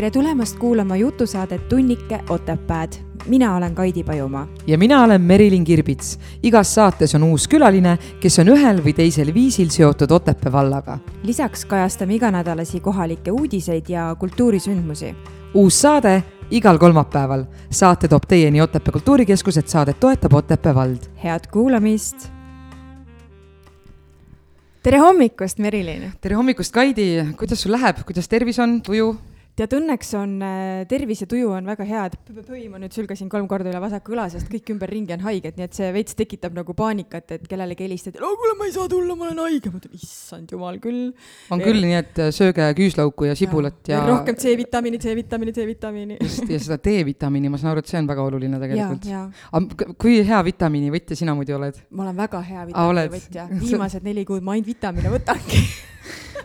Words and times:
tere 0.00 0.10
tulemast 0.10 0.56
kuulama 0.58 0.96
jutusaadet 0.96 1.68
Tunnike 1.68 2.20
Otepääd. 2.28 2.92
mina 3.26 3.56
olen 3.56 3.74
Kaidi 3.74 4.04
Pajumaa. 4.04 4.48
ja 4.66 4.78
mina 4.78 5.04
olen 5.04 5.20
Merilin 5.20 5.64
Kirbits. 5.64 6.18
igas 6.42 6.74
saates 6.74 7.14
on 7.14 7.22
uus 7.22 7.48
külaline, 7.48 7.98
kes 8.20 8.38
on 8.38 8.48
ühel 8.48 8.80
või 8.84 8.94
teisel 8.94 9.34
viisil 9.34 9.68
seotud 9.68 10.10
Otepää 10.10 10.52
vallaga. 10.52 10.98
lisaks 11.22 11.64
kajastame 11.64 12.14
iganädalasi 12.14 12.80
kohalikke 12.80 13.30
uudiseid 13.30 13.84
ja 13.88 14.16
kultuurisündmusi. 14.18 15.14
uus 15.54 15.80
saade 15.80 16.22
igal 16.50 16.78
kolmapäeval. 16.78 17.44
saate 17.70 18.08
toob 18.08 18.22
teieni 18.28 18.60
Otepää 18.60 18.92
Kultuurikeskus, 18.92 19.56
et 19.56 19.68
saadet 19.68 20.00
toetab 20.00 20.32
Otepää 20.32 20.74
vald. 20.74 20.98
head 21.24 21.40
kuulamist. 21.52 22.30
tere 24.82 24.98
hommikust, 24.98 25.58
Merilin. 25.58 26.12
tere 26.20 26.34
hommikust, 26.34 26.72
Kaidi, 26.72 27.26
kuidas 27.38 27.62
sul 27.62 27.72
läheb, 27.72 27.96
kuidas 28.06 28.28
tervis 28.28 28.58
on, 28.58 28.82
tuju? 28.82 29.16
Tead, 29.60 29.74
õnneks 29.76 30.12
on 30.18 30.32
äh, 30.44 30.82
tervis 30.90 31.22
ja 31.24 31.28
tuju 31.30 31.50
on 31.56 31.68
väga 31.68 31.84
head. 31.88 32.16
põi, 32.46 32.62
ma 32.72 32.80
nüüd 32.80 32.94
sülgasin 32.94 33.28
kolm 33.32 33.48
korda 33.50 33.70
üle 33.72 33.80
vasaku 33.82 34.14
õla, 34.14 34.26
sest 34.32 34.48
kõik 34.50 34.72
ümberringi 34.74 35.14
on 35.16 35.24
haiged, 35.26 35.58
nii 35.58 35.66
et 35.66 35.76
see 35.76 35.90
veits 35.94 36.16
tekitab 36.18 36.56
nagu 36.56 36.74
paanikat, 36.76 37.36
et 37.36 37.46
kellelegi 37.50 37.86
helistad, 37.86 38.16
no 38.22 38.32
kuule, 38.40 38.56
ma 38.58 38.68
ei 38.68 38.74
saa 38.74 38.88
tulla, 38.90 39.16
ma 39.18 39.28
olen 39.28 39.42
haige. 39.44 39.72
ma 39.72 39.82
ütlen, 39.82 39.96
issand 39.98 40.54
jumal 40.54 40.80
küll. 40.82 41.10
on 41.52 41.64
küll 41.64 41.82
nii, 41.84 41.98
et 41.98 42.22
äh, 42.22 42.32
sööge 42.34 42.70
küüslauku 42.78 43.28
ja 43.28 43.36
sibulat 43.38 43.90
ja, 43.90 44.00
ja. 44.00 44.06
rohkem 44.08 44.38
C-vitamiini, 44.40 45.02
C-vitamiini, 45.02 45.56
C-vitamiini. 45.58 46.18
just, 46.24 46.46
ja 46.48 46.62
seda 46.62 46.80
D-vitamiini, 46.80 47.52
ma 47.52 47.60
saan 47.60 47.74
aru, 47.74 47.84
et 47.84 47.92
see 47.92 48.00
on 48.00 48.08
väga 48.10 48.26
oluline 48.30 48.62
tegelikult. 48.62 49.10
aga 49.10 49.92
kui 50.00 50.20
hea 50.26 50.42
vitamiinivõtja 50.48 51.20
sina 51.20 51.36
muidu 51.36 51.58
oled? 51.58 51.84
ma 51.90 52.08
olen 52.08 52.18
väga 52.24 52.42
hea 52.48 52.66
vitamiinivõtja, 52.72 53.48
viimased 53.60 54.06
neli 54.06 54.26
kuud 54.28 54.44
ma 54.46 54.56
ainult 54.56 54.72
vitamiine 54.72 55.12
võtangi 55.12 55.64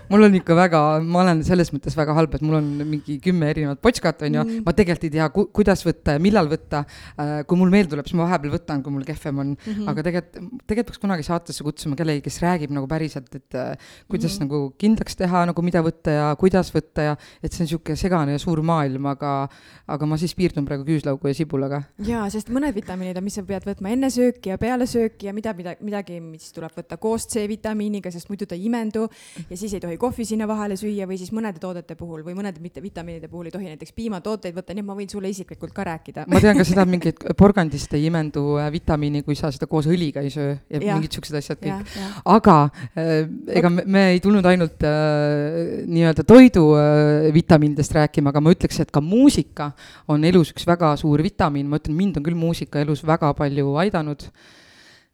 mul 0.09 0.27
on 0.27 0.37
ikka 0.39 0.57
väga, 0.57 0.81
ma 1.03 1.21
olen 1.23 1.43
selles 1.47 1.71
mõttes 1.73 1.95
väga 1.97 2.15
halb, 2.17 2.35
et 2.37 2.45
mul 2.45 2.59
on 2.59 2.71
mingi 2.85 3.17
kümme 3.23 3.49
erinevat 3.53 3.81
potskat, 3.83 4.25
onju 4.27 4.43
mm., 4.43 4.65
ma 4.65 4.73
tegelikult 4.77 5.07
ei 5.09 5.13
tea 5.17 5.29
ku,, 5.33 5.47
kuidas 5.55 5.85
võtta 5.85 6.15
ja 6.17 6.21
millal 6.23 6.49
võtta. 6.51 6.83
Äh, 7.21 7.35
kui 7.47 7.59
mul 7.59 7.73
meelde 7.73 7.93
tuleb, 7.93 8.07
siis 8.09 8.17
ma 8.17 8.25
vahepeal 8.27 8.55
võtan, 8.55 8.83
kui 8.85 8.93
mul 8.93 9.05
kehvem 9.07 9.41
on 9.43 9.53
mm, 9.53 9.71
-hmm. 9.71 9.89
aga 9.91 10.05
tegelikult, 10.09 10.51
tegelikult 10.65 10.93
peaks 10.95 11.01
kunagi 11.01 11.25
saatesse 11.27 11.65
kutsuma 11.65 11.97
kellegi, 11.99 12.23
kes 12.25 12.39
räägib 12.43 12.73
nagu 12.75 12.87
päriselt, 12.87 13.29
et 13.35 13.55
äh, 13.55 13.75
kuidas 14.09 14.39
mm 14.39 14.45
-hmm. 14.45 14.49
nagu 14.49 14.73
kindlaks 14.77 15.15
teha 15.15 15.45
nagu 15.45 15.61
mida 15.61 15.81
võtta 15.81 16.11
ja 16.11 16.35
kuidas 16.39 16.71
võtta 16.73 17.01
ja 17.09 17.17
et 17.43 17.51
see 17.51 17.63
on 17.63 17.65
niisugune 17.65 17.95
segane 17.95 18.31
ja 18.31 18.39
suur 18.39 18.61
maailm, 18.61 19.05
aga, 19.05 19.47
aga 19.87 20.05
ma 20.05 20.17
siis 20.17 20.35
piirdun 20.35 20.65
praegu 20.65 20.85
küüslaugu 20.85 21.27
ja 21.27 21.33
sibulaga. 21.33 21.83
jaa, 21.99 22.29
sest 22.29 22.49
mõned 22.49 22.75
vitamiinid 22.75 23.17
on, 23.17 23.23
mis 23.23 23.37
sa 23.39 23.43
pead 23.43 23.65
võtma 23.65 23.89
enne 23.89 24.09
sööki 24.09 24.49
ja 24.49 24.57
peale 24.57 24.87
sööki 24.87 25.29
ja 25.29 25.33
mida, 25.33 25.53
mida, 25.53 25.75
midagi, 25.81 26.19
mis 26.19 26.51
tuleb 26.55 26.71
võtta 26.77 26.97
koos 26.97 27.27
C-vitamiiniga, 27.27 28.11
sest 28.11 28.29
muidu 28.29 28.45
ta 28.45 28.55
ei 28.55 28.65
imendu 28.69 29.07
ja 29.49 29.57
siis 29.57 29.73
ei 29.73 29.83
tohi 29.83 29.94
kohvi 30.01 30.25
sinna 30.27 30.47
vahele 30.49 30.77
süüa 30.79 31.07
või 31.09 31.17
siis 31.19 31.31
mõnede 31.35 31.61
toodete 31.61 31.95
puhul 31.99 32.23
või 32.25 32.35
mõnede 32.37 32.61
mitte 32.63 32.83
vitamiinide 32.83 33.29
puhul 33.31 33.49
ei 33.49 33.53
tohi 33.53 33.69
näiteks 33.71 33.95
piimatooteid 33.97 34.55
võtta, 34.55 34.75
nii 34.75 34.83
et 34.83 34.87
ma 34.87 34.97
võin 34.97 35.11
sulle 35.11 35.29
isiklikult 35.31 35.73
ka 35.75 35.85
rääkida. 35.87 36.25
ma 36.31 36.41
tean 36.43 36.57
ka 36.59 36.65
seda, 36.67 36.85
mingit 36.89 37.21
porgandist 37.41 37.93
ei 37.97 38.07
imendu 38.09 38.57
äh, 38.61 38.69
vitamiini, 38.73 39.23
kui 39.25 39.37
sa 39.37 39.51
seda 39.53 39.69
koos 39.71 39.89
õliga 39.91 40.23
ei 40.25 40.33
söö 40.33 40.53
ja, 40.53 40.79
ja. 40.79 40.97
mingid 40.97 41.15
siuksed 41.17 41.39
asjad 41.39 41.61
kõik. 41.61 41.95
aga 42.35 42.57
äh, 42.95 43.13
ega 43.59 43.71
me, 43.73 43.85
me 43.85 44.03
ei 44.13 44.23
tulnud 44.23 44.45
ainult 44.49 44.85
äh, 44.87 45.85
nii-öelda 45.85 46.25
toidu 46.27 46.67
äh, 46.79 47.29
vitamiinidest 47.35 47.95
rääkima, 47.99 48.33
aga 48.33 48.43
ma 48.43 48.53
ütleks, 48.55 48.81
et 48.83 48.93
ka 48.93 49.03
muusika 49.03 49.71
on 50.11 50.25
elus 50.27 50.53
üks 50.55 50.67
väga 50.67 50.95
suur 51.01 51.23
vitamiin, 51.25 51.69
ma 51.69 51.81
ütlen, 51.81 51.97
mind 51.97 52.19
on 52.19 52.27
küll 52.27 52.37
muusika 52.37 52.83
elus 52.83 53.05
väga 53.05 53.33
palju 53.37 53.75
aidanud 53.85 54.29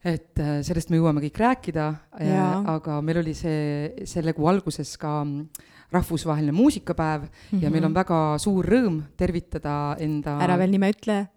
et 0.02 0.40
äh, 0.42 0.62
sellest 0.66 0.90
me 0.90 0.98
jõuame 0.98 1.22
kõik 1.28 1.38
rääkida, 1.42 1.88
aga 2.74 3.02
meil 3.06 3.22
oli 3.22 3.36
see, 3.38 4.06
selle 4.10 4.34
kuu 4.34 4.48
alguses 4.50 4.96
ka 5.02 5.20
mm, 5.22 5.68
rahvusvaheline 5.94 6.56
muusikapäev 6.56 7.28
mm 7.28 7.28
-hmm. 7.28 7.64
ja 7.64 7.70
meil 7.70 7.86
on 7.86 7.92
mhm. 7.92 8.00
väga 8.00 8.38
suur 8.40 8.66
rõõm 8.66 9.02
tervitada 9.18 9.96
enda. 10.00 10.40
ära 10.42 10.58
veel 10.58 10.72
nime 10.72 10.90
ütle 10.90 11.28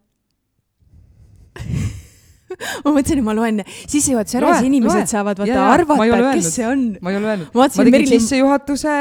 ma 2.85 2.93
mõtlesin, 2.95 3.19
et 3.19 3.25
ma 3.25 3.35
loen 3.35 3.63
sissejuhatuse 3.67 4.39
ära, 4.39 4.53
siis 4.59 4.69
inimesed 4.71 5.05
loe. 5.05 5.11
saavad 5.11 5.41
vaata 5.43 5.65
arvata, 5.73 6.05
et 6.05 6.29
kes 6.39 6.53
see 6.55 6.67
on. 6.67 6.85
ma 7.03 7.11
ei 7.11 7.19
ole 7.19 7.33
öelnud. 7.33 7.49
ma 7.55 7.69
tegin 7.69 7.97
Merilin... 7.97 8.21
sissejuhatuse. 8.21 8.95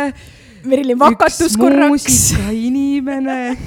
Merilin 0.63 0.99
vakatus 0.99 1.57
korraks. 1.59 1.91
muusikainimene 1.91 3.57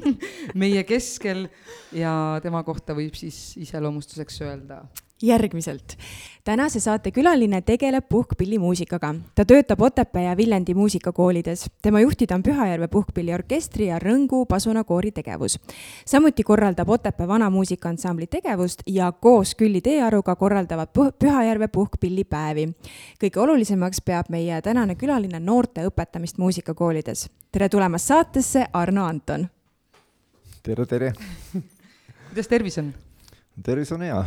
meie 0.62 0.84
keskel 0.86 1.48
ja 1.92 2.40
tema 2.42 2.62
kohta 2.62 2.94
võib 2.94 3.14
siis 3.18 3.56
iseloomustuseks 3.58 4.40
öelda 4.46 4.84
järgmiselt. 5.22 5.96
tänase 6.44 6.80
saate 6.80 7.10
külaline 7.10 7.60
tegeleb 7.62 8.04
puhkpillimuusikaga. 8.08 9.14
ta 9.34 9.44
töötab 9.44 9.80
Otepää 9.80 10.22
ja 10.22 10.36
Viljandi 10.36 10.74
muusikakoolides. 10.74 11.70
tema 11.82 12.00
juhtida 12.00 12.34
on 12.34 12.42
Pühajärve 12.42 12.88
puhkpilliorkestri 12.88 13.86
ja 13.86 13.98
Rõngu 13.98 14.46
pasunakoori 14.48 15.12
tegevus. 15.12 15.60
samuti 16.06 16.42
korraldab 16.42 16.88
Otepää 16.88 17.28
vanamuusikaansambli 17.28 18.26
tegevust 18.26 18.82
ja 18.86 19.12
koos 19.12 19.54
Külli 19.54 19.80
Teearuga 19.80 20.36
korraldavad 20.36 20.88
Pühajärve 21.18 21.68
puhkpillipäevi. 21.68 22.68
kõige 23.24 23.40
olulisemaks 23.40 24.00
peab 24.00 24.26
meie 24.28 24.62
tänane 24.62 24.94
külaline 24.94 25.40
noorte 25.40 25.86
õpetamist 25.86 26.38
muusikakoolides. 26.38 27.30
tere 27.52 27.68
tulemast 27.68 28.06
saatesse, 28.06 28.66
Arno 28.72 29.04
Anton! 29.04 29.48
tere, 30.62 30.86
tere! 30.86 31.12
kuidas 32.28 32.48
tervis 32.48 32.78
on? 32.78 32.94
tervis 33.62 33.92
on 33.92 34.02
hea 34.02 34.24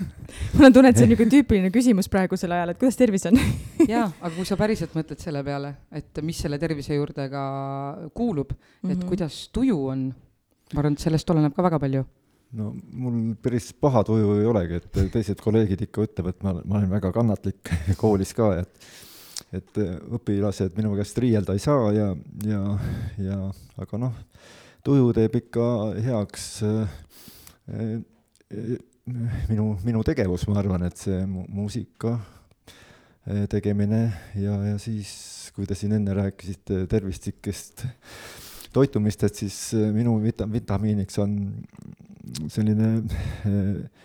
mul 0.56 0.68
on 0.68 0.74
tunne, 0.74 0.90
et 0.90 0.98
see 0.98 1.06
on 1.06 1.12
niisugune 1.12 1.32
tüüpiline 1.32 1.70
küsimus 1.74 2.10
praegusel 2.12 2.52
ajal, 2.56 2.72
et 2.72 2.80
kuidas 2.80 2.98
tervis 2.98 3.26
on 3.30 3.38
jaa, 3.94 4.10
aga 4.20 4.34
kui 4.34 4.48
sa 4.48 4.58
päriselt 4.60 4.96
mõtled 4.98 5.22
selle 5.22 5.42
peale, 5.46 5.72
et 5.94 6.22
mis 6.26 6.42
selle 6.44 6.60
tervise 6.62 6.98
juurde 6.98 7.28
ka 7.32 7.46
kuulub 8.14 8.52
mm, 8.52 8.58
-hmm. 8.58 8.92
et 8.92 8.98
mhm. 8.98 9.08
kuidas 9.08 9.40
tuju 9.52 9.80
on, 9.94 10.06
ma 10.74 10.82
arvan, 10.82 10.98
et 10.98 11.06
sellest 11.06 11.30
oleneb 11.30 11.56
ka 11.56 11.66
väga 11.66 11.80
palju 11.82 12.04
no 12.56 12.74
mul 12.92 13.34
päris 13.42 13.72
paha 13.72 14.04
tuju 14.06 14.38
ei 14.40 14.46
olegi, 14.46 14.80
et 14.80 15.00
teised 15.12 15.40
kolleegid 15.42 15.82
ikka 15.88 16.06
ütlevad, 16.06 16.36
et 16.36 16.46
ma, 16.46 16.54
ma 16.62 16.78
olen 16.80 16.90
väga 16.90 17.12
kannatlik 17.14 17.72
koolis 18.02 18.34
ka, 18.36 18.54
et 18.62 18.94
et 19.54 19.78
õpilased 20.16 20.74
minu 20.78 20.94
käest 20.96 21.18
riielda 21.22 21.54
ei 21.54 21.60
saa 21.62 21.90
ja, 21.94 22.06
ja, 22.44 22.60
ja 23.22 23.36
aga 23.78 23.98
noh, 24.00 24.14
tuju 24.84 25.12
teeb 25.16 25.36
ikka 25.38 25.66
heaks 26.06 26.46
äh, 26.66 26.96
äh, 27.70 28.78
minu, 29.06 29.74
minu 29.86 30.02
tegevus, 30.06 30.46
ma 30.50 30.58
arvan, 30.60 30.86
et 30.88 30.98
see 30.98 31.20
mu 31.30 31.44
muusika 31.54 32.16
eh, 33.26 33.44
tegemine 33.50 34.00
ja, 34.38 34.56
ja 34.72 34.80
siis, 34.82 35.12
kui 35.54 35.68
te 35.68 35.76
siin 35.78 35.94
enne 35.98 36.16
rääkisite 36.16 36.84
tervislikest 36.90 37.86
toitumistest, 38.74 39.44
siis 39.44 39.60
eh, 39.78 39.92
minu 39.94 40.16
vita-, 40.24 40.48
vitamiiniks 40.50 41.22
on 41.22 41.38
selline 42.50 42.90
eh, 43.46 44.02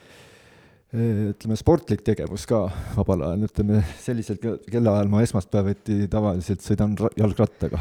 ütleme, 1.32 1.58
sportlik 1.58 2.04
tegevus 2.06 2.46
ka 2.50 2.66
vabal 2.98 3.26
ajal, 3.30 3.48
ütleme 3.48 3.82
sellisel 4.04 4.38
kellaajal 4.42 5.10
ma 5.10 5.24
esmaspäeviti 5.26 6.06
tavaliselt 6.12 6.66
sõidan 6.66 6.98
jalgrattaga 7.18 7.80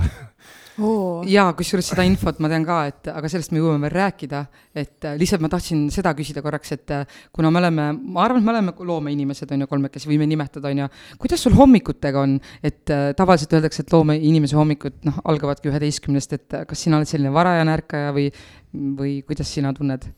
oh.. 0.81 1.23
jaa, 1.29 1.53
kusjuures 1.59 1.91
seda 1.93 2.05
infot 2.09 2.41
ma 2.43 2.51
tean 2.53 2.65
ka, 2.67 2.79
et 2.91 3.11
aga 3.13 3.31
sellest 3.33 3.55
me 3.55 3.61
jõuame 3.61 3.87
veel 3.87 3.95
rääkida, 3.97 4.43
et 4.83 5.09
äh, 5.09 5.17
lihtsalt 5.21 5.45
ma 5.45 5.51
tahtsin 5.53 5.87
seda 5.95 6.13
küsida 6.19 6.43
korraks, 6.45 6.75
et 6.77 6.95
äh, 6.97 7.19
kuna 7.37 7.53
me 7.53 7.63
oleme, 7.63 7.89
ma 8.01 8.25
arvan, 8.27 8.43
et 8.43 8.49
me 8.49 8.55
oleme 8.55 8.75
loomeinimesed, 8.93 9.53
on 9.55 9.65
ju, 9.65 9.71
kolmekesi, 9.71 10.11
võime 10.11 10.29
nimetada, 10.31 10.73
on 10.73 10.85
ju, 10.85 10.89
kuidas 11.23 11.45
sul 11.47 11.57
hommikutega 11.59 12.25
on, 12.27 12.39
et 12.67 12.95
äh, 12.95 13.11
tavaliselt 13.19 13.59
öeldakse, 13.59 13.85
et 13.85 13.95
loomeinimese 13.95 14.59
hommikud, 14.59 15.01
noh, 15.09 15.21
algavadki 15.31 15.73
üheteistkümnest, 15.73 16.39
et 16.39 16.63
kas 16.71 16.87
sina 16.87 17.01
oled 17.01 17.11
selline 17.11 17.35
varajane 17.35 17.77
ärkaja 17.81 18.17
või, 18.17 18.31
või 18.73 19.21
kuidas 19.27 19.53
sina 19.55 19.75
tunned? 19.77 20.11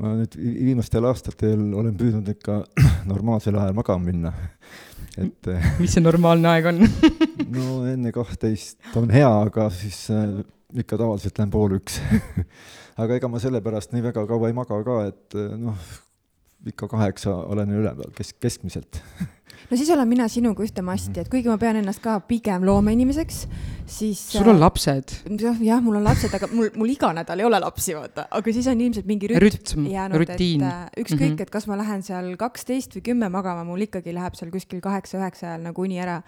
Ma 0.00 0.14
nüüd 0.16 0.36
viimastel 0.40 1.04
aastatel 1.08 1.60
olen 1.76 1.96
püüdnud 1.98 2.28
ikka 2.32 2.62
normaalsel 3.10 3.58
ajal 3.60 3.76
magama 3.76 4.06
minna. 4.06 4.32
Et 5.20 5.50
mis 5.82 5.92
see 5.92 6.04
normaalne 6.04 6.48
aeg 6.54 6.70
on? 6.72 6.84
No 7.50 7.80
enne 7.90 8.12
kahtteist 8.14 8.94
on 8.98 9.10
hea, 9.10 9.28
aga 9.28 9.66
siis 9.74 10.04
äh, 10.14 10.38
ikka 10.78 11.00
tavaliselt 11.00 11.40
lähen 11.40 11.50
pool 11.52 11.74
üks. 11.80 11.98
Aga 13.00 13.16
ega 13.16 13.30
ma 13.32 13.40
sellepärast 13.40 13.94
nii 13.94 14.04
väga 14.04 14.26
kaua 14.28 14.50
ei 14.50 14.54
maga 14.54 14.76
ka, 14.84 14.96
et 15.08 15.36
äh, 15.38 15.54
noh, 15.58 15.90
ikka 16.68 16.88
kaheksa 16.90 17.32
olen 17.48 17.72
üleval 17.80 18.12
kesk-, 18.16 18.38
keskmiselt 18.42 19.00
no 19.70 19.78
siis 19.78 19.90
olen 19.94 20.08
mina 20.10 20.26
sinuga 20.30 20.64
ühte 20.64 20.82
masti, 20.84 21.22
et 21.22 21.30
kuigi 21.30 21.50
ma 21.50 21.56
pean 21.60 21.78
ennast 21.80 22.02
ka 22.02 22.16
pigem 22.26 22.64
loomeinimeseks, 22.66 23.40
siis. 23.90 24.22
sul 24.32 24.48
on 24.48 24.58
äh, 24.58 24.62
lapsed? 24.64 25.14
jah, 25.62 25.82
mul 25.84 26.00
on 26.00 26.06
lapsed, 26.06 26.32
aga 26.36 26.48
mul, 26.52 26.70
mul 26.78 26.92
iga 26.92 27.12
nädal 27.16 27.42
ei 27.42 27.46
ole 27.48 27.60
lapsi, 27.62 27.94
vaata, 27.96 28.26
aga 28.36 28.54
siis 28.56 28.68
on 28.70 28.82
ilmselt 28.86 29.08
mingi 29.10 29.30
rütm, 29.30 29.46
rütm 29.46 29.88
jäänud, 29.90 30.24
et 30.26 30.34
äh, 30.34 30.78
ükskõik 31.04 31.20
mm, 31.20 31.36
-hmm. 31.36 31.46
et 31.46 31.54
kas 31.54 31.68
ma 31.70 31.78
lähen 31.80 32.04
seal 32.06 32.32
kaksteist 32.40 32.96
või 32.98 33.04
kümme 33.10 33.30
magama, 33.32 33.64
mul 33.68 33.86
ikkagi 33.86 34.14
läheb 34.16 34.38
seal 34.38 34.52
kuskil 34.54 34.82
kaheksa-üheksa 34.84 35.52
ajal 35.52 35.66
nagu 35.70 35.86
uni 35.86 36.00
ära. 36.02 36.20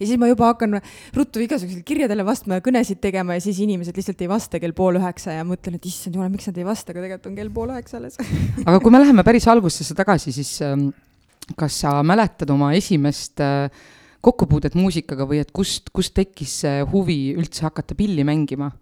ja 0.00 0.06
siis 0.06 0.18
ma 0.20 0.30
juba 0.30 0.52
hakkan 0.52 0.80
ruttu 1.16 1.40
igasugustele 1.44 1.84
kirjadele 1.86 2.24
vastama 2.26 2.60
ja 2.60 2.64
kõnesid 2.64 3.00
tegema 3.00 3.36
ja 3.36 3.44
siis 3.44 3.60
inimesed 3.60 3.96
lihtsalt 3.96 4.20
ei 4.20 4.28
vasta 4.28 4.60
kell 4.60 4.72
pool 4.76 5.00
üheksa 5.00 5.36
ja 5.36 5.44
mõtlen, 5.44 5.76
et 5.76 5.86
issand 5.86 6.16
jumal, 6.16 6.30
miks 6.32 6.48
nad 6.48 6.58
ei 6.58 6.64
vasta, 6.64 6.92
aga 6.92 7.04
tegelikult 7.04 7.32
on 7.32 7.36
kell 7.36 7.50
pool 7.50 7.74
üheksa 7.74 8.00
alles 8.00 8.16
aga 8.64 8.80
kui 8.80 8.92
me 8.92 9.00
läheme 9.02 9.24
päris 9.26 9.48
algusesse 9.48 9.94
tagasi, 9.96 10.32
siis 10.32 10.60
ähm, 10.64 10.88
kas 11.54 11.78
sa 11.84 12.00
mäletad 12.02 12.50
oma 12.50 12.72
esimest 12.74 13.40
äh, 13.44 13.68
kokkupuudet 14.26 14.74
muusikaga 14.74 15.26
või 15.28 15.38
et 15.44 15.52
kust, 15.54 15.92
kust 15.94 16.14
tekkis 16.16 16.60
see 16.64 16.82
huvi 16.90 17.20
üldse 17.38 17.68
hakata 17.68 17.94
pilli 17.98 18.26
mängima? 18.26 18.72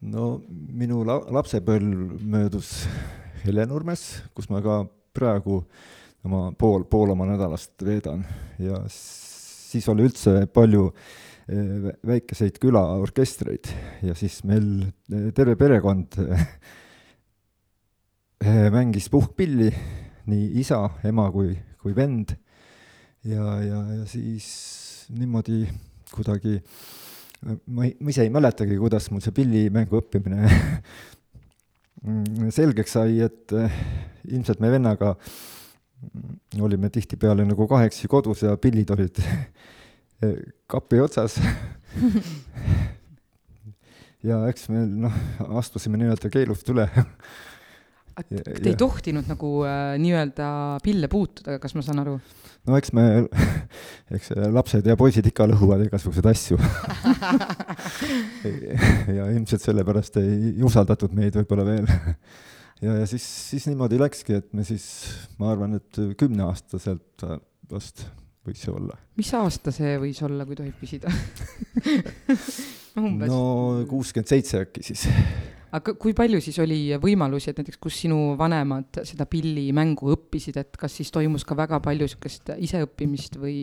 no 0.00 0.26
minu 0.48 1.02
la-, 1.04 1.22
lapsepõlv 1.32 2.20
möödus 2.24 2.72
Hellenurmes, 3.44 4.04
kus 4.36 4.50
ma 4.52 4.60
ka 4.64 4.82
praegu 5.16 5.62
oma 6.26 6.50
pool, 6.58 6.84
pool 6.88 7.14
oma 7.14 7.26
nädalast 7.28 7.80
veedan. 7.84 8.24
Ja 8.60 8.82
siis 8.90 9.86
oli 9.88 10.04
üldse 10.08 10.44
palju 10.52 10.90
eh, 10.90 11.88
väikeseid 12.06 12.60
külaorkestreid. 12.60 13.70
Ja 14.04 14.16
siis 14.18 14.42
meil 14.48 14.68
eh, 14.84 15.30
terve 15.36 15.56
perekond 15.60 16.20
mängis 18.76 19.08
puhkpilli, 19.12 19.70
nii 20.28 20.50
isa, 20.60 20.82
ema 21.08 21.30
kui, 21.32 21.54
kui 21.80 21.96
vend. 21.96 22.36
ja, 23.24 23.56
ja, 23.64 23.80
ja 24.00 24.04
siis 24.08 24.48
niimoodi 25.12 25.64
kuidagi 26.10 26.60
ma 27.66 27.86
ei, 27.86 27.96
ma 28.00 28.12
ise 28.12 28.24
ei 28.24 28.32
mäletagi, 28.32 28.76
kuidas 28.80 29.08
mul 29.12 29.22
see 29.24 29.34
pillimängu 29.36 30.00
õppimine 30.00 30.44
selgeks 32.56 32.96
sai, 32.96 33.20
et 33.24 33.54
eh, 33.56 33.80
ilmselt 34.32 34.60
me 34.60 34.70
vennaga 34.72 35.14
olime 36.60 36.88
tihtipeale 36.92 37.44
nagu 37.44 37.66
kahekesi 37.68 38.08
kodus 38.08 38.44
ja 38.46 38.54
pillid 38.60 38.90
olid 38.94 39.20
kapi 40.72 41.02
otsas 41.04 41.36
ja 44.28 44.40
eks 44.48 44.68
me 44.72 44.86
noh, 44.88 45.20
astusime 45.60 46.00
nii-öelda 46.00 46.32
keelust 46.32 46.72
üle 46.72 46.88
Te 48.28 48.68
ei 48.68 48.76
tohtinud 48.78 49.28
nagu 49.30 49.54
äh, 49.68 49.96
nii-öelda 50.02 50.50
pille 50.84 51.08
puutuda, 51.10 51.58
kas 51.62 51.76
ma 51.78 51.84
saan 51.86 52.02
aru? 52.04 52.18
no 52.68 52.76
eks 52.76 52.92
me, 52.96 53.04
eks 54.16 54.34
lapsed 54.52 54.86
ja 54.88 54.96
poisid 55.00 55.26
ikka 55.30 55.46
lõhuvad 55.48 55.86
igasuguseid 55.86 56.28
asju 56.28 56.58
ja 59.16 59.28
ilmselt 59.32 59.64
sellepärast 59.64 60.20
ei 60.20 60.52
usaldatud 60.66 61.14
meid 61.16 61.38
võib-olla 61.40 61.64
veel. 61.66 61.88
ja, 62.84 62.98
ja 63.00 63.06
siis, 63.08 63.24
siis 63.24 63.68
niimoodi 63.70 64.00
läkski, 64.00 64.40
et 64.42 64.50
me 64.56 64.66
siis, 64.68 64.86
ma 65.40 65.54
arvan, 65.54 65.78
et 65.80 66.02
kümneaastaselt 66.20 67.24
vast 67.70 68.04
võis 68.46 68.60
see 68.60 68.72
olla. 68.74 68.96
mis 69.20 69.30
aasta 69.36 69.72
see 69.74 69.96
võis 70.02 70.20
olla, 70.26 70.46
kui 70.48 70.58
tohib 70.58 70.76
küsida 70.80 71.12
no 73.30 73.40
kuuskümmend 73.88 74.30
seitse 74.30 74.64
äkki 74.66 74.84
siis 74.84 75.06
aga 75.76 75.94
kui 76.00 76.14
palju 76.16 76.40
siis 76.42 76.58
oli 76.62 76.80
võimalusi, 77.00 77.50
et 77.50 77.60
näiteks 77.60 77.80
kus 77.82 78.00
sinu 78.04 78.34
vanemad 78.38 79.02
seda 79.06 79.26
pillimängu 79.30 80.12
õppisid, 80.16 80.58
et 80.60 80.78
kas 80.80 80.96
siis 81.00 81.12
toimus 81.14 81.46
ka 81.46 81.56
väga 81.58 81.80
palju 81.84 82.08
niisugust 82.08 82.52
iseõppimist 82.58 83.38
või? 83.40 83.58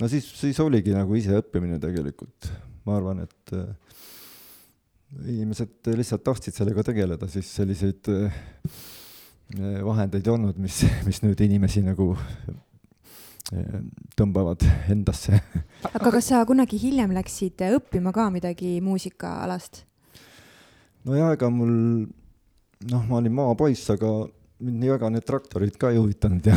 no 0.00 0.10
siis, 0.10 0.28
siis 0.40 0.60
oligi 0.64 0.94
nagu 0.96 1.16
iseõppimine 1.18 1.80
tegelikult, 1.82 2.52
ma 2.86 2.96
arvan, 2.98 3.24
et 3.26 3.56
äh, 3.56 3.66
inimesed 5.34 5.90
lihtsalt 5.96 6.24
tahtsid 6.26 6.56
sellega 6.56 6.84
tegeleda, 6.86 7.28
siis 7.30 7.50
selliseid 7.60 8.08
äh, 8.12 8.40
vahendeid 9.84 10.24
ei 10.24 10.32
olnud, 10.32 10.56
mis, 10.62 10.82
mis 11.08 11.20
nüüd 11.24 11.40
inimesi 11.44 11.82
nagu 11.84 12.12
äh, 12.14 13.82
tõmbavad 14.16 14.64
endasse. 14.92 15.42
aga 15.92 16.14
kas 16.14 16.32
sa 16.32 16.44
kunagi 16.48 16.80
hiljem 16.80 17.12
läksid 17.16 17.68
õppima 17.72 18.14
ka 18.16 18.30
midagi 18.32 18.78
muusikaalast? 18.84 19.87
Nojah, 21.08 21.34
ega 21.34 21.50
mul 21.52 21.74
noh, 22.92 23.04
ma 23.08 23.18
olin 23.18 23.34
maapoiss, 23.34 23.88
aga 23.94 24.12
mind 24.62 24.82
nii 24.82 24.92
väga 24.94 25.10
need 25.14 25.26
traktorid 25.26 25.76
ka 25.80 25.92
ei 25.92 26.00
huvitanud 26.00 26.46
ja 26.46 26.56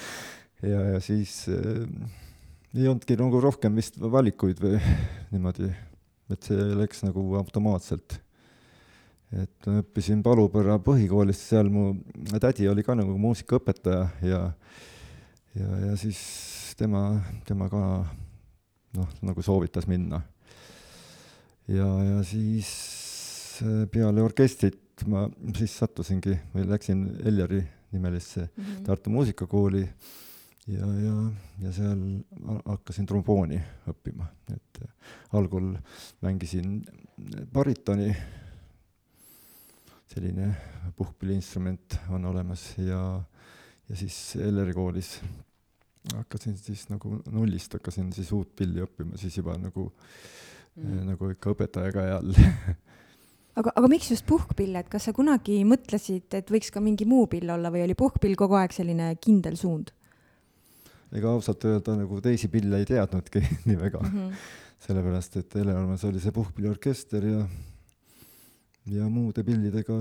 ja, 0.72 0.80
ja 0.94 1.00
siis 1.04 1.44
äh, 1.52 1.84
ei 2.74 2.88
olnudki 2.88 3.16
nagu 3.20 3.40
rohkem 3.42 3.76
vist 3.78 3.98
valikuid 4.00 4.62
või 4.62 4.78
niimoodi, 5.34 5.70
et 6.32 6.48
see 6.48 6.68
läks 6.78 7.04
nagu 7.06 7.26
automaatselt. 7.38 8.18
et 9.34 9.68
ma 9.68 9.82
õppisin 9.82 10.22
Palupõrra 10.24 10.78
põhikoolis, 10.82 11.40
seal 11.50 11.70
mu 11.72 11.92
tädi 12.40 12.68
oli 12.70 12.84
ka 12.86 12.96
nagu 12.98 13.16
muusikaõpetaja 13.18 14.08
ja 14.22 14.42
ja, 15.54 15.70
ja 15.88 15.96
siis 15.98 16.18
tema, 16.78 17.20
tema 17.46 17.68
ka 17.70 17.82
noh, 18.94 19.08
nagu 19.22 19.42
soovitas 19.42 19.86
minna. 19.90 20.22
ja, 21.68 21.88
ja 22.10 22.22
siis 22.26 23.03
peale 23.92 24.22
orkestrit 24.22 25.04
ma 25.10 25.24
siis 25.56 25.74
sattusingi 25.78 26.36
või 26.54 26.68
läksin 26.70 27.06
Elleri 27.26 27.62
nimelisse 27.94 28.40
mm 28.40 28.64
-hmm. 28.64 28.84
Tartu 28.86 29.10
Muusikakooli 29.10 29.82
ja, 30.66 30.86
ja, 30.86 31.14
ja 31.62 31.72
seal 31.72 32.00
hakkasin 32.64 33.06
trombooni 33.06 33.60
õppima, 33.90 34.26
et 34.54 34.82
äh, 34.82 34.90
algul 35.32 35.74
mängisin 36.24 36.80
baritoni, 37.52 38.14
selline 40.14 40.54
puhkpilliinstrument 40.96 41.98
on 42.10 42.24
olemas 42.24 42.74
ja, 42.78 43.22
ja 43.88 43.96
siis 43.96 44.36
Elleri 44.36 44.72
koolis 44.72 45.18
hakkasin 46.14 46.56
siis 46.58 46.88
nagu 46.88 47.18
nullist 47.32 47.72
hakkasin 47.72 48.12
siis 48.12 48.32
uut 48.32 48.56
pilli 48.56 48.82
õppima, 48.84 49.16
siis 49.20 49.36
juba 49.36 49.56
nagu 49.58 49.88
mm., 50.76 51.06
nagu 51.10 51.30
ikka 51.32 51.54
õpetaja 51.54 51.92
käe 51.92 52.12
all 52.12 52.34
aga, 53.60 53.72
aga 53.74 53.90
miks 53.90 54.10
just 54.12 54.26
puhkpill, 54.28 54.76
et 54.80 54.88
kas 54.92 55.08
sa 55.08 55.14
kunagi 55.16 55.60
mõtlesid, 55.68 56.26
et 56.38 56.50
võiks 56.50 56.72
ka 56.74 56.82
mingi 56.84 57.06
muu 57.08 57.26
pill 57.30 57.50
olla 57.54 57.72
või 57.74 57.84
oli 57.86 57.96
puhkpill 57.98 58.36
kogu 58.38 58.58
aeg 58.60 58.74
selline 58.76 59.14
kindel 59.22 59.58
suund? 59.60 59.94
ega 61.14 61.30
ausalt 61.30 61.62
öelda 61.70 61.94
nagu 61.94 62.18
teisi 62.18 62.48
pille 62.50 62.80
ei 62.82 62.88
teadnudki 62.88 63.38
nii 63.68 63.76
väga 63.78 64.00
mm, 64.02 64.14
-hmm. 64.14 64.48
sellepärast 64.86 65.36
et 65.38 65.54
Helleormas 65.60 66.04
oli 66.08 66.20
see 66.20 66.34
puhkpilliorkester 66.34 67.26
ja 67.28 67.44
ja 68.90 69.08
muude 69.08 69.44
pillidega 69.44 70.00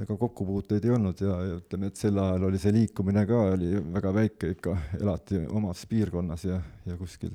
ega 0.00 0.16
kokkupuuteid 0.16 0.84
ei 0.84 0.94
olnud 0.96 1.20
ja, 1.20 1.34
ja 1.44 1.58
ütleme, 1.60 1.90
et 1.90 2.00
sel 2.00 2.18
ajal 2.18 2.46
oli 2.48 2.58
see 2.58 2.72
liikumine 2.72 3.26
ka, 3.28 3.42
oli 3.52 3.74
väga 3.92 4.14
väike 4.16 4.54
ikka, 4.54 4.76
elati 5.00 5.42
omas 5.48 5.84
piirkonnas 5.90 6.44
ja, 6.48 6.60
ja 6.86 6.96
kuskil 6.96 7.34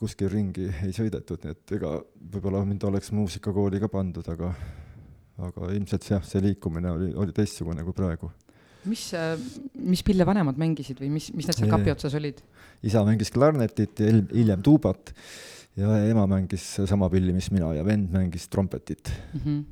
kuskil 0.00 0.30
ringi 0.32 0.66
ei 0.84 0.92
sõidetud, 0.94 1.44
nii 1.44 1.54
et 1.54 1.72
ega 1.78 1.94
võib-olla 2.34 2.64
mind 2.66 2.84
oleks 2.88 3.12
muusikakooli 3.16 3.80
ka 3.82 3.90
pandud, 3.92 4.26
aga 4.34 4.52
aga 5.48 5.70
ilmselt 5.76 6.06
jah, 6.10 6.24
see 6.26 6.42
liikumine 6.42 6.90
oli, 6.90 7.12
oli 7.14 7.34
teistsugune 7.34 7.84
kui 7.86 7.94
praegu. 7.96 8.30
mis, 8.88 9.04
mis 9.74 10.02
pille 10.06 10.26
vanemad 10.26 10.58
mängisid 10.58 11.00
või 11.02 11.12
mis, 11.18 11.30
mis 11.36 11.48
need 11.48 11.60
seal 11.60 11.70
kapi 11.70 11.94
otsas 11.94 12.14
olid? 12.18 12.42
isa 12.82 13.04
mängis 13.06 13.32
klarnetit 13.34 14.02
ja 14.02 14.12
hiljem 14.12 14.62
tuubat 14.66 15.12
ja 15.78 15.98
ema 16.10 16.26
mängis 16.30 16.66
sama 16.90 17.10
pilli, 17.12 17.34
mis 17.34 17.50
mina 17.54 17.72
ja 17.76 17.84
vend 17.86 18.10
mängis 18.14 18.48
trompetit 18.50 19.12
mm. 19.34 19.42
-hmm 19.44 19.66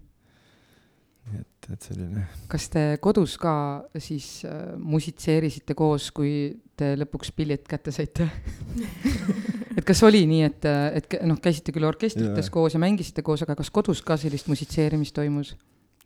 et, 1.35 1.71
et 1.73 1.83
selline. 1.83 2.25
kas 2.51 2.69
te 2.71 2.83
kodus 3.03 3.37
ka 3.41 3.55
siis 3.99 4.45
äh, 4.47 4.77
musitseerisite 4.79 5.75
koos, 5.75 6.13
kui 6.15 6.55
te 6.79 6.93
lõpuks 7.01 7.33
pillid 7.35 7.67
kätte 7.67 7.95
saite 7.95 8.29
et 9.87 9.93
kas 9.93 10.03
oli 10.03 10.25
nii, 10.27 10.43
et, 10.43 10.67
et 10.99 11.17
noh, 11.29 11.39
käisite 11.43 11.71
küll 11.75 11.87
orkestrites 11.87 12.49
ja. 12.49 12.53
koos 12.53 12.75
ja 12.75 12.81
mängisite 12.83 13.23
koos, 13.23 13.45
aga 13.47 13.55
kas 13.59 13.71
kodus 13.71 14.03
ka 14.03 14.19
sellist 14.19 14.51
musitseerimist 14.51 15.15
toimus? 15.15 15.55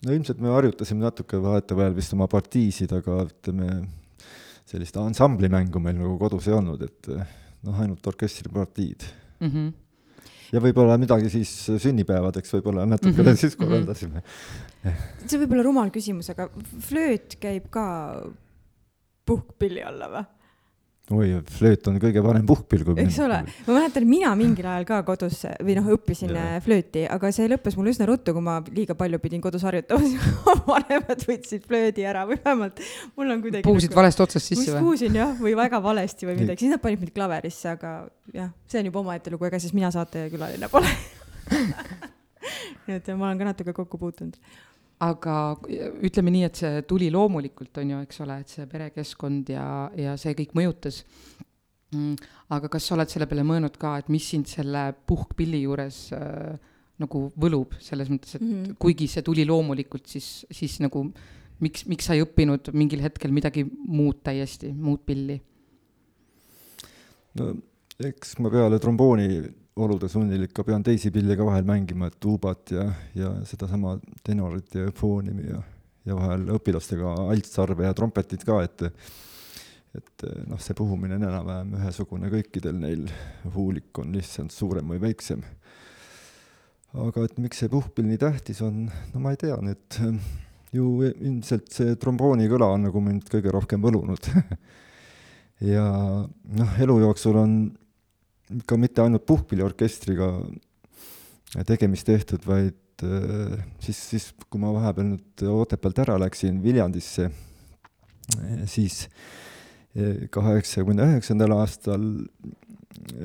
no 0.05 0.13
ilmselt 0.13 0.41
me 0.41 0.53
harjutasime 0.53 1.05
natuke 1.05 1.41
vahetevahel 1.41 1.97
vist 1.97 2.13
oma 2.17 2.29
partiisid, 2.31 2.93
aga 2.97 3.23
ütleme, 3.27 3.83
sellist 4.69 4.97
ansamblimängu 5.01 5.81
meil 5.83 5.97
nagu 5.99 6.17
kodus 6.21 6.49
ei 6.49 6.57
olnud, 6.57 6.85
et 6.85 7.11
noh, 7.11 7.81
ainult 7.81 8.13
orkestripartiid 8.13 9.07
mm. 9.41 9.49
-hmm 9.49 9.71
ja 10.51 10.59
võib-olla 10.59 10.97
midagi 10.99 11.29
siis 11.31 11.51
sünnipäevadeks 11.79 12.57
võib-olla 12.57 12.83
natukene 12.83 13.23
mm 13.23 13.29
-hmm. 13.29 13.39
siis 13.39 13.57
korraldasime. 13.57 14.23
see 15.27 15.39
võib 15.39 15.53
olla 15.55 15.63
rumal 15.63 15.93
küsimus, 15.95 16.31
aga 16.33 16.49
flööt 16.89 17.37
käib 17.41 17.69
ka 17.71 17.85
puhkpilli 19.27 19.85
alla 19.87 20.09
või? 20.11 20.25
Oi, 21.14 21.31
flööt 21.57 21.88
on 21.90 21.97
kõige 22.02 22.23
parem 22.25 22.45
puhkpill, 22.47 22.85
kui 22.87 22.99
eks 23.02 23.19
ole, 23.25 23.40
ma 23.67 23.75
mäletan, 23.75 24.07
mina 24.09 24.31
mingil 24.38 24.69
ajal 24.71 24.87
ka 24.88 25.00
kodus 25.09 25.40
või 25.67 25.75
noh, 25.79 25.88
õppisin 25.97 26.31
yeah. 26.33 26.57
Äh, 26.59 26.62
flööti, 26.64 27.02
aga 27.11 27.33
see 27.35 27.49
lõppes 27.50 27.76
mul 27.79 27.90
üsna 27.93 28.07
ruttu, 28.09 28.35
kui 28.37 28.45
ma 28.47 28.59
liiga 28.71 28.97
palju 28.99 29.21
pidin 29.23 29.43
kodus 29.45 29.64
harjutama, 29.67 30.05
siis 30.07 30.62
vanemad 30.69 31.26
võtsid 31.26 31.67
flöödi 31.67 32.07
ära 32.07 32.25
või 32.31 32.38
vähemalt 32.45 32.83
mul 33.19 33.35
on 33.35 33.45
kuidagi 33.45 33.67
puusid 33.67 33.90
nagu, 33.90 34.00
valest 34.02 34.25
otsast 34.26 34.52
sisse 34.52 34.76
või? 34.76 34.85
puusin 34.90 35.19
jah, 35.19 35.35
või 35.40 35.57
väga 35.59 35.83
valesti 35.85 36.31
või 36.31 36.38
midagi, 36.45 36.64
siis 36.64 36.75
nad 36.76 36.85
panid 36.85 37.02
mind 37.02 37.14
klaverisse, 37.17 37.75
aga 37.75 37.95
jah, 38.37 38.55
see 38.71 38.83
on 38.83 38.90
juba 38.93 39.05
omaette 39.05 39.35
lugu, 39.35 39.50
ega 39.50 39.62
siis 39.62 39.75
mina 39.76 39.90
saatekülaline 39.95 40.71
pole. 40.73 40.90
Nii 41.50 42.97
et 43.00 43.09
ma 43.17 43.31
olen 43.31 43.40
ka 43.40 43.50
natuke 43.50 43.75
kokku 43.76 43.99
puutunud 43.99 44.38
aga 45.00 45.35
ütleme 46.04 46.33
nii, 46.35 46.47
et 46.49 46.61
see 46.61 46.80
tuli 46.88 47.09
loomulikult, 47.12 47.73
on 47.80 47.95
ju, 47.95 48.00
eks 48.04 48.21
ole, 48.25 48.40
et 48.42 48.52
see 48.52 48.66
perekeskkond 48.69 49.52
ja, 49.54 49.66
ja 49.97 50.16
see 50.21 50.35
kõik 50.38 50.52
mõjutas 50.59 51.02
mm,. 51.95 52.16
aga 52.52 52.69
kas 52.73 52.88
sa 52.88 52.97
oled 52.99 53.12
selle 53.12 53.28
peale 53.30 53.47
mõelnud 53.49 53.78
ka, 53.80 53.97
et 54.00 54.11
mis 54.12 54.26
sind 54.35 54.50
selle 54.50 54.90
puhkpilli 55.09 55.62
juures 55.64 56.02
äh, 56.16 56.59
nagu 57.00 57.26
võlub, 57.40 57.78
selles 57.80 58.11
mõttes, 58.12 58.37
et 58.37 58.45
mm 58.45 58.50
-hmm. 58.52 58.78
kuigi 58.78 59.09
see 59.09 59.25
tuli 59.25 59.47
loomulikult, 59.49 60.07
siis, 60.07 60.45
siis 60.52 60.76
nagu 60.85 61.07
miks, 61.64 61.87
miks 61.88 62.09
sa 62.09 62.16
ei 62.16 62.25
õppinud 62.25 62.73
mingil 62.76 63.00
hetkel 63.04 63.33
midagi 63.33 63.64
muud 63.64 64.21
täiesti, 64.25 64.73
muud 64.75 65.04
pilli? 65.07 65.40
no 67.40 67.54
eks 68.04 68.38
ma 68.42 68.50
peale 68.52 68.78
trombooni 68.83 69.28
olude 69.77 70.09
sunnil 70.11 70.47
ikka 70.49 70.65
pean 70.67 70.83
teisi 70.85 71.12
pille 71.15 71.37
ka 71.39 71.47
vahel 71.47 71.67
mängima, 71.69 72.11
et 72.11 72.19
tuubat 72.21 72.73
ja, 72.75 72.87
ja 73.15 73.33
sedasama 73.47 73.97
tenorit 74.27 74.75
ja 74.75 74.91
foonimi 74.97 75.47
ja, 75.49 75.62
ja 76.09 76.17
vahel 76.19 76.49
õpilastega 76.57 77.15
altsarve 77.31 77.87
ja 77.87 77.97
trompetit 77.97 78.47
ka, 78.47 78.62
et 78.67 78.89
et 79.91 80.25
noh, 80.47 80.59
see 80.62 80.77
puhumine 80.79 81.17
on 81.17 81.25
enam-vähem 81.27 81.73
ühesugune 81.81 82.29
kõikidel 82.31 82.77
neil, 82.79 83.09
huulik 83.57 83.99
on 83.99 84.12
lihtsalt 84.15 84.55
suurem 84.55 84.93
või 84.93 85.00
väiksem. 85.03 85.43
aga 86.95 87.25
et 87.27 87.39
miks 87.43 87.59
see 87.62 87.71
puhkpill 87.71 88.07
nii 88.07 88.21
tähtis 88.23 88.62
on, 88.67 88.85
no 88.87 89.23
ma 89.23 89.35
ei 89.35 89.41
tea 89.41 89.57
nüüd, 89.62 89.99
ju 90.75 90.93
ilmselt 91.11 91.75
see 91.75 91.97
trombooni 91.99 92.47
kõla 92.50 92.71
on 92.77 92.87
nagu 92.87 93.03
mind 93.03 93.27
kõige 93.31 93.50
rohkem 93.55 93.83
võlunud 93.83 94.31
ja 95.75 95.87
noh, 96.23 96.79
elu 96.87 96.99
jooksul 97.05 97.39
on 97.43 97.57
ka 98.66 98.76
mitte 98.80 99.02
ainult 99.04 99.26
puhkpilliorkestriga 99.28 100.30
tegemist 101.66 102.07
tehtud, 102.07 102.45
vaid 102.47 103.04
äh, 103.07 103.59
siis, 103.83 104.00
siis 104.12 104.28
kui 104.49 104.61
ma 104.62 104.73
vahepeal 104.75 105.09
nüüd 105.14 105.45
Otepäält 105.50 106.02
ära 106.04 106.19
läksin 106.21 106.61
Viljandisse, 106.62 107.30
äh, 107.30 108.62
siis 108.71 109.02
äh, 109.97 110.28
kaheksakümne 110.30 111.09
üheksandal 111.14 111.57
aastal 111.59 112.07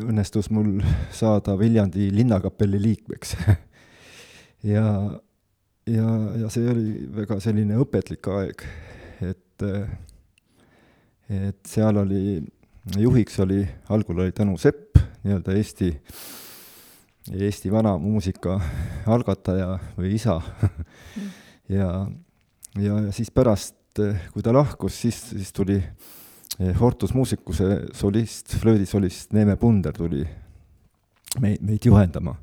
õnnestus 0.02 0.50
mul 0.54 0.80
saada 1.14 1.58
Viljandi 1.60 2.10
linnakapelli 2.16 2.82
liikmeks. 2.90 3.38
Ja, 4.66 4.82
ja, 5.86 6.06
ja 6.42 6.48
see 6.50 6.66
oli 6.66 7.04
väga 7.14 7.36
selline 7.44 7.76
õpetlik 7.78 8.26
aeg, 8.34 8.64
et, 9.22 9.66
et 11.30 11.70
seal 11.70 12.00
oli, 12.02 12.40
juhiks 12.98 13.38
oli, 13.46 13.60
algul 13.94 14.24
oli 14.24 14.34
Tõnu 14.34 14.58
Sepp, 14.58 14.95
nii-öelda 15.26 15.56
Eesti, 15.58 15.90
Eesti 17.34 17.72
vana 17.74 17.96
muusika 17.98 18.60
algataja 19.10 19.80
või 19.98 20.14
isa 20.20 20.38
ja, 21.78 21.90
ja, 22.78 23.00
ja 23.08 23.14
siis 23.16 23.32
pärast, 23.34 23.76
kui 24.34 24.46
ta 24.46 24.54
lahkus, 24.54 25.02
siis, 25.02 25.18
siis 25.32 25.54
tuli 25.56 25.80
Hortus 26.80 27.14
Musicuse 27.16 27.88
solist, 27.98 28.54
flöödisolist 28.62 29.34
Neeme 29.34 29.58
Punder 29.60 29.96
tuli 29.96 30.24
meid, 31.42 31.62
meid 31.62 31.86
juhendama. 31.86 32.36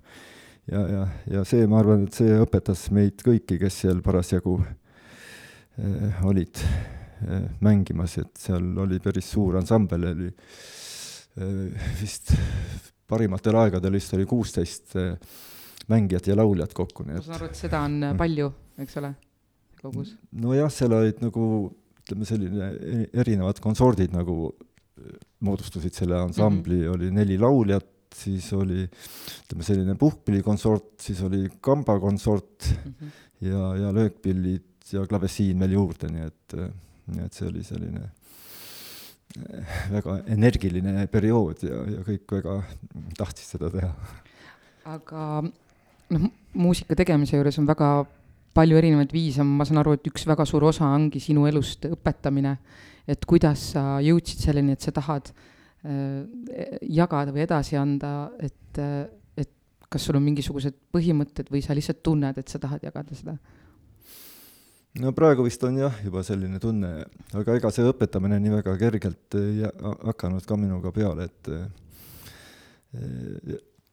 ja, 0.66 0.82
ja, 0.88 1.06
ja 1.30 1.44
see, 1.48 1.66
ma 1.70 1.80
arvan, 1.80 2.06
et 2.06 2.18
see 2.18 2.34
õpetas 2.42 2.88
meid 2.94 3.22
kõiki, 3.24 3.58
kes 3.62 3.82
seal 3.84 4.02
parasjagu 4.04 4.58
eh, 4.62 6.24
olid 6.28 6.60
eh, 6.62 7.48
mängimas, 7.64 8.18
et 8.20 8.34
seal 8.38 8.68
oli 8.82 9.00
päris 9.02 9.30
suur 9.32 9.58
ansambel, 9.62 10.10
oli 10.12 10.28
eh, 10.28 10.91
vist 12.00 12.34
parimatel 13.08 13.56
aegadel 13.62 13.96
vist 13.96 14.12
oli 14.16 14.26
kuusteist 14.28 14.96
äh, 15.00 15.14
mängijat 15.92 16.28
ja 16.30 16.36
lauljat 16.38 16.74
kokku, 16.76 17.06
nii 17.06 17.16
et 17.18 17.22
ma 17.22 17.28
saan 17.28 17.38
aru, 17.38 17.50
et 17.50 17.60
seda 17.60 17.84
on 17.86 17.96
äh, 18.08 18.16
palju, 18.18 18.50
eks 18.84 18.98
ole, 19.00 19.14
kogus? 19.80 20.12
nojah, 20.44 20.70
seal 20.72 20.96
olid 20.98 21.22
nagu 21.24 21.46
ütleme, 22.02 22.28
selline 22.28 22.68
e-, 22.76 23.08
erinevad 23.22 23.60
konsordid 23.62 24.14
nagu 24.14 24.52
moodustasid 25.42 25.96
selle 25.96 26.18
ansambli 26.20 26.76
mm, 26.76 26.86
-hmm. 26.86 26.94
oli 26.94 27.10
neli 27.10 27.38
lauljat, 27.40 27.88
siis 28.14 28.52
oli 28.52 28.84
ütleme, 28.84 29.66
selline 29.66 29.94
puhkpillikonsort, 29.98 30.94
siis 31.00 31.22
oli 31.26 31.48
kambakonsort 31.60 32.68
mm 32.70 32.92
-hmm. 32.92 33.10
ja, 33.48 33.76
ja 33.76 33.94
löökpillid 33.94 34.92
ja 34.92 35.06
klavessiin 35.06 35.58
veel 35.58 35.78
juurde, 35.78 36.08
nii 36.12 36.26
et, 36.26 36.56
nii 37.06 37.24
et 37.24 37.32
see 37.32 37.48
oli 37.48 37.64
selline 37.64 38.10
väga 39.96 40.18
energiline 40.32 41.06
periood 41.12 41.64
ja, 41.66 41.82
ja 41.96 42.04
kõik 42.06 42.36
väga 42.38 42.58
tahtsid 43.18 43.54
seda 43.56 43.70
teha. 43.72 43.92
aga 44.92 45.26
noh, 45.42 46.26
muusika 46.58 46.96
tegemise 46.98 47.38
juures 47.38 47.58
on 47.62 47.68
väga 47.68 47.92
palju 48.52 48.76
erinevaid 48.76 49.12
viise, 49.14 49.44
ma 49.46 49.64
saan 49.64 49.80
aru, 49.80 49.96
et 49.96 50.10
üks 50.10 50.26
väga 50.28 50.44
suur 50.48 50.66
osa 50.68 50.90
ongi 50.92 51.22
sinu 51.22 51.46
elust 51.48 51.86
õpetamine. 51.88 52.56
et 53.08 53.24
kuidas 53.26 53.72
sa 53.72 53.98
jõudsid 54.04 54.44
selleni, 54.44 54.76
et 54.76 54.84
sa 54.84 54.92
tahad 54.94 55.32
äh, 55.32 56.22
jagada 56.86 57.32
või 57.34 57.42
edasi 57.46 57.76
anda, 57.76 58.30
et 58.38 58.78
äh,, 58.78 59.08
et 59.36 59.50
kas 59.90 60.04
sul 60.06 60.16
on 60.20 60.22
mingisugused 60.22 60.76
põhimõtted 60.94 61.50
või 61.50 61.64
sa 61.64 61.74
lihtsalt 61.74 62.02
tunned, 62.04 62.38
et 62.38 62.48
sa 62.48 62.60
tahad 62.62 62.84
jagada 62.84 63.16
seda? 63.18 63.36
No 65.00 65.12
praegu 65.16 65.46
vist 65.46 65.62
on 65.64 65.78
jah, 65.80 65.94
juba 66.04 66.20
selline 66.26 66.58
tunne, 66.60 66.90
aga 67.38 67.54
ega 67.56 67.70
see 67.72 67.86
õpetamine 67.88 68.36
nii 68.42 68.52
väga 68.58 68.72
kergelt 68.80 69.36
ei 69.40 69.62
hakanud 70.10 70.44
ka 70.48 70.54
minuga 70.60 70.88
peale, 70.92 71.22
et 71.30 71.42
eh, 71.52 71.64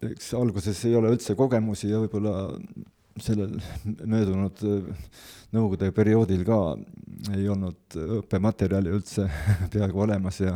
eks 0.10 0.28
alguses 0.40 0.78
ei 0.90 0.96
ole 1.00 1.08
üldse 1.16 1.32
kogemusi 1.40 1.88
ja 1.92 1.98
võib-olla 2.04 2.34
sellel 3.20 3.54
möödunud 4.08 4.58
nõukogude 5.56 5.90
perioodil 5.96 6.44
ka 6.48 6.60
ei 7.36 7.46
olnud 7.52 7.98
õppematerjali 8.20 8.90
üldse 8.96 9.24
peaaegu 9.74 9.98
olemas 10.06 10.38
ja 10.44 10.54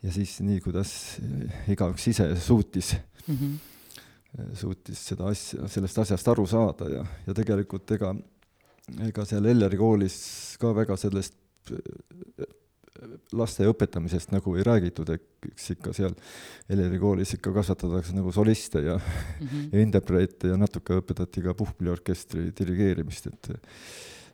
ja 0.00 0.12
siis 0.12 0.38
nii, 0.40 0.60
kuidas 0.64 0.90
igaüks 1.68 2.06
ise 2.08 2.26
suutis 2.40 2.94
mm, 3.26 3.36
-hmm. 3.36 4.54
suutis 4.56 5.02
seda 5.10 5.28
asja, 5.28 5.68
sellest 5.68 5.98
asjast 5.98 6.28
aru 6.28 6.46
saada 6.46 6.88
ja, 6.88 7.04
ja 7.26 7.34
tegelikult 7.36 7.90
ega 7.96 8.14
ega 9.08 9.24
seal 9.28 9.46
Elleri 9.46 9.78
koolis 9.80 10.16
ka 10.60 10.74
väga 10.76 10.96
sellest 10.96 11.36
laste 13.36 13.66
õpetamisest 13.68 14.32
nagu 14.34 14.54
ei 14.58 14.64
räägitud, 14.66 15.08
eks 15.14 15.70
ikka 15.76 15.92
seal 15.96 16.14
Elleri 16.70 16.98
koolis 17.00 17.34
ikka 17.36 17.52
kasvatatakse 17.54 18.14
nagu 18.16 18.32
soliste 18.34 18.82
ja 18.84 18.96
mm, 18.96 19.46
-hmm. 19.46 19.68
ja 19.72 19.80
interpreete 19.80 20.48
ja 20.48 20.56
natuke 20.56 20.98
õpetati 21.00 21.44
ka 21.44 21.54
puhkpilliorkestri 21.54 22.50
dirigeerimist, 22.58 23.26
et 23.26 23.52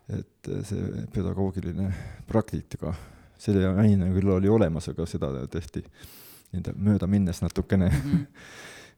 et 0.06 0.48
see 0.62 1.06
pedagoogiline 1.10 1.88
praktika, 2.28 2.92
selle 3.38 3.66
aine 3.66 4.12
küll 4.14 4.28
oli 4.30 4.48
olemas, 4.48 4.86
aga 4.88 5.06
seda 5.06 5.30
tehti 5.50 5.82
nii-öelda 5.82 6.74
mööda 6.78 7.06
minnes 7.06 7.42
natukene 7.42 7.88
mm. 7.88 8.12
-hmm. 8.12 8.26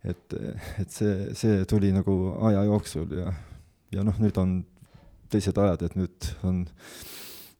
et, 0.11 0.35
et 0.81 0.91
see, 0.91 1.35
see 1.35 1.65
tuli 1.65 1.93
nagu 1.93 2.37
aja 2.41 2.65
jooksul 2.65 3.17
ja, 3.19 3.33
ja 3.93 4.05
noh, 4.05 4.21
nüüd 4.21 4.37
on 4.37 4.65
teised 5.33 5.59
ajad, 5.59 5.87
et 5.87 5.97
nüüd 5.99 6.29
on 6.49 6.65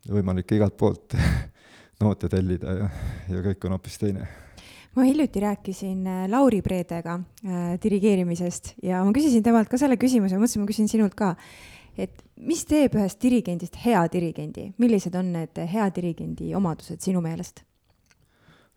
võimalik 0.09 0.57
igalt 0.57 0.77
poolt 0.81 1.17
noote 2.03 2.31
tellida 2.33 2.77
ja, 2.83 2.91
ja 3.33 3.47
kõik 3.51 3.67
on 3.69 3.77
hoopis 3.77 3.99
teine 4.01 4.29
ma 4.97 5.05
hiljuti 5.07 5.41
rääkisin 5.41 6.07
äh, 6.07 6.27
Lauri 6.31 6.63
Preedega 6.63 7.19
äh, 7.19 7.75
dirigeerimisest 7.83 8.75
ja 8.83 9.05
ma 9.05 9.13
küsisin 9.15 9.45
temalt 9.47 9.71
ka 9.71 9.79
selle 9.79 9.99
küsimuse, 10.01 10.39
mõtlesin, 10.41 10.65
ma 10.65 10.71
küsin 10.71 10.91
sinult 10.91 11.15
ka, 11.19 11.35
et 11.99 12.23
mis 12.41 12.65
teeb 12.67 12.97
ühest 12.99 13.21
dirigendist 13.23 13.79
hea 13.85 14.03
dirigendi, 14.13 14.73
millised 14.79 15.15
on 15.19 15.33
need 15.37 15.63
hea 15.71 15.89
dirigendi 15.95 16.55
omadused 16.57 17.03
sinu 17.05 17.23
meelest? 17.25 17.68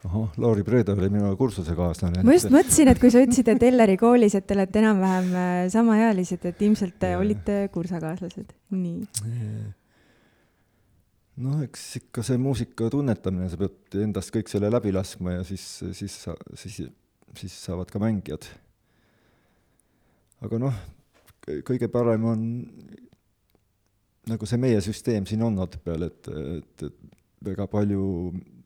Ahah, 0.07 0.29
Lauri 0.41 0.63
Preede 0.65 0.93
oli 0.95 1.09
minu 1.13 1.33
kursusekaaslane. 1.37 2.23
ma 2.25 2.35
just 2.35 2.49
mõtlesin, 2.53 2.89
et 2.91 3.01
kui 3.01 3.11
sa 3.13 3.21
ütlesid, 3.23 3.51
et 3.53 3.65
Elleri 3.67 3.97
koolis, 4.01 4.35
et 4.37 4.47
te 4.47 4.55
olete 4.57 4.81
enam-vähem 4.81 5.35
äh, 5.35 5.59
samaealised, 5.73 6.47
et 6.49 6.63
ilmselt 6.65 7.05
ja. 7.05 7.19
olite 7.21 7.59
kursakaaslased, 7.73 8.55
nii. 8.73 9.03
noh, 11.45 11.61
eks 11.67 11.85
ikka 12.01 12.25
see 12.25 12.41
muusika 12.41 12.89
tunnetamine, 12.93 13.49
sa 13.51 13.59
pead 13.61 14.01
endast 14.07 14.33
kõik 14.33 14.49
selle 14.51 14.71
läbi 14.73 14.93
laskma 14.95 15.37
ja 15.39 15.45
siis, 15.47 15.67
siis 15.97 16.17
siis, 16.63 16.81
siis 17.37 17.61
saavad 17.67 17.93
ka 17.93 18.01
mängijad. 18.01 18.49
aga 20.41 20.61
noh, 20.65 20.83
kõige 21.67 21.89
parem 21.93 22.25
on 22.29 22.45
nagu 24.29 24.47
see 24.49 24.59
meie 24.61 24.81
süsteem 24.85 25.25
siin 25.29 25.41
on 25.45 25.57
Otepääl, 25.61 26.09
et, 26.09 26.29
et, 26.29 26.89
et 26.89 26.99
väga 27.45 27.65
palju 27.69 28.03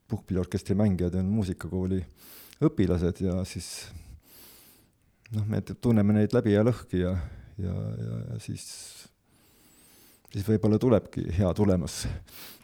puhkpilliorkestri 0.07 0.75
mängijad 0.77 1.15
on 1.19 1.29
muusikakooli 1.33 2.01
õpilased 2.65 3.21
ja 3.25 3.39
siis 3.47 3.69
noh, 5.35 5.45
me 5.49 5.61
tunneme 5.61 6.15
neid 6.15 6.35
läbi 6.35 6.53
ja 6.55 6.63
lõhki 6.65 7.01
ja, 7.01 7.15
ja, 7.61 7.73
ja, 7.73 8.19
ja 8.29 8.39
siis, 8.43 8.67
siis 10.31 10.45
võib-olla 10.47 10.79
tulebki 10.81 11.25
hea 11.37 11.51
tulemus, 11.57 12.03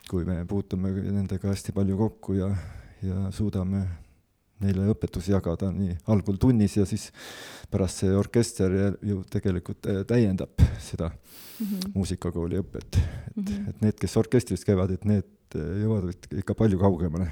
kui 0.10 0.28
me 0.28 0.42
puutume 0.48 0.94
nendega 1.10 1.52
hästi 1.52 1.76
palju 1.76 1.98
kokku 2.00 2.38
ja, 2.38 2.52
ja 3.06 3.28
suudame 3.36 3.86
neile 4.64 4.88
õpetusi 4.94 5.34
jagada 5.34 5.72
nii 5.76 5.98
algul 6.14 6.40
tunnis 6.42 6.78
ja 6.78 6.86
siis 6.90 7.10
pärast 7.72 8.04
see 8.04 8.16
orkester 8.16 8.74
ju 9.06 9.22
tegelikult 9.32 9.88
täiendab 10.08 10.66
seda 10.80 11.12
mm 11.12 11.68
-hmm. 11.68 11.94
muusikakooli 11.94 12.60
õpet. 12.64 12.98
et 12.98 13.36
mm, 13.36 13.44
-hmm. 13.46 13.70
et 13.70 13.82
need, 13.82 14.00
kes 14.00 14.18
orkestris 14.18 14.66
käivad, 14.66 14.92
et 14.92 15.06
need 15.06 15.56
jõuavad 15.56 16.28
ikka 16.32 16.56
palju 16.56 16.80
kaugemale 16.80 17.32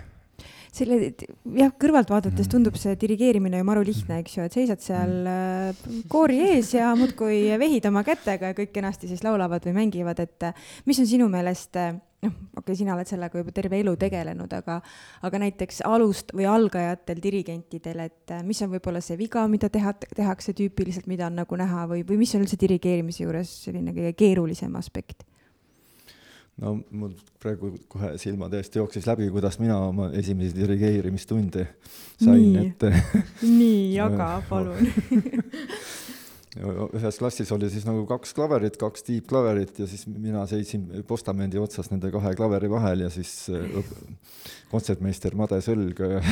selle, 0.75 0.99
jah, 1.57 1.71
kõrvalt 1.81 2.11
vaadates 2.11 2.45
mhm. 2.45 2.51
tundub 2.53 2.77
see 2.79 2.95
dirigeerimine 2.99 3.61
ju 3.61 3.67
maru 3.67 3.83
lihtne, 3.85 4.19
eks 4.23 4.37
ju, 4.37 4.45
et 4.45 4.57
seisad 4.57 4.83
seal 4.83 5.15
mhm. 5.23 5.79
äh, 5.79 6.03
koori 6.11 6.41
ees 6.51 6.73
ja 6.75 6.91
muudkui 6.99 7.41
vehid 7.61 7.89
oma 7.89 8.03
kätega 8.07 8.51
ja 8.51 8.57
kõik 8.57 8.73
kenasti 8.75 9.09
siis 9.09 9.23
laulavad 9.25 9.65
või 9.67 9.77
mängivad, 9.81 10.21
et 10.23 10.49
äh, 10.49 10.69
mis 10.89 11.01
on 11.01 11.09
sinu 11.09 11.29
meelest 11.31 11.79
äh, 11.79 11.95
noh, 12.25 12.33
okei 12.33 12.61
okay,, 12.61 12.75
sina 12.81 12.95
oled 12.95 13.07
sellega 13.09 13.41
juba 13.41 13.53
terve 13.55 13.79
elu 13.79 13.95
tegelenud, 13.99 14.53
aga, 14.59 14.79
aga 15.27 15.41
näiteks 15.45 15.81
alust- 15.87 16.33
või 16.35 16.47
algajatel 16.49 17.21
dirigentidel, 17.23 18.03
et 18.09 18.35
äh, 18.35 18.43
mis 18.45 18.61
on 18.65 18.73
võib-olla 18.73 19.01
see 19.03 19.17
viga, 19.19 19.45
mida 19.51 19.71
teha, 19.73 19.95
tehakse 20.15 20.55
tüüpiliselt, 20.57 21.07
mida 21.11 21.29
on 21.29 21.39
nagu 21.41 21.59
näha 21.59 21.87
või, 21.91 22.03
või 22.07 22.21
mis 22.23 22.35
on 22.35 22.45
üldse 22.45 22.59
dirigeerimise 22.59 23.23
juures 23.23 23.55
selline 23.65 23.95
kõige 23.95 24.15
keerulisem 24.19 24.75
aspekt? 24.79 25.25
no 26.59 26.75
mul 26.91 27.13
praegu 27.39 27.71
kohe 27.87 28.13
silmade 28.19 28.59
eest 28.59 28.75
jooksis 28.75 29.07
läbi, 29.07 29.29
kuidas 29.31 29.59
mina 29.61 29.77
oma 29.79 30.09
esimesi 30.19 30.57
dirigeerimistunde 30.57 31.65
sain, 32.19 32.57
et 32.65 32.83
nii, 33.45 33.95
jaga 33.95 34.31
palun 34.49 34.83
ühes 36.57 37.19
klassis 37.21 37.51
oli 37.53 37.69
siis 37.69 37.85
nagu 37.85 38.07
kaks 38.09 38.33
klaverit, 38.33 38.77
kaks 38.81 39.05
tiibklaverit 39.05 39.83
ja 39.83 39.87
siis 39.89 40.07
mina 40.09 40.45
seisin 40.49 40.87
postamendi 41.07 41.59
otsas 41.61 41.91
nende 41.91 42.09
kahe 42.13 42.33
klaveri 42.37 42.69
vahel 42.71 43.05
ja 43.05 43.09
siis 43.13 43.33
äh, 43.53 43.91
kontsertmeister 44.71 45.37
Made 45.37 45.61
Sõlg 45.61 46.01
äh, 46.07 46.31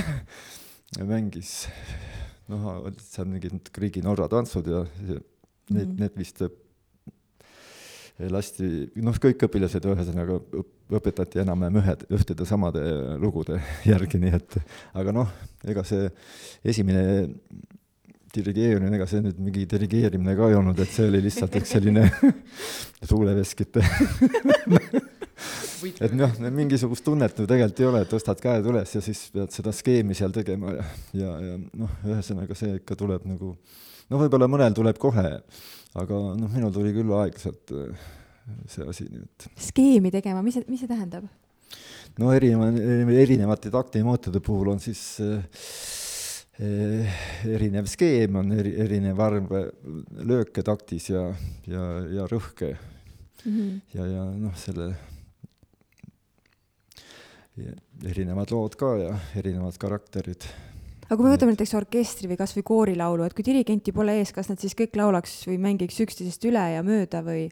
mängis 1.12 1.68
noh, 2.50 2.88
seal 3.04 3.30
mingid 3.30 3.70
Griegi 3.76 4.02
Norra 4.02 4.30
tantsud 4.32 4.72
ja, 4.72 4.86
need 5.70 5.92
mm., 5.92 6.00
need 6.02 6.18
vist 6.18 6.42
äh, 6.42 6.50
lasti, 8.34 8.90
noh, 8.98 9.22
kõik 9.22 9.46
õpilased 9.46 9.86
ühesõnaga 9.86 10.40
õpetati 10.98 11.44
enam-vähem 11.44 11.78
ühed, 11.84 12.08
ühtede 12.18 12.48
samade 12.50 12.82
lugude 13.22 13.60
järgi, 13.86 14.18
nii 14.24 14.34
et 14.34 14.58
aga 14.98 15.14
noh, 15.14 15.34
ega 15.68 15.86
see 15.86 16.10
esimene 16.66 17.28
dirigeerimine, 18.38 18.94
ega 18.98 19.08
see 19.10 19.24
nüüd 19.26 19.42
mingi 19.42 19.66
dirigeerimine 19.70 20.38
ka 20.38 20.52
ei 20.52 20.58
olnud, 20.60 20.80
et 20.84 20.94
see 20.94 21.10
oli 21.10 21.24
lihtsalt 21.26 21.58
üks 21.60 21.76
selline 21.76 22.06
tuuleveskite 23.10 23.84
et 26.06 26.14
noh, 26.18 26.34
mingisugust 26.54 27.06
tunnet 27.06 27.38
ju 27.38 27.48
tegelikult 27.50 27.82
ei 27.82 27.90
ole, 27.90 28.04
et 28.04 28.12
tõstad 28.12 28.42
käed 28.42 28.68
üles 28.70 28.94
ja 28.96 29.02
siis 29.04 29.24
pead 29.34 29.54
seda 29.56 29.74
skeemi 29.76 30.18
seal 30.18 30.34
tegema 30.36 30.74
ja, 30.76 30.86
ja, 31.18 31.34
ja 31.52 31.58
noh, 31.58 31.98
ühesõnaga 32.08 32.58
see 32.58 32.78
ikka 32.80 32.98
tuleb 33.00 33.26
nagu, 33.30 33.54
noh, 34.10 34.22
võib-olla 34.24 34.50
mõnel 34.52 34.78
tuleb 34.78 35.00
kohe, 35.02 35.28
aga 35.98 36.22
noh, 36.40 36.54
minul 36.54 36.74
tuli 36.76 36.94
küll 36.96 37.14
aeglaselt 37.20 37.76
äh, 37.76 38.08
see 38.72 38.88
asi 38.88 39.10
nii, 39.10 39.28
et. 39.28 39.50
skeemi 39.70 40.14
tegema, 40.14 40.44
mis 40.46 40.60
see, 40.60 40.68
mis 40.72 40.84
see 40.84 40.92
tähendab? 40.92 41.28
no 42.18 42.34
erineva, 42.34 42.72
erinevate 43.22 43.72
taktimõõtude 43.74 44.42
puhul 44.44 44.74
on 44.74 44.84
siis 44.84 45.04
äh, 45.24 45.42
erinev 46.58 47.86
skeem 47.86 48.40
on 48.40 48.52
eri, 48.56 48.72
erinev 48.82 49.20
arv 49.22 49.52
lööke 50.26 50.64
taktis 50.66 51.12
ja, 51.12 51.28
ja, 51.70 51.84
ja 52.10 52.26
rõhke 52.32 52.72
mm. 52.74 53.52
-hmm. 53.52 53.76
ja, 53.94 54.08
ja 54.10 54.24
noh, 54.34 54.56
selle 54.58 54.88
ja 57.58 57.76
erinevad 58.10 58.50
lood 58.54 58.78
ka 58.78 58.96
ja 58.98 59.12
erinevad 59.38 59.78
karakterid. 59.78 60.48
aga 61.08 61.16
kui 61.16 61.28
me 61.28 61.36
võtame 61.36 61.54
näiteks 61.54 61.76
orkestri 61.78 62.30
või 62.32 62.40
kasvõi 62.42 62.66
koorilaulu, 62.66 63.28
et 63.28 63.38
kui 63.38 63.46
dirigenti 63.46 63.94
pole 63.94 64.18
ees, 64.18 64.34
kas 64.34 64.50
nad 64.50 64.62
siis 64.62 64.74
kõik 64.78 64.98
laulaks 64.98 65.40
või 65.50 65.58
mängiks 65.62 66.00
üksteisest 66.04 66.46
üle 66.50 66.64
ja 66.74 66.82
mööda 66.86 67.22
või? 67.26 67.48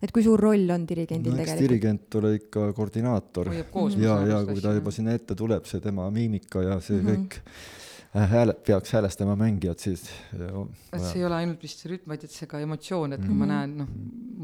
et 0.00 0.12
kui 0.14 0.22
suur 0.22 0.40
roll 0.40 0.70
on 0.70 0.86
dirigendil 0.86 1.34
no, 1.34 1.40
tegelikult? 1.42 1.64
dirigent 1.66 2.16
ole 2.20 2.34
ikka 2.38 2.72
koordinaator. 2.72 3.52
ja, 3.98 4.16
ja 4.24 4.40
kui 4.46 4.62
ta 4.62 4.72
juba 4.72 4.94
sinna 4.94 5.12
ette 5.12 5.36
tuleb, 5.36 5.66
see 5.66 5.84
tema 5.84 6.08
miimika 6.14 6.62
ja 6.62 6.80
see 6.80 7.00
mm 7.00 7.06
-hmm. 7.06 7.28
kõik 7.28 7.86
hääle, 8.14 8.54
peaks 8.66 8.92
häälestama 8.92 9.36
mängijad, 9.36 9.78
siis 9.78 10.06
et 10.32 11.02
see 11.02 11.20
ei 11.20 11.24
ole 11.28 11.36
ainult 11.42 11.62
vist 11.62 11.82
see 11.82 11.90
rütm, 11.92 12.08
vaid 12.08 12.24
et 12.24 12.32
see 12.32 12.48
ka 12.48 12.60
emotsioon, 12.64 13.12
et 13.12 13.20
kui 13.20 13.28
mm 13.28 13.34
-hmm. 13.34 13.38
ma 13.38 13.46
mhm. 13.46 13.54
näen 13.54 13.76
noh, 13.78 13.88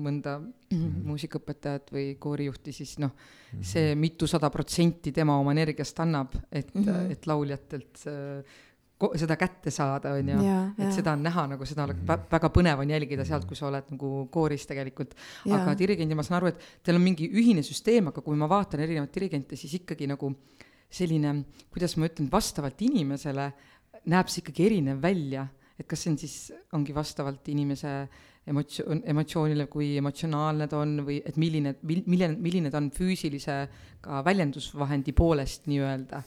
mõnda 0.06 0.38
mm 0.40 0.50
-hmm. 0.72 1.06
muusikaõpetajat 1.08 1.92
või 1.92 2.16
koorijuhti, 2.18 2.72
siis 2.72 2.98
noh, 2.98 3.10
mhm. 3.10 3.62
see 3.62 3.94
mitusada 3.94 4.50
protsenti 4.50 5.12
tema 5.12 5.38
oma 5.38 5.52
energiast 5.52 6.00
annab, 6.00 6.34
et 6.52 6.74
mm, 6.74 6.84
-hmm. 6.84 7.10
et 7.10 7.26
lauljatelt 7.26 8.06
seda 9.14 9.36
kätte 9.36 9.70
saada, 9.70 10.12
on 10.12 10.28
ju, 10.28 10.38
et 10.78 10.92
seda 10.92 11.12
on 11.12 11.22
näha 11.22 11.46
nagu 11.46 11.64
seda 11.66 11.86
mm 11.86 11.92
-hmm. 11.92 12.20
väga 12.30 12.48
põnev 12.48 12.78
on 12.78 12.90
jälgida 12.90 13.24
sealt, 13.24 13.44
kui 13.44 13.56
sa 13.56 13.66
oled 13.66 13.84
nagu 13.90 14.28
kooris 14.30 14.66
tegelikult. 14.66 15.14
aga 15.50 15.78
dirigendi 15.78 16.14
ma 16.14 16.22
saan 16.22 16.36
aru, 16.36 16.46
et 16.46 16.60
teil 16.82 16.96
on 16.96 17.02
mingi 17.02 17.28
ühine 17.28 17.62
süsteem, 17.62 18.08
aga 18.08 18.20
kui 18.20 18.36
ma 18.36 18.48
vaatan 18.48 18.80
erinevaid 18.80 19.14
dirigente, 19.14 19.56
siis 19.56 19.74
ikkagi 19.74 20.06
nagu 20.06 20.26
äh, 20.26 20.63
selline, 20.94 21.34
kuidas 21.72 21.96
ma 21.98 22.08
ütlen, 22.10 22.30
vastavalt 22.32 22.80
inimesele 22.86 23.50
näeb 24.10 24.30
see 24.30 24.42
ikkagi 24.42 24.68
erinev 24.68 25.02
välja, 25.02 25.46
et 25.78 25.88
kas 25.90 26.04
see 26.04 26.12
on 26.12 26.20
siis, 26.20 26.36
ongi 26.76 26.94
vastavalt 26.94 27.48
inimese 27.50 27.94
emotsioon, 28.50 29.00
emotsioonile, 29.10 29.66
kui 29.72 29.94
emotsionaalne 29.98 30.68
ta 30.70 30.80
on 30.82 30.98
või 31.06 31.18
et 31.24 31.38
milline, 31.40 31.76
milline, 31.82 32.34
milline 32.36 32.72
ta 32.72 32.80
on 32.82 32.90
füüsilise 32.94 33.56
ka 34.04 34.20
väljendusvahendi 34.26 35.14
poolest 35.16 35.70
nii-öelda 35.70 36.22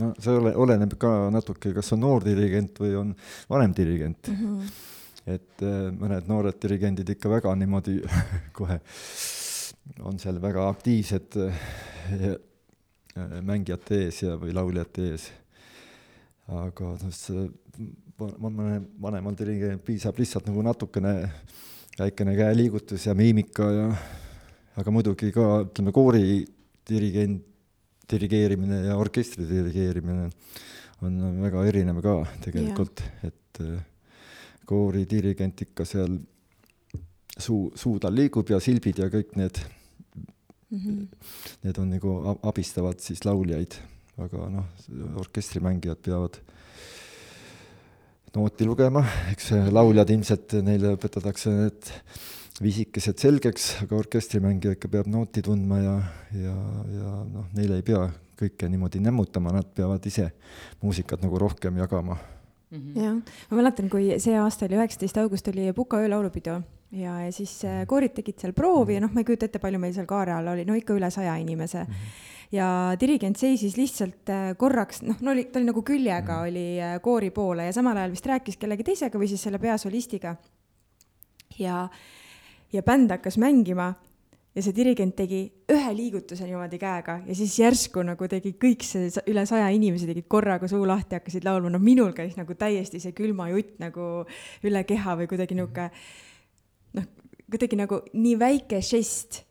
no 0.00 0.12
see 0.22 0.36
ole, 0.38 0.52
oleneb 0.64 0.94
ka 1.00 1.12
natuke, 1.34 1.72
kas 1.76 1.92
on 1.96 2.04
noor 2.04 2.24
dirigent 2.26 2.78
või 2.82 2.94
on 2.98 3.12
vanem 3.50 3.74
dirigent 3.76 4.30
mm. 4.30 4.40
-hmm. 4.40 4.70
et 5.34 5.64
äh, 5.66 5.78
mõned 5.90 6.30
noored 6.30 6.60
dirigendid 6.62 7.10
ikka 7.16 7.32
väga 7.32 7.54
niimoodi 7.58 7.98
kohe 8.58 8.80
on 10.06 10.20
seal 10.22 10.38
väga 10.42 10.68
aktiivsed 10.70 11.40
äh, 11.42 12.38
mängijate 13.16 14.04
ees 14.06 14.22
ja, 14.22 14.36
või 14.38 14.54
lauljate 14.54 15.10
ees. 15.12 15.26
aga 16.50 16.94
noh, 17.00 17.18
vanemal 19.00 19.36
dirigendil 19.38 19.80
piisab 19.84 20.18
lihtsalt 20.18 20.48
nagu 20.50 20.62
natukene 20.66 21.14
väikene 21.98 22.34
käeliigutus 22.38 23.06
ja 23.06 23.14
miimika 23.14 23.68
ja 23.70 23.86
aga 24.80 24.92
muidugi 24.94 25.30
ka 25.34 25.46
ütleme, 25.66 25.92
koori 25.94 26.24
dirigent, 26.88 27.46
dirigeerimine 28.10 28.84
ja 28.88 28.96
orkestri 28.98 29.46
dirigeerimine 29.48 30.30
on 31.06 31.18
väga 31.42 31.64
erinev 31.70 32.00
ka 32.04 32.14
tegelikult, 32.44 33.02
et 33.26 33.60
äh, 33.64 33.80
koori 34.68 35.06
dirigent 35.08 35.62
ikka 35.66 35.86
seal 35.88 36.18
suu, 37.40 37.70
suu 37.74 37.98
tal 38.02 38.14
liigub 38.16 38.50
ja 38.52 38.60
silbid 38.62 39.00
ja 39.00 39.08
kõik 39.12 39.36
need 39.40 39.60
mm. 40.70 40.78
-hmm. 40.78 41.06
Need 41.64 41.78
on 41.78 41.90
nagu 41.90 42.38
abistavad 42.42 43.00
siis 43.00 43.24
lauljaid, 43.24 43.76
aga 44.18 44.48
noh, 44.50 44.66
orkestrimängijad 45.16 46.02
peavad 46.02 46.40
nooti 48.34 48.66
lugema, 48.66 49.04
eks 49.32 49.50
lauljad 49.70 50.10
ilmselt, 50.10 50.54
neile 50.62 50.94
õpetatakse 50.94 51.50
need 51.50 51.92
viisikesed 52.60 53.18
selgeks, 53.18 53.70
aga 53.84 53.96
orkestrimängija 53.96 54.76
ikka 54.76 54.90
peab 54.92 55.08
nooti 55.10 55.42
tundma 55.42 55.78
ja, 55.80 55.94
ja, 56.36 56.56
ja 56.96 57.14
noh, 57.24 57.46
neile 57.56 57.80
ei 57.80 57.86
pea 57.86 58.04
kõike 58.40 58.68
niimoodi 58.72 59.00
nämmutama, 59.04 59.52
nad 59.52 59.68
peavad 59.76 60.04
ise 60.06 60.30
muusikat 60.82 61.24
nagu 61.24 61.38
rohkem 61.40 61.80
jagama 61.80 62.16
mm. 62.70 62.78
-hmm. 62.78 63.02
jah, 63.02 63.16
ma 63.50 63.56
mäletan, 63.62 63.90
kui 63.90 64.12
see 64.18 64.36
aasta 64.38 64.66
oli 64.66 64.78
üheksateist 64.78 65.18
august 65.22 65.48
oli 65.48 65.72
Puka 65.72 66.00
öölaulupidu 66.04 66.60
ja, 66.92 67.20
ja 67.24 67.30
siis 67.32 67.52
äh, 67.64 67.84
koorid 67.86 68.14
tegid 68.16 68.40
seal 68.40 68.52
proovi 68.56 68.96
ja 68.98 69.04
noh, 69.04 69.12
ma 69.14 69.22
ei 69.22 69.28
kujuta 69.28 69.46
ette, 69.46 69.62
palju 69.62 69.78
meil 69.78 69.94
seal 69.94 70.08
kaare 70.10 70.34
all 70.34 70.52
oli, 70.54 70.66
no 70.68 70.74
ikka 70.78 70.96
üle 70.96 71.10
saja 71.10 71.36
inimese 71.40 71.84
mm. 71.84 71.94
-hmm 71.94 72.28
ja 72.50 72.96
dirigent 73.00 73.38
seisis 73.38 73.76
lihtsalt 73.78 74.30
äh, 74.32 74.52
korraks, 74.58 75.04
noh, 75.06 75.18
no 75.22 75.30
oli, 75.30 75.46
ta 75.52 75.60
oli 75.60 75.68
nagu 75.68 75.82
küljega 75.86 76.40
-hmm. 76.40 76.48
oli 76.48 76.80
äh, 76.82 77.00
koori 77.02 77.30
poole 77.30 77.64
ja 77.64 77.72
samal 77.72 77.96
ajal 77.96 78.10
vist 78.10 78.26
rääkis 78.26 78.56
kellegi 78.56 78.84
teisega 78.84 79.18
või 79.18 79.28
siis 79.28 79.42
selle 79.42 79.58
peasolistiga. 79.58 80.36
ja, 81.58 81.88
ja 82.72 82.82
bänd 82.82 83.10
hakkas 83.10 83.38
mängima 83.38 83.94
ja 84.54 84.62
see 84.62 84.74
dirigent 84.74 85.16
tegi 85.16 85.52
ühe 85.70 85.94
liigutuse 85.94 86.44
niimoodi 86.44 86.78
käega 86.78 87.20
ja 87.26 87.34
siis 87.34 87.58
järsku 87.58 88.02
nagu 88.02 88.28
tegi 88.28 88.56
kõik 88.64 88.82
see 88.82 89.10
üle 89.26 89.46
saja 89.46 89.68
inimese 89.68 90.06
tegid 90.06 90.26
korraga 90.28 90.68
suu 90.68 90.86
lahti, 90.86 91.14
hakkasid 91.14 91.44
laulma, 91.44 91.70
no 91.70 91.78
minul 91.78 92.12
käis 92.12 92.36
nagu 92.36 92.54
täiesti 92.54 93.00
see 93.00 93.12
külmajutt 93.12 93.78
nagu 93.78 94.26
üle 94.64 94.84
keha 94.84 95.16
või 95.16 95.26
kuidagi 95.30 95.54
niisugune 95.54 95.86
mm 95.86 95.94
-hmm 95.94 96.29
kuidagi 97.50 97.78
nagu 97.78 98.00
nii 98.14 98.36
väike 98.40 98.80
žest 98.84 99.42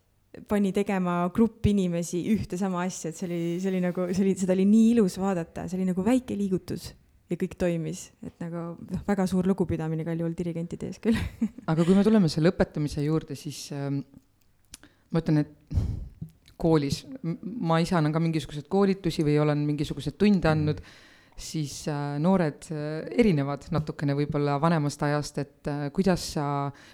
pani 0.49 0.71
tegema 0.75 1.23
grupp 1.33 1.65
inimesi 1.67 2.21
ühte 2.33 2.57
sama 2.59 2.83
asja, 2.85 3.11
et 3.11 3.17
see 3.17 3.27
oli, 3.27 3.39
see 3.59 3.71
oli 3.71 3.81
nagu, 3.83 4.07
see 4.13 4.23
oli, 4.23 4.35
seda 4.39 4.55
oli 4.55 4.65
nii 4.69 4.91
ilus 4.93 5.17
vaadata, 5.19 5.65
see 5.67 5.79
oli 5.79 5.89
nagu 5.89 6.05
väike 6.05 6.37
liigutus 6.37 6.91
ja 7.29 7.37
kõik 7.37 7.57
toimis, 7.61 8.07
et 8.25 8.35
nagu 8.41 8.63
noh, 8.77 9.01
väga 9.07 9.25
suur 9.29 9.49
lugupidamine 9.49 10.05
igal 10.05 10.21
juhul 10.21 10.37
dirigentide 10.37 10.89
ees 10.89 11.01
küll. 11.01 11.17
Aga 11.71 11.85
kui 11.85 11.97
me 11.97 12.05
tuleme 12.05 12.29
selle 12.31 12.53
õpetamise 12.53 13.03
juurde, 13.05 13.37
siis 13.37 13.67
ähm, 13.75 14.01
ma 15.09 15.21
ütlen, 15.21 15.43
et 15.43 16.55
koolis, 16.59 17.03
ma 17.23 17.77
ise 17.83 17.97
annan 17.97 18.13
ka 18.15 18.21
mingisuguseid 18.23 18.67
koolitusi 18.71 19.25
või 19.25 19.37
olen 19.41 19.61
mingisuguseid 19.67 20.17
tunde 20.19 20.49
andnud 20.49 20.81
mm 20.81 21.07
siis 21.39 21.73
äh, 21.87 22.17
noored 22.21 22.67
äh, 22.73 23.07
erinevad 23.19 23.65
natukene 23.73 24.15
võib-olla 24.17 24.57
vanemast 24.61 25.01
ajast, 25.07 25.39
et 25.41 25.69
äh, 25.71 25.85
kuidas 25.95 26.25
sa, 26.35 26.45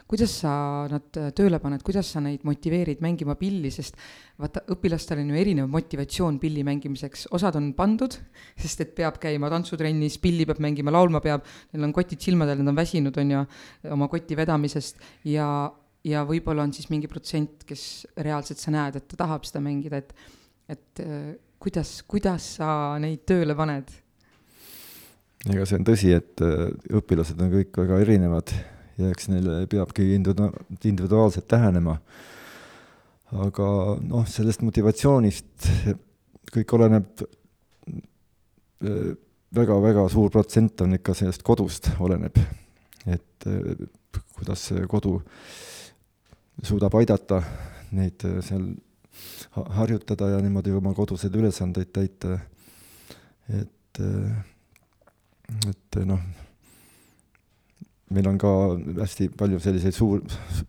kuidas 0.09 0.35
sa 0.43 0.53
nad 0.91 1.19
tööle 1.35 1.59
paned, 1.63 1.83
kuidas 1.85 2.11
sa 2.13 2.21
neid 2.23 2.45
motiveerid 2.47 3.01
mängima 3.03 3.35
pilli, 3.39 3.71
sest 3.73 3.97
vaata, 4.41 4.63
õpilastel 4.75 5.23
on 5.23 5.31
ju 5.33 5.39
erinev 5.41 5.71
motivatsioon 5.73 6.37
pilli 6.41 6.65
mängimiseks, 6.67 7.27
osad 7.35 7.57
on 7.59 7.71
pandud, 7.77 8.19
sest 8.53 8.85
et 8.85 8.93
peab 8.97 9.17
käima 9.23 9.49
tantsutrennis, 9.53 10.19
pilli 10.23 10.47
peab 10.47 10.61
mängima, 10.63 10.93
laulma 10.93 11.23
peab, 11.25 11.45
neil 11.73 11.89
on 11.89 11.95
kotid 11.95 12.21
silmadel, 12.21 12.61
nad 12.61 12.73
on 12.73 12.79
väsinud, 12.79 13.17
on 13.21 13.35
ju, 13.35 13.43
oma 13.97 14.11
koti 14.11 14.37
vedamisest. 14.37 15.01
Ja 15.31 15.49
ja 16.05 16.19
võib-olla 16.21 16.61
on 16.61 16.69
siis 16.69 16.85
mingi 16.91 17.07
protsent, 17.09 17.63
kes 17.65 18.05
reaalselt 18.21 18.59
sa 18.61 18.69
näed, 18.69 18.99
et 18.99 19.07
ta 19.09 19.17
tahab 19.23 19.47
seda 19.49 19.57
mängida, 19.65 20.03
et, 20.03 20.11
et 20.69 21.01
kuidas, 21.57 21.97
kuidas 22.05 22.51
sa 22.59 22.67
neid 23.01 23.23
tööle 23.25 23.55
paned? 23.57 23.89
Ega 25.51 25.65
see 25.67 25.79
on 25.79 25.85
tõsi, 25.87 26.13
et 26.15 26.41
äh, 26.45 26.69
õpilased 26.99 27.41
on 27.41 27.51
kõik 27.53 27.77
väga 27.83 27.99
erinevad 28.03 28.53
ja 28.99 29.11
eks 29.11 29.29
neile 29.31 29.65
peabki 29.69 30.07
individuaalselt 30.15 31.51
lähenema. 31.51 31.97
aga 33.35 33.69
noh, 34.05 34.27
sellest 34.29 34.61
motivatsioonist 34.63 35.69
kõik 36.55 36.73
oleneb 36.77 37.25
väga-väga 39.55 40.05
suur 40.11 40.29
protsent 40.31 40.81
on 40.85 40.95
ikka 40.95 41.15
sellest 41.17 41.43
kodust 41.43 41.89
oleneb, 41.99 42.37
et 43.07 43.47
kuidas 44.35 44.67
see 44.69 44.85
kodu 44.87 45.17
suudab 46.63 46.95
aidata 46.99 47.41
neid 47.95 48.23
seal 48.45 48.67
harjutada 49.77 50.29
ja 50.33 50.41
niimoodi 50.43 50.73
oma 50.75 50.93
koduseid 50.95 51.35
ülesandeid 51.35 51.91
täita. 51.95 52.39
et, 53.49 53.99
et 55.69 55.99
noh, 56.05 56.21
meil 58.13 58.29
on 58.29 58.37
ka 58.41 58.51
hästi 59.01 59.29
palju 59.37 59.59
selliseid 59.63 59.95
suur, 59.95 60.21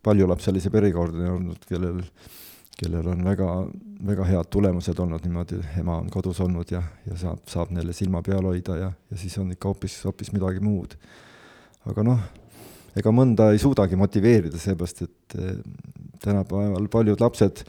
paljulapselisi 0.04 0.72
perekordi 0.72 1.28
olnud, 1.30 1.66
kellel, 1.68 2.00
kellel 2.76 3.10
on 3.12 3.24
väga, 3.26 3.50
väga 4.08 4.28
head 4.30 4.50
tulemused 4.52 5.02
olnud 5.04 5.26
niimoodi, 5.26 5.60
ema 5.82 6.00
on 6.02 6.10
kodus 6.12 6.40
olnud 6.44 6.72
ja, 6.72 6.82
ja 7.08 7.18
saab, 7.20 7.44
saab 7.50 7.74
neile 7.76 7.94
silma 7.96 8.22
peal 8.26 8.48
hoida 8.48 8.80
ja, 8.80 8.90
ja 9.10 9.20
siis 9.20 9.36
on 9.42 9.52
ikka 9.54 9.72
hoopis, 9.72 10.00
hoopis 10.08 10.32
midagi 10.36 10.64
muud. 10.64 10.96
aga 11.86 12.06
noh, 12.06 12.24
ega 12.96 13.12
mõnda 13.14 13.52
ei 13.52 13.60
suudagi 13.62 13.98
motiveerida, 14.00 14.58
seepärast 14.58 15.04
et 15.06 15.38
tänapäeval 16.24 16.88
paljud 16.90 17.20
lapsed 17.20 17.62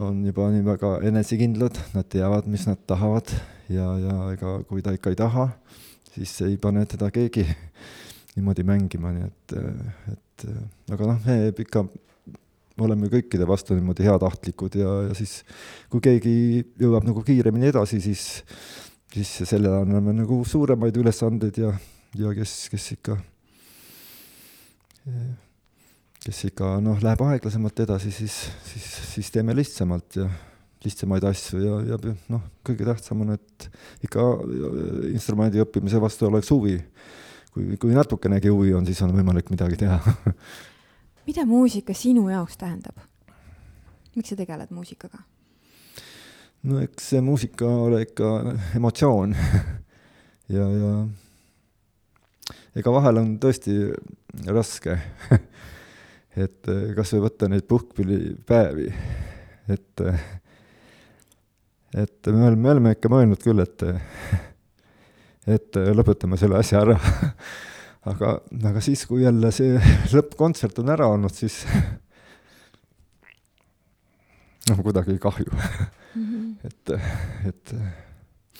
on 0.00 0.22
juba 0.26 0.48
nii 0.50 0.64
väga 0.66 0.94
enesekindlad, 1.10 1.78
nad 1.94 2.06
teavad, 2.10 2.46
mis 2.50 2.66
nad 2.66 2.80
tahavad 2.88 3.30
ja, 3.68 3.90
ja 4.00 4.14
ega 4.32 4.56
kui 4.68 4.82
ta 4.82 4.94
ikka 4.94 5.12
ei 5.12 5.18
taha, 5.18 5.48
siis 6.14 6.34
ei 6.46 6.56
pane 6.60 6.84
teda 6.90 7.10
keegi 7.14 7.44
niimoodi 8.36 8.64
mängima, 8.66 9.12
nii 9.14 9.28
et, 9.28 9.54
et 10.14 10.46
aga 10.94 11.10
noh, 11.12 11.20
me 11.26 11.36
ikka 11.66 11.84
oleme 12.82 13.10
kõikide 13.12 13.46
vastu 13.46 13.76
niimoodi 13.76 14.06
heatahtlikud 14.06 14.78
ja, 14.80 14.94
ja 15.08 15.18
siis 15.18 15.42
kui 15.92 16.02
keegi 16.02 16.34
jõuab 16.80 17.06
nagu 17.06 17.22
kiiremini 17.26 17.70
edasi, 17.70 18.00
siis, 18.02 18.24
siis 19.14 19.36
sellele 19.44 19.84
anname 19.84 20.16
nagu 20.16 20.40
suuremaid 20.48 20.98
ülesandeid 20.98 21.60
ja, 21.62 21.70
ja 22.18 22.34
kes, 22.34 22.56
kes 22.72 22.90
ikka 22.96 23.18
kes 26.24 26.44
ikka 26.48 26.78
noh, 26.82 26.98
läheb 27.04 27.22
aeglasemalt 27.26 27.84
edasi, 27.84 28.10
siis, 28.14 28.38
siis, 28.64 28.90
siis 29.12 29.30
teeme 29.34 29.54
lihtsamalt 29.56 30.18
ja 30.18 30.28
lihtsamaid 30.84 31.24
asju 31.28 31.62
ja, 31.62 31.80
ja 31.92 31.98
noh, 32.32 32.44
kõige 32.66 32.86
tähtsam 32.88 33.24
on, 33.24 33.34
et 33.36 33.68
ikka 34.04 34.26
instrumendi 35.12 35.62
õppimise 35.64 36.00
vastu 36.02 36.28
oleks 36.28 36.50
huvi. 36.52 36.78
kui, 37.54 37.76
kui 37.80 37.96
natukenegi 37.96 38.52
huvi 38.52 38.74
on, 38.74 38.86
siis 38.86 39.00
on 39.06 39.14
võimalik 39.16 39.50
midagi 39.54 39.80
teha 39.84 40.00
mida 41.26 41.46
muusika 41.48 41.94
sinu 41.96 42.28
jaoks 42.28 42.58
tähendab? 42.60 42.98
miks 44.14 44.30
sa 44.30 44.38
tegeled 44.38 44.70
muusikaga? 44.74 45.24
no 46.64 46.80
eks 46.84 47.10
see 47.12 47.20
muusika 47.24 47.68
ole 47.88 48.04
ikka 48.06 48.30
emotsioon 48.76 49.36
ja, 50.56 50.68
ja 50.68 50.92
ega 52.76 52.92
vahel 52.94 53.22
on 53.22 53.34
tõesti 53.42 53.78
raske 54.46 54.98
et 56.44 56.70
kas 56.96 57.14
või 57.14 57.24
võtta 57.28 57.48
neid 57.50 57.66
puhkpillipäevi, 57.70 58.88
et, 59.70 60.02
et 61.94 62.30
me 62.32 62.48
oleme, 62.48 62.60
me 62.62 62.72
oleme 62.74 62.92
ikka 62.96 63.10
mõelnud 63.12 63.42
küll, 63.42 63.62
et, 63.62 63.84
et 65.56 65.80
lõpetame 65.94 66.38
selle 66.40 66.58
asja 66.58 66.82
ära 66.82 66.98
aga, 68.10 68.38
aga 68.70 68.82
siis, 68.84 69.04
kui 69.08 69.24
jälle 69.24 69.50
see 69.54 69.78
lõppkontsert 70.14 70.80
on 70.82 70.92
ära 70.94 71.08
olnud, 71.12 71.34
siis 71.34 71.62
noh, 74.70 74.80
kuidagi 74.80 75.18
kahju 75.22 75.50
mm. 75.54 76.24
-hmm. 76.24 76.50
et, 76.64 76.94
et 77.50 77.76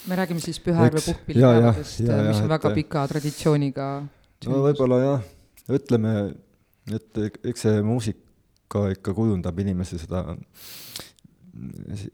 me 0.08 0.16
räägime 0.16 0.40
siis 0.40 0.60
Pühajärve 0.60 1.00
puhkpillipäevadest, 1.04 2.00
mis 2.00 2.40
on 2.40 2.48
väga 2.48 2.70
et, 2.70 2.74
pika 2.74 3.06
traditsiooniga. 3.08 3.88
no 4.46 4.62
võib-olla 4.68 5.00
jah, 5.02 5.28
ütleme 5.72 6.14
et 6.92 7.20
eks 7.44 7.66
see 7.66 7.82
muusika 7.82 8.88
ikka 8.92 9.14
kujundab 9.16 9.58
inimese 9.58 9.98
seda 9.98 10.26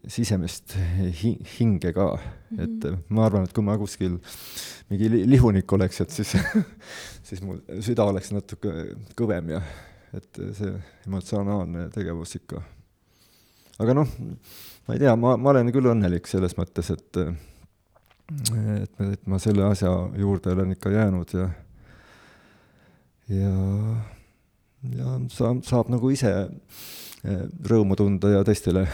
sisemist 0.07 0.75
hi 1.21 1.33
hinge 1.57 1.93
ka 1.93 2.07
mm, 2.13 2.57
-hmm. 2.57 2.63
et 2.63 3.09
ma 3.09 3.25
arvan, 3.25 3.43
et 3.43 3.53
kui 3.53 3.63
ma 3.63 3.77
kuskil 3.77 4.19
mingi 4.89 5.09
lihunik 5.25 5.73
oleks, 5.73 6.01
et 6.01 6.09
siis 6.09 6.35
siis 7.27 7.41
mu 7.41 7.57
süda 7.79 8.05
oleks 8.05 8.31
natuke 8.31 8.73
kõvem 9.17 9.55
ja 9.55 9.61
et 10.13 10.41
see 10.57 10.73
emotsionaalne 11.07 11.89
tegevus 11.95 12.35
ikka. 12.35 12.61
aga 13.79 13.93
noh, 13.97 14.07
ma 14.87 14.93
ei 14.93 14.99
tea, 14.99 15.15
ma, 15.15 15.35
ma 15.37 15.49
olen 15.49 15.71
küll 15.73 15.89
õnnelik 15.93 16.27
selles 16.29 16.57
mõttes, 16.59 16.91
et 16.93 17.21
et, 17.21 19.01
et 19.11 19.27
ma 19.27 19.39
selle 19.39 19.65
asja 19.67 19.91
juurde 20.17 20.53
olen 20.53 20.71
ikka 20.77 20.91
jäänud 20.93 21.33
ja 21.33 21.49
ja 23.31 23.55
ja 24.97 25.19
saab, 25.29 25.63
saab 25.67 25.89
nagu 25.93 26.09
ise 26.09 26.31
rõõmu 27.21 27.97
tunda 27.99 28.31
ja 28.33 28.41
teistele 28.45 28.85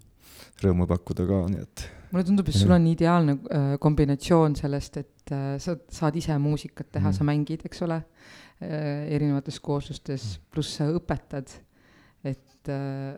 rõõmu 0.64 0.86
pakkuda 0.90 1.26
ka, 1.28 1.40
nii 1.50 1.62
et. 1.64 1.84
mulle 2.12 2.24
tundub, 2.28 2.48
et 2.48 2.56
sul 2.56 2.74
on 2.76 2.86
ideaalne 2.90 3.36
äh, 3.36 3.68
kombinatsioon 3.82 4.56
sellest, 4.58 5.00
et 5.02 5.34
äh, 5.34 5.54
sa 5.62 5.76
saad 5.90 6.16
ise 6.20 6.36
muusikat 6.38 6.92
teha 6.94 7.10
mm., 7.10 7.18
sa 7.18 7.26
mängid, 7.26 7.66
eks 7.66 7.84
ole 7.86 8.00
äh,, 8.00 9.04
erinevates 9.16 9.60
kooslustes, 9.64 10.26
mm. 10.36 10.50
pluss 10.54 10.78
sa 10.78 10.88
õpetad, 10.94 11.56
et 12.30 12.72
äh, 12.72 13.14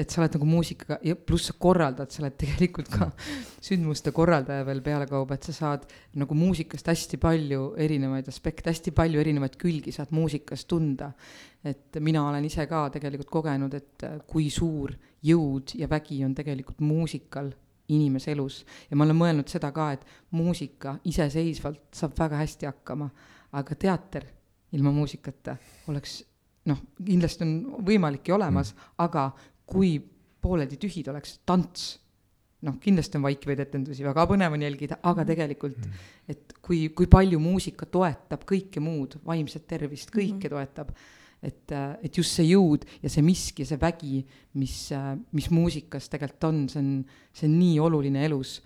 et 0.00 0.08
sa 0.10 0.22
oled 0.22 0.36
nagu 0.38 0.48
muusikaga 0.48 0.98
ja 1.04 1.16
pluss 1.16 1.50
sa 1.50 1.54
korraldad, 1.60 2.10
sa 2.12 2.22
oled 2.22 2.36
tegelikult 2.40 2.88
ka 2.92 3.10
sündmuste 3.66 4.14
korraldaja 4.16 4.64
veel 4.68 4.80
pealekauba, 4.84 5.36
et 5.36 5.48
sa 5.48 5.54
saad 5.56 5.86
nagu 6.20 6.36
muusikast 6.38 6.88
hästi 6.88 7.20
palju 7.20 7.74
erinevaid 7.80 8.28
aspekte, 8.32 8.70
hästi 8.72 8.94
palju 8.96 9.20
erinevaid 9.20 9.58
külgi 9.60 9.92
saad 9.94 10.14
muusikas 10.16 10.64
tunda. 10.70 11.12
et 11.64 11.98
mina 12.00 12.22
olen 12.28 12.44
ise 12.48 12.64
ka 12.66 12.86
tegelikult 12.88 13.28
kogenud, 13.28 13.74
et 13.76 14.04
kui 14.26 14.48
suur 14.50 14.94
jõud 15.22 15.74
ja 15.76 15.88
vägi 15.90 16.22
on 16.24 16.34
tegelikult 16.34 16.80
muusikal 16.80 17.50
inimese 17.90 18.32
elus 18.32 18.62
ja 18.88 18.96
ma 18.96 19.04
olen 19.04 19.18
mõelnud 19.18 19.50
seda 19.50 19.68
ka, 19.74 19.90
et 19.92 20.06
muusika 20.30 20.96
iseseisvalt 21.04 21.90
saab 21.92 22.16
väga 22.18 22.40
hästi 22.40 22.70
hakkama, 22.70 23.10
aga 23.52 23.76
teater 23.76 24.24
ilma 24.72 24.92
muusikata 24.94 25.56
oleks 25.90 26.20
noh, 26.70 26.80
kindlasti 27.04 27.44
on 27.46 27.54
võimalik 27.86 28.28
ja 28.30 28.36
olemas 28.38 28.72
mm., 28.74 28.92
aga 29.04 29.30
kui 29.70 29.96
pooleldi 30.40 30.78
tühid 30.80 31.10
oleks 31.12 31.38
tants, 31.48 31.92
noh, 32.66 32.76
kindlasti 32.82 33.16
on 33.18 33.24
vaikivaid 33.24 33.62
etendusi, 33.64 34.04
väga 34.04 34.26
põnev 34.28 34.56
on 34.56 34.64
jälgida, 34.64 35.00
aga 35.08 35.24
tegelikult, 35.28 35.78
mm. 35.80 36.10
et 36.32 36.56
kui, 36.64 36.82
kui 36.96 37.08
palju 37.10 37.40
muusika 37.42 37.88
toetab 37.88 38.44
kõike 38.48 38.82
muud, 38.84 39.16
vaimset 39.26 39.66
tervist, 39.68 40.12
kõike 40.12 40.34
mm 40.34 40.42
-hmm. 40.42 40.54
toetab, 40.56 40.92
et, 41.42 41.72
et 42.04 42.16
just 42.16 42.36
see 42.36 42.50
jõud 42.50 42.84
ja 43.02 43.08
see 43.12 43.24
miski, 43.24 43.64
see 43.64 43.80
vägi, 43.80 44.24
mis, 44.60 44.90
mis 45.32 45.48
muusikas 45.50 46.10
tegelikult 46.12 46.48
on, 46.50 46.68
see 46.68 46.82
on, 46.82 46.90
see 47.32 47.48
on 47.48 47.56
nii 47.58 47.78
oluline 47.80 48.24
elus, 48.28 48.58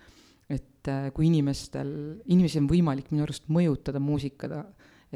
et 0.49 0.91
kui 1.13 1.29
inimestel, 1.31 2.19
inimesi 2.25 2.59
on 2.59 2.67
võimalik 2.69 3.11
minu 3.11 3.23
arust 3.23 3.47
mõjutada 3.49 3.99
muusikaga 3.99 4.65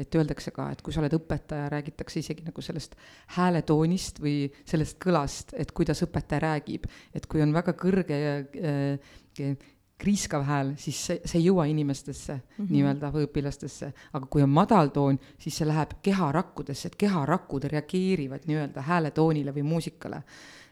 et 0.00 0.16
öeldakse 0.16 0.52
ka, 0.54 0.70
et 0.72 0.80
kui 0.84 0.94
sa 0.94 1.02
oled 1.02 1.14
õpetaja, 1.16 1.68
räägitakse 1.72 2.22
isegi 2.22 2.46
nagu 2.46 2.62
sellest 2.64 2.96
hääletoonist 3.36 4.22
või 4.22 4.36
sellest 4.68 5.00
kõlast, 5.02 5.52
et 5.60 5.74
kuidas 5.76 6.00
õpetaja 6.06 6.44
räägib, 6.46 6.86
et 7.14 7.28
kui 7.30 7.42
on 7.44 7.52
väga 7.54 7.74
kõrge 7.78 8.20
äh, 8.40 9.52
kriiskav 10.00 10.46
hääl, 10.48 10.72
siis 10.80 11.00
see, 11.06 11.18
see 11.28 11.42
ei 11.42 11.50
jõua 11.50 11.66
inimestesse 11.68 12.32
mm 12.32 12.40
-hmm. 12.56 12.70
nii-öelda 12.72 13.10
või 13.12 13.26
õpilastesse, 13.28 13.90
aga 14.16 14.26
kui 14.32 14.42
on 14.42 14.48
madal 14.48 14.88
toon, 14.94 15.18
siis 15.38 15.58
see 15.60 15.68
läheb 15.68 15.98
keharakkudesse, 16.02 16.88
et 16.88 16.96
keharakud 16.96 17.68
reageerivad 17.68 18.48
nii-öelda 18.48 18.86
hääletoonile 18.88 19.54
või 19.54 19.62
muusikale. 19.74 20.22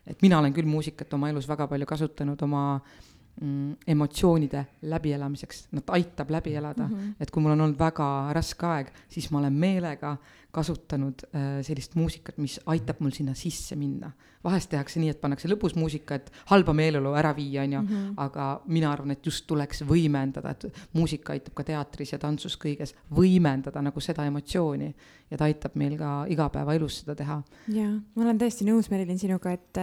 et 0.09 0.23
mina 0.23 0.39
olen 0.39 0.53
küll 0.53 0.67
muusikat 0.67 1.13
oma 1.15 1.29
elus 1.29 1.49
väga 1.49 1.67
palju 1.69 1.87
kasutanud 1.87 2.43
oma 2.43 2.77
äh, 2.77 3.18
mm, 3.41 3.77
emotsioonide 3.87 4.65
läbielamiseks, 4.83 5.69
nad 5.73 5.95
aitab 5.97 6.31
läbi 6.31 6.55
elada 6.57 6.89
mm, 6.89 6.95
-hmm. 6.95 7.15
et 7.21 7.31
kui 7.31 7.43
mul 7.43 7.55
on 7.57 7.61
olnud 7.61 7.79
väga 7.79 8.33
raske 8.33 8.67
aeg, 8.67 8.93
siis 9.09 9.31
ma 9.31 9.39
olen 9.39 9.53
meelega 9.53 10.17
kasutanud 10.59 11.25
äh, 11.31 11.51
sellist 11.67 11.95
muusikat, 11.99 12.39
mis 12.43 12.59
aitab 12.71 13.03
mul 13.05 13.15
sinna 13.17 13.37
sisse 13.39 13.79
minna. 13.79 14.13
vahest 14.39 14.71
tehakse 14.71 15.01
nii, 15.03 15.11
et 15.11 15.19
pannakse 15.19 15.49
lõbus 15.51 15.73
muusika, 15.75 16.15
et 16.15 16.29
halba 16.53 16.71
meeleolu 16.73 17.11
ära 17.19 17.33
viia, 17.35 17.65
on 17.67 17.73
ju, 17.75 17.81
mhm. 17.83 18.13
aga 18.23 18.45
mina 18.71 18.93
arvan, 18.93 19.11
et 19.17 19.27
just 19.27 19.49
tuleks 19.51 19.83
võimendada, 19.89 20.53
et 20.55 20.85
muusika 20.95 21.35
aitab 21.35 21.57
ka 21.59 21.67
teatris 21.67 22.15
ja 22.15 22.21
tantsus 22.23 22.55
kõiges 22.61 22.95
võimendada 23.11 23.83
nagu 23.83 24.01
seda 24.01 24.29
emotsiooni 24.31 24.93
ja 25.31 25.37
ta 25.37 25.49
aitab 25.49 25.75
meil 25.79 25.97
ka 25.99 26.13
igapäevaelus 26.33 27.01
seda 27.03 27.17
teha. 27.19 27.41
jaa, 27.75 27.91
ma 28.15 28.25
olen 28.25 28.39
täiesti 28.41 28.67
nõus, 28.69 28.89
Merilin, 28.93 29.19
sinuga, 29.21 29.53
et, 29.53 29.81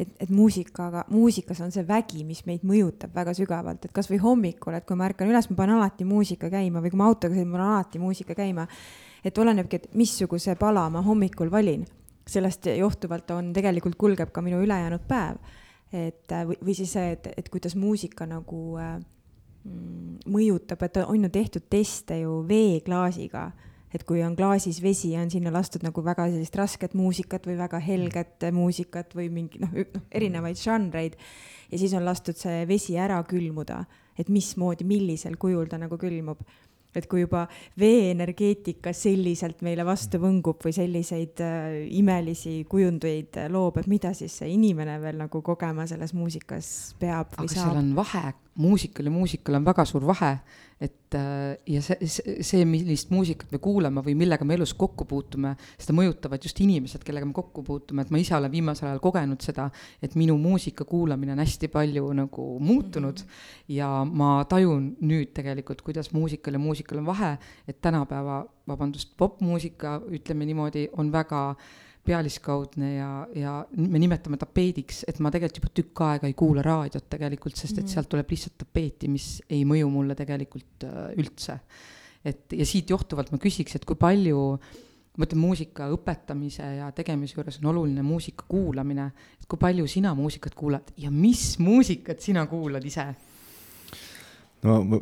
et, 0.00 0.16
et 0.26 0.32
muusikaga, 0.34 1.04
muusikas 1.12 1.60
on 1.64 1.74
see 1.74 1.84
vägi, 1.86 2.24
mis 2.26 2.42
meid 2.48 2.64
mõjutab 2.66 3.14
väga 3.14 3.34
sügavalt, 3.36 3.86
et 3.86 3.94
kasvõi 3.94 4.18
hommikul, 4.22 4.74
et 4.78 4.88
kui 4.88 4.98
ma 4.98 5.06
ärkan 5.10 5.30
üles, 5.30 5.50
ma 5.52 5.60
panen 5.62 5.78
alati 5.78 6.08
muusika 6.08 6.50
käima 6.50 6.82
või 6.82 6.94
kui 6.94 7.00
ma 7.02 7.12
autoga 7.12 7.36
sõidan, 7.36 7.52
ma 7.52 7.60
panen 7.60 7.76
alati 7.76 8.02
muusika 8.02 8.38
käima 8.38 8.66
et 9.24 9.38
olenebki, 9.38 9.76
et 9.76 9.94
missuguse 9.94 10.54
pala 10.56 10.88
ma 10.90 11.02
hommikul 11.02 11.50
valin. 11.50 11.86
sellest 12.30 12.66
johtuvalt 12.66 13.30
on, 13.30 13.52
tegelikult 13.52 13.96
kulgeb 13.98 14.30
ka 14.30 14.42
minu 14.42 14.60
ülejäänud 14.62 15.06
päev. 15.08 15.36
et 15.92 16.30
või, 16.46 16.56
või 16.64 16.74
siis 16.74 16.92
see, 16.92 17.12
et, 17.12 17.26
et 17.36 17.48
kuidas 17.48 17.74
muusika 17.76 18.26
nagu 18.26 18.76
äh, 18.78 19.00
mõjutab, 20.26 20.82
et 20.82 20.96
on 21.06 21.24
ju 21.24 21.28
tehtud 21.28 21.66
teste 21.70 22.20
ju 22.20 22.44
veeklaasiga 22.48 23.50
et 23.94 24.04
kui 24.06 24.22
on 24.22 24.36
klaasis 24.38 24.78
vesi 24.82 25.12
ja 25.14 25.22
on 25.24 25.30
sinna 25.32 25.50
lastud 25.52 25.82
nagu 25.82 26.02
väga 26.04 26.28
sellist 26.30 26.56
rasket 26.58 26.94
muusikat 26.94 27.46
või 27.48 27.56
väga 27.58 27.80
helget 27.82 28.46
muusikat 28.54 29.16
või 29.18 29.28
mingi 29.34 29.58
noh, 29.62 29.72
noh 29.74 30.04
erinevaid 30.14 30.58
žanreid 30.60 31.16
ja 31.70 31.78
siis 31.80 31.94
on 31.98 32.06
lastud 32.06 32.38
see 32.38 32.62
vesi 32.70 32.96
ära 32.98 33.18
külmuda, 33.26 33.82
et 34.18 34.30
mismoodi, 34.30 34.86
millisel 34.86 35.36
kujul 35.40 35.68
ta 35.70 35.78
nagu 35.80 35.98
külmub 35.98 36.42
et 36.96 37.06
kui 37.10 37.24
juba 37.24 37.44
veeenergeetika 37.80 38.92
selliselt 38.96 39.62
meile 39.66 39.84
vastu 39.86 40.20
võngub 40.22 40.60
või 40.64 40.74
selliseid 40.74 41.42
äh, 41.44 41.68
imelisi 41.98 42.60
kujundeid 42.70 43.40
äh, 43.44 43.50
loob, 43.52 43.80
et 43.80 43.90
mida 43.90 44.14
siis 44.16 44.40
see 44.40 44.50
inimene 44.54 44.98
veel 45.02 45.20
nagu 45.20 45.42
kogema 45.46 45.86
selles 45.90 46.14
muusikas 46.16 46.70
peab 47.00 47.36
või 47.36 47.46
aga 47.46 47.54
saab? 47.54 47.70
seal 47.70 47.82
on 47.82 47.92
vahe, 47.98 48.24
muusikal 48.60 49.10
ja 49.10 49.14
muusikal 49.14 49.60
on 49.60 49.68
väga 49.70 49.86
suur 49.88 50.08
vahe, 50.10 50.34
et 50.80 51.14
äh, 51.14 51.58
ja 51.68 51.82
see, 51.84 52.06
see, 52.40 52.62
millist 52.64 53.10
muusikat 53.12 53.50
me 53.52 53.58
kuulame 53.60 54.00
või 54.04 54.14
millega 54.16 54.46
me 54.48 54.56
elus 54.56 54.72
kokku 54.78 55.04
puutume, 55.08 55.52
seda 55.76 55.92
mõjutavad 55.96 56.46
just 56.46 56.60
inimesed, 56.64 57.04
kellega 57.04 57.28
me 57.28 57.36
kokku 57.36 57.64
puutume, 57.66 58.06
et 58.06 58.12
ma 58.14 58.20
ise 58.22 58.32
olen 58.38 58.52
viimasel 58.52 58.88
ajal 58.88 59.02
kogenud 59.04 59.44
seda, 59.44 59.68
et 60.00 60.16
minu 60.16 60.38
muusika 60.40 60.86
kuulamine 60.88 61.36
on 61.36 61.44
hästi 61.44 61.68
palju 61.72 62.08
nagu 62.22 62.46
muutunud. 62.64 63.20
Mm 63.20 63.28
-hmm. 63.28 63.74
ja 63.76 63.90
ma 64.04 64.30
tajun 64.48 64.96
nüüd 65.00 65.34
tegelikult, 65.36 65.82
kuidas 65.82 66.12
muusikal 66.12 66.56
ja 66.56 66.58
muusikal 66.58 66.98
on 66.98 67.06
vahe, 67.06 67.36
et 67.68 67.80
tänapäeva, 67.80 68.46
vabandust, 68.68 69.12
popmuusika, 69.16 70.00
ütleme 70.08 70.46
niimoodi, 70.46 70.88
on 70.96 71.12
väga 71.12 71.50
äh, 71.50 71.89
pealiskaudne 72.10 72.90
ja, 72.94 73.10
ja 73.36 73.54
me 73.76 74.02
nimetame 74.02 74.38
tapeediks, 74.40 75.04
et 75.10 75.20
ma 75.22 75.32
tegelikult 75.32 75.62
juba 75.62 75.72
tükk 75.80 76.04
aega 76.08 76.28
ei 76.30 76.36
kuula 76.38 76.64
raadiot 76.66 77.06
tegelikult, 77.12 77.56
sest 77.56 77.78
et 77.78 77.84
mhm. 77.84 77.94
sealt 77.94 78.10
tuleb 78.10 78.34
lihtsalt 78.34 78.58
tapeeti, 78.64 79.10
mis 79.12 79.32
ei 79.50 79.64
mõju 79.68 79.90
mulle 79.92 80.16
tegelikult 80.18 80.86
äh, 80.88 81.00
üldse. 81.20 81.60
et 82.24 82.52
ja 82.52 82.66
siit 82.68 82.90
johtuvalt 82.90 83.30
ma 83.32 83.40
küsiks, 83.40 83.76
et 83.78 83.86
kui 83.88 83.98
palju 84.00 84.40
ma 85.18 85.26
ütlen, 85.26 85.40
muusika 85.42 85.88
õpetamise 85.92 86.66
ja 86.78 86.88
tegemise 86.96 87.36
juures 87.36 87.58
on 87.60 87.70
oluline 87.72 88.02
muusika 88.06 88.46
kuulamine, 88.48 89.10
et 89.40 89.46
kui 89.48 89.60
palju 89.60 89.86
sina 89.90 90.14
muusikat 90.16 90.56
kuulad 90.58 90.92
ja 91.00 91.12
mis 91.12 91.54
muusikat 91.62 92.20
sina 92.24 92.46
kuulad 92.50 92.84
ise? 92.86 93.06
no 94.66 94.80
ma, 94.84 95.00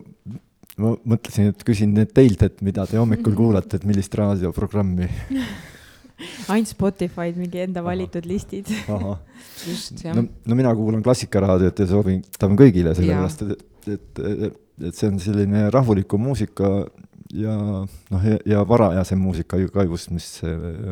ma 0.79 0.95
mõtlesin, 1.15 1.53
et 1.53 1.65
küsin 1.67 1.97
teilt, 2.15 2.45
et 2.45 2.63
mida 2.67 2.87
te 2.87 3.01
hommikul 3.01 3.37
kuulate, 3.43 3.81
et 3.81 3.89
millist 3.89 4.15
raadioprogrammi 4.19 5.11
ainult 6.53 6.71
Spotify'd, 6.71 7.39
mingi 7.41 7.65
enda 7.65 7.83
valitud 7.85 8.27
listid. 8.29 8.71
just, 9.67 10.05
jah. 10.05 10.17
no, 10.17 10.27
no 10.47 10.59
mina 10.59 10.75
kuulan 10.79 11.05
Klassikaraadiot 11.05 11.85
ja 11.85 11.91
soovitan 11.91 12.57
kõigile, 12.59 12.95
sellepärast 12.99 13.45
et, 13.47 13.67
et, 13.97 14.25
et, 14.25 14.65
et 14.91 14.95
see 14.95 15.11
on 15.11 15.21
selline 15.23 15.69
rahulikum 15.75 16.29
muusika 16.29 16.73
ja 17.35 17.55
noh, 17.85 18.25
ja, 18.25 18.41
ja 18.49 18.65
varajasem 18.69 19.21
muusika 19.21 19.61
ju 19.61 19.71
kaivust, 19.75 20.13
mis 20.15 20.31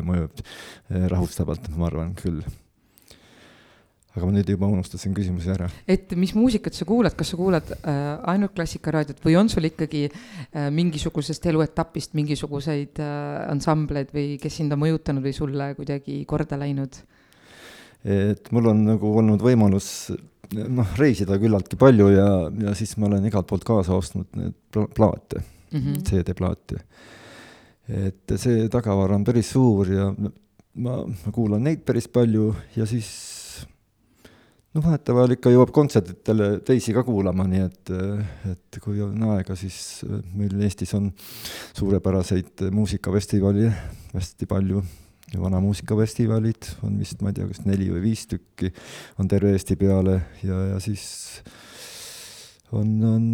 mõjub 0.05 0.45
rahustavalt, 1.13 1.69
ma 1.77 1.89
arvan 1.89 2.15
küll 2.17 2.43
aga 4.17 4.27
ma 4.27 4.33
nüüd 4.33 4.49
juba 4.49 4.69
unustasin 4.71 5.13
küsimuse 5.15 5.51
ära. 5.53 5.67
et 5.87 6.13
mis 6.17 6.33
muusikat 6.37 6.77
sa 6.77 6.87
kuulad, 6.89 7.15
kas 7.17 7.33
sa 7.33 7.39
kuulad 7.39 7.73
äh, 7.77 7.99
ainult 8.33 8.55
Klassikaraadiot 8.57 9.21
või 9.23 9.37
on 9.39 9.51
sul 9.53 9.69
ikkagi 9.69 10.07
äh, 10.09 10.69
mingisugusest 10.73 11.45
eluetapist 11.51 12.17
mingisuguseid 12.17 13.01
äh, 13.03 13.11
ansambleid 13.51 14.13
või 14.15 14.39
kes 14.41 14.57
sind 14.61 14.73
on 14.73 14.81
mõjutanud 14.85 15.25
või 15.25 15.35
sulle 15.37 15.69
kuidagi 15.77 16.23
korda 16.29 16.59
läinud? 16.59 16.97
et 18.07 18.51
mul 18.53 18.71
on 18.71 18.83
nagu 18.87 19.11
olnud 19.19 19.41
võimalus 19.43 20.09
noh, 20.55 20.97
reisida 20.99 21.37
küllaltki 21.41 21.79
palju 21.79 22.09
ja, 22.13 22.27
ja 22.67 22.73
siis 22.77 22.95
ma 22.97 23.09
olen 23.09 23.25
igalt 23.27 23.49
poolt 23.49 23.65
kaasa 23.67 23.97
ostnud 23.97 24.29
need 24.37 24.57
pla 24.71 24.87
plaate 24.95 25.41
mm, 25.41 25.79
-hmm. 25.79 26.03
CD-plaate. 26.07 26.81
et 27.87 28.35
see 28.35 28.67
tagavara 28.71 29.15
on 29.15 29.23
päris 29.27 29.51
suur 29.51 29.91
ja 29.91 30.11
ma, 30.13 30.99
ma 31.03 31.33
kuulan 31.33 31.63
neid 31.63 31.83
päris 31.85 32.07
palju 32.07 32.53
ja 32.75 32.85
siis 32.85 33.09
noh, 34.75 34.83
vahetevahel 34.83 35.35
ikka 35.37 35.51
jõuab 35.53 35.71
kontsertidele 35.75 36.49
teisi 36.67 36.93
ka 36.95 37.03
kuulama, 37.07 37.47
nii 37.49 37.63
et, 37.65 37.91
et 38.51 38.79
kui 38.83 39.01
on 39.03 39.27
aega, 39.33 39.55
siis 39.59 40.03
meil 40.37 40.55
Eestis 40.67 40.93
on 40.97 41.09
suurepäraseid 41.77 42.67
muusikafestivali 42.73 43.69
hästi 44.13 44.49
palju. 44.49 44.83
vana 45.37 45.59
muusikafestivalid 45.59 46.69
on 46.87 46.99
vist, 46.99 47.21
ma 47.21 47.33
ei 47.33 47.35
tea, 47.35 47.47
kas 47.49 47.65
neli 47.65 47.89
või 47.91 48.01
viis 48.05 48.21
tükki 48.31 48.71
on 49.19 49.27
terve 49.27 49.51
Eesti 49.51 49.75
peale 49.75 50.21
ja, 50.43 50.59
ja 50.71 50.77
siis 50.79 51.03
on, 52.71 52.93
on, 53.03 53.25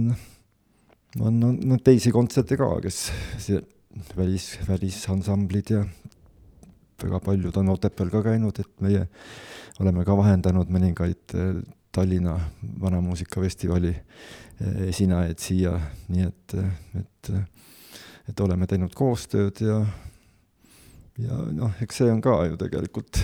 on, 1.20 1.44
on, 1.44 1.60
on 1.72 1.84
teisi 1.86 2.12
kontserte 2.12 2.58
ka, 2.58 2.72
kes 2.82 3.12
see 3.38 3.62
välis, 4.18 4.58
välisansamblid 4.68 5.70
ja 5.70 5.84
väga 7.04 7.20
paljud 7.24 7.58
on 7.62 7.74
Otepääl 7.74 8.12
ka 8.14 8.24
käinud, 8.26 8.60
et 8.60 8.84
meie 8.84 9.06
oleme 9.82 10.06
ka 10.06 10.16
vahendanud 10.18 10.72
mõningaid 10.74 11.36
eh, 11.38 11.62
Tallinna 11.94 12.38
Vanamuusikafestivali 12.82 13.94
eh, 13.94 14.82
esinejaid 14.90 15.42
siia, 15.42 15.76
nii 16.10 16.28
et, 16.28 16.58
et, 17.02 17.32
et 18.30 18.44
oleme 18.46 18.68
teinud 18.70 18.94
koostööd 18.98 19.64
ja, 19.66 19.80
ja 21.22 21.40
noh, 21.54 21.74
eks 21.84 22.02
see 22.02 22.12
on 22.14 22.22
ka 22.24 22.40
ju 22.50 22.60
tegelikult 22.62 23.22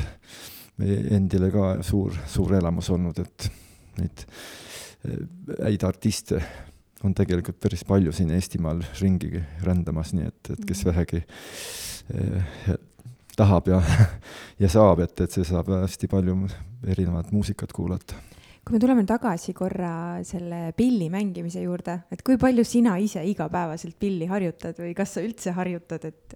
meie 0.80 1.04
endile 1.18 1.52
ka 1.54 1.76
suur, 1.84 2.16
suur 2.30 2.56
elamus 2.60 2.90
olnud, 2.96 3.20
et 3.20 3.50
neid 4.00 4.26
eh, 4.26 5.24
häid 5.66 5.86
artiste 5.88 6.42
on 7.08 7.14
tegelikult 7.16 7.60
päris 7.64 7.86
palju 7.88 8.12
siin 8.12 8.34
Eestimaal 8.36 8.82
ringi 9.00 9.40
rändamas, 9.64 10.12
nii 10.18 10.28
et, 10.28 10.54
et 10.56 10.66
kes 10.68 10.84
mhm. 10.84 10.90
vähegi 10.92 11.24
tahab 13.40 13.70
ja, 13.72 13.80
ja 14.64 14.72
saab, 14.72 15.04
et, 15.06 15.16
et 15.24 15.32
see 15.38 15.46
saab 15.48 15.72
hästi 15.80 16.10
palju 16.12 16.36
erinevat 16.88 17.32
muusikat 17.36 17.74
kuulata. 17.76 18.18
kui 18.66 18.76
me 18.76 18.82
tuleme 18.82 19.06
tagasi 19.08 19.54
korra 19.58 19.92
selle 20.28 20.74
pilli 20.78 21.08
mängimise 21.10 21.64
juurde, 21.64 21.96
et 22.12 22.22
kui 22.26 22.38
palju 22.38 22.66
sina 22.68 22.98
ise 23.02 23.24
igapäevaselt 23.26 23.96
pilli 24.00 24.28
harjutad 24.30 24.78
või 24.84 24.94
kas 24.98 25.16
sa 25.16 25.24
üldse 25.26 25.56
harjutad, 25.58 26.06
et 26.12 26.36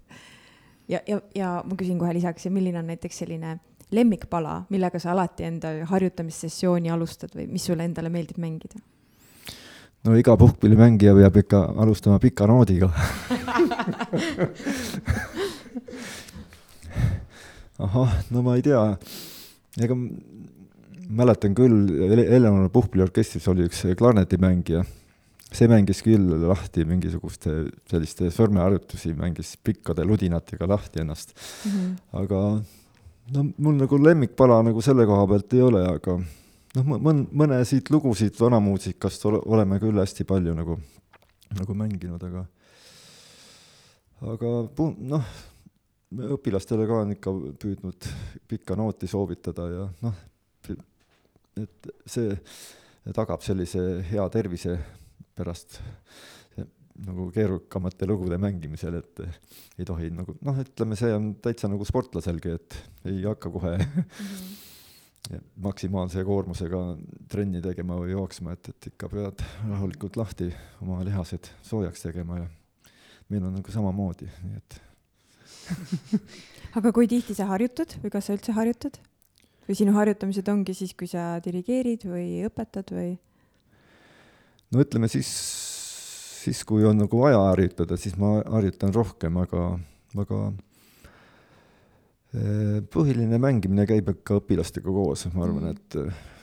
ja, 0.89 1.03
ja, 1.07 1.19
ja 1.35 1.51
ma 1.65 1.77
küsin 1.79 1.99
kohe 2.01 2.15
lisaks, 2.15 2.47
milline 2.49 2.79
on 2.81 2.89
näiteks 2.89 3.21
selline 3.23 3.57
lemmikpala, 3.93 4.63
millega 4.73 4.99
sa 4.99 5.11
alati 5.13 5.45
enda 5.45 5.75
harjutamissessiooni 5.91 6.89
alustad 6.89 7.35
või 7.37 7.45
mis 7.51 7.67
sulle 7.69 7.85
endale 7.85 8.09
meeldib 8.13 8.39
mängida? 8.41 8.81
no 10.03 10.15
iga 10.19 10.33
puhkpillimängija 10.39 11.13
peab 11.15 11.37
ikka 11.43 11.59
alustama 11.83 12.17
pika 12.23 12.47
noodiga 12.49 12.89
ahah, 17.83 18.17
no 18.33 18.43
ma 18.45 18.57
ei 18.57 18.63
tea, 18.65 18.81
ega 19.83 19.97
mäletan 21.13 21.55
küll, 21.57 21.89
Eleonora 22.23 22.69
puhkpilliorkestris 22.73 23.47
oli 23.51 23.67
üks 23.67 23.83
klarnetimängija, 23.99 24.83
see 25.53 25.69
mängis 25.69 26.01
küll 26.05 26.31
lahti 26.47 26.85
mingisuguste 26.89 27.57
selliste 27.91 28.31
sõrmeharjutusi, 28.33 29.13
mängis 29.17 29.53
pikkade 29.61 30.05
ludinatega 30.07 30.67
lahti 30.69 31.03
ennast 31.03 31.35
mm. 31.35 31.71
-hmm. 31.73 31.91
aga 32.23 32.39
no 33.35 33.45
mul 33.57 33.77
nagu 33.77 33.99
lemmikpala 34.01 34.63
nagu 34.65 34.81
selle 34.81 35.05
koha 35.05 35.27
pealt 35.27 35.53
ei 35.53 35.61
ole, 35.61 35.83
aga 35.85 36.17
noh, 36.17 36.89
mõn-, 36.95 37.27
mõnesid 37.29 37.91
lugusid 37.93 38.39
vanamuusikast 38.39 39.25
ole, 39.29 39.43
oleme 39.45 39.79
küll 39.83 39.99
hästi 40.01 40.25
palju 40.27 40.55
nagu, 40.57 40.79
nagu 41.59 41.77
mänginud, 41.77 42.23
aga 42.23 42.45
aga 44.33 44.53
noh, 45.13 45.33
õpilastele 46.35 46.87
ka 46.89 47.01
on 47.05 47.15
ikka 47.15 47.33
püüdnud 47.61 48.07
pikka 48.49 48.77
nooti 48.79 49.09
soovitada 49.09 49.67
ja 49.71 49.87
noh, 50.03 50.21
et 51.59 51.89
see 52.09 52.33
tagab 53.13 53.43
sellise 53.45 53.81
hea 54.09 54.23
tervise 54.33 54.77
pärast 55.35 55.79
nagu 57.03 57.25
keerukamate 57.33 58.05
lugude 58.07 58.37
mängimisel, 58.41 58.99
et 58.99 59.23
ei 59.79 59.87
tohi 59.87 60.11
nagu 60.13 60.35
noh, 60.45 60.59
ütleme, 60.61 60.97
see 60.99 61.13
on 61.15 61.31
täitsa 61.41 61.69
nagu 61.71 61.85
sportlaselgi, 61.87 62.53
et 62.53 62.77
ei 63.09 63.23
hakka 63.25 63.49
kohe 63.53 63.73
mm 63.77 64.03
-hmm. 64.03 65.41
maksimaalse 65.67 66.23
koormusega 66.23 66.83
trenni 67.31 67.61
tegema 67.61 67.97
või 67.97 68.13
jooksma, 68.13 68.53
et, 68.53 68.69
et 68.69 68.91
ikka 68.93 69.09
pead 69.09 69.43
rahulikult 69.69 70.17
lahti 70.21 70.53
oma 70.81 71.03
lihased 71.03 71.49
soojaks 71.63 72.01
tegema 72.01 72.37
ja 72.43 72.47
meil 73.29 73.43
on 73.43 73.55
nagu 73.57 73.71
samamoodi, 73.71 74.29
nii 74.43 74.57
et 74.61 74.81
aga 76.77 76.93
kui 76.95 77.09
tihti 77.11 77.35
sa 77.37 77.47
harjutad 77.51 77.97
või 78.03 78.13
kas 78.13 78.29
sa 78.29 78.37
üldse 78.37 78.55
harjutad? 78.55 78.99
või 79.63 79.77
sinu 79.79 79.93
harjutamised 79.95 80.49
ongi 80.51 80.75
siis, 80.75 80.91
kui 80.97 81.07
sa 81.07 81.37
dirigeerid 81.43 82.03
või 82.09 82.43
õpetad 82.49 82.91
või? 82.95 83.13
no 84.73 84.83
ütleme 84.83 85.07
siis, 85.11 85.29
siis 86.43 86.63
kui 86.67 86.85
on 86.87 86.99
nagu 86.99 87.23
vaja 87.23 87.39
harjutada, 87.51 87.97
siis 87.99 88.17
ma 88.19 88.35
harjutan 88.43 88.93
rohkem, 88.95 89.39
aga, 89.45 89.69
aga 90.19 90.41
eh, 92.35 92.77
põhiline 92.93 93.39
mängimine 93.41 93.87
käib 93.89 94.11
ikka 94.15 94.41
õpilastega 94.41 94.91
koos, 94.91 95.27
ma 95.33 95.47
arvan, 95.47 95.69
mm. 95.69 95.75
et 95.77 96.33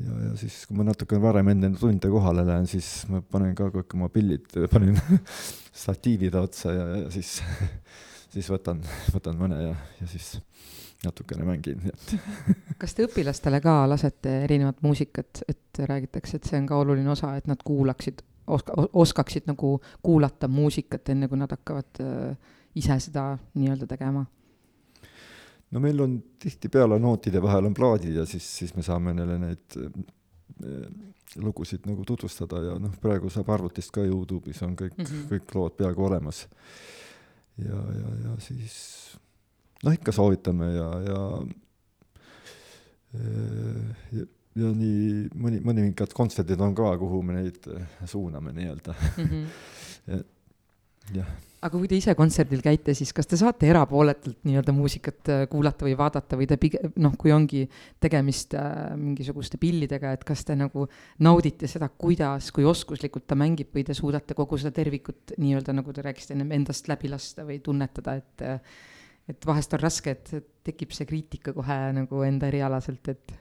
ja, 0.00 0.16
ja 0.28 0.32
siis, 0.40 0.62
kui 0.68 0.78
ma 0.78 0.88
natuke 0.88 1.20
varem 1.22 1.52
enne 1.52 1.74
tunde 1.78 2.10
kohale 2.10 2.46
lähen, 2.46 2.70
siis 2.70 2.88
ma 3.10 3.20
panen 3.22 3.54
ka 3.58 3.68
kõik 3.74 3.98
oma 3.98 4.10
pillid, 4.14 4.48
panen 4.72 4.96
statiivide 5.84 6.40
otsa 6.40 6.74
ja, 6.74 6.88
ja 7.04 7.12
siis, 7.14 7.36
siis 8.34 8.50
võtan, 8.52 8.82
võtan 9.14 9.38
mõne 9.40 9.60
ja, 9.62 9.72
ja 10.00 10.10
siis 10.10 10.34
natukene 11.04 11.46
mängin, 11.46 11.80
nii 11.84 11.92
et 11.92 12.14
kas 12.80 12.96
te 12.96 13.06
õpilastele 13.08 13.60
ka 13.64 13.82
lasete 13.90 14.38
erinevat 14.44 14.80
muusikat, 14.84 15.44
et 15.48 15.82
räägitakse, 15.84 16.38
et 16.38 16.50
see 16.50 16.60
on 16.60 16.68
ka 16.70 16.78
oluline 16.80 17.10
osa, 17.12 17.34
et 17.38 17.48
nad 17.50 17.60
kuulaksid, 17.64 18.22
oska-, 18.46 18.86
oskaksid 18.92 19.50
nagu 19.50 19.76
kuulata 20.02 20.48
muusikat, 20.48 21.12
enne 21.14 21.28
kui 21.28 21.40
nad 21.40 21.52
hakkavad 21.52 22.04
äh, 22.04 22.54
ise 22.74 22.98
seda 23.08 23.34
nii-öelda 23.54 23.90
tegema? 23.90 24.24
no 25.74 25.80
meil 25.82 25.98
on 26.04 26.18
tihtipeale 26.38 27.00
nootide 27.02 27.40
vahel 27.42 27.66
on 27.66 27.74
plaadid 27.74 28.14
ja 28.20 28.26
siis, 28.28 28.46
siis 28.60 28.74
me 28.76 28.84
saame 28.86 29.14
neile 29.16 29.40
neid 29.42 29.78
äh, 29.80 29.88
lugusid 31.42 31.86
nagu 31.88 32.04
tutvustada 32.06 32.60
ja 32.62 32.74
noh, 32.78 32.92
praegu 33.02 33.30
saab 33.32 33.50
arvutist 33.56 33.90
ka 33.94 34.04
Youtube'is 34.06 34.62
on 34.66 34.76
kõik 34.78 34.94
mm, 34.96 35.04
-hmm. 35.08 35.24
kõik 35.32 35.54
lood 35.56 35.76
peaaegu 35.78 36.04
olemas. 36.06 36.46
Ja, 37.58 37.80
ja, 37.98 38.14
ja 38.24 38.36
siis 38.42 38.76
noh, 39.84 39.94
ikka 39.94 40.12
soovitame 40.12 40.70
ja, 40.74 40.88
ja 41.08 41.20
ja, 44.12 44.26
ja 44.58 44.70
nii 44.74 45.28
mõni, 45.38 45.60
mõningad 45.64 46.14
kontserdid 46.16 46.60
on 46.64 46.74
ka, 46.74 46.94
kuhu 46.98 47.22
me 47.22 47.38
neid 47.38 47.68
suuname 48.10 48.54
nii-öelda 48.56 48.94
mm. 48.98 49.28
-hmm. 49.28 49.44
jah. 50.12 50.24
Aga 51.64 51.78
kui 51.78 51.88
te 51.88 51.96
ise 51.96 52.12
kontserdil 52.16 52.60
käite, 52.64 52.92
siis 52.96 53.12
kas 53.16 53.28
te 53.28 53.38
saate 53.40 53.68
erapooletult 53.70 54.42
nii-öelda 54.44 54.72
muusikat 54.76 55.30
äh, 55.32 55.44
kuulata 55.50 55.86
või 55.86 55.94
vaadata 55.96 56.36
või 56.36 56.48
te 56.50 56.58
pigem 56.60 56.92
noh, 57.00 57.14
kui 57.20 57.32
ongi 57.32 57.62
tegemist 58.02 58.56
äh, 58.58 58.92
mingisuguste 59.00 59.60
pillidega, 59.60 60.12
et 60.12 60.26
kas 60.28 60.44
te 60.44 60.56
nagu 60.60 60.86
naudite 61.24 61.68
seda, 61.70 61.88
kuidas, 61.88 62.50
kui 62.54 62.66
oskuslikult 62.68 63.26
ta 63.30 63.38
mängib 63.38 63.72
või 63.74 63.86
te 63.88 63.96
suudate 63.96 64.36
kogu 64.36 64.60
seda 64.60 64.74
tervikut 64.76 65.36
nii-öelda, 65.40 65.76
nagu 65.80 65.94
te 65.94 66.04
rääkisite 66.04 66.36
ennem, 66.36 66.52
endast 66.58 66.90
läbi 66.92 67.12
lasta 67.12 67.46
või 67.48 67.60
tunnetada, 67.64 68.18
et 68.20 68.44
äh, 68.44 68.82
et 69.24 69.46
vahest 69.48 69.72
on 69.72 69.80
raske, 69.80 70.12
et 70.12 70.50
tekib 70.68 70.90
see 70.92 71.08
kriitika 71.08 71.54
kohe 71.56 71.78
nagu 71.96 72.18
enda 72.26 72.50
erialaselt, 72.50 73.08
et 73.08 73.32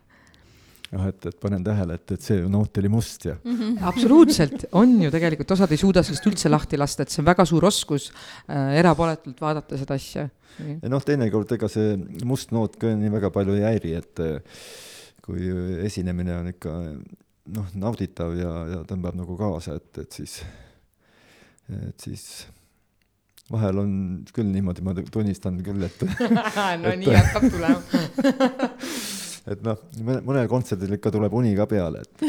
jah, 0.94 1.08
et, 1.10 1.28
et 1.30 1.40
panen 1.42 1.66
tähele, 1.66 1.98
et, 1.98 2.14
et 2.16 2.28
see 2.28 2.44
noot 2.52 2.80
oli 2.82 2.92
must 2.92 3.26
ja 3.26 3.36
mm. 3.36 3.58
-hmm. 3.58 3.84
absoluutselt, 3.90 4.66
on 4.72 4.96
ju 5.02 5.12
tegelikult, 5.12 5.52
osad 5.56 5.72
ei 5.72 5.82
suuda 5.82 6.04
sellest 6.04 6.30
üldse 6.30 6.52
lahti 6.52 6.80
lasta, 6.80 7.04
et 7.04 7.14
see 7.14 7.22
on 7.24 7.30
väga 7.30 7.46
suur 7.50 7.66
oskus 7.66 8.12
äh, 8.12 8.78
erapooletult 8.80 9.42
vaadata 9.42 9.78
seda 9.78 9.98
asja. 10.00 10.30
ja 10.60 10.90
noh, 10.90 11.04
teinekord 11.04 11.52
ega 11.58 11.68
see 11.68 11.98
must 12.26 12.52
noot 12.52 12.78
ka 12.82 12.94
nii 12.96 13.12
väga 13.18 13.32
palju 13.34 13.58
ei 13.60 13.68
häiri, 13.72 13.94
et 14.00 14.24
äh, 14.24 14.42
kui 15.24 15.52
esinemine 15.88 16.36
on 16.42 16.52
ikka 16.52 16.74
noh, 17.58 17.70
nauditav 17.76 18.36
ja, 18.38 18.52
ja 18.76 18.82
tõmbab 18.88 19.18
nagu 19.20 19.38
kaasa, 19.40 19.80
et, 19.80 20.04
et 20.04 20.20
siis, 20.20 20.42
et 21.70 22.06
siis 22.10 22.28
vahel 23.52 23.82
on 23.82 23.92
küll 24.36 24.48
niimoodi, 24.52 24.86
ma 24.86 24.94
tunnistan 24.96 25.58
küll, 25.66 25.84
et 25.84 26.06
no 26.84 26.94
et, 26.94 27.02
nii 27.02 27.18
hakkab 27.18 27.50
tulema 27.52 28.72
et 29.48 29.64
noh, 29.66 29.80
mõnel 30.04 30.48
kontserdil 30.52 30.96
ikka 30.98 31.12
tuleb 31.14 31.34
uni 31.36 31.56
ka 31.58 31.68
peale, 31.70 32.04
et 32.04 32.24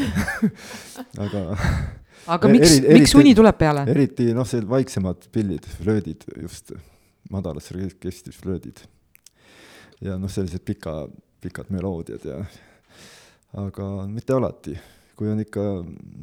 aga 1.25 1.43
aga 2.35 2.51
miks, 2.51 2.79
miks 2.83 3.15
uni 3.19 3.35
tuleb 3.37 3.57
peale? 3.59 3.85
eriti 3.91 4.31
noh, 4.35 4.47
see 4.49 4.65
vaiksemad 4.69 5.29
pillid, 5.33 5.67
flöödid 5.79 6.25
just, 6.41 6.73
madalas 7.31 7.71
kestis 7.99 8.37
flöödid. 8.41 8.83
ja 10.03 10.19
noh, 10.19 10.31
sellised 10.31 10.65
pika, 10.65 11.05
pikad 11.41 11.71
meloodiad 11.73 12.27
ja 12.27 12.41
aga 13.55 13.89
mitte 14.11 14.35
alati, 14.35 14.75
kui 15.15 15.31
on 15.31 15.39
ikka 15.43 15.63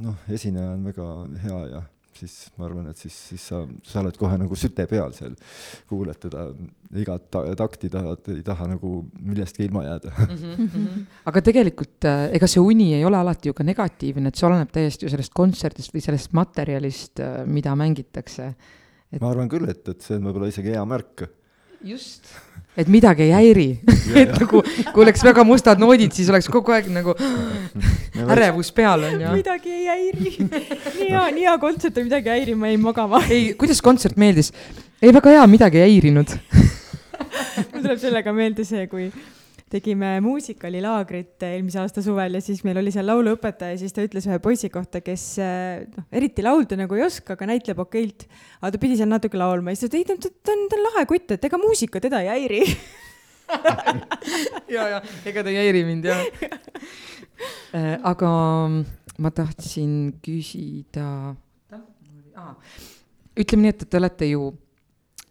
noh, 0.02 0.20
esineja 0.28 0.74
on 0.76 0.84
väga 0.90 1.08
hea 1.46 1.64
ja 1.72 1.82
siis 2.18 2.36
ma 2.58 2.66
arvan, 2.68 2.88
et 2.92 3.00
siis, 3.00 3.14
siis 3.30 3.46
sa, 3.52 3.62
sa 3.86 4.00
oled 4.02 4.16
kohe 4.20 4.38
nagu 4.40 4.56
süte 4.58 4.86
peal 4.90 5.14
seal, 5.16 5.34
kuuled 5.90 6.18
teda 6.22 6.46
igat 7.02 7.28
ta, 7.32 7.44
takti, 7.58 7.90
tahad, 7.92 8.24
ei 8.34 8.44
taha 8.46 8.68
nagu 8.74 8.94
millestki 9.18 9.66
ilma 9.68 9.84
jääda 9.86 10.12
mm. 10.26 10.38
-hmm. 10.62 11.04
aga 11.32 11.44
tegelikult 11.48 12.08
äh, 12.08 12.24
ega 12.38 12.48
see 12.50 12.62
uni 12.62 12.92
ei 12.94 13.04
ole 13.08 13.16
alati 13.16 13.48
ju 13.48 13.54
ka 13.54 13.66
negatiivne, 13.66 14.28
et 14.28 14.38
see 14.38 14.48
oleneb 14.48 14.72
täiesti 14.72 15.06
ju 15.06 15.12
sellest 15.12 15.34
kontserdist 15.34 15.94
või 15.94 16.04
sellest 16.04 16.32
materjalist, 16.32 17.20
äh, 17.20 17.44
mida 17.46 17.76
mängitakse 17.76 18.54
et.... 19.12 19.20
ma 19.20 19.30
arvan 19.30 19.48
küll, 19.48 19.68
et, 19.68 19.88
et 19.88 20.00
see 20.00 20.16
on 20.16 20.28
võib-olla 20.28 20.52
isegi 20.52 20.76
hea 20.76 20.84
märk 20.84 21.28
just, 21.84 22.30
et 22.76 22.88
midagi 22.88 23.26
ei 23.26 23.32
häiri 23.36 23.66
et 24.22 24.32
nagu, 24.38 24.62
kui 24.62 25.04
oleks 25.04 25.24
väga 25.24 25.44
mustad 25.48 25.80
noodid, 25.82 26.14
siis 26.16 26.30
oleks 26.32 26.48
kogu 26.52 26.74
aeg 26.74 26.88
nagu 26.92 27.16
ärevus 28.34 28.72
peal 28.76 29.08
on 29.08 29.20
ju. 29.20 29.34
midagi 29.36 29.74
ei 29.80 29.90
häiri. 29.90 30.34
nii 31.00 31.10
hea, 31.10 31.26
nii 31.36 31.48
hea 31.48 31.58
kontsert 31.62 31.98
ja 31.98 32.06
midagi 32.06 32.32
ei 32.32 32.40
häiri, 32.40 32.56
ma 32.58 32.72
jäin 32.72 32.82
magama. 32.84 33.22
ei, 33.28 33.52
kuidas 33.58 33.82
kontsert 33.84 34.20
meeldis? 34.20 34.52
ei, 35.02 35.12
väga 35.12 35.36
hea, 35.38 35.46
midagi 35.50 35.82
ei 35.82 35.90
häirinud 35.90 36.36
mul 37.72 37.82
tuleb 37.82 38.00
sellega 38.00 38.34
meelde 38.36 38.64
see, 38.68 38.86
kui 38.90 39.08
tegime 39.72 40.10
muusikalilaagrit 40.24 41.42
eelmise 41.48 41.80
aasta 41.80 42.04
suvel 42.04 42.36
ja 42.36 42.42
siis 42.44 42.60
meil 42.66 42.80
oli 42.82 42.92
seal 42.94 43.08
lauluõpetaja 43.08 43.74
ja 43.74 43.80
siis 43.80 43.94
ta 43.96 44.04
ütles 44.04 44.26
ühe 44.28 44.38
poisi 44.44 44.68
kohta, 44.72 45.00
kes 45.04 45.26
noh, 45.40 46.08
eriti 46.12 46.44
laulda 46.44 46.76
nagu 46.80 46.98
ei 46.98 47.06
oska, 47.06 47.36
aga 47.36 47.48
näitleb 47.48 47.80
okeilt. 47.86 48.26
aga 48.60 48.72
ta 48.74 48.82
pidi 48.82 48.98
seal 49.00 49.10
natuke 49.12 49.40
laulma 49.40 49.72
ja 49.72 49.80
siis 49.80 49.92
ta 49.92 50.00
ei 50.00 50.08
ta 50.08 50.16
on, 50.16 50.66
ta 50.68 50.78
on 50.78 50.84
lahe 50.90 51.06
kutt, 51.08 51.36
et 51.36 51.48
ega 51.48 51.60
muusika 51.60 52.02
teda 52.04 52.20
ei 52.24 52.32
häiri 52.32 52.62
ja, 54.74 54.88
ja 54.96 54.98
ega 55.28 55.44
ta 55.44 55.52
ei 55.52 55.60
häiri 55.60 55.84
mind 55.88 56.10
jah 56.10 56.20
äh, 57.76 57.96
aga 57.96 58.32
ma 59.22 59.32
tahtsin 59.34 60.18
küsida 60.24 61.06
ah,, 62.36 62.54
ütleme 63.36 63.66
nii, 63.68 63.74
et 63.74 63.86
te 63.88 64.00
olete 64.00 64.28
ju 64.32 64.50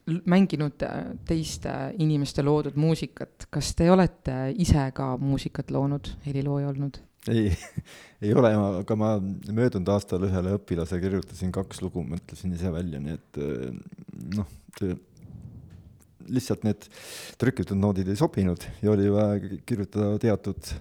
mänginud 0.06 0.82
teiste 1.28 1.74
inimeste 2.02 2.44
loodud 2.44 2.78
muusikat, 2.80 3.48
kas 3.54 3.76
te 3.78 3.92
olete 3.92 4.52
ise 4.60 4.90
ka 4.98 5.14
muusikat 5.22 5.72
loonud, 5.72 6.14
helilooja 6.26 6.72
olnud? 6.74 7.02
ei, 7.30 7.52
ei 8.26 8.34
ole, 8.34 8.50
aga 8.82 8.98
ma 8.98 9.14
möödunud 9.22 9.92
aastal 9.94 10.26
ühele 10.26 10.56
õpilasele 10.58 11.04
kirjutasin 11.04 11.54
kaks 11.54 11.84
lugu, 11.84 12.04
mõtlesin 12.08 12.56
ise 12.58 12.72
välja, 12.74 13.02
nii 13.04 13.18
et 13.18 13.42
äh, 13.42 13.68
noh, 14.38 14.50
lihtsalt 16.32 16.66
need 16.66 16.88
trükitud 17.42 17.78
noodid 17.78 18.10
ei 18.10 18.18
sobinud 18.18 18.64
ja 18.82 18.92
oli 18.94 19.10
vaja 19.12 19.54
kirjutada 19.68 20.18
teatud 20.22 20.74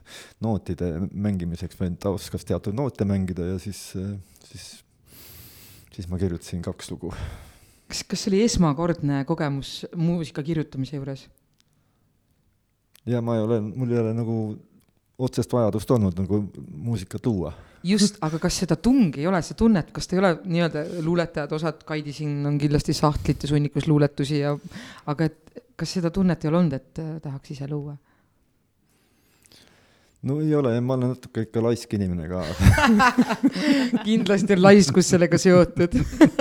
nootide 0.45 0.93
mängimiseks. 1.11 1.81
Ta 2.01 2.13
oskas 2.15 2.47
teatud 2.49 2.77
noote 2.77 3.09
mängida 3.09 3.53
ja 3.53 3.61
siis, 3.61 3.91
äh, 4.01 4.17
siis, 4.49 4.73
siis 5.93 6.09
ma 6.09 6.21
kirjutasin 6.21 6.65
kaks 6.65 6.93
lugu 6.95 7.13
kas, 7.91 8.03
kas 8.07 8.25
see 8.25 8.33
oli 8.33 8.43
esmakordne 8.47 9.25
kogemus 9.29 9.85
muusika 9.99 10.45
kirjutamise 10.47 10.99
juures? 10.99 11.27
ja 13.07 13.23
ma 13.25 13.37
ei 13.37 13.47
ole, 13.47 13.61
mul 13.61 13.91
ei 13.91 14.03
ole 14.03 14.15
nagu 14.17 14.37
otsest 15.21 15.53
vajadust 15.53 15.91
olnud 15.91 16.21
nagu 16.23 16.41
muusikat 16.71 17.27
luua. 17.27 17.53
just, 17.85 18.19
aga 18.25 18.39
kas 18.43 18.61
seda 18.63 18.77
tungi 18.77 19.25
ei 19.25 19.31
ole, 19.31 19.41
sa 19.43 19.57
tunned, 19.57 19.93
kas 19.93 20.09
te 20.09 20.17
ei 20.17 20.23
ole 20.23 20.35
nii-öelda 20.45 20.85
luuletajad, 21.07 21.57
osad, 21.57 21.83
Kaidi 21.89 22.13
siin 22.17 22.45
on 22.47 22.59
kindlasti 22.61 22.97
sahtlite 22.97 23.51
sunnikus 23.51 23.89
luuletusi 23.89 24.43
ja 24.43 24.55
aga 25.11 25.31
et 25.31 25.67
kas 25.81 25.97
seda 25.99 26.13
tunnet 26.13 26.45
ei 26.45 26.53
ole 26.53 26.63
olnud, 26.63 26.77
et 26.77 27.03
äh, 27.03 27.19
tahaks 27.25 27.57
ise 27.57 27.69
luua? 27.71 27.97
no 30.23 30.37
ei 30.45 30.53
ole, 30.55 30.75
ma 30.85 30.99
olen 30.99 31.15
natuke 31.15 31.47
ikka 31.47 31.63
laisk 31.65 31.95
inimene 31.97 32.29
ka 32.29 32.43
kindlasti 34.09 34.57
on 34.59 34.63
laiskus 34.67 35.09
sellega 35.15 35.41
seotud 35.41 35.97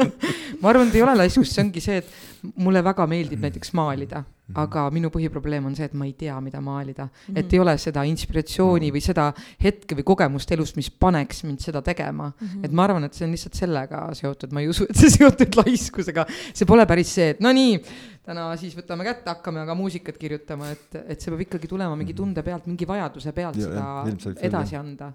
ma 0.62 0.74
arvan, 0.74 0.89
et 0.89 0.95
ei 0.99 1.05
ole 1.05 1.16
laiskus, 1.16 1.53
see 1.53 1.64
ongi 1.64 1.84
see, 1.84 2.01
et 2.03 2.55
mulle 2.64 2.82
väga 2.84 3.05
meeldib 3.10 3.41
näiteks 3.43 3.74
maalida 3.76 4.24
-hmm. 4.24 4.62
aga 4.64 4.89
minu 4.91 5.10
põhiprobleem 5.14 5.66
on 5.66 5.76
see, 5.76 5.86
et 5.86 5.93
ma 5.93 6.05
ei 6.05 6.14
tea, 6.14 6.39
mida 6.41 6.62
maalida. 6.62 7.07
-hmm. 7.07 7.39
et 7.39 7.53
ei 7.53 7.60
ole 7.60 7.78
seda 7.78 8.03
inspiratsiooni 8.03 8.89
-hmm. 8.89 8.95
või 8.95 9.01
seda 9.01 9.34
hetke 9.64 9.95
või 9.95 10.03
kogemust 10.03 10.51
elust, 10.51 10.76
mis 10.76 10.91
paneks 10.91 11.43
mind 11.43 11.60
seda 11.60 11.82
tegema 11.82 12.32
et 12.64 12.72
ma 12.72 12.84
arvan, 12.84 13.03
et 13.03 13.14
see 13.14 13.26
on 13.28 13.36
lihtsalt 13.36 13.57
sellega 13.57 14.01
seotud, 14.18 14.53
ma 14.55 14.64
ei 14.64 14.70
usu, 14.72 14.88
et 14.89 14.99
see 14.99 15.12
seotud 15.20 15.60
laiskusega. 15.62 16.26
see 16.53 16.68
pole 16.70 16.86
päris 16.89 17.14
see, 17.20 17.30
et 17.36 17.39
no 17.43 17.53
nii, 17.55 17.80
täna 18.26 18.49
siis 18.57 18.76
võtame 18.78 19.07
kätte, 19.07 19.30
hakkame 19.30 19.64
aga 19.64 19.76
muusikat 19.78 20.20
kirjutama, 20.22 20.74
et, 20.76 21.01
et 21.05 21.22
see 21.22 21.32
peab 21.34 21.45
ikkagi 21.47 21.72
tulema 21.72 21.95
mingi 21.95 22.14
mhm. 22.14 22.22
tunde 22.24 22.45
pealt, 22.45 22.70
mingi 22.70 22.88
vajaduse 22.89 23.34
pealt 23.36 23.60
ja, 23.60 23.72
seda 23.72 23.88
ja, 24.10 24.38
edasi 24.49 24.80
anda, 24.80 25.12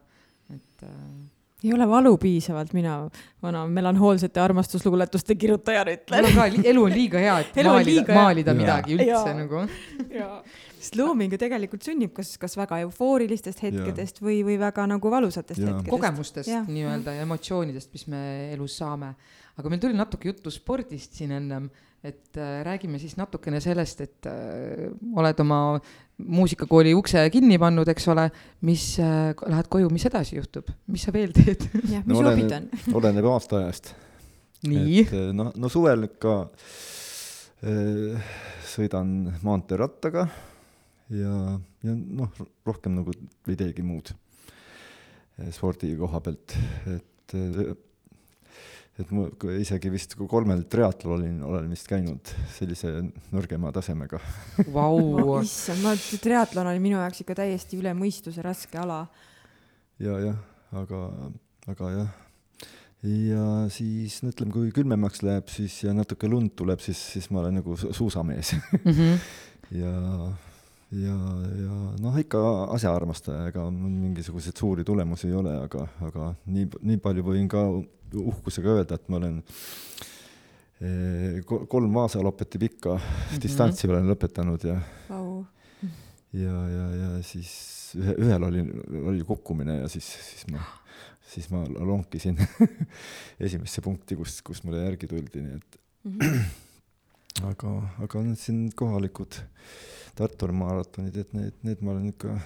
et 0.53 0.87
äh, 0.87 0.99
ei 1.65 1.73
ole 1.73 1.87
valu 1.89 2.17
piisavalt, 2.21 2.75
mina, 2.77 2.97
vana 3.43 3.65
melanhoolsete 3.71 4.41
armastusluuletuste 4.41 5.37
kirjutajana 5.41 5.95
ütlen. 5.97 6.27
mul 6.27 6.31
on 6.31 6.37
ka, 6.37 6.69
elu 6.73 6.83
on 6.85 6.93
liiga 6.93 7.23
hea, 7.23 7.39
et 7.45 7.57
elu 7.63 7.73
maalida, 7.73 8.19
maalida 8.19 8.55
midagi 8.59 8.99
üldse 8.99 9.31
ja. 9.31 9.37
nagu. 9.39 9.63
sest 10.75 10.99
looming 11.01 11.33
ju 11.33 11.41
tegelikult 11.41 11.87
sünnib 11.87 12.13
kas, 12.17 12.35
kas 12.41 12.59
väga 12.61 12.83
eufoorilistest 12.85 13.65
hetkedest 13.65 14.21
ja. 14.21 14.27
või, 14.27 14.43
või 14.45 14.59
väga 14.61 14.85
nagu 14.91 15.15
valusatest 15.17 15.63
ja. 15.63 15.71
hetkedest. 15.71 15.95
kogemustest 15.95 16.53
nii-öelda 16.69 17.17
ja 17.17 17.25
emotsioonidest, 17.25 17.95
mis 17.97 18.07
me 18.13 18.21
elus 18.53 18.77
saame. 18.83 19.15
aga 19.57 19.73
meil 19.73 19.81
tuli 19.81 19.97
natuke 19.97 20.29
juttu 20.29 20.53
spordist 20.53 21.17
siin 21.17 21.33
ennem 21.39 21.71
et 22.05 22.37
äh, 22.37 22.61
räägime 22.65 22.99
siis 23.01 23.17
natukene 23.17 23.61
sellest, 23.65 24.01
et 24.05 24.27
äh, 24.29 24.91
oled 25.17 25.39
oma 25.41 25.59
muusikakooli 26.19 26.95
ukse 26.95 27.25
kinni 27.35 27.59
pannud, 27.59 27.89
eks 27.91 28.07
ole, 28.13 28.29
mis 28.67 28.87
äh,, 29.03 29.35
lähed 29.51 29.69
koju, 29.73 29.91
mis 29.93 30.07
edasi 30.09 30.39
juhtub, 30.39 30.71
mis 30.91 31.05
sa 31.07 31.15
veel 31.15 31.35
teed? 31.35 31.67
jah, 31.91 32.05
mis 32.07 32.17
no, 32.17 32.25
hobid 32.29 32.55
on? 32.55 32.69
oleneb 33.01 33.29
aastaajast. 33.33 33.95
nii? 34.71 35.05
Äh, 35.05 35.31
no, 35.37 35.51
no 35.59 35.71
suvel 35.73 36.07
ikka 36.09 36.37
äh, 37.67 38.35
sõidan 38.75 39.15
maanteerattaga 39.45 40.29
ja, 41.15 41.39
ja 41.85 41.95
noh, 41.95 42.45
rohkem 42.67 42.95
nagu 43.01 43.15
ei 43.51 43.59
teegi 43.59 43.85
muud 43.87 44.15
äh, 44.15 45.51
spordi 45.55 45.93
koha 45.99 46.23
pealt, 46.25 46.57
et 46.95 47.37
äh, 47.39 47.75
et 48.95 49.11
ma 49.11 49.27
isegi 49.59 49.91
vist 49.91 50.15
kolmel 50.31 50.65
triatlonil 50.71 51.41
olen 51.43 51.71
vist 51.73 51.89
käinud 51.91 52.31
sellise 52.55 52.93
nõrgema 53.35 53.73
tasemega 53.75 54.21
Vau 54.75 55.01
wow. 55.01 55.41
issand, 55.43 55.83
ma, 55.83 55.95
triatlon 56.23 56.71
oli 56.71 56.83
minu 56.83 57.01
jaoks 57.01 57.25
ikka 57.25 57.41
täiesti 57.43 57.81
üle 57.81 57.95
mõistuse 57.99 58.45
raske 58.45 58.79
ala. 58.79 59.03
ja, 59.99 60.19
jah, 60.23 60.39
aga, 60.79 61.01
aga 61.73 61.91
jah. 61.97 62.13
ja 63.03 63.49
siis 63.75 64.21
no 64.23 64.31
ütleme, 64.31 64.55
kui 64.55 64.71
külmemaks 64.77 65.25
läheb, 65.27 65.51
siis 65.51 65.81
ja 65.83 65.95
natuke 65.97 66.31
lund 66.31 66.55
tuleb, 66.55 66.83
siis, 66.85 67.01
siis 67.17 67.27
ma 67.35 67.43
olen 67.43 67.59
nagu 67.63 67.75
suusamees 67.83 68.55
mm. 68.55 68.93
-hmm. 68.93 69.19
ja, 69.83 69.97
ja, 71.03 71.19
ja 71.65 71.81
noh, 71.99 72.23
ikka 72.23 72.45
asjaarmastaja, 72.79 73.51
ega 73.51 73.67
mingisuguseid 73.75 74.55
suuri 74.55 74.87
tulemusi 74.87 75.33
ei 75.33 75.37
ole, 75.43 75.59
aga, 75.67 75.89
aga 76.13 76.31
nii, 76.47 76.71
nii 76.93 77.03
palju 77.03 77.27
võin 77.27 77.51
ka 77.51 77.67
uhkusega 78.21 78.77
öelda, 78.79 78.99
et 78.99 79.09
ma 79.13 79.19
olen 79.21 79.41
eh, 80.81 81.41
kolm 81.45 81.95
Vaasa 81.95 82.23
lopeti 82.23 82.59
pikka 82.59 82.95
mm 82.95 83.01
-hmm. 83.01 83.43
distantsi 83.43 83.89
olen 83.89 84.11
lõpetanud 84.11 84.67
ja 84.69 84.81
wow. 85.09 85.45
ja, 86.33 86.57
ja, 86.77 86.89
ja 87.03 87.23
siis 87.23 87.95
ühe, 87.99 88.17
ühel 88.19 88.43
oli, 88.43 88.65
oli 89.05 89.25
kukkumine 89.25 89.79
ja 89.83 89.89
siis, 89.89 90.09
siis 90.31 90.47
ma, 90.53 90.63
siis 91.35 91.51
ma 91.51 91.65
lonkisin 91.69 92.39
esimesse 93.47 93.81
punkti, 93.81 94.17
kus, 94.17 94.43
kus 94.43 94.65
mulle 94.65 94.85
järgi 94.85 95.07
tuldi, 95.07 95.43
nii 95.43 95.57
et 95.57 95.81
mm 96.05 96.19
-hmm. 96.19 96.45
aga, 97.51 97.75
aga 97.99 98.23
nüüd 98.23 98.39
siin 98.39 98.71
kohalikud 98.77 99.43
Tartu 100.15 100.47
maratonid, 100.55 101.17
et 101.17 101.33
need, 101.35 101.55
need 101.67 101.81
ma 101.83 101.91
olen 101.91 102.13
ikka 102.13 102.37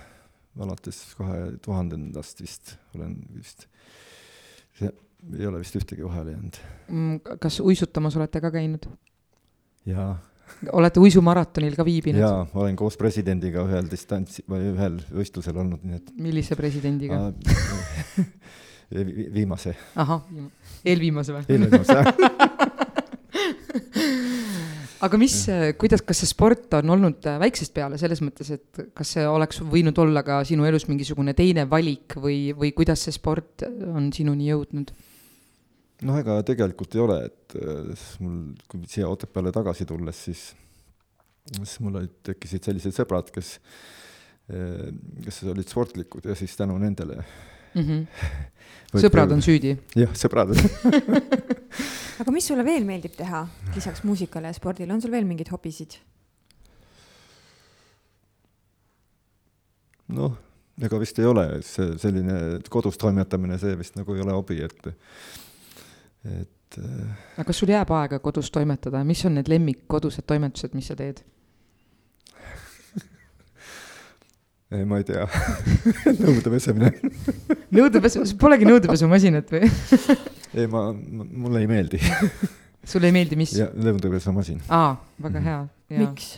alates 0.59 1.03
kahe 1.19 1.59
tuhandendast 1.63 2.41
vist 2.41 2.77
olen 2.97 3.19
vist 3.35 3.67
see 4.79 4.91
ei 5.39 5.47
ole 5.47 5.61
vist 5.63 5.77
ühtegi 5.79 6.05
vahele 6.07 6.35
jäänud. 6.37 6.59
Mm, 6.89 7.21
kas 7.41 7.61
uisutamas 7.61 8.17
olete 8.17 8.41
ka 8.41 8.51
käinud? 8.55 8.89
jaa. 9.89 10.19
olete 10.73 11.01
uisumaratonil 11.01 11.77
ka 11.77 11.85
viibinud? 11.85 12.21
jaa, 12.23 12.47
olen 12.55 12.77
koos 12.77 12.97
presidendiga 13.01 13.65
ühel 13.67 13.91
distantsi 13.91 14.45
või 14.49 14.73
ühel 14.73 15.01
võistlusel 15.15 15.57
olnud, 15.59 15.85
nii 15.85 16.01
et. 16.01 16.13
millise 16.17 16.57
presidendiga 16.59 17.33
viimase. 19.39 19.77
ahah, 19.97 20.25
eelviimase 20.85 21.37
või? 21.37 21.45
eelviimase, 21.49 21.99
jah 21.99 22.07
aga 25.05 25.19
mis, 25.21 25.35
kuidas, 25.79 26.03
kas 26.07 26.23
see 26.23 26.31
sport 26.31 26.75
on 26.79 26.95
olnud 26.97 27.27
väiksest 27.43 27.75
peale 27.77 27.99
selles 28.01 28.23
mõttes, 28.25 28.51
et 28.55 28.81
kas 28.97 29.15
see 29.17 29.27
oleks 29.29 29.61
võinud 29.63 29.99
olla 30.03 30.25
ka 30.27 30.41
sinu 30.49 30.67
elus 30.69 30.89
mingisugune 30.91 31.35
teine 31.39 31.69
valik 31.71 32.17
või, 32.19 32.51
või 32.57 32.73
kuidas 32.77 33.07
see 33.07 33.15
sport 33.15 33.67
on 33.69 34.11
sinuni 34.15 34.51
jõudnud? 34.51 34.93
Noh, 36.07 36.19
ega 36.21 36.39
tegelikult 36.47 36.95
ei 36.95 37.03
ole, 37.03 37.19
et 37.29 37.59
äh, 37.59 38.09
mul, 38.23 38.41
kui 38.71 38.87
siia 38.91 39.09
Otepääle 39.11 39.53
tagasi 39.55 39.87
tulles, 39.89 40.25
siis, 40.29 40.45
siis 41.57 41.79
mul 41.85 42.01
olid, 42.03 42.19
tekkisid 42.31 42.69
sellised 42.69 42.95
sõbrad, 42.97 43.33
kes, 43.35 43.57
äh, 44.53 44.89
kes 45.25 45.43
olid 45.51 45.71
sportlikud 45.71 46.29
ja 46.31 46.37
siis 46.39 46.55
tänu 46.59 46.79
nendele 46.79 47.19
mm. 47.79 47.83
-hmm. 47.83 49.01
sõbrad 49.05 49.33
on 49.35 49.43
süüdi? 49.45 49.77
jah, 49.99 50.13
sõbrad 50.15 50.55
aga 52.23 52.35
mis 52.35 52.47
sulle 52.47 52.65
veel 52.67 52.87
meeldib 52.87 53.17
teha 53.19 53.47
lisaks 53.75 54.05
muusikale 54.05 54.53
ja 54.53 54.57
spordile, 54.57 54.93
on 54.93 55.03
sul 55.03 55.15
veel 55.15 55.27
mingeid 55.27 55.51
hobisid? 55.55 55.99
noh, 60.09 60.39
ega 60.81 60.99
vist 61.03 61.19
ei 61.19 61.27
ole, 61.29 61.45
see 61.67 61.99
selline 62.01 62.63
kodus 62.71 62.97
toimetamine, 63.01 63.59
see 63.59 63.75
vist 63.77 63.99
nagu 63.99 64.15
ei 64.15 64.23
ole 64.25 64.33
hobi, 64.33 64.63
et 64.65 64.91
et 66.29 66.79
äh, 66.79 67.17
aga 67.37 67.49
kas 67.49 67.63
sul 67.63 67.73
jääb 67.73 67.91
aega 67.97 68.21
kodus 68.23 68.53
toimetada, 68.55 69.03
mis 69.05 69.25
on 69.29 69.39
need 69.39 69.51
lemmikkodused 69.51 70.27
toimetused, 70.29 70.77
mis 70.79 70.91
sa 70.91 70.97
teed 70.99 71.25
ei, 74.71 74.85
ma 74.85 75.01
ei 75.01 75.07
tea 75.09 75.25
nõude 76.23 76.53
pesemine 76.53 76.93
nõudepesu, 77.79 78.25
polegi 78.41 78.69
nõudepesumasinat 78.69 79.55
või 79.55 79.69
ei, 80.59 80.67
ma, 80.69 80.91
ma, 80.93 81.25
mulle 81.25 81.65
ei 81.65 81.71
meeldi 81.71 82.01
sulle 82.89 83.09
ei 83.09 83.17
meeldi, 83.17 83.39
mis? 83.41 83.55
nõudepesumasin. 83.57 84.61
aa, 84.69 84.93
väga 85.25 85.45
hea. 85.47 85.61
miks? 86.03 86.35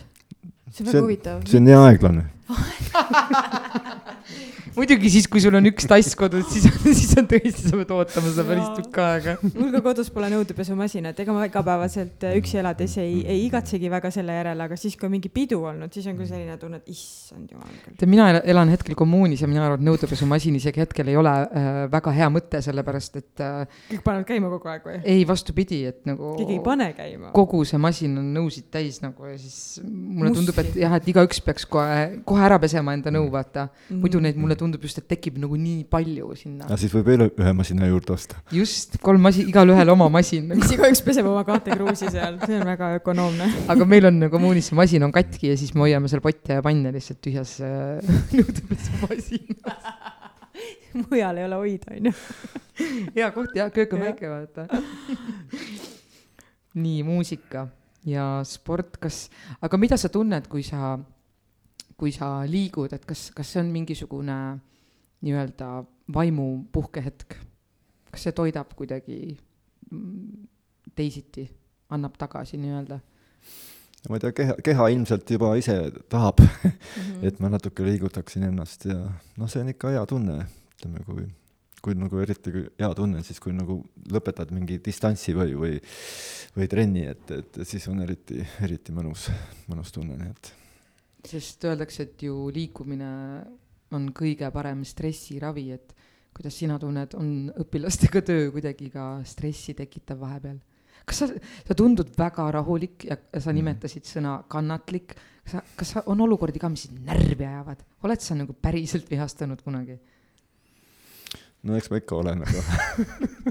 see 0.71 0.85
on 0.85 0.91
väga 0.93 1.03
huvitav. 1.03 1.43
see 1.49 1.59
on 1.59 1.67
nii 1.67 1.77
aeglane 1.81 2.29
muidugi 4.77 5.09
siis, 5.11 5.27
kui 5.31 5.41
sul 5.43 5.55
on 5.57 5.67
üks 5.69 5.87
tass 5.89 6.15
kodus, 6.17 6.47
siis, 6.53 6.67
siis 6.99 7.11
on 7.19 7.27
tõesti, 7.29 7.67
sa 7.67 7.79
pead 7.79 7.91
ootama 7.95 8.31
seda 8.31 8.45
päris 8.47 8.69
tükk 8.77 8.99
aega. 9.03 9.35
mul 9.55 9.71
ka 9.73 9.81
kodus 9.85 10.11
pole 10.13 10.29
nõudepesumasinat, 10.33 11.19
ega 11.23 11.35
ma 11.35 11.47
igapäevaselt 11.47 12.25
äh, 12.27 12.37
üksi 12.39 12.61
elades 12.61 12.95
ei, 13.01 13.21
ei 13.25 13.45
igatsegi 13.47 13.91
väga 13.91 14.11
selle 14.13 14.35
järele, 14.37 14.67
aga 14.67 14.77
siis, 14.79 14.95
kui 14.99 15.09
on 15.09 15.15
mingi 15.15 15.31
pidu 15.33 15.61
olnud, 15.67 15.91
siis 15.93 16.07
on 16.11 16.17
küll 16.19 16.29
selline 16.29 16.57
tunne, 16.61 16.81
et 16.81 16.93
issand 16.93 17.51
jumal 17.51 17.71
küll. 17.83 17.97
tead, 17.99 18.11
mina 18.11 18.29
elan 18.39 18.71
hetkel 18.73 18.97
kommuunis 18.99 19.43
ja 19.43 19.49
mina 19.51 19.65
arvan, 19.67 19.81
et 19.81 19.87
nõudepesumasin 19.89 20.59
isegi 20.61 20.83
hetkel 20.83 21.11
ei 21.11 21.19
ole 21.19 21.35
äh, 21.47 21.69
väga 21.91 22.15
hea 22.15 22.29
mõte, 22.33 22.63
sellepärast 22.63 23.21
et 23.21 23.43
äh,. 23.43 23.79
kõik 23.91 24.05
panevad 24.07 24.29
käima 24.29 24.51
kogu 24.55 24.71
aeg 24.71 24.87
või? 24.87 24.99
ei, 25.03 25.25
vastupidi, 25.27 25.83
et 25.91 26.01
nagu. 26.09 26.35
keegi 26.39 26.59
ei 26.59 26.63
pane 26.63 26.91
käima. 26.97 27.33
kogu 27.35 27.63
see 27.67 27.81
masin 27.81 28.17
on 28.21 28.31
nõusid 28.39 28.71
täis 28.71 29.01
nagu 29.03 29.27
ja 29.27 29.37
siis 29.41 29.81
mulle 29.83 30.31
Musli. 30.31 30.39
tundub, 30.39 30.63
et 30.63 30.79
jah, 30.83 30.95
et 30.97 31.11
igaüks 31.11 31.43
peaks 31.43 31.67
kohe, 31.69 32.23
kohe 32.27 32.40
ära 32.45 32.57
pesema 32.61 32.95
enda 32.97 33.13
nõu, 33.13 33.27
vaata 33.33 33.67
mm. 33.67 33.99
muidu 34.03 34.21
neid 34.23 34.39
mulle 34.41 34.57
tundub 34.59 34.83
just, 34.85 35.01
et 35.01 35.07
tekib 35.11 35.39
nagu 35.41 35.57
nii 35.59 35.83
palju 35.91 36.31
sinna. 36.39 36.69
ja 36.69 36.79
siis 36.79 36.93
võib 36.95 37.11
veel 37.11 37.25
ühe 37.29 37.53
masina 37.57 37.89
juurde 37.89 38.15
osta. 38.15 38.41
just, 38.55 38.97
kolm 39.03 39.23
masi-, 39.27 39.47
igalühel 39.51 39.93
oma 39.93 40.09
masin 40.13 40.47
nagu.. 40.51 40.61
siis 40.65 40.77
igaüks 40.77 41.03
peseb 41.05 41.29
oma 41.31 41.43
kahte 41.47 41.75
kruusi 41.75 42.11
seal, 42.13 42.39
see 42.45 42.59
on 42.59 42.67
väga 42.71 42.93
ökonoomne. 43.01 43.51
aga 43.71 43.89
meil 43.89 44.09
on 44.11 44.29
kommuunis 44.33 44.71
see 44.71 44.79
masin 44.79 45.07
on 45.07 45.13
katki 45.15 45.53
ja 45.53 45.59
siis 45.59 45.75
me 45.75 45.85
hoiame 45.87 46.11
seal 46.11 46.23
potte 46.23 46.59
ja 46.59 46.65
panne 46.65 46.93
lihtsalt 46.95 47.21
tühjas 47.23 47.57
äh, 47.65 48.01
nõudepesumasinas 48.37 50.19
mujal 51.09 51.37
ei 51.37 51.45
ole 51.45 51.55
hoida, 51.55 51.95
onju. 51.95 52.13
hea 53.15 53.29
koht 53.35 53.55
jah, 53.55 53.71
köök 53.73 53.95
on 53.95 54.05
väike, 54.05 54.29
vaata. 54.31 54.67
nii, 56.73 57.01
muusika 57.07 57.67
ja 58.07 58.41
sport, 58.47 58.97
kas, 59.01 59.25
aga 59.61 59.79
mida 59.81 59.99
sa 59.99 60.11
tunned, 60.13 60.47
kui 60.51 60.63
sa 60.65 60.95
kui 62.01 62.13
sa 62.15 62.41
liigud, 62.49 62.93
et 62.97 63.05
kas, 63.05 63.29
kas 63.37 63.53
see 63.53 63.61
on 63.61 63.69
mingisugune 63.69 64.37
nii-öelda 65.21 65.69
vaimu 66.13 66.47
puhkehetk? 66.73 67.37
kas 68.11 68.25
see 68.25 68.33
toidab 68.35 68.73
kuidagi 68.75 69.37
teisiti, 70.97 71.45
annab 71.93 72.17
tagasi 72.19 72.57
nii-öelda? 72.59 72.97
ma 74.09 74.17
ei 74.17 74.23
tea, 74.23 74.33
keha, 74.39 74.55
keha 74.65 74.87
ilmselt 74.95 75.29
juba 75.29 75.51
ise 75.59 75.75
tahab 76.09 76.41
mm, 76.41 76.71
-hmm. 76.71 77.27
et 77.27 77.39
ma 77.39 77.51
natuke 77.53 77.85
liigutaksin 77.85 78.47
ennast 78.49 78.87
ja 78.89 78.97
noh, 79.37 79.49
see 79.49 79.61
on 79.61 79.69
ikka 79.69 79.93
hea 79.93 80.05
tunne, 80.09 80.39
ütleme, 80.73 81.03
kui, 81.05 81.27
kui 81.85 81.97
nagu 81.97 82.23
eriti 82.23 82.65
hea 82.81 82.89
tunne 82.97 83.21
on 83.21 83.27
siis, 83.27 83.39
kui 83.39 83.53
nagu 83.53 83.77
lõpetad 84.09 84.49
mingi 84.57 84.79
distantsi 84.85 85.35
või, 85.37 85.53
või, 85.53 85.77
või 86.57 86.67
trenni, 86.71 87.05
et, 87.13 87.35
et 87.37 87.61
siis 87.61 87.85
on 87.93 88.01
eriti, 88.01 88.41
eriti 88.65 88.95
mõnus, 88.95 89.29
mõnus 89.69 89.93
tunne, 89.93 90.17
nii 90.17 90.33
et. 90.33 90.51
Sest 91.27 91.65
öeldakse, 91.69 92.07
et 92.07 92.23
ju 92.25 92.49
liikumine 92.53 93.11
on 93.95 94.07
kõige 94.15 94.47
parem 94.53 94.83
stressiravi, 94.87 95.65
et 95.75 95.95
kuidas 96.35 96.55
sina 96.57 96.77
tunned, 96.79 97.15
on 97.19 97.31
õpilastega 97.61 98.23
töö 98.25 98.51
kuidagi 98.55 98.89
ka 98.93 99.13
stressi 99.27 99.75
tekitav 99.77 100.21
vahepeal? 100.21 100.59
kas 101.01 101.23
sa, 101.23 101.27
sa 101.65 101.75
tundud 101.75 102.11
väga 102.13 102.45
rahulik 102.53 103.07
ja 103.07 103.17
sa 103.17 103.49
mhm. 103.49 103.55
nimetasid 103.57 104.05
sõna 104.05 104.35
kannatlik, 104.51 105.15
kas 105.43 105.55
sa, 105.57 105.63
kas 105.77 105.93
sa, 105.95 106.03
on 106.13 106.21
olukordi 106.27 106.61
ka, 106.61 106.69
mis 106.71 106.85
sind 106.87 107.01
närvi 107.07 107.47
ajavad, 107.47 107.81
oled 108.05 108.23
sa 108.23 108.37
nagu 108.37 108.53
päriselt 108.53 109.09
vihastunud 109.09 109.63
kunagi? 109.65 109.97
no 111.65 111.77
eks 111.77 111.91
ma 111.91 111.99
ikka 112.01 112.17
olen, 112.21 112.45
aga 112.45 112.63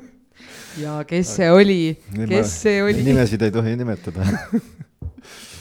ja 0.85 1.01
kes 1.11 1.35
see 1.41 1.51
oli, 1.53 1.81
kes 2.31 2.55
see 2.65 2.79
oli? 2.87 3.05
nimesid 3.07 3.43
ei 3.47 3.55
tohi 3.55 3.75
nimetada 3.79 4.27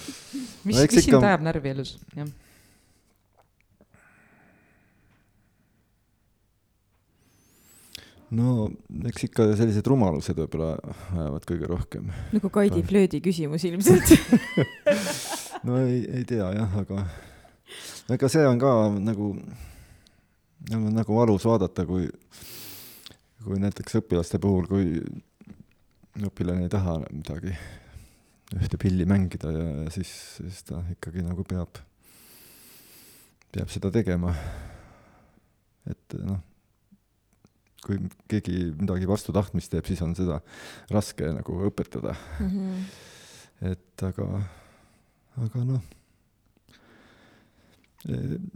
mis 0.70 0.78
no,, 0.80 0.86
mis 0.94 1.10
sind 1.10 1.26
ajab 1.32 1.44
närvi 1.50 1.74
elus, 1.74 1.96
jah? 2.18 2.30
no 8.40 8.68
eks 9.10 9.26
ikka 9.26 9.48
sellised 9.58 9.88
rumalused 9.90 10.38
võib-olla 10.38 10.76
ajavad 11.18 11.48
kõige 11.50 11.70
rohkem. 11.72 12.12
nagu 12.36 12.52
Kaidi 12.54 12.84
Flöödi 12.86 13.24
küsimus 13.26 13.66
ilmselt 13.66 14.14
no 15.68 15.82
ei, 15.82 16.04
ei 16.20 16.28
tea 16.30 16.52
jah, 16.54 16.78
aga 16.84 17.08
ega 18.14 18.30
see 18.32 18.46
on 18.48 18.60
ka 18.62 18.74
nagu, 19.02 19.32
nagu, 20.70 20.94
nagu 20.94 21.18
valus 21.18 21.46
vaadata, 21.46 21.86
kui, 21.90 22.08
kui 23.46 23.60
näiteks 23.62 24.00
õpilaste 24.02 24.42
puhul, 24.42 24.70
kui 24.70 24.98
õpilane 26.30 26.66
ei 26.66 26.72
taha 26.74 27.00
midagi, 27.10 27.54
ühte 28.58 28.80
pilli 28.82 29.06
mängida 29.06 29.52
ja, 29.54 29.66
siis, 29.94 30.12
siis 30.40 30.64
ta 30.66 30.82
ikkagi 30.96 31.22
nagu 31.26 31.46
peab, 31.46 31.82
peab 33.54 33.70
seda 33.74 33.92
tegema. 33.94 34.34
et 35.90 36.18
noh 36.22 36.40
kui 37.86 38.00
keegi 38.32 38.72
midagi 38.80 39.08
vastu 39.10 39.34
tahtmist 39.36 39.72
teeb, 39.74 39.88
siis 39.88 40.02
on 40.06 40.16
seda 40.18 40.40
raske 40.92 41.30
nagu 41.36 41.60
õpetada 41.70 42.16
mm. 42.40 42.50
-hmm. 42.50 42.84
et 43.72 44.04
aga, 44.10 44.28
aga 45.46 45.64
noh, 45.68 45.86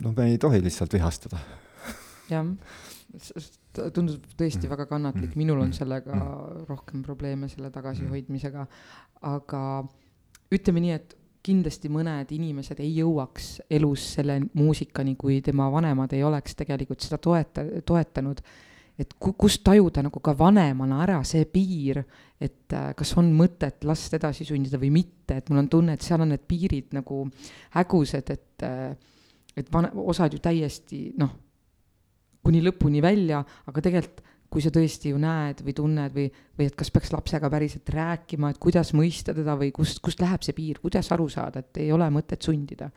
noh, 0.04 0.16
me 0.16 0.28
ei 0.32 0.38
tohi 0.38 0.62
lihtsalt 0.64 0.94
vihastada. 0.94 1.40
jah, 2.30 2.46
tundub 3.94 4.24
tõesti 4.38 4.70
väga 4.70 4.88
kannatlik, 4.90 5.36
minul 5.40 5.62
on 5.62 5.74
sellega 5.76 6.18
rohkem 6.70 7.04
probleeme, 7.06 7.50
selle 7.52 7.70
tagasihoidmisega, 7.74 8.66
aga 9.30 9.62
ütleme 10.54 10.84
nii, 10.84 10.96
et 10.98 11.16
kindlasti 11.44 11.92
mõned 11.92 12.30
inimesed 12.32 12.80
ei 12.80 12.94
jõuaks 13.02 13.58
elus 13.74 14.06
selle 14.16 14.40
muusikani, 14.56 15.18
kui 15.20 15.42
tema 15.44 15.68
vanemad 15.72 16.14
ei 16.16 16.24
oleks 16.24 16.56
tegelikult 16.60 17.04
seda 17.04 17.20
toeta-, 17.22 17.66
toetanud. 17.86 18.40
Et 19.00 19.10
ku-, 19.20 19.34
kust 19.38 19.64
tajuda 19.66 20.06
nagu 20.06 20.22
ka 20.24 20.36
vanemana 20.38 21.02
ära 21.04 21.18
see 21.28 21.44
piir, 21.50 22.04
et 22.40 22.76
äh, 22.78 22.92
kas 22.96 23.16
on 23.20 23.32
mõtet 23.36 23.84
last 23.90 24.14
edasi 24.16 24.46
sundida 24.48 24.80
või 24.80 24.94
mitte, 25.02 25.40
et 25.42 25.50
mul 25.50 25.64
on 25.66 25.72
tunne, 25.72 25.98
et 25.98 26.06
seal 26.06 26.24
on 26.24 26.32
need 26.32 26.46
piirid 26.48 26.94
nagu 26.96 27.26
hägused, 27.76 28.32
et 28.38 28.68
äh, 28.68 28.94
et 29.58 29.70
van-, 29.74 29.92
osad 29.94 30.34
ju 30.34 30.42
täiesti 30.42 31.04
noh, 31.20 31.34
kuni 32.44 32.62
lõpuni 32.66 33.02
välja, 33.04 33.44
aga 33.70 33.84
tegelikult 33.84 34.24
kui 34.54 34.62
sa 34.62 34.70
tõesti 34.74 35.10
ju 35.10 35.20
näed 35.22 35.64
või 35.66 35.74
tunned 35.74 36.14
või, 36.14 36.28
või 36.60 36.70
et 36.70 36.76
kas 36.78 36.92
peaks 36.94 37.12
lapsega 37.14 37.50
päriselt 37.50 37.90
rääkima, 37.90 38.52
et 38.54 38.60
kuidas 38.62 38.94
mõista 38.94 39.34
teda 39.34 39.56
või 39.58 39.72
kust, 39.74 39.98
kust 40.06 40.22
läheb 40.22 40.46
see 40.46 40.54
piir, 40.54 40.82
kuidas 40.84 41.10
aru 41.16 41.26
saada, 41.32 41.64
et 41.64 41.82
ei 41.82 41.92
ole 41.96 42.10
mõtet 42.14 42.46
sundida? 42.46 42.92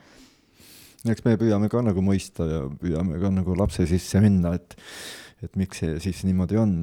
eks 1.07 1.23
me 1.23 1.37
püüame 1.39 1.69
ka 1.71 1.81
nagu 1.87 2.03
mõista 2.03 2.45
ja 2.51 2.65
püüame 2.81 3.21
ka 3.23 3.31
nagu 3.31 3.55
lapse 3.57 3.87
sisse 3.89 4.21
minna, 4.25 4.57
et 4.59 4.77
et 5.45 5.57
miks 5.61 5.81
see 5.83 5.99
siis 6.03 6.25
niimoodi 6.27 6.59
on. 6.61 6.77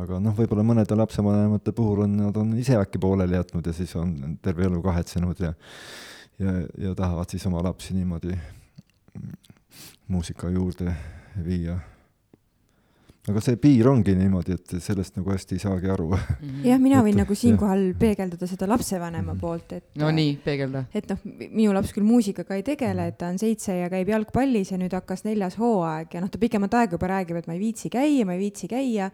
aga 0.00 0.20
noh, 0.22 0.36
võib-olla 0.36 0.64
mõnede 0.64 0.96
lapsevanemate 0.96 1.72
puhul 1.76 2.04
on, 2.06 2.16
nad 2.22 2.36
on 2.40 2.54
ise 2.60 2.78
äkki 2.78 3.00
pooleli 3.02 3.36
jätnud 3.36 3.66
ja 3.66 3.74
siis 3.76 3.92
on 4.00 4.38
terve 4.40 4.68
elu 4.68 4.80
kahetsenud 4.84 5.44
ja 5.44 5.52
ja, 6.40 6.52
ja 6.78 6.94
tahavad 6.96 7.28
siis 7.28 7.44
oma 7.50 7.60
lapsi 7.66 7.96
niimoodi 7.98 8.36
muusika 10.08 10.48
juurde 10.48 10.94
viia 11.44 11.78
aga 13.28 13.40
see 13.44 13.58
piir 13.60 13.88
ongi 13.90 14.14
niimoodi, 14.16 14.54
et 14.56 14.72
sellest 14.82 15.18
nagu 15.18 15.32
hästi 15.32 15.56
ei 15.56 15.62
saagi 15.62 15.90
aru. 15.92 16.08
Mhm. 16.14 16.62
jah, 16.64 16.80
mina 16.80 17.02
võin 17.04 17.14
et, 17.14 17.20
nagu 17.22 17.36
siinkohal 17.36 17.82
peegeldada 18.00 18.48
seda 18.48 18.68
lapsevanema 18.70 19.34
mhm. 19.34 19.40
poolt, 19.42 19.74
et. 19.76 19.86
no 20.00 20.10
nii, 20.14 20.38
peegelda. 20.44 20.86
et 20.96 21.10
noh, 21.10 21.20
minu 21.48 21.74
laps 21.76 21.92
küll 21.96 22.06
muusikaga 22.06 22.56
ei 22.58 22.64
tegele, 22.66 23.10
et 23.12 23.18
ta 23.20 23.28
on 23.32 23.38
seitse 23.40 23.76
ja 23.76 23.90
käib 23.92 24.08
jalgpallis 24.14 24.72
ja 24.72 24.80
nüüd 24.80 24.96
hakkas 24.96 25.26
neljas 25.28 25.58
hooaeg 25.60 26.16
ja 26.16 26.24
noh, 26.24 26.32
ta 26.32 26.40
pikemat 26.40 26.80
aega 26.80 26.96
juba 26.96 27.12
räägib, 27.12 27.42
et 27.42 27.50
ma 27.50 27.58
ei 27.58 27.62
viitsi 27.62 27.92
käia, 27.92 28.24
ma 28.28 28.38
ei 28.38 28.44
viitsi 28.46 28.70
käia 28.70 29.10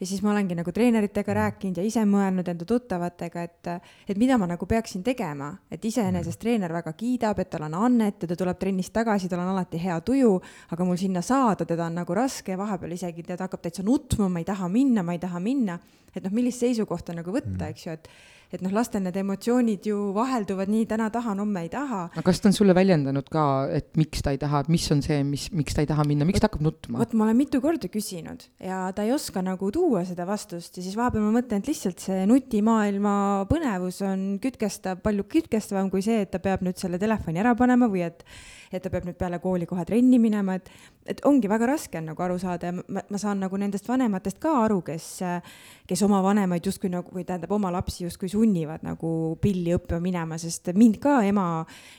ja 0.00 0.06
siis 0.06 0.22
ma 0.24 0.32
olengi 0.32 0.56
nagu 0.56 0.72
treeneritega 0.72 1.34
rääkinud 1.36 1.76
ja 1.76 1.84
ise 1.84 2.02
mõelnud 2.08 2.48
enda 2.48 2.66
tuttavatega, 2.66 3.42
et, 3.44 3.70
et 4.08 4.20
mida 4.20 4.38
ma 4.40 4.48
nagu 4.48 4.66
peaksin 4.66 5.04
tegema, 5.04 5.50
et 5.70 5.84
iseenesest 5.84 6.40
treener 6.40 6.72
väga 6.72 6.94
kiidab, 6.96 7.42
et 7.42 7.50
tal 7.52 7.66
on 7.68 7.76
annet 7.84 8.24
ja 8.24 8.30
ta 8.30 8.38
tuleb 8.40 8.58
trennist 8.60 8.94
tagasi, 8.96 9.28
tal 9.28 9.44
on 9.44 9.52
alati 9.52 9.80
hea 9.82 10.00
tuju, 10.00 10.32
aga 10.72 10.88
mul 10.88 10.98
sinna 11.00 11.22
saada 11.24 11.68
teda 11.68 11.90
on 11.90 12.00
nagu 12.00 12.16
raske 12.16 12.54
ja 12.54 12.60
vahepeal 12.60 12.96
isegi 12.96 13.26
ta 13.28 13.38
hakkab 13.44 13.64
täitsa 13.66 13.84
nutma, 13.86 14.30
ma 14.32 14.40
ei 14.40 14.48
taha 14.48 14.68
minna, 14.72 15.04
ma 15.04 15.16
ei 15.16 15.22
taha 15.22 15.40
minna. 15.40 15.78
et 16.10 16.24
noh, 16.24 16.32
millist 16.34 16.58
seisukohta 16.58 17.14
nagu 17.14 17.30
võtta, 17.30 17.68
mm. 17.68 17.68
eks 17.70 17.86
ju, 17.86 17.92
et 17.94 18.08
et 18.50 18.62
noh, 18.64 18.72
lastel 18.74 19.04
need 19.04 19.16
emotsioonid 19.20 19.86
ju 19.90 19.98
vahelduvad 20.16 20.70
nii, 20.70 20.86
täna 20.90 21.08
tahan, 21.14 21.38
homme 21.42 21.64
ei 21.64 21.70
taha. 21.72 22.02
aga 22.10 22.24
kas 22.26 22.42
ta 22.42 22.50
on 22.50 22.56
sulle 22.56 22.74
väljendanud 22.76 23.28
ka, 23.32 23.44
et 23.76 23.90
miks 24.00 24.24
ta 24.26 24.34
ei 24.34 24.40
taha, 24.42 24.64
et 24.64 24.72
mis 24.72 24.86
on 24.94 25.02
see, 25.04 25.22
mis, 25.26 25.48
miks 25.54 25.76
ta 25.76 25.84
ei 25.84 25.90
taha 25.90 26.06
minna, 26.08 26.26
miks 26.28 26.42
ta 26.42 26.50
hakkab 26.50 26.64
nutma? 26.66 27.00
vot 27.02 27.14
ma 27.14 27.28
olen 27.28 27.38
mitu 27.38 27.62
korda 27.62 27.90
küsinud 27.92 28.46
ja 28.64 28.82
ta 28.96 29.06
ei 29.06 29.14
oska 29.14 29.44
nagu 29.46 29.70
tuua 29.74 30.04
seda 30.08 30.26
vastust 30.28 30.78
ja 30.78 30.84
siis 30.84 30.98
vahepeal 30.98 31.26
ma 31.26 31.34
mõtlen, 31.38 31.62
et 31.62 31.70
lihtsalt 31.70 32.02
see 32.02 32.24
nutimaailma 32.30 33.16
põnevus 33.50 34.02
on 34.06 34.26
kütkestav, 34.42 35.02
palju 35.04 35.26
kütkestavam 35.30 35.92
kui 35.92 36.02
see, 36.04 36.24
et 36.24 36.32
ta 36.34 36.42
peab 36.42 36.64
nüüd 36.66 36.80
selle 36.80 36.98
telefoni 37.02 37.42
ära 37.42 37.54
panema 37.58 37.90
või 37.90 38.06
et 38.08 38.26
et 38.70 38.82
ta 38.82 38.90
peab 38.92 39.06
nüüd 39.08 39.18
peale 39.18 39.40
kooli 39.42 39.66
kohe 39.66 39.84
trenni 39.88 40.18
minema, 40.22 40.54
et, 40.60 40.70
et 41.10 41.22
ongi 41.26 41.50
väga 41.50 41.66
raske 41.72 41.98
on 41.98 42.10
nagu 42.12 42.22
aru 42.22 42.38
saada 42.38 42.70
ja 42.70 42.76
ma, 42.76 43.02
ma 43.02 43.18
saan 43.18 43.42
nagu 43.42 43.58
nendest 43.58 43.88
vanematest 43.90 44.38
ka 44.42 44.52
aru, 44.64 44.80
kes, 44.86 45.08
kes 45.90 46.04
oma 46.06 46.22
vanemaid 46.22 46.66
justkui 46.66 46.92
nagu, 46.92 47.10
või 47.14 47.26
tähendab, 47.26 47.50
oma 47.56 47.72
lapsi 47.74 48.04
justkui 48.06 48.30
sunnivad 48.30 48.86
nagu 48.86 49.36
pilli 49.42 49.74
õppima 49.74 50.00
minema, 50.04 50.38
sest 50.38 50.70
mind 50.76 51.00
ka 51.02 51.20
ema 51.26 51.50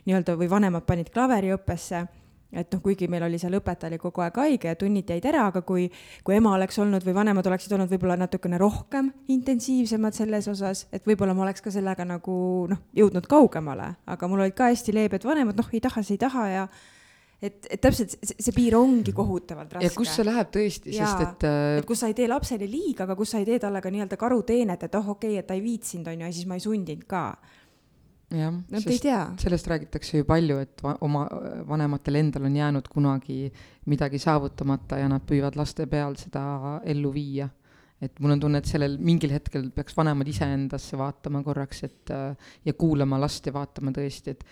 nii-öelda 0.07 0.38
või 0.39 0.49
vanemad 0.51 0.88
panid 0.88 1.11
klaveriõppesse 1.13 2.05
et 2.52 2.74
noh, 2.74 2.82
kuigi 2.84 3.08
meil 3.12 3.24
oli 3.26 3.39
seal 3.41 3.56
õpetaja 3.60 3.91
oli 3.91 3.99
kogu 4.02 4.24
aeg 4.26 4.39
haige 4.43 4.72
ja 4.74 4.78
tunnid 4.80 5.10
jäid 5.10 5.26
ära, 5.32 5.47
aga 5.52 5.64
kui, 5.68 5.88
kui 6.24 6.36
ema 6.36 6.56
oleks 6.58 6.80
olnud 6.84 7.06
või 7.08 7.16
vanemad 7.16 7.47
oleksid 7.47 7.76
olnud 7.78 7.91
võib-olla 7.91 8.18
natukene 8.20 8.60
rohkem 8.62 9.12
intensiivsemad 9.32 10.18
selles 10.18 10.49
osas, 10.52 10.86
et 10.91 11.08
võib-olla 11.08 11.36
ma 11.38 11.45
oleks 11.47 11.64
ka 11.64 11.74
sellega 11.74 12.06
nagu 12.08 12.38
noh, 12.72 12.82
jõudnud 12.97 13.28
kaugemale, 13.32 13.93
aga 14.06 14.32
mul 14.32 14.43
olid 14.45 14.58
ka 14.58 14.72
hästi 14.72 14.95
leebed 14.95 15.28
vanemad, 15.28 15.60
noh, 15.60 15.72
ei 15.72 15.84
taha, 15.84 16.04
siis 16.04 16.18
ei 16.18 16.26
taha 16.26 16.47
ja 16.52 16.66
et, 17.41 17.66
et 17.74 17.82
täpselt 17.82 18.14
see, 18.14 18.36
see 18.38 18.54
piir 18.56 18.76
ongi 18.78 19.14
kohutavalt 19.16 19.78
raske. 19.78 19.88
ja 19.88 19.95
kus 19.95 20.12
see 20.14 20.26
läheb 20.28 20.52
tõesti, 20.54 20.93
sest 20.95 21.24
et 21.26 21.47
äh.... 21.49 21.80
et 21.80 21.88
kus 21.89 22.04
sa 22.04 22.12
ei 22.12 22.18
tee 22.18 22.30
lapsele 22.30 22.68
liiga, 22.70 23.08
aga 23.08 23.18
kus 23.20 23.34
sa 23.34 23.41
ei 23.41 23.47
tee 23.47 23.62
talle 23.64 23.82
ka 23.82 23.93
nii-öelda 23.93 24.20
karuteenet, 24.22 24.86
et 24.88 24.99
oh, 24.99 25.14
okei 25.16 25.34
okay,, 25.34 25.41
et 25.41 25.49
ta 25.49 25.58
ei 25.58 25.64
viitsinud, 25.66 26.12
on 26.12 26.22
ju, 26.22 26.30
ja 26.30 26.36
siis 26.36 26.49
ma 26.49 26.60
ei 26.60 26.66
sundinud 26.68 27.08
ka 27.10 27.26
jah, 28.32 28.57
sest 28.71 29.07
sellest 29.43 29.69
räägitakse 29.71 30.21
ju 30.21 30.27
palju, 30.27 30.59
et 30.63 30.84
va 30.84 30.95
oma 31.05 31.25
vanematel 31.67 32.19
endal 32.21 32.47
on 32.49 32.55
jäänud 32.55 32.88
kunagi 32.91 33.51
midagi 33.91 34.21
saavutamata 34.21 34.99
ja 35.01 35.09
nad 35.11 35.25
püüavad 35.27 35.57
laste 35.59 35.88
peal 35.91 36.15
seda 36.19 36.79
ellu 36.86 37.11
viia. 37.15 37.49
et 38.01 38.17
mul 38.19 38.32
on 38.34 38.39
tunne, 38.41 38.57
et 38.57 38.65
sellel 38.65 38.95
mingil 38.97 39.29
hetkel 39.29 39.67
peaks 39.75 39.93
vanemad 39.93 40.27
iseendasse 40.27 40.97
vaatama 40.97 41.43
korraks, 41.45 41.84
et 41.86 42.09
ja 42.65 42.73
kuulama 42.73 43.19
last 43.21 43.45
ja 43.45 43.53
vaatama 43.53 43.93
tõesti, 43.93 44.34
et 44.34 44.43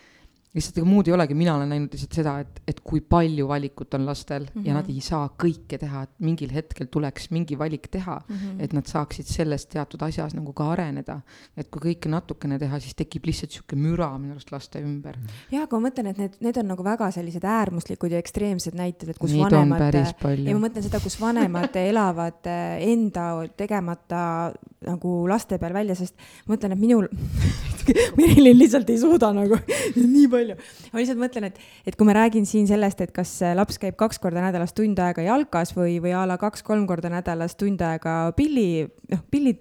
lihtsalt 0.56 0.80
ega 0.82 0.89
muud 0.89 1.10
ei 1.10 1.14
olegi, 1.14 1.36
mina 1.38 1.54
olen 1.60 1.70
näinud 1.70 1.93
lihtsalt 1.93 2.16
seda, 2.18 2.34
et, 2.41 2.60
et 2.72 2.80
kui 2.82 3.04
palju 3.06 3.45
valikut 3.50 3.93
on 3.93 4.06
lastel 4.08 4.47
mm 4.47 4.50
-hmm. 4.56 4.68
ja 4.68 4.74
nad 4.74 4.88
mhm. 4.88 4.95
ei 4.95 5.02
saa 5.06 5.30
kõike 5.43 5.78
teha, 5.78 6.04
et 6.04 6.14
mingil 6.26 6.54
hetkel 6.54 6.88
tuleks 6.91 7.30
mingi 7.30 7.58
valik 7.60 7.88
teha 7.91 8.16
mm, 8.18 8.36
-hmm. 8.36 8.64
et 8.64 8.74
nad 8.74 8.86
saaksid 8.86 9.26
selles 9.26 9.66
teatud 9.66 10.02
asjas 10.02 10.34
nagu 10.34 10.54
ka 10.54 10.72
areneda. 10.72 11.22
et 11.58 11.70
kui 11.70 11.93
kõike 11.93 12.10
natukene 12.10 12.60
teha, 12.60 12.80
siis 12.80 12.95
tekib 12.95 13.26
lihtsalt 13.26 13.52
sihuke 13.52 13.76
müra 13.76 14.18
minu 14.18 14.32
arust 14.32 14.52
laste 14.52 14.82
ümber. 14.82 15.18
Mhm. 15.18 15.28
jah, 15.52 15.64
aga 15.64 15.80
ma 15.80 15.89
mõtlen, 15.89 16.08
et 16.08 16.18
need, 16.18 16.34
need 16.39 16.58
on 16.58 16.68
nagu 16.68 16.84
väga 16.84 17.12
sellised 17.12 17.43
äärmuslikud 17.43 18.12
ja 18.12 18.18
ekstreemsed 18.18 18.74
näited, 18.74 19.10
et 19.10 19.18
kus 19.18 19.32
Neid 19.32 19.52
vanemad, 19.52 19.93
ja 19.93 20.58
ma 20.58 20.68
mõtlen 20.68 20.84
seda, 20.84 21.00
kus 21.00 21.22
vanemad 21.22 21.76
elavad 21.91 22.41
enda 22.80 23.47
tegemata 23.58 24.54
nagu 24.82 25.28
laste 25.28 25.58
peal 25.60 25.74
välja, 25.74 25.95
sest 25.95 26.16
ma 26.47 26.56
mõtlen, 26.56 26.74
et 26.74 26.80
minul 26.80 27.08
Merilin 28.18 28.58
lihtsalt 28.60 28.89
ei 28.89 28.97
suuda 29.02 29.32
nagu 29.34 29.58
nii 29.95 30.28
palju. 30.28 30.39
Ma 30.94 31.02
lihtsalt 31.02 31.20
mõtlen, 31.20 31.50
et, 31.50 31.60
et 31.88 31.98
kui 31.98 32.08
ma 32.08 32.16
räägin 32.18 32.48
siin 32.50 32.68
sellest, 32.70 33.02
et 33.04 33.12
kas 33.16 33.32
laps 33.58 33.80
käib 33.82 33.98
kaks 34.00 34.22
korda 34.22 34.44
nädalas 34.44 34.74
tund 34.78 35.00
aega 35.04 35.26
jalkas 35.26 35.74
või, 35.76 35.98
või 36.04 36.14
a 36.16 36.26
la 36.30 36.38
kaks-kolm 36.42 36.86
korda 36.90 37.12
nädalas 37.14 37.58
tund 37.60 37.82
aega 37.86 38.16
pilli, 38.38 38.86
noh, 39.12 39.24
pilli, 39.32 39.56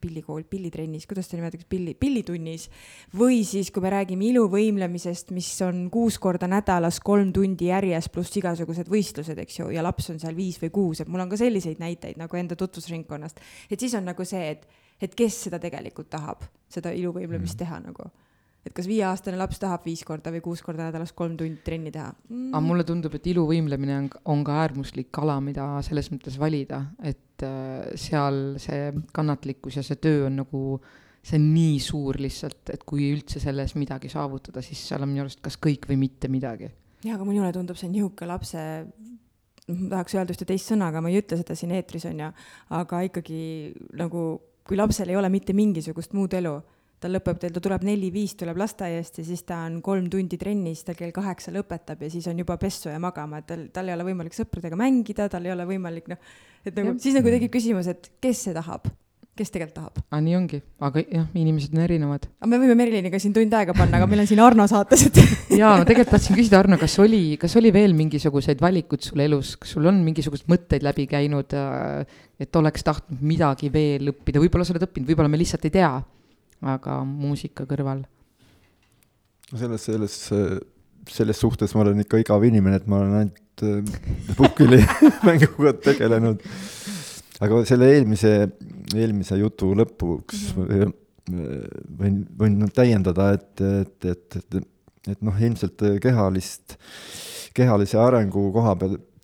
pillikool, 0.00 0.44
pillitrennis, 0.50 1.06
kuidas 1.10 1.30
ta 1.30 1.38
nimetatakse, 1.38 1.68
pilli, 1.70 1.94
pillitunnis. 1.94 2.68
või 3.16 3.42
siis, 3.46 3.70
kui 3.74 3.84
me 3.84 3.94
räägime 3.94 4.28
iluvõimlemisest, 4.30 5.34
mis 5.36 5.50
on 5.66 5.86
kuus 5.92 6.18
korda 6.18 6.48
nädalas 6.50 7.00
kolm 7.04 7.32
tundi 7.36 7.70
järjest, 7.70 8.12
pluss 8.14 8.36
igasugused 8.40 8.90
võistlused, 8.90 9.38
eks 9.44 9.62
ju, 9.62 9.70
ja 9.74 9.84
laps 9.86 10.10
on 10.10 10.20
seal 10.22 10.36
viis 10.36 10.60
või 10.62 10.72
kuus, 10.74 11.00
et 11.00 11.08
mul 11.08 11.24
on 11.24 11.32
ka 11.32 11.40
selliseid 11.40 11.80
näiteid 11.82 12.20
nagu 12.20 12.36
enda 12.36 12.56
tutvusringkonnast. 12.58 13.40
et 13.70 13.80
siis 13.80 13.94
on 13.94 14.04
nagu 14.08 14.24
see, 14.24 14.50
et 14.50 14.68
et 15.00 15.14
kes 15.16 15.36
seda 15.46 15.60
tegelikult 15.60 16.10
tahab, 16.12 16.44
seda 16.68 16.92
iluvõimlemist 16.96 17.56
mm. 17.56 17.62
teha 17.62 17.80
nagu 17.86 18.10
et 18.66 18.74
kas 18.76 18.88
viieaastane 18.88 19.38
laps 19.40 19.60
tahab 19.62 19.84
viis 19.88 20.02
korda 20.06 20.32
või 20.34 20.42
kuus 20.44 20.62
korda 20.64 20.88
nädalas 20.88 21.14
kolm 21.16 21.36
tundi 21.40 21.62
trenni 21.64 21.92
teha 21.94 22.10
mm.? 22.12 22.50
aga 22.52 22.62
mulle 22.64 22.84
tundub, 22.88 23.14
et 23.16 23.28
iluvõimlemine 23.32 23.96
on, 23.96 24.08
on 24.34 24.42
ka 24.46 24.58
äärmuslik 24.64 25.20
ala, 25.22 25.38
mida 25.44 25.68
selles 25.86 26.10
mõttes 26.12 26.36
valida, 26.40 26.82
et 27.02 27.44
äh, 27.46 27.92
seal 28.00 28.58
see 28.60 28.90
kannatlikkus 29.16 29.80
ja 29.80 29.86
see 29.86 30.00
töö 30.02 30.26
on 30.28 30.42
nagu, 30.42 30.64
see 31.24 31.40
on 31.40 31.46
nii 31.54 31.78
suur 31.84 32.20
lihtsalt, 32.20 32.74
et 32.74 32.84
kui 32.88 33.08
üldse 33.14 33.40
selles 33.42 33.76
midagi 33.80 34.12
saavutada, 34.12 34.64
siis 34.64 34.82
seal 34.90 35.06
on 35.06 35.12
minu 35.12 35.24
arust 35.24 35.40
kas 35.44 35.56
kõik 35.60 35.88
või 35.88 36.02
mitte 36.04 36.28
midagi. 36.32 36.68
jaa, 37.04 37.16
aga 37.16 37.24
minule 37.24 37.52
tundub 37.56 37.80
see 37.80 37.88
niisugune 37.92 38.28
lapse 38.28 38.66
noh, 39.70 39.88
tahaks 39.94 40.18
öelda 40.18 40.36
ühte 40.36 40.48
teist 40.48 40.68
sõna, 40.68 40.90
aga 40.92 41.00
ma 41.00 41.12
ei 41.12 41.22
ütle 41.22 41.40
seda 41.40 41.56
siin 41.56 41.72
eetris, 41.76 42.04
on 42.10 42.20
ju, 42.26 42.30
aga 42.76 43.02
ikkagi 43.08 43.40
nagu 43.96 44.26
kui 44.68 44.78
lapsel 44.78 45.10
ei 45.10 45.16
ole 45.18 45.30
mitte 45.32 45.56
mingisugust 45.56 46.12
muud 46.14 46.36
elu, 46.36 46.52
tal 47.00 47.14
lõpeb, 47.16 47.40
ta 47.40 47.62
tuleb 47.62 47.84
neli-viis, 47.88 48.36
tuleb 48.40 48.60
lasteaiast 48.60 49.20
ja 49.22 49.26
siis 49.26 49.44
ta 49.48 49.62
on 49.66 49.80
kolm 49.84 50.10
tundi 50.12 50.38
trennis, 50.40 50.84
ta 50.84 50.94
kell 50.98 51.14
kaheksa 51.16 51.52
lõpetab 51.54 52.04
ja 52.04 52.12
siis 52.12 52.28
on 52.30 52.40
juba 52.42 52.58
pessu 52.60 52.92
ja 52.92 53.00
magama, 53.02 53.40
et 53.40 53.48
tal, 53.48 53.66
tal 53.74 53.88
ei 53.88 53.96
ole 53.96 54.10
võimalik 54.12 54.36
sõpradega 54.36 54.78
mängida, 54.78 55.30
tal 55.32 55.48
ei 55.48 55.54
ole 55.54 55.68
võimalik 55.68 56.10
noh, 56.12 56.20
et 56.64 56.74
nagu 56.76 56.92
ja. 56.92 56.98
siis 57.00 57.16
nagu 57.16 57.32
tekib 57.32 57.54
küsimus, 57.56 57.88
et 57.90 58.12
kes 58.20 58.48
see 58.48 58.56
tahab 58.56 58.90
kes 59.40 59.52
tegelikult 59.54 59.76
tahab. 59.78 60.00
aa, 60.10 60.20
nii 60.24 60.36
ongi, 60.36 60.58
aga 60.84 61.02
jah, 61.02 61.26
inimesed 61.38 61.72
on 61.74 61.82
erinevad. 61.84 62.26
aga 62.40 62.50
me 62.50 62.58
võime 62.60 62.76
Meriliniga 62.78 63.20
siin 63.22 63.34
tund 63.36 63.54
aega 63.56 63.74
panna, 63.76 64.00
aga 64.00 64.08
meil 64.10 64.24
on 64.24 64.28
siin 64.28 64.42
Arno 64.44 64.66
saates, 64.70 65.06
et 65.08 65.20
jaa, 65.60 65.78
ma 65.80 65.86
tegelikult 65.88 66.14
tahtsin 66.16 66.36
küsida, 66.36 66.60
Arno, 66.60 66.78
kas 66.80 66.98
oli, 67.02 67.22
kas 67.40 67.56
oli 67.60 67.72
veel 67.74 67.96
mingisuguseid 67.96 68.60
valikuid 68.60 69.06
sul 69.06 69.24
elus, 69.24 69.54
kas 69.60 69.76
sul 69.76 69.88
on 69.88 70.02
mingisuguseid 70.04 70.50
mõtteid 70.52 70.84
läbi 70.86 71.06
käinud, 71.10 71.56
äh, 71.56 72.22
et 72.40 72.60
oleks 72.60 72.84
tahtnud 72.86 73.22
midagi 73.32 73.72
veel 73.72 74.12
õppida, 74.12 74.42
võib-olla 74.42 74.66
sa 74.66 74.74
oled 74.76 74.88
õppinud, 74.88 75.08
võib-olla 75.08 75.32
me 75.32 75.40
lihtsalt 75.40 75.64
ei 75.70 75.76
tea, 75.78 75.94
aga 76.62 77.00
muusika 77.04 77.66
kõrval? 77.68 78.04
selles, 79.50 79.82
selles, 79.82 80.16
selles 81.10 81.40
suhtes 81.42 81.74
ma 81.74 81.82
olen 81.84 82.04
ikka 82.04 82.20
igav 82.22 82.44
inimene, 82.46 82.78
et 82.78 82.86
ma 82.90 83.00
olen 83.02 83.16
ainult 83.24 83.64
äh, 83.66 84.34
puhkpillimänguga 84.38 85.74
tegelenud 85.88 86.44
aga 87.40 87.62
selle 87.68 87.88
eelmise, 87.96 88.34
eelmise 88.94 89.38
jutu 89.40 89.72
lõpuks 89.78 90.50
mm 90.56 90.98
võin, 91.30 92.22
võin 92.38 92.68
täiendada, 92.74 93.32
et, 93.36 93.60
et, 93.62 94.06
et, 94.08 94.36
et, 94.40 94.56
et 95.12 95.20
noh, 95.22 95.36
ilmselt 95.40 95.84
kehalist, 96.02 96.76
kehalise 97.56 97.98
arengu 98.00 98.48
koha 98.54 98.74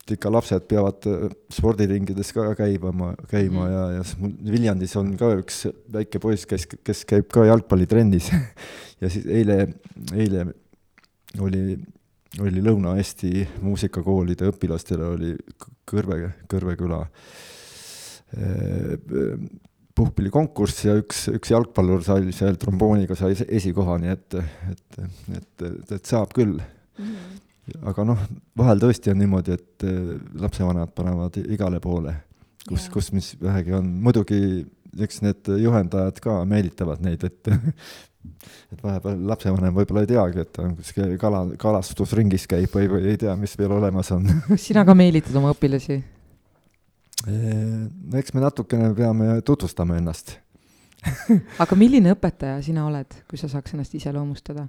pealt 0.06 0.14
ikka 0.14 0.30
lapsed 0.30 0.66
peavad 0.70 1.06
spordiringides 1.50 2.32
ka 2.32 2.54
käima, 2.54 3.14
käima 3.28 3.66
mm 3.66 3.72
ja, 3.72 3.82
ja 3.96 4.02
mul 4.20 4.32
Viljandis 4.52 4.94
on 4.96 5.16
ka 5.18 5.32
üks 5.40 5.66
väike 5.92 6.20
poiss, 6.22 6.46
kes, 6.46 6.66
kes 6.66 7.04
käib 7.04 7.28
ka 7.32 7.44
jalgpallitrennis 7.46 8.30
ja 9.02 9.10
siis 9.10 9.26
eile, 9.26 9.66
eile 10.14 10.46
oli, 11.42 11.76
oli 12.40 12.62
Lõuna-Eesti 12.62 13.46
muusikakoolide 13.62 14.52
õpilastele 14.52 15.04
oli 15.16 15.34
Kõrve, 15.86 16.32
Kõrve 16.50 16.76
küla 16.78 17.00
puhkpillikonkurss 19.96 20.84
ja 20.86 20.96
üks, 20.98 21.26
üks 21.32 21.50
jalgpallur 21.50 22.04
sai 22.04 22.30
seal 22.36 22.58
trombooniga 22.60 23.16
sai 23.16 23.34
esikoha, 23.34 23.98
nii 24.02 24.12
et, 24.12 24.38
et, 24.70 24.98
et, 25.00 25.66
et, 25.70 25.92
et 25.98 26.10
saab 26.10 26.34
küll. 26.36 26.58
Mm. 26.98 27.35
Aga 27.86 28.06
noh, 28.06 28.24
vahel 28.58 28.82
tõesti 28.82 29.12
on 29.12 29.20
niimoodi, 29.22 29.56
et 29.56 29.86
eh, 29.86 30.16
lapsevanemad 30.42 30.92
panevad 30.96 31.38
igale 31.44 31.80
poole, 31.82 32.14
kus, 32.66 32.88
kus 32.92 33.12
mis 33.14 33.32
vähegi 33.42 33.76
on, 33.76 33.88
muidugi 34.06 34.40
eks 35.02 35.22
need 35.24 35.50
juhendajad 35.60 36.20
ka 36.24 36.38
meelitavad 36.48 37.02
neid, 37.04 37.26
et 37.26 37.50
et 38.74 38.80
vahepeal 38.82 39.20
lapsevanem 39.28 39.74
võib-olla 39.76 40.02
ei 40.02 40.10
teagi, 40.10 40.42
et 40.42 40.52
ta 40.54 40.64
on 40.66 40.74
kuskil 40.78 41.12
kala, 41.20 41.44
kalastusringis 41.60 42.48
käib 42.50 42.72
või, 42.74 42.88
või 42.90 43.12
ei 43.12 43.20
tea, 43.20 43.36
mis 43.38 43.54
veel 43.58 43.76
olemas 43.76 44.10
on. 44.14 44.26
kas 44.48 44.66
sina 44.70 44.86
ka 44.86 44.96
meelitad 44.98 45.36
oma 45.38 45.54
õpilasi? 45.54 46.02
no 47.26 48.18
eks 48.20 48.34
me 48.36 48.42
natukene 48.42 48.90
peame 48.94 49.38
tutvustama 49.42 49.96
ennast 49.98 50.36
aga 51.62 51.78
milline 51.78 52.12
õpetaja 52.14 52.58
sina 52.64 52.86
oled, 52.86 53.16
kui 53.30 53.40
sa 53.40 53.48
saaks 53.50 53.74
ennast 53.74 53.94
iseloomustada? 53.98 54.66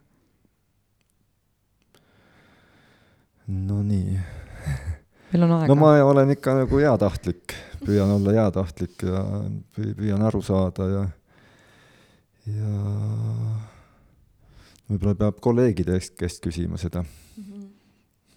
No 3.47 3.83
nii. 3.83 4.19
meil 5.31 5.43
on 5.43 5.51
aega. 5.57 5.69
no 5.71 5.75
ma 5.79 5.93
olen 6.03 6.33
ikka 6.35 6.55
nagu 6.61 6.81
heatahtlik, 6.81 7.55
püüan 7.85 8.11
olla 8.17 8.35
heatahtlik 8.35 9.07
ja 9.07 9.23
püüan 9.77 10.25
aru 10.27 10.41
saada 10.45 10.89
ja, 10.91 11.05
ja 12.51 12.73
võib-olla 14.87 15.15
peab 15.23 15.39
kolleegide 15.43 15.99
käest 16.19 16.43
küsima 16.43 16.79
seda 16.81 17.03
mm. 17.03 17.43
-hmm 17.43 17.65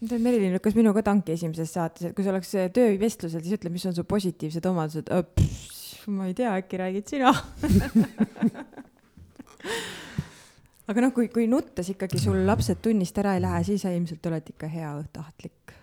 Merilin 0.00 0.54
lükkas 0.54 0.72
minu 0.72 0.94
ka 0.96 1.02
tanki 1.04 1.34
esimeses 1.34 1.74
saates, 1.76 2.06
et 2.08 2.14
kui 2.16 2.24
see 2.24 2.30
oleks 2.32 2.54
töövestlusel, 2.72 3.42
siis 3.44 3.58
ütle, 3.58 3.68
mis 3.68 3.84
on 3.84 3.92
su 3.92 4.00
positiivsed 4.08 4.64
omadused. 4.64 5.12
ma 6.08 6.26
ei 6.26 6.32
tea, 6.34 6.54
äkki 6.56 6.80
räägid 6.80 7.12
sina 7.12 7.34
aga 10.91 11.07
noh, 11.07 11.14
kui, 11.16 11.30
kui 11.32 11.47
nuttes 11.51 11.93
ikkagi 11.95 12.20
sul 12.22 12.43
lapsed 12.51 12.82
tunnist 12.82 13.18
ära 13.22 13.36
ei 13.38 13.45
lähe, 13.45 13.62
siis 13.66 13.84
sa 13.86 13.95
ilmselt 13.95 14.30
oled 14.30 14.53
ikka 14.55 14.70
hea 14.70 14.93
õhtahtlik 14.99 15.74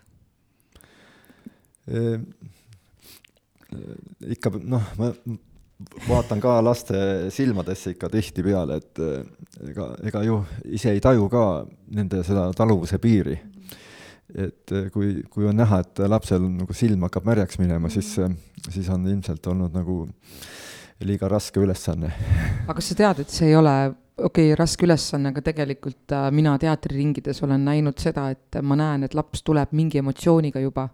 e,. 1.87 2.05
ikka 4.37 4.53
noh, 4.61 4.93
ma 4.99 5.11
vaatan 6.07 6.41
ka 6.41 6.55
laste 6.65 6.97
silmadesse 7.33 7.93
ikka 7.93 8.09
tihtipeale, 8.09 8.79
et 8.81 9.01
ega, 9.69 9.91
ega 10.09 10.23
ju 10.25 10.39
ise 10.73 10.95
ei 10.95 11.03
taju 11.03 11.27
ka 11.29 11.43
nende 11.93 12.23
seda 12.25 12.47
taluvuse 12.57 12.97
piiri 13.01 13.37
et 14.35 14.73
eh, 14.75 14.87
kui, 14.91 15.21
kui 15.31 15.47
on 15.47 15.55
näha, 15.57 15.81
et 15.83 16.03
lapsel 16.09 16.43
nagu 16.43 16.75
silm 16.75 17.05
hakkab 17.07 17.27
märjaks 17.29 17.59
minema, 17.61 17.91
siis, 17.93 18.13
eh, 18.21 18.33
siis 18.67 18.89
on 18.93 19.05
ilmselt 19.07 19.47
olnud 19.47 19.75
nagu 19.75 20.01
liiga 21.05 21.29
raske 21.29 21.61
ülesanne. 21.61 22.11
aga 22.67 22.77
kas 22.79 22.91
sa 22.91 22.97
tead, 22.97 23.23
et 23.23 23.33
see 23.33 23.51
ei 23.51 23.57
ole 23.57 23.73
okei 24.17 24.49
okay,, 24.49 24.55
raske 24.57 24.87
ülesanne, 24.87 25.31
aga 25.33 25.43
tegelikult 25.45 26.13
äh, 26.15 26.29
mina 26.33 26.55
teatriringides 26.61 27.43
olen 27.45 27.67
näinud 27.67 27.99
seda, 28.01 28.29
et 28.33 28.59
ma 28.65 28.77
näen, 28.79 29.05
et 29.05 29.17
laps 29.17 29.43
tuleb 29.45 29.75
mingi 29.77 30.01
emotsiooniga 30.01 30.63
juba. 30.63 30.89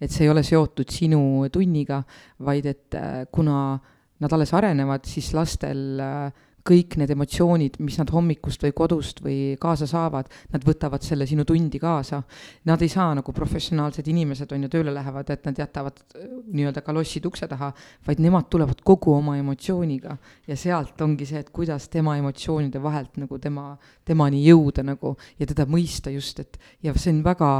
et 0.00 0.10
see 0.10 0.24
ei 0.26 0.30
ole 0.32 0.42
seotud 0.42 0.90
sinu 0.90 1.46
tunniga, 1.52 2.00
vaid 2.44 2.66
et 2.66 2.96
äh, 2.98 3.26
kuna 3.32 3.78
nad 4.20 4.32
alles 4.32 4.52
arenevad, 4.54 5.04
siis 5.06 5.30
lastel 5.36 6.00
äh, 6.02 6.32
kõik 6.64 6.96
need 7.00 7.12
emotsioonid, 7.12 7.76
mis 7.84 7.98
nad 8.00 8.10
hommikust 8.14 8.62
või 8.64 8.72
kodust 8.76 9.20
või 9.24 9.36
kaasa 9.60 9.88
saavad, 9.88 10.30
nad 10.54 10.64
võtavad 10.64 11.04
selle 11.04 11.26
sinu 11.28 11.44
tundi 11.44 11.80
kaasa. 11.80 12.22
Nad 12.68 12.82
ei 12.82 12.88
saa 12.92 13.10
nagu 13.18 13.34
professionaalsed 13.36 14.08
inimesed 14.08 14.52
on 14.56 14.64
ju 14.64 14.72
tööle 14.72 14.94
lähevad, 14.94 15.30
et 15.30 15.44
nad 15.44 15.60
jätavad 15.60 16.00
äh, 16.00 16.26
nii-öelda 16.56 16.84
kalossid 16.86 17.28
ukse 17.28 17.48
taha, 17.50 17.70
vaid 18.06 18.22
nemad 18.24 18.48
tulevad 18.52 18.80
kogu 18.86 19.12
oma 19.18 19.36
emotsiooniga 19.40 20.16
ja 20.48 20.56
sealt 20.56 21.00
ongi 21.04 21.28
see, 21.28 21.44
et 21.44 21.52
kuidas 21.54 21.90
tema 21.92 22.16
emotsioonide 22.20 22.82
vahelt 22.82 23.20
nagu 23.20 23.38
tema, 23.38 23.74
temani 24.04 24.40
jõuda 24.46 24.86
nagu 24.86 25.16
ja 25.38 25.48
teda 25.50 25.68
mõista 25.68 26.12
just, 26.14 26.40
et 26.40 26.60
ja 26.82 26.96
see 26.96 27.12
on 27.12 27.24
väga 27.26 27.50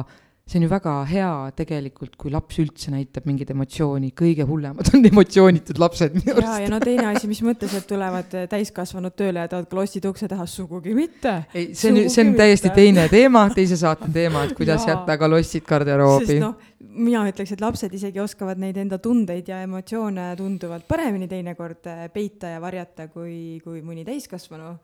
see 0.44 0.58
on 0.58 0.62
ju 0.66 0.68
väga 0.68 0.92
hea 1.08 1.28
tegelikult, 1.56 2.18
kui 2.20 2.30
laps 2.32 2.58
üldse 2.60 2.90
näitab 2.92 3.24
mingit 3.24 3.48
emotsiooni, 3.54 4.10
kõige 4.16 4.44
hullemad 4.44 4.90
on 4.92 5.06
emotsioonitud 5.08 5.78
lapsed 5.80 6.18
minu 6.18 6.34
arust. 6.34 6.58
ja 6.60 6.68
no 6.68 6.80
teine 6.84 7.06
asi, 7.14 7.28
mis 7.30 7.40
mõttes, 7.46 7.72
et 7.78 7.86
tulevad 7.88 8.34
täiskasvanud 8.52 9.14
tööle 9.16 9.40
ja 9.40 9.48
tahavad 9.48 9.70
klossid 9.70 10.04
ukse 10.04 10.28
taha, 10.28 10.44
sugugi 10.50 10.92
mitte. 10.96 11.32
ei, 11.56 11.70
see 11.72 11.94
on, 11.94 12.00
see 12.12 12.26
on 12.26 12.34
täiesti 12.36 12.68
mitte. 12.68 12.76
teine 12.76 13.06
teema, 13.08 13.46
teise 13.56 13.78
saate 13.80 14.10
teema, 14.12 14.42
et 14.44 14.52
kuidas 14.58 14.84
jätta 14.88 15.16
kalossid 15.22 15.64
garderoobi. 15.68 16.36
noh, 16.42 16.58
mina 16.92 17.22
ütleks, 17.30 17.54
et 17.56 17.64
lapsed 17.64 17.94
isegi 17.96 18.20
oskavad 18.20 18.60
neid 18.60 18.76
enda 18.82 18.98
tundeid 19.00 19.48
ja 19.48 19.62
emotsioone 19.64 20.26
tunduvalt 20.36 20.84
paremini 20.90 21.28
teinekord 21.30 21.88
äh, 21.88 22.02
peita 22.12 22.52
ja 22.52 22.60
varjata, 22.60 23.08
kui, 23.08 23.62
kui 23.64 23.80
mõni 23.80 24.04
täiskasvanu. 24.04 24.74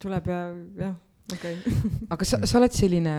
tuleb 0.00 0.32
ja, 0.32 0.40
jah, 0.80 0.96
okei 1.34 1.60
okay. 1.60 1.92
aga 2.16 2.28
sa, 2.28 2.40
sa 2.48 2.56
oled 2.62 2.72
selline 2.72 3.18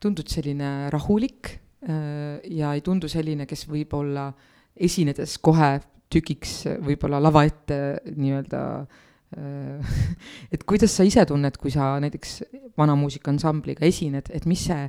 tundud 0.00 0.30
selline 0.30 0.88
rahulik 0.94 1.52
äh, 1.88 2.38
ja 2.58 2.72
ei 2.74 2.84
tundu 2.86 3.10
selline, 3.10 3.46
kes 3.46 3.66
võib-olla 3.70 4.30
esinedes 4.78 5.38
kohe 5.42 5.76
tükiks 6.08 6.62
võib-olla 6.84 7.20
lava 7.20 7.44
ette 7.44 7.78
nii-öelda 8.14 8.62
et 10.54 10.62
kuidas 10.64 10.94
sa 10.96 11.04
ise 11.04 11.20
tunned, 11.28 11.58
kui 11.60 11.68
sa 11.68 11.98
näiteks 12.00 12.30
vanamuusikaaansambliga 12.80 13.84
esined, 13.84 14.30
et 14.32 14.46
mis 14.48 14.62
see 14.70 14.86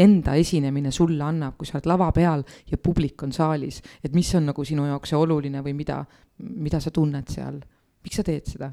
enda 0.00 0.36
esinemine 0.38 0.92
sulle 0.94 1.22
annab, 1.24 1.56
kui 1.58 1.68
sa 1.68 1.78
oled 1.78 1.88
lava 1.90 2.10
peal 2.14 2.44
ja 2.70 2.78
publik 2.78 3.22
on 3.26 3.34
saalis, 3.34 3.80
et 4.04 4.14
mis 4.14 4.28
on 4.38 4.46
nagu 4.50 4.64
sinu 4.66 4.86
jaoks 4.86 5.12
see 5.12 5.18
oluline 5.18 5.62
või 5.66 5.74
mida, 5.76 5.98
mida 6.38 6.80
sa 6.80 6.92
tunned 6.94 7.30
seal, 7.32 7.58
miks 8.04 8.20
sa 8.20 8.26
teed 8.26 8.48
seda? 8.54 8.70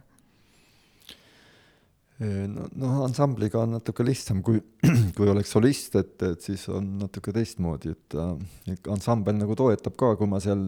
No, 2.19 2.65
noh, 2.81 3.01
ansambliga 3.05 3.61
on 3.61 3.75
natuke 3.77 4.05
lihtsam, 4.05 4.41
kui, 4.45 4.61
kui 5.17 5.29
oleks 5.29 5.51
solist, 5.53 5.97
et, 5.99 6.15
et 6.25 6.41
siis 6.41 6.63
on 6.73 6.87
natuke 7.03 7.33
teistmoodi, 7.35 7.93
et 7.93 8.17
äh, 8.17 8.73
ansambel 8.93 9.37
nagu 9.37 9.57
toetab 9.57 9.97
ka, 9.99 10.15
kui 10.17 10.29
ma 10.29 10.41
seal 10.43 10.63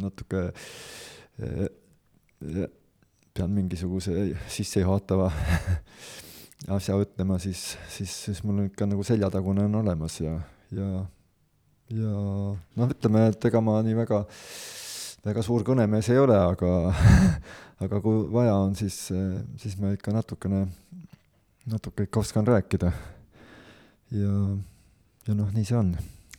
natuke 0.00 0.46
äh, 1.40 1.66
pean 3.34 3.50
mingisuguse 3.54 4.34
sissejuhatava 4.52 5.30
asja 6.76 6.96
ütlema, 7.00 7.38
siis, 7.42 7.74
siis, 7.92 8.12
siis 8.28 8.44
mul 8.44 8.62
on 8.62 8.70
ikka 8.70 8.88
nagu 8.88 9.04
seljatagune 9.06 9.66
on 9.68 9.80
olemas 9.80 10.20
ja, 10.20 10.36
ja, 10.72 10.88
ja 11.92 12.14
noh, 12.14 12.92
ütleme, 12.92 13.28
et 13.32 13.48
ega 13.50 13.64
ma 13.64 13.80
nii 13.84 13.96
väga, 14.04 14.24
väga 15.24 15.42
suur 15.44 15.64
kõnemees 15.66 16.10
ei 16.12 16.20
ole, 16.20 16.36
aga 16.36 16.70
aga 17.84 18.00
kui 18.04 18.24
vaja 18.32 18.56
on, 18.60 18.74
siis, 18.78 18.96
siis 19.60 19.76
ma 19.80 19.94
ikka 19.94 20.14
natukene, 20.14 20.64
natuke 21.70 22.08
ikka 22.08 22.20
oskan 22.20 22.46
rääkida. 22.46 22.92
ja, 24.14 24.34
ja 25.28 25.36
noh, 25.36 25.50
nii 25.54 25.64
see 25.64 25.78
on. 25.78 25.94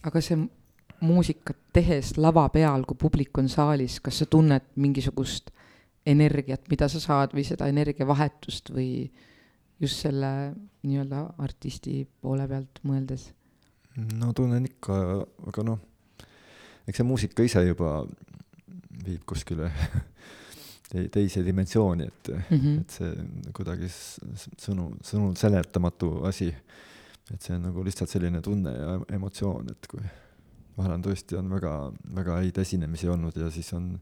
aga 0.06 0.22
see 0.22 0.40
muusikat 1.06 1.58
tehes 1.76 2.16
lava 2.18 2.48
peal, 2.50 2.86
kui 2.88 2.98
publik 2.98 3.38
on 3.42 3.50
saalis, 3.52 4.00
kas 4.04 4.22
sa 4.22 4.30
tunned 4.30 4.64
mingisugust 4.80 5.52
energiat, 6.06 6.68
mida 6.70 6.88
sa 6.92 7.02
saad 7.02 7.34
või 7.34 7.44
seda 7.48 7.68
energiavahetust 7.72 8.70
või 8.74 9.10
just 9.82 10.06
selle 10.06 10.30
nii-öelda 10.86 11.26
artisti 11.42 12.04
poole 12.22 12.46
pealt 12.48 12.80
mõeldes? 12.86 13.32
no 14.20 14.32
tunnen 14.36 14.66
ikka, 14.68 14.96
aga 15.50 15.64
noh, 15.66 15.82
eks 16.86 17.00
see 17.00 17.08
muusika 17.08 17.46
ise 17.48 17.64
juba 17.66 18.04
viib 19.06 19.26
kuskile 19.28 19.72
teise 21.16 21.44
dimensiooni, 21.44 22.04
et 22.04 22.30
mm, 22.30 22.58
-hmm. 22.58 22.82
et 22.82 22.90
see 22.90 23.52
kuidagi 23.54 23.90
sõnu, 23.90 24.92
sõnul 25.04 25.36
seletamatu 25.36 26.24
asi. 26.30 26.54
et 27.34 27.42
see 27.42 27.56
on 27.56 27.64
nagu 27.66 27.84
lihtsalt 27.84 28.10
selline 28.10 28.42
tunne 28.42 28.72
ja 28.72 29.00
emotsioon, 29.18 29.72
et 29.72 29.88
kui 29.90 30.02
vahel 30.78 30.92
on 30.98 31.06
tõesti, 31.06 31.38
on 31.40 31.50
väga, 31.50 31.72
väga 32.16 32.40
häid 32.42 32.58
esinemisi 32.62 33.10
olnud 33.10 33.38
ja 33.40 33.50
siis 33.52 33.74
on, 33.74 34.00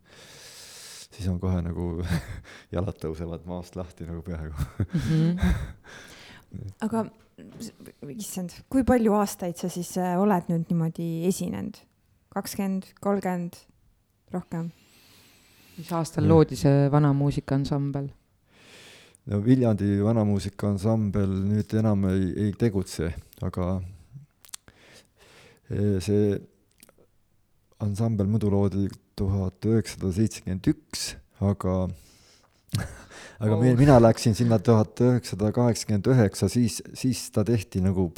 siis 1.14 1.28
on 1.32 1.40
kohe 1.40 1.62
nagu 1.62 2.04
jalad 2.76 3.00
tõusevad 3.00 3.46
maast 3.46 3.78
lahti 3.80 4.08
nagu 4.10 4.22
peaaegu 4.22 4.54
mm. 4.54 5.00
-hmm. 5.10 5.54
aga 6.88 7.06
issand, 8.14 8.54
kui 8.70 8.84
palju 8.84 9.14
aastaid 9.18 9.58
sa 9.58 9.70
siis 9.70 9.96
äh, 9.98 10.20
oled 10.20 10.50
nüüd 10.52 10.70
niimoodi 10.70 11.26
esinenud? 11.30 11.78
kakskümmend, 12.34 12.88
kolmkümmend, 13.02 13.58
rohkem? 14.34 14.72
Mis 15.78 15.92
aastal 15.96 16.28
loodi 16.30 16.58
see 16.60 16.90
vanamuusikaansambel? 16.94 18.10
no 19.30 19.40
Viljandi 19.46 19.98
vanamuusikaansambel 20.04 21.36
nüüd 21.50 21.76
enam 21.80 22.08
ei, 22.12 22.26
ei 22.48 22.56
tegutse, 22.60 23.14
aga 23.46 23.70
e, 25.70 26.00
see 26.04 26.34
ansambel 27.84 28.30
muidu 28.32 28.52
loodi 28.54 28.88
tuhat 29.20 29.66
üheksasada 29.70 30.12
seitsekümmend 30.18 30.72
üks, 30.74 31.14
aga 31.44 31.78
aga 33.44 33.56
oh. 33.58 33.64
mina 33.78 34.00
läksin 34.02 34.36
sinna 34.38 34.60
tuhat 34.60 35.00
üheksasada 35.04 35.52
kaheksakümmend 35.56 36.10
üheksa, 36.14 36.50
siis, 36.52 36.82
siis 36.98 37.26
ta 37.34 37.46
tehti 37.48 37.84
nagu 37.84 38.10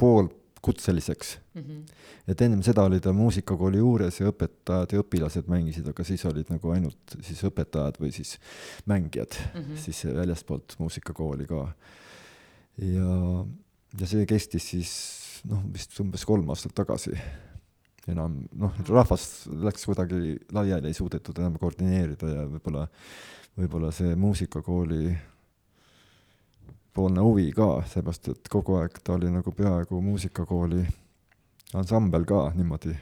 poolkutseliseks 0.66 1.38
mm. 1.54 1.62
-hmm 1.62 2.04
et 2.26 2.40
ennem 2.42 2.62
seda 2.62 2.82
oli 2.82 2.98
ta 3.00 3.12
muusikakooli 3.14 3.78
juures 3.78 4.16
ja 4.18 4.30
õpetajad 4.32 4.92
ja 4.92 5.02
õpilased 5.02 5.46
mängisid, 5.46 5.86
aga 5.86 6.04
siis 6.04 6.24
olid 6.26 6.48
nagu 6.50 6.72
ainult 6.74 7.14
siis 7.22 7.42
õpetajad 7.46 8.00
või 8.02 8.10
siis 8.10 8.32
mängijad 8.90 9.36
mm 9.54 9.60
-hmm. 9.60 9.76
siis 9.78 10.04
väljastpoolt 10.06 10.74
muusikakooli 10.78 11.46
ka. 11.46 11.68
ja, 12.82 13.44
ja 14.00 14.06
see 14.06 14.26
kestis 14.26 14.68
siis 14.70 14.90
noh, 15.44 15.62
vist 15.72 15.94
umbes 16.00 16.24
kolm 16.24 16.50
aastat 16.50 16.74
tagasi. 16.74 17.14
enam 18.08 18.42
noh, 18.54 18.74
rahvas 18.88 19.46
läks 19.46 19.86
kuidagi 19.86 20.36
laiali, 20.52 20.88
ei 20.88 20.94
suudetud 20.94 21.38
enam 21.38 21.58
koordineerida 21.58 22.28
ja 22.28 22.42
võib-olla, 22.46 22.88
võib-olla 23.56 23.92
see 23.92 24.16
muusikakooli 24.16 25.16
poolne 26.96 27.24
huvi 27.24 27.50
ka, 27.56 27.82
seepärast 27.90 28.32
et 28.32 28.48
kogu 28.52 28.78
aeg 28.80 28.96
ta 29.04 29.16
oli 29.16 29.30
nagu 29.32 29.52
peaaegu 29.52 30.00
muusikakooli 30.04 30.82
ansambel 31.76 32.24
ka 32.28 32.48
niimoodi. 32.56 32.96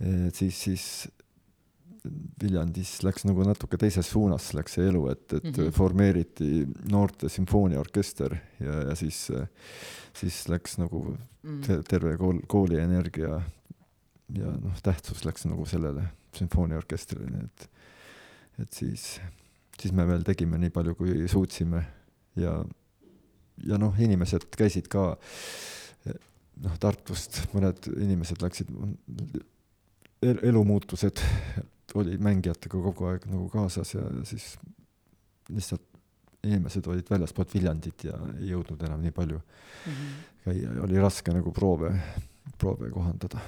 et 0.00 0.34
siis, 0.34 0.62
siis 0.62 0.84
Viljandis 2.40 3.00
läks 3.02 3.24
nagu 3.26 3.42
natuke 3.44 3.76
teises 3.80 4.06
suunas 4.08 4.52
läks 4.56 4.76
see 4.78 4.86
elu, 4.88 5.02
et, 5.10 5.24
et 5.32 5.44
mm 5.44 5.50
-hmm. 5.52 5.72
formeeriti 5.74 6.66
noorte 6.90 7.28
sümfooniaorkester 7.28 8.36
ja, 8.60 8.74
ja 8.88 8.94
siis, 8.94 9.30
siis 10.14 10.48
läks 10.48 10.78
nagu 10.78 11.16
mm. 11.42 11.60
te, 11.66 11.82
terve 11.82 12.16
kool, 12.16 12.40
kooli 12.46 12.78
energia 12.80 13.42
ja 14.38 14.52
noh, 14.62 14.80
tähtsus 14.82 15.24
läks 15.24 15.44
nagu 15.50 15.66
sellele 15.66 16.06
sümfooniaorkestrile, 16.38 17.44
et, 17.44 17.70
et 18.62 18.72
siis, 18.72 19.20
siis 19.80 19.92
me 19.92 20.06
veel 20.06 20.22
tegime 20.22 20.58
nii 20.58 20.70
palju, 20.70 20.94
kui 20.94 21.28
suutsime 21.28 21.84
ja, 22.36 22.64
ja 23.66 23.78
noh, 23.78 23.94
inimesed 23.98 24.48
käisid 24.56 24.88
ka 24.92 25.10
noh, 26.62 26.78
Tartust 26.80 27.42
mõned 27.54 27.90
inimesed 27.96 28.42
läksid, 28.42 28.72
elumuutused 30.22 31.22
oli 31.98 32.18
mängijatega 32.20 32.80
kogu 32.82 33.06
aeg 33.08 33.28
nagu 33.30 33.46
kaasas 33.52 33.94
ja 33.94 34.04
siis 34.28 34.56
lihtsalt 35.48 35.84
inimesed 36.46 36.86
olid 36.86 37.10
väljaspoolt 37.10 37.54
Viljandit 37.54 38.04
ja 38.06 38.16
ei 38.38 38.52
jõudnud 38.52 38.82
enam 38.86 39.02
nii 39.02 39.14
palju 39.14 39.38
mm 39.38 39.92
-hmm. 39.92 40.18
käia 40.44 40.74
ja 40.74 40.82
oli 40.84 41.00
raske 41.02 41.32
nagu 41.34 41.52
proove, 41.52 41.90
proove 42.58 42.90
kohandada. 42.90 43.40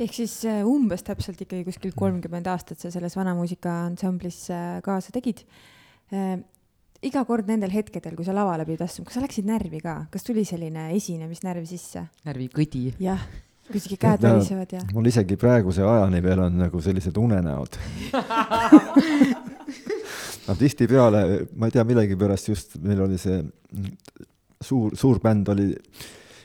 ehk 0.00 0.14
siis 0.14 0.44
äh, 0.44 0.66
umbes 0.66 1.02
täpselt 1.02 1.40
ikkagi 1.40 1.64
kuskil 1.64 1.92
kolmkümmend 1.96 2.46
aastat 2.46 2.78
sa 2.78 2.90
selles 2.90 3.16
vanamuusikaansamblis 3.16 4.50
äh, 4.50 4.82
kaasa 4.82 5.12
tegid 5.12 5.42
äh, 6.12 6.38
iga 7.04 7.24
kord 7.28 7.48
nendel 7.50 7.72
hetkedel, 7.74 8.14
kui 8.16 8.26
sa 8.26 8.34
lavale 8.36 8.64
pidid 8.68 8.84
astuma, 8.86 9.08
kas 9.08 9.18
sa 9.18 9.24
läksid 9.24 9.48
närvi 9.48 9.80
ka, 9.84 9.98
kas 10.12 10.24
tuli 10.26 10.44
selline 10.48 10.88
esinemisnärv 10.96 11.66
sisse? 11.68 12.06
närvikõdi. 12.26 12.84
jah, 13.02 13.22
kuidagi 13.68 13.98
käed 14.00 14.24
värisevad 14.24 14.74
ja. 14.76 14.82
mul 14.94 15.10
isegi 15.10 15.38
praeguse 15.40 15.84
ajani 15.84 16.22
veel 16.24 16.44
on 16.46 16.60
nagu 16.64 16.82
sellised 16.82 17.16
unenäod 17.20 17.78
no 20.46 20.54
tihtipeale, 20.58 21.22
ma 21.58 21.68
ei 21.68 21.74
tea, 21.74 21.84
millegipärast 21.88 22.52
just 22.52 22.78
meil 22.84 23.02
oli 23.08 23.18
see 23.20 23.40
suur, 24.62 24.94
suur 24.96 25.20
bänd 25.22 25.50
oli 25.52 25.72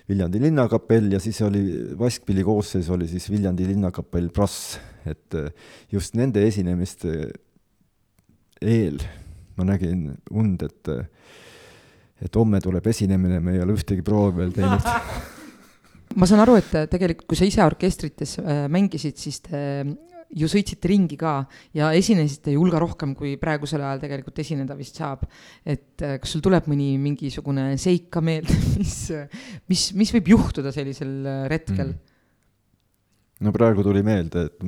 Viljandi 0.09 0.41
Linnakapell 0.41 1.13
ja 1.13 1.21
siis 1.23 1.37
oli 1.45 1.61
Vaskpilli 1.99 2.43
koosseis 2.43 2.89
oli 2.91 3.07
siis 3.07 3.29
Viljandi 3.31 3.69
Linnakapell 3.69 4.31
Brass, 4.33 4.75
et 5.07 5.37
just 5.93 6.17
nende 6.19 6.43
esinemiste 6.47 7.29
eel 8.61 8.99
ma 9.57 9.67
nägin 9.67 10.07
und, 10.31 10.63
et, 10.63 10.93
et 12.21 12.39
homme 12.39 12.61
tuleb 12.63 12.87
esinemine, 12.87 13.41
me 13.43 13.57
ei 13.57 13.63
ole 13.63 13.75
ühtegi 13.77 14.05
proovi 14.05 14.43
veel 14.43 14.55
teinud 14.55 14.87
ma 16.19 16.27
saan 16.29 16.43
aru, 16.43 16.57
et 16.59 16.71
tegelikult, 16.91 17.27
kui 17.29 17.39
sa 17.39 17.47
ise 17.47 17.63
orkestrites 17.63 18.37
äh, 18.41 18.65
mängisid, 18.71 19.19
siis 19.19 19.41
te 19.45 19.61
ju 20.31 20.47
sõitsite 20.47 20.87
ringi 20.87 21.17
ka 21.19 21.41
ja 21.75 21.89
esinesite 21.95 22.53
ju 22.53 22.61
hulga 22.61 22.79
rohkem, 22.79 23.13
kui 23.17 23.33
praegusel 23.39 23.83
ajal 23.83 24.03
tegelikult 24.05 24.39
esineda 24.43 24.77
vist 24.79 24.99
saab. 24.99 25.25
et 25.65 26.03
äh, 26.03 26.17
kas 26.21 26.31
sul 26.31 26.43
tuleb 26.43 26.69
mõni 26.71 26.93
mingisugune 27.01 27.75
seik 27.81 28.09
ka 28.13 28.23
meelde, 28.23 28.55
mis, 28.81 28.95
mis, 29.71 29.89
mis 29.97 30.15
võib 30.15 30.33
juhtuda 30.35 30.73
sellisel 30.75 31.13
äh, 31.25 31.43
retkel 31.51 31.91
mm.? 31.91 32.07
no 33.47 33.55
praegu 33.55 33.83
tuli 33.83 34.03
meelde, 34.05 34.47
et 34.47 34.63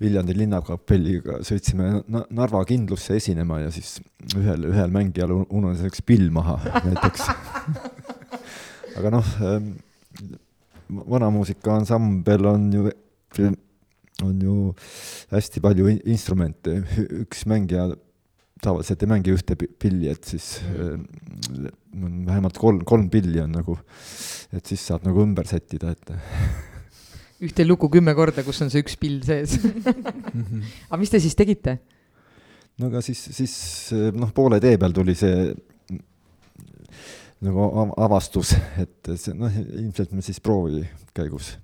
Viljandi 0.00 0.34
Linnakapelliga 0.36 1.40
sõitsime 1.46 2.02
Narva 2.08 2.62
kindlusse 2.68 3.18
esinema 3.20 3.60
ja 3.62 3.70
siis 3.74 3.98
ühel, 4.38 4.68
ühel 4.70 4.92
mängijal 4.94 5.34
ununes 5.42 5.82
üks 5.88 6.04
pill 6.06 6.30
maha 6.34 6.58
näiteks. 6.86 7.26
Aga 9.00 9.12
noh 9.14 9.34
ähm,, 9.48 9.74
vanamuusika 10.92 11.76
ansambel 11.80 12.46
on 12.46 12.70
ju, 12.72 12.88
on 14.22 14.40
ju 14.40 14.56
hästi 15.32 15.62
palju 15.64 15.92
instrumente, 16.04 16.82
üks 17.22 17.46
mängija 17.48 17.90
tavaliselt 18.62 19.02
ei 19.02 19.10
mängi 19.10 19.32
ühte 19.34 19.56
pilli, 19.58 20.10
et 20.12 20.28
siis 20.28 20.60
äh, 20.70 20.98
vähemalt 21.92 22.58
kolm, 22.60 22.84
kolm 22.86 23.08
pilli 23.10 23.40
on 23.42 23.56
nagu, 23.58 23.74
et 24.54 24.68
siis 24.68 24.84
saab 24.86 25.06
nagu 25.08 25.24
ümber 25.24 25.48
sättida, 25.50 25.96
et 25.96 26.12
ühte 27.42 27.66
lugu 27.66 27.90
kümme 27.92 28.14
korda, 28.14 28.44
kus 28.46 28.62
on 28.64 28.70
see 28.72 28.84
üks 28.84 28.96
pill 29.00 29.22
sees 29.26 29.58
aga 30.90 31.00
mis 31.00 31.12
te 31.12 31.20
siis 31.22 31.36
tegite? 31.38 31.78
no 32.78 32.90
aga 32.90 33.02
siis, 33.04 33.22
siis 33.36 33.54
noh, 34.14 34.32
poole 34.34 34.60
tee 34.62 34.78
peal 34.80 34.94
tuli 34.96 35.16
see 35.18 35.50
nagu 37.42 37.66
avastus, 37.98 38.54
et 38.78 39.14
see 39.18 39.34
noh, 39.34 39.50
ilmselt 39.50 40.12
me 40.14 40.22
siis 40.22 40.38
proovi 40.40 40.84
käigus 41.14 41.56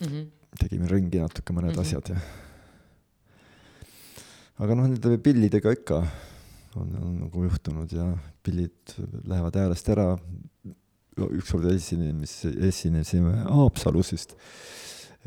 mm 0.00 0.06
-hmm. 0.06 0.24
tegime 0.62 0.88
ringi 0.88 1.20
natuke 1.20 1.52
mõned 1.52 1.74
mm 1.74 1.76
-hmm. 1.76 1.80
asjad 1.80 2.08
ja 2.14 2.20
aga 4.64 4.76
noh, 4.78 4.86
nende 4.88 5.18
pillidega 5.18 5.72
ikka 5.74 6.00
on, 6.78 6.94
on 7.00 7.14
nagu 7.24 7.44
juhtunud 7.44 7.92
ja 7.92 8.06
pillid 8.42 8.96
lähevad 9.26 9.56
häälest 9.56 9.88
ära. 9.88 10.18
ükskord 11.14 11.64
esinemis, 11.70 12.44
esinesime 12.44 13.36
Haapsalus 13.46 14.12
vist 14.12 14.34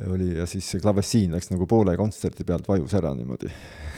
oli 0.05 0.37
ja 0.37 0.45
siis 0.49 0.67
see 0.71 0.81
klavessiin 0.81 1.33
läks 1.33 1.51
nagu 1.51 1.67
poole 1.69 1.95
kontserdi 1.97 2.45
pealt 2.47 2.67
vajus 2.69 2.93
ära 2.99 3.13
niimoodi 3.17 3.49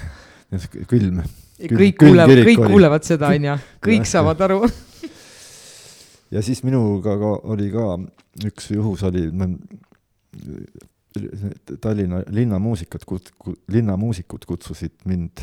külm. 0.91 1.23
kõik 1.59 1.97
kuulevad, 1.99 2.43
kõik 2.47 2.61
oli. 2.63 2.71
kuulevad 2.73 3.07
seda, 3.07 3.33
onju, 3.35 3.57
kõik 3.85 4.07
saavad 4.09 4.45
aru 4.47 4.61
ja 6.35 6.43
siis 6.45 6.63
minuga 6.63 7.17
ka 7.19 7.33
oli 7.51 7.71
ka 7.73 7.97
üks 8.49 8.71
juhus 8.75 9.03
oli, 9.09 9.27
Tallinna 11.81 12.21
linnamuusikat, 12.29 13.01
linnamuusikud 13.73 14.43
kutsusid 14.45 14.93
mind 15.09 15.41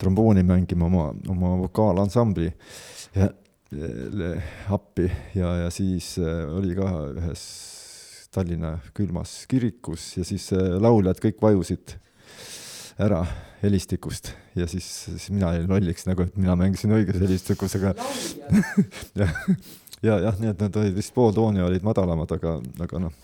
trombooni 0.00 0.42
mängima 0.48 0.86
oma, 0.88 1.10
oma 1.28 1.50
vokaalansambli 1.60 2.48
ja, 3.14 3.28
appi 4.72 5.10
ja, 5.34 5.52
ja 5.64 5.68
siis 5.70 6.14
äh, 6.18 6.48
oli 6.56 6.72
ka 6.74 6.88
ühes 7.20 7.44
Tallinna 8.30 8.76
külmas 8.94 9.44
kirikus 9.50 10.12
ja 10.18 10.24
siis 10.26 10.52
äh, 10.54 10.76
lauljad 10.82 11.18
kõik 11.22 11.40
vajusid 11.42 11.96
ära 13.00 13.24
helistikust 13.62 14.30
ja 14.56 14.68
siis, 14.70 14.86
siis 15.08 15.30
mina 15.34 15.52
jäin 15.56 15.68
lolliks 15.70 16.06
nagu, 16.08 16.24
et 16.26 16.36
mina 16.38 16.54
mängisin 16.58 16.94
õiges 16.94 17.18
helistikus, 17.20 17.74
aga 17.80 17.94
jah, 19.18 19.42
ja 20.06 20.20
jah, 20.28 20.38
nii 20.40 20.52
et 20.52 20.62
nad 20.62 20.78
olid 20.82 20.96
vist 20.96 21.14
pool 21.16 21.34
tooni 21.36 21.62
olid 21.64 21.84
madalamad, 21.86 22.32
aga, 22.38 22.56
aga 22.86 23.02
noh, 23.06 23.18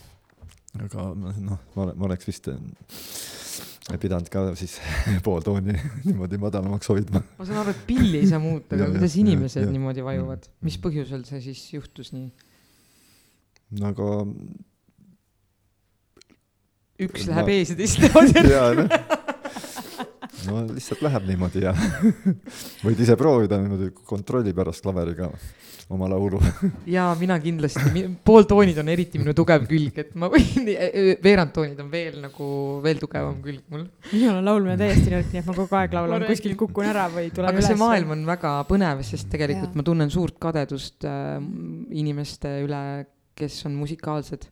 aga 0.80 1.08
noh, 1.14 1.62
ma, 1.76 1.88
ma 1.92 2.08
oleks 2.10 2.28
vist 2.28 2.50
ei 2.50 4.00
pidanud 4.02 4.28
ka 4.32 4.48
siis 4.58 4.78
pool 5.26 5.44
tooni 5.46 5.76
niimoodi 6.04 6.40
madalamaks 6.42 6.90
hoidma. 6.90 7.22
ma 7.38 7.46
saan 7.46 7.62
aru, 7.62 7.74
et 7.76 7.84
pilli 7.88 8.20
ei 8.20 8.30
saa 8.30 8.42
muuta, 8.42 8.74
aga 8.74 8.90
kuidas 8.96 9.18
inimesed 9.22 9.68
ja, 9.68 9.72
niimoodi 9.72 10.04
vajuvad, 10.06 10.48
mis 10.66 10.78
põhjusel 10.82 11.22
see 11.28 11.42
siis 11.48 11.62
juhtus 11.76 12.12
nii? 12.16 12.30
no 13.80 13.92
aga 13.92 14.10
üks 17.04 17.28
läheb 17.28 17.52
ees 17.52 17.74
ja 17.74 17.78
lähevad 18.06 18.36
järgi 18.40 18.88
no 20.46 20.64
lihtsalt 20.70 21.02
läheb 21.04 21.28
niimoodi 21.30 21.62
ja 21.64 21.74
võid 22.86 23.00
ise 23.02 23.16
proovida 23.18 23.58
niimoodi, 23.60 23.92
kontrolli 24.06 24.54
pärast 24.56 24.84
klaveriga 24.84 25.30
oma 25.92 26.08
laulu. 26.10 26.40
ja 26.96 27.06
mina 27.18 27.36
kindlasti, 27.42 28.02
pooltoonid 28.26 28.78
on 28.82 28.88
eriti 28.90 29.20
minu 29.22 29.34
tugev 29.38 29.68
külg, 29.70 30.00
et 30.02 30.16
ma 30.18 30.26
võin, 30.32 30.66
e, 30.72 30.88
e, 30.88 31.04
veerandtoonid 31.22 31.82
on 31.84 31.92
veel 31.92 32.18
nagu, 32.24 32.48
veel 32.82 32.98
tugevam 33.02 33.38
külg 33.44 33.62
mul. 33.70 33.84
minul 34.10 34.40
on 34.40 34.50
laulmine 34.50 34.74
täiesti 34.80 35.12
nõrk, 35.14 35.30
nii 35.30 35.42
et 35.42 35.50
ma 35.50 35.56
kogu 35.60 35.78
aeg 35.78 35.94
laulan, 35.94 36.26
kuskil 36.26 36.56
kukun 36.58 36.90
ära 36.90 37.06
või 37.12 37.30
tulen 37.30 37.52
aga 37.52 37.60
üles. 37.60 37.70
aga 37.70 37.74
see 37.76 37.82
maailm 37.84 38.16
on 38.16 38.26
väga 38.26 38.56
põnev, 38.70 39.04
sest 39.06 39.30
tegelikult 39.32 39.70
ja. 39.70 39.78
ma 39.78 39.86
tunnen 39.86 40.12
suurt 40.12 40.40
kadedust 40.42 41.06
äh, 41.06 41.38
inimeste 42.02 42.58
üle, 42.66 42.82
kes 43.38 43.62
on 43.68 43.78
musikaalsed 43.78 44.50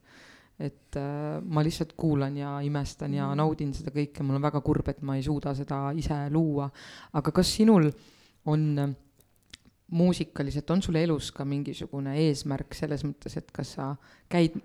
et 0.58 0.96
äh, 0.96 1.40
ma 1.42 1.62
lihtsalt 1.66 1.94
kuulan 1.98 2.36
ja 2.38 2.56
imestan 2.62 3.14
ja 3.16 3.26
mm. 3.26 3.38
naudin 3.40 3.72
seda 3.74 3.90
kõike, 3.94 4.22
mul 4.22 4.38
on 4.38 4.44
väga 4.44 4.60
kurb, 4.62 4.88
et 4.92 5.00
ma 5.02 5.16
ei 5.18 5.24
suuda 5.26 5.54
seda 5.58 5.88
ise 5.98 6.18
luua. 6.30 6.68
aga 7.12 7.32
kas 7.34 7.54
sinul 7.56 7.88
on 8.50 8.68
äh, 8.78 8.92
muusikaliselt, 9.94 10.70
on 10.70 10.82
sul 10.82 10.98
elus 11.00 11.30
ka 11.34 11.46
mingisugune 11.48 12.16
eesmärk 12.22 12.74
selles 12.74 13.04
mõttes, 13.06 13.36
et 13.38 13.50
kas 13.54 13.74
sa 13.78 13.90
käid, 14.30 14.56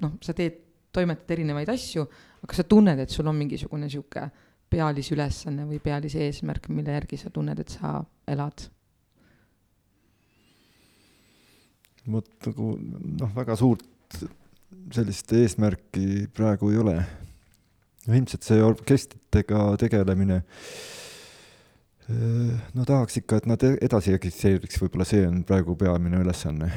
noh, 0.00 0.16
sa 0.24 0.34
teed, 0.36 0.60
toimetad 0.94 1.34
erinevaid 1.36 1.70
asju, 1.72 2.04
aga 2.44 2.56
sa 2.56 2.64
tunned, 2.68 3.00
et 3.02 3.10
sul 3.10 3.26
on 3.26 3.36
mingisugune 3.36 3.88
sihuke 3.90 4.28
pealisülesanne 4.70 5.66
või 5.68 5.80
pealise 5.82 6.22
eesmärk, 6.26 6.68
mille 6.72 6.94
järgi 6.94 7.18
sa 7.20 7.32
tunned, 7.34 7.60
et 7.60 7.76
sa 7.78 7.98
elad? 8.30 8.70
vot 12.04 12.26
nagu 12.44 12.74
noh, 12.76 13.30
väga 13.32 13.54
suurt 13.56 13.84
sellist 14.94 15.32
eesmärki 15.32 16.26
praegu 16.34 16.70
ei 16.72 16.80
ole. 16.82 16.96
ilmselt 18.04 18.44
see 18.44 18.60
orkestritega 18.60 19.60
tegelemine, 19.80 20.42
no 22.76 22.84
tahaks 22.84 23.16
ikka, 23.22 23.38
et 23.40 23.46
nad 23.48 23.62
e-, 23.64 23.78
edasi 23.86 24.12
eksisteeriks, 24.12 24.76
võib-olla 24.82 25.06
see 25.08 25.24
on 25.24 25.40
praegu 25.48 25.76
peamine 25.80 26.20
ülesanne. 26.20 26.68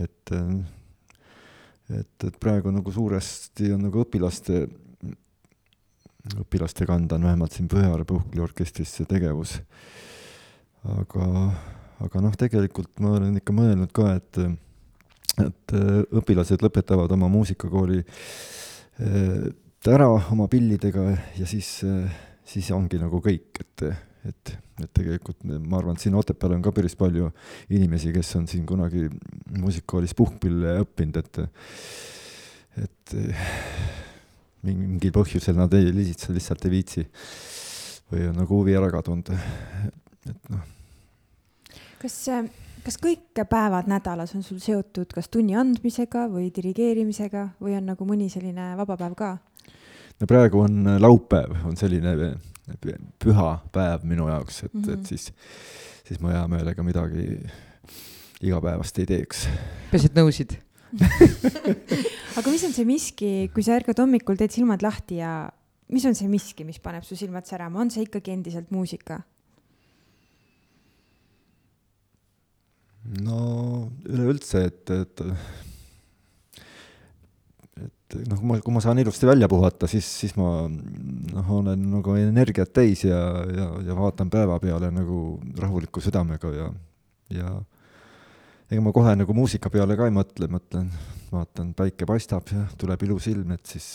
et, 0.00 0.32
et, 1.94 2.24
et 2.26 2.38
praegu 2.40 2.72
nagu 2.74 2.92
suuresti 2.92 3.70
on 3.76 3.84
nagu 3.86 4.02
õpilaste, 4.02 4.64
õpilaste 6.40 6.86
kanda 6.88 7.18
on 7.18 7.28
vähemalt 7.28 7.54
siin 7.54 7.68
Põhjala 7.70 8.06
puhkliorkestris 8.08 8.96
see 8.98 9.06
tegevus. 9.10 9.60
aga, 10.98 11.28
aga 12.00 12.24
noh, 12.26 12.34
tegelikult 12.34 12.98
ma 13.04 13.14
olen 13.20 13.38
ikka 13.38 13.54
mõelnud 13.54 13.94
ka, 13.94 14.16
et 14.18 14.42
et 15.38 15.74
äh, 15.76 16.00
õpilased 16.20 16.62
lõpetavad 16.64 17.12
oma 17.14 17.28
muusikakooli 17.32 18.00
äh, 18.02 19.46
ära 19.90 20.08
oma 20.10 20.48
pillidega 20.50 21.06
ja 21.38 21.48
siis, 21.48 21.80
äh, 21.86 22.10
siis 22.46 22.70
ongi 22.74 23.00
nagu 23.00 23.22
kõik, 23.24 23.62
et, 23.62 23.86
et, 24.28 24.54
et 24.82 24.92
tegelikult 24.96 25.44
ma 25.46 25.80
arvan, 25.80 25.96
et 25.96 26.04
siin 26.04 26.18
Otepääl 26.18 26.56
on 26.58 26.64
ka 26.64 26.74
päris 26.76 26.96
palju 26.98 27.30
inimesi, 27.70 28.12
kes 28.16 28.34
on 28.40 28.48
siin 28.50 28.66
kunagi 28.68 29.06
muusikakoolis 29.56 30.16
puhkpille 30.18 30.80
õppinud, 30.84 31.20
et 31.22 31.44
et 32.80 33.12
mingil 34.64 35.10
põhjusel 35.12 35.56
nad 35.58 35.72
ei, 35.76 35.90
lihtsalt, 35.92 36.36
lihtsalt 36.36 36.64
ei 36.68 36.72
viitsi 36.72 37.02
või 38.10 38.28
on 38.30 38.38
nagu 38.38 38.60
huvi 38.60 38.76
ära 38.78 38.88
kadunud, 38.92 39.32
et 40.30 40.50
noh. 40.52 40.62
kas 42.00 42.16
kas 42.84 42.98
kõik 43.00 43.42
päevad 43.50 43.88
nädalas 43.90 44.34
on 44.36 44.44
sul 44.46 44.60
seotud 44.62 45.12
kas 45.14 45.28
tunni 45.32 45.56
andmisega 45.58 46.26
või 46.32 46.50
dirigeerimisega 46.54 47.46
või 47.60 47.76
on 47.78 47.90
nagu 47.92 48.06
mõni 48.08 48.30
selline 48.32 48.72
vaba 48.78 48.96
päev 49.00 49.16
ka? 49.18 49.30
no 50.20 50.30
praegu 50.30 50.64
on 50.66 50.80
äh, 50.86 51.00
laupäev, 51.02 51.54
on 51.66 51.76
selline 51.80 52.14
äh, 52.30 52.96
püha 53.22 53.50
päev 53.72 54.06
minu 54.08 54.28
jaoks, 54.30 54.64
et 54.64 54.74
mm, 54.74 54.82
-hmm. 54.82 54.92
et 54.92 54.98
mhm. 54.98 55.06
siis, 55.06 55.32
siis 56.08 56.20
ma 56.20 56.34
hea 56.36 56.48
meelega 56.48 56.82
midagi 56.82 57.28
igapäevast 58.40 58.98
ei 58.98 59.06
teeks. 59.06 59.46
peaasi, 59.90 60.12
et 60.12 60.20
nõusid 60.20 60.58
aga 62.38 62.50
mis 62.50 62.64
on 62.66 62.72
see 62.74 62.86
miski, 62.88 63.32
kui 63.54 63.62
sa 63.62 63.76
ärkad 63.78 64.00
hommikul, 64.02 64.38
teed 64.38 64.50
silmad 64.50 64.82
lahti 64.82 65.20
ja 65.20 65.50
mis 65.94 66.06
on 66.06 66.16
see 66.18 66.30
miski, 66.30 66.64
mis 66.66 66.80
paneb 66.82 67.04
su 67.06 67.18
silmad 67.18 67.46
särama, 67.46 67.80
on 67.84 67.92
see 67.94 68.06
ikkagi 68.08 68.34
endiselt 68.34 68.72
muusika? 68.74 69.20
No 73.24 73.88
üleüldse, 74.08 74.64
et, 74.68 74.90
et 74.90 75.22
et 78.10 78.26
noh, 78.26 78.38
kui 78.40 78.48
ma, 78.48 78.58
kui 78.60 78.74
ma 78.74 78.82
saan 78.82 78.98
ilusti 79.00 79.28
välja 79.28 79.48
puhata, 79.50 79.88
siis, 79.90 80.06
siis 80.22 80.34
ma 80.38 80.66
noh, 80.68 81.52
olen 81.60 81.84
nagu 81.92 82.16
energiat 82.18 82.72
täis 82.74 83.04
ja, 83.06 83.20
ja, 83.46 83.68
ja 83.86 83.96
vaatan 83.96 84.32
päeva 84.32 84.58
peale 84.62 84.90
nagu 84.94 85.38
rahuliku 85.60 86.02
südamega 86.02 86.50
ja, 86.56 86.66
ja 87.34 87.54
ega 88.70 88.82
ma 88.84 88.92
kohe 88.94 89.14
nagu 89.18 89.36
muusika 89.36 89.70
peale 89.72 89.96
ka 89.98 90.10
ei 90.10 90.14
mõtle, 90.14 90.50
mõtlen, 90.50 90.90
vaatan, 91.30 91.72
päike 91.78 92.08
paistab 92.08 92.50
ja 92.54 92.66
tuleb 92.78 93.06
ilus 93.06 93.30
ilm, 93.30 93.54
et 93.54 93.74
siis, 93.76 93.88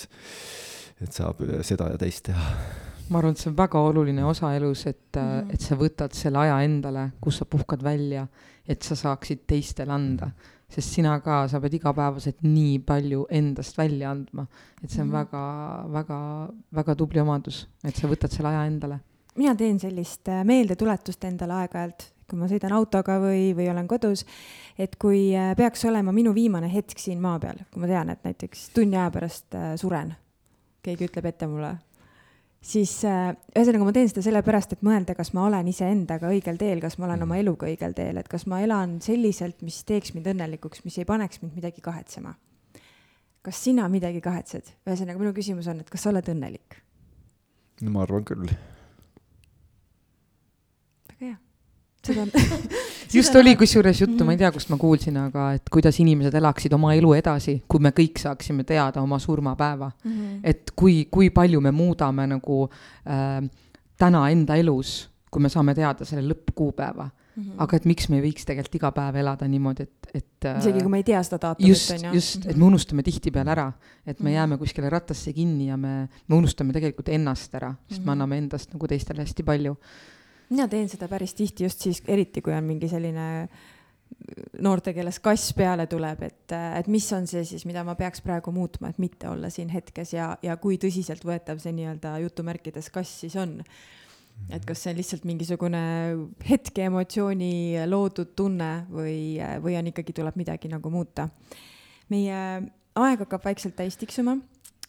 et 1.03 1.11
saab 1.15 1.43
seda 1.67 1.91
ja 1.93 2.01
teist 2.01 2.27
teha 2.31 2.49
ma 3.09 3.19
arvan, 3.19 3.35
et 3.35 3.41
see 3.41 3.51
on 3.51 3.57
väga 3.57 3.81
oluline 3.85 4.23
osa 4.25 4.49
elus, 4.57 4.87
et 4.89 5.19
mm., 5.19 5.53
et 5.53 5.61
sa 5.61 5.77
võtad 5.77 6.15
selle 6.17 6.41
aja 6.41 6.57
endale, 6.65 7.11
kus 7.21 7.41
sa 7.41 7.45
puhkad 7.45 7.83
välja, 7.85 8.25
et 8.67 8.85
sa 8.85 8.97
saaksid 8.97 9.45
teistele 9.47 9.93
anda. 9.93 10.31
sest 10.75 10.95
sina 10.95 11.19
ka, 11.21 11.43
sa 11.47 11.59
pead 11.61 11.75
igapäevaselt 11.77 12.39
nii 12.41 12.79
palju 12.83 13.27
endast 13.37 13.77
välja 13.77 14.09
andma, 14.11 14.47
et 14.81 14.89
see 14.89 15.03
on 15.03 15.11
mm. 15.11 15.13
väga, 15.13 15.43
väga, 15.93 16.17
väga 16.79 16.95
tubli 16.97 17.21
omadus, 17.21 17.59
et 17.85 17.95
sa 17.95 18.09
võtad 18.09 18.33
selle 18.33 18.49
aja 18.49 18.65
endale. 18.65 18.97
mina 19.37 19.53
teen 19.55 19.77
sellist 19.79 20.27
äh, 20.33 20.41
meeldetuletust 20.43 21.23
endale 21.29 21.61
aeg-ajalt, 21.61 22.07
kui 22.25 22.41
ma 22.41 22.49
sõidan 22.49 22.73
autoga 22.73 23.19
või, 23.21 23.53
või 23.55 23.69
olen 23.71 23.87
kodus, 23.87 24.25
et 24.77 24.97
kui 24.99 25.29
äh, 25.37 25.53
peaks 25.55 25.85
olema 25.85 26.11
minu 26.11 26.33
viimane 26.33 26.71
hetk 26.73 26.99
siin 26.99 27.21
maa 27.21 27.37
peal, 27.39 27.61
kui 27.71 27.85
ma 27.85 27.91
tean, 27.93 28.09
et 28.09 28.25
näiteks 28.25 28.71
tunni 28.75 28.97
aja 28.97 29.13
pärast 29.13 29.55
äh, 29.55 29.75
suren, 29.79 30.15
keegi 30.83 31.11
ütleb 31.11 31.29
ette 31.29 31.47
mulle 31.47 31.75
siis 32.65 32.93
äh, 33.07 33.31
ühesõnaga 33.55 33.87
ma 33.87 33.93
teen 33.95 34.09
seda 34.11 34.23
sellepärast, 34.25 34.75
et 34.75 34.85
mõelda, 34.85 35.15
kas 35.17 35.31
ma 35.37 35.45
olen 35.49 35.69
iseendaga 35.71 36.31
õigel 36.33 36.57
teel, 36.61 36.81
kas 36.83 36.97
ma 36.99 37.09
olen 37.09 37.25
oma 37.27 37.39
eluga 37.41 37.69
õigel 37.69 37.95
teel, 37.97 38.19
et 38.21 38.29
kas 38.31 38.47
ma 38.51 38.61
elan 38.65 38.97
selliselt, 39.05 39.61
mis 39.65 39.83
teeks 39.87 40.15
mind 40.15 40.31
õnnelikuks, 40.33 40.83
mis 40.87 40.97
ei 41.01 41.07
paneks 41.09 41.43
mind 41.43 41.59
midagi 41.59 41.83
kahetsema. 41.85 42.35
kas 43.45 43.59
sina 43.61 43.85
midagi 43.91 44.21
kahetsed? 44.25 44.71
ühesõnaga, 44.87 45.21
minu 45.21 45.33
küsimus 45.37 45.69
on, 45.69 45.83
et 45.83 45.89
kas 45.89 46.05
sa 46.05 46.13
oled 46.13 46.33
õnnelik? 46.33 46.79
no 47.81 47.91
ma 47.93 48.05
arvan 48.07 48.25
küll. 48.25 48.49
seda 52.07 52.25
just 53.13 53.35
oli 53.35 53.55
kusjuures 53.55 54.01
juttu, 54.01 54.25
ma 54.25 54.35
ei 54.35 54.39
tea, 54.41 54.51
kust 54.55 54.71
ma 54.73 54.77
kuulsin, 54.81 55.17
aga 55.27 55.49
et 55.57 55.69
kuidas 55.73 55.99
inimesed 56.03 56.35
elaksid 56.39 56.73
oma 56.77 56.93
elu 56.97 57.13
edasi, 57.17 57.57
kui 57.67 57.83
me 57.83 57.91
kõik 57.95 58.21
saaksime 58.21 58.65
teada 58.67 59.01
oma 59.01 59.19
surmapäeva 59.19 59.91
mm. 59.91 60.11
-hmm. 60.11 60.39
et 60.43 60.71
kui, 60.75 61.05
kui 61.11 61.29
palju 61.29 61.61
me 61.61 61.71
muudame 61.71 62.27
nagu 62.27 62.63
äh, 62.69 63.43
täna 63.97 64.29
enda 64.29 64.55
elus, 64.55 65.09
kui 65.31 65.41
me 65.41 65.49
saame 65.49 65.75
teada 65.75 66.05
selle 66.05 66.27
lõppkuupäeva 66.33 67.09
Mm 67.35 67.43
-hmm. 67.43 67.55
aga 67.57 67.75
et 67.75 67.85
miks 67.85 68.07
me 68.09 68.15
ei 68.15 68.31
võiks 68.31 68.45
tegelikult 68.47 68.75
iga 68.75 68.91
päev 68.91 69.15
elada 69.15 69.47
niimoodi, 69.47 69.83
et, 69.83 70.07
et 70.13 70.45
isegi 70.57 70.79
kui 70.79 70.89
me 70.89 70.97
ei 70.97 71.03
tea 71.03 71.23
seda 71.23 71.37
daatumit, 71.41 71.81
on 71.91 72.05
ju. 72.05 72.13
just, 72.13 72.45
et 72.45 72.51
mhm. 72.51 72.59
me 72.59 72.65
unustame 72.65 73.03
tihtipeale 73.03 73.51
ära, 73.51 73.73
et 74.05 74.19
me 74.19 74.23
mm 74.23 74.31
-hmm. 74.31 74.35
jääme 74.35 74.57
kuskile 74.57 74.89
rattasse 74.89 75.33
kinni 75.33 75.67
ja 75.67 75.77
me, 75.77 76.07
me 76.27 76.35
unustame 76.35 76.73
tegelikult 76.73 77.09
ennast 77.09 77.55
ära, 77.55 77.73
sest 77.89 77.99
mm 77.99 78.03
-hmm. 78.03 78.05
me 78.05 78.11
anname 78.11 78.37
endast 78.37 78.73
nagu 78.73 78.87
teistele 78.87 79.21
hästi 79.21 79.43
palju. 79.43 79.75
Mina 80.49 80.67
teen 80.71 80.89
seda 80.91 81.07
päris 81.11 81.33
tihti 81.37 81.65
just 81.65 81.85
siis, 81.85 82.03
eriti 82.07 82.43
kui 82.45 82.53
on 82.53 82.63
mingi 82.67 82.89
selline 82.91 83.25
noorte 84.63 84.93
keeles 84.95 85.19
kass 85.19 85.51
peale 85.57 85.87
tuleb, 85.91 86.21
et, 86.25 86.53
et 86.53 86.87
mis 86.91 87.05
on 87.13 87.27
see 87.29 87.43
siis, 87.47 87.65
mida 87.67 87.83
ma 87.85 87.97
peaks 87.99 88.23
praegu 88.25 88.53
muutma, 88.55 88.89
et 88.89 89.01
mitte 89.01 89.29
olla 89.29 89.49
siin 89.53 89.69
hetkes 89.73 90.15
ja, 90.15 90.31
ja 90.45 90.55
kui 90.61 90.79
tõsiseltvõetav 90.81 91.59
see 91.61 91.75
nii-öelda 91.75 92.15
jutumärkides 92.23 92.89
kass 92.93 93.21
siis 93.25 93.35
on 93.41 93.59
et 94.51 94.65
kas 94.67 94.81
see 94.83 94.91
on 94.91 94.99
lihtsalt 94.99 95.25
mingisugune 95.27 95.81
hetke 96.47 96.85
emotsiooni 96.89 97.85
loodud 97.87 98.33
tunne 98.37 98.71
või, 98.91 99.37
või 99.63 99.77
on 99.79 99.91
ikkagi, 99.91 100.15
tuleb 100.15 100.37
midagi 100.39 100.69
nagu 100.71 100.91
muuta. 100.91 101.29
meie 102.09 102.41
aeg 102.95 103.23
hakkab 103.23 103.45
vaikselt 103.45 103.75
täis 103.79 103.97
tiksuma 103.97 104.37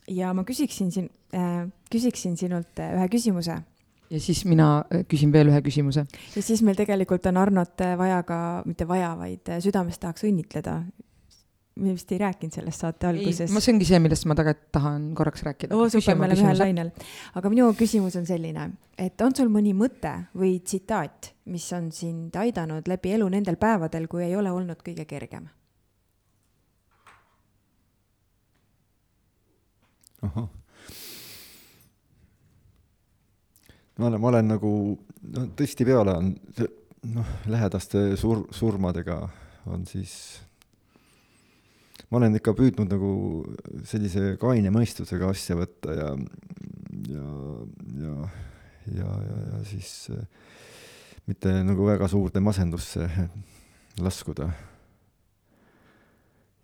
ja 0.08 0.32
ma 0.34 0.44
küsiksin 0.44 0.92
siin 0.92 1.08
äh,, 1.34 1.64
küsiksin 1.90 2.36
sinult 2.36 2.78
ühe 2.82 3.08
küsimuse. 3.12 3.60
Ja 4.10 4.20
siis 4.20 4.44
mina 4.48 4.68
äh, 4.92 5.04
küsin 5.08 5.32
veel 5.34 5.50
ühe 5.52 5.62
küsimuse. 5.66 6.06
ja 6.36 6.42
siis 6.42 6.62
meil 6.62 6.78
tegelikult 6.78 7.26
on 7.26 7.40
Arnot 7.42 7.84
vaja 7.98 8.22
ka, 8.26 8.38
mitte 8.66 8.88
vaja, 8.88 9.14
vaid 9.18 9.56
südamest 9.64 10.00
tahaks 10.04 10.26
õnnitleda 10.28 10.80
me 11.76 11.92
vist 11.92 12.12
ei 12.12 12.18
rääkinud 12.20 12.54
sellest 12.56 12.84
saate 12.84 13.08
alguses. 13.10 13.52
see 13.52 13.72
ongi 13.74 13.88
see, 13.88 13.98
millest 14.00 14.24
ma 14.28 14.36
tegelikult 14.38 14.70
tahan 14.72 15.10
korraks 15.16 15.44
rääkida. 15.44 15.76
oo, 15.76 15.88
super, 15.92 16.16
me 16.16 16.28
oleme 16.28 16.46
ühel 16.46 16.60
lainel. 16.62 16.92
aga 17.36 17.52
minu 17.52 17.68
küsimus 17.76 18.16
on 18.16 18.26
selline, 18.28 18.70
et 18.98 19.20
on 19.20 19.36
sul 19.36 19.52
mõni 19.52 19.74
mõte 19.76 20.14
või 20.36 20.56
tsitaat, 20.64 21.32
mis 21.52 21.66
on 21.76 21.90
sind 21.92 22.36
aidanud 22.40 22.88
läbi 22.88 23.12
elu 23.18 23.28
nendel 23.28 23.60
päevadel, 23.60 24.08
kui 24.08 24.24
ei 24.24 24.36
ole 24.36 24.52
olnud 24.52 24.80
kõige 24.86 25.04
kergem? 25.08 25.50
ahah. 30.26 30.48
Ma 33.98 34.08
olen, 34.10 34.20
ma 34.20 34.32
olen 34.32 34.50
nagu, 34.54 34.72
no 35.36 35.46
tihtipeale 35.56 36.16
on 36.20 36.32
noh, 37.14 37.36
lähedaste 37.50 38.08
sur-, 38.20 38.46
surmadega 38.54 39.20
on 39.66 39.86
siis 39.88 40.16
ma 42.10 42.20
olen 42.20 42.38
ikka 42.38 42.54
püüdnud 42.56 42.90
nagu 42.92 43.10
sellise 43.88 44.36
kaine 44.40 44.70
mõistusega 44.74 45.30
asja 45.32 45.56
võtta 45.58 45.96
ja, 45.96 46.10
ja, 47.10 47.26
ja, 48.02 48.14
ja, 48.92 49.08
ja, 49.30 49.40
ja 49.50 49.62
siis 49.66 49.92
äh, 50.14 50.22
mitte 51.26 51.50
nagu 51.66 51.88
väga 51.88 52.08
suurde 52.10 52.40
masendusse 52.40 53.08
laskuda. 53.98 54.50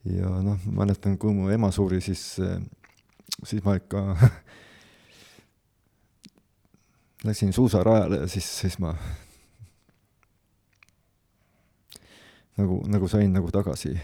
ja 0.06 0.30
noh, 0.42 0.62
mäletan, 0.66 1.16
kui 1.18 1.34
mu 1.34 1.50
ema 1.50 1.70
suri, 1.74 2.00
siis, 2.02 2.36
äh, 2.42 2.60
siis 3.42 3.64
ma 3.64 3.76
ikka 3.78 4.04
läksin 7.24 7.52
suusarajale 7.52 8.22
ja 8.24 8.28
siis, 8.28 8.48
siis 8.60 8.78
ma 8.82 8.94
nagu, 12.56 12.82
nagu 12.90 13.08
sain 13.08 13.32
nagu 13.32 13.50
tagasi 13.54 13.94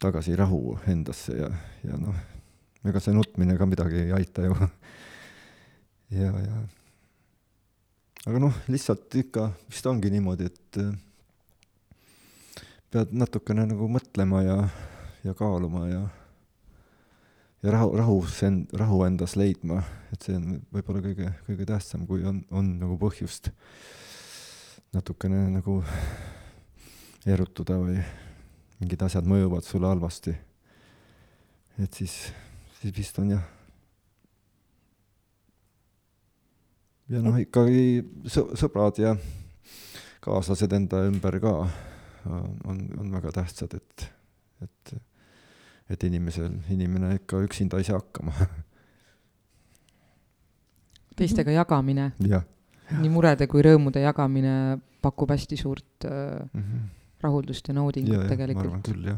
tagasi 0.00 0.36
rahu 0.36 0.78
endasse 0.88 1.36
ja, 1.36 1.50
ja 1.84 1.98
noh, 2.00 2.16
ega 2.86 3.00
see 3.02 3.14
nutmine 3.16 3.56
ka 3.58 3.68
midagi 3.68 4.06
ei 4.06 4.12
aita 4.16 4.44
ju. 4.48 4.56
ja, 6.20 6.32
ja 6.32 6.60
aga 8.26 8.42
noh, 8.42 8.60
lihtsalt 8.72 9.14
ikka 9.22 9.50
vist 9.70 9.86
ongi 9.86 10.10
niimoodi, 10.12 10.50
et 10.50 10.80
äh, 10.82 10.92
pead 12.90 13.14
natukene 13.16 13.66
nagu 13.70 13.88
mõtlema 13.90 14.42
ja, 14.46 14.56
ja 15.24 15.34
kaaluma 15.38 15.86
ja 15.90 16.02
ja 17.66 17.72
rahu, 17.74 17.96
rahus 17.98 18.38
end-, 18.46 18.70
rahu 18.78 19.00
endas 19.08 19.34
leidma, 19.34 19.80
et 20.14 20.22
see 20.22 20.36
on 20.38 20.60
võib-olla 20.70 21.02
kõige, 21.02 21.32
kõige 21.48 21.66
tähtsam, 21.66 22.04
kui 22.06 22.22
on, 22.22 22.44
on 22.54 22.68
nagu 22.78 22.94
põhjust 23.00 23.50
natukene 24.94 25.48
nagu 25.50 25.80
erutuda 27.26 27.80
või 27.80 27.98
mingid 28.78 29.02
asjad 29.02 29.26
mõjuvad 29.26 29.66
sulle 29.66 29.90
halvasti, 29.90 30.36
et 31.82 31.98
siis, 31.98 32.14
siis 32.78 32.94
vist 32.94 33.18
on 33.18 33.34
jah. 33.34 33.42
ja 37.10 37.22
noh, 37.22 37.34
ikkagi 37.38 38.04
sõbrad 38.30 39.02
ja 39.02 39.16
kaaslased 40.22 40.72
enda 40.74 41.02
ümber 41.06 41.38
ka 41.42 41.52
on, 42.66 42.80
on 42.98 43.12
väga 43.18 43.34
tähtsad, 43.40 43.74
et, 43.78 44.06
et, 44.62 44.96
et 45.90 46.02
inimesel, 46.04 46.50
inimene 46.74 47.14
ikka 47.20 47.40
üksinda 47.46 47.78
ei 47.78 47.86
saa 47.86 48.00
hakkama. 48.00 48.32
teistega 51.16 51.54
jagamine. 51.54 52.12
nii 52.20 53.10
murede 53.10 53.46
kui 53.50 53.62
rõõmude 53.66 54.02
jagamine 54.02 54.78
pakub 55.02 55.30
hästi 55.30 55.56
suurt 55.56 56.04
äh, 56.04 56.44
mm 56.52 56.62
-hmm 56.62 56.92
rahuldust 57.26 57.70
ja 57.70 57.76
naudingut 57.76 58.18
ja, 58.18 58.28
tegelikult. 58.30 59.08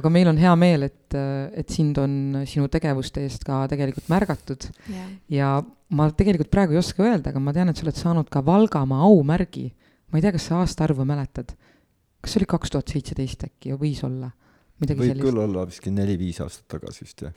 aga 0.00 0.12
meil 0.12 0.30
on 0.30 0.38
hea 0.40 0.52
meel, 0.58 0.86
et, 0.88 1.16
et 1.16 1.72
sind 1.72 1.98
on 2.00 2.42
sinu 2.48 2.68
tegevuste 2.72 3.24
eest 3.26 3.44
ka 3.46 3.64
tegelikult 3.70 4.08
märgatud 4.12 4.68
yeah. 4.88 5.10
ja 5.32 5.50
ma 5.96 6.08
tegelikult 6.16 6.50
praegu 6.52 6.76
ei 6.76 6.80
oska 6.80 7.04
öelda, 7.04 7.30
aga 7.30 7.42
ma 7.42 7.54
tean, 7.56 7.70
et 7.70 7.78
sa 7.78 7.86
oled 7.86 8.00
saanud 8.00 8.32
ka 8.32 8.42
Valgamaa 8.46 9.04
aumärgi. 9.06 9.68
ma 10.10 10.18
ei 10.18 10.24
tea, 10.24 10.34
kas 10.36 10.48
sa 10.50 10.62
aastaarvu 10.64 11.06
mäletad? 11.08 11.54
kas 12.20 12.32
see 12.32 12.42
oli 12.42 12.50
kaks 12.56 12.72
tuhat 12.72 12.94
seitseteist 12.94 13.46
äkki, 13.50 13.76
võis 13.78 14.02
olla? 14.06 14.32
Võib 14.80 15.02
sellist. 15.10 15.24
küll 15.24 15.42
olla 15.42 15.66
vist 15.68 15.86
neli-viis 15.90 16.40
aastat 16.44 16.68
tagasi 16.76 17.04
vist, 17.04 17.22
jah. 17.26 17.34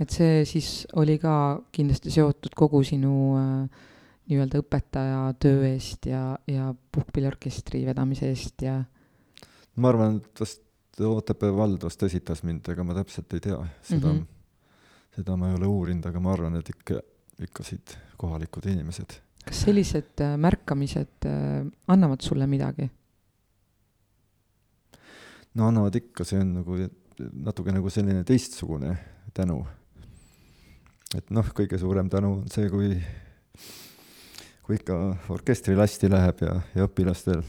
et 0.00 0.10
see 0.10 0.42
siis 0.48 0.72
oli 1.00 1.18
ka 1.22 1.34
kindlasti 1.74 2.12
seotud 2.14 2.54
kogu 2.58 2.82
sinu 2.86 3.14
äh, 3.38 3.88
nii-öelda 4.30 4.62
õpetaja 4.62 5.22
töö 5.42 5.64
eest 5.68 6.06
ja, 6.06 6.36
ja 6.46 6.72
puhkpilliorkestri 6.94 7.84
vedamise 7.88 8.30
eest 8.30 8.62
ja 8.66 8.80
ma 9.76 9.92
arvan, 9.92 10.20
et 10.22 10.44
vast 10.44 10.60
Otepää 11.00 11.48
vald 11.56 11.80
vast 11.86 12.02
esitas 12.04 12.42
mind, 12.44 12.66
ega 12.68 12.84
ma 12.84 12.92
täpselt 12.92 13.32
ei 13.32 13.40
tea, 13.40 13.56
seda 13.80 14.10
mm, 14.10 14.18
-hmm. 14.18 15.14
seda 15.16 15.36
ma 15.40 15.48
ei 15.48 15.54
ole 15.56 15.66
uurinud, 15.66 16.04
aga 16.04 16.20
ma 16.20 16.34
arvan, 16.34 16.58
et 16.60 16.68
ikka, 16.68 16.98
ikka 17.40 17.64
siit 17.64 17.96
kohalikud 18.20 18.68
inimesed. 18.68 19.16
kas 19.46 19.62
sellised 19.64 20.20
äh, 20.20 20.36
märkamised 20.36 21.26
äh, 21.26 21.64
annavad 21.88 22.20
sulle 22.20 22.46
midagi? 22.46 22.90
No 25.54 25.68
annavad 25.68 25.96
ikka, 25.98 26.24
see 26.24 26.40
on 26.40 26.54
nagu 26.60 26.78
natuke 27.44 27.74
nagu 27.74 27.90
selline 27.92 28.24
teistsugune 28.28 28.96
tänu. 29.34 29.60
et 31.16 31.28
noh, 31.30 31.48
kõige 31.52 31.78
suurem 31.80 32.08
tänu 32.08 32.32
on 32.38 32.48
see, 32.52 32.70
kui, 32.72 32.96
kui 34.64 34.78
ikka 34.78 34.96
orkestri 35.34 35.76
lasti 35.76 36.08
läheb 36.08 36.40
ja, 36.40 36.56
ja 36.74 36.88
õpilastel 36.88 37.42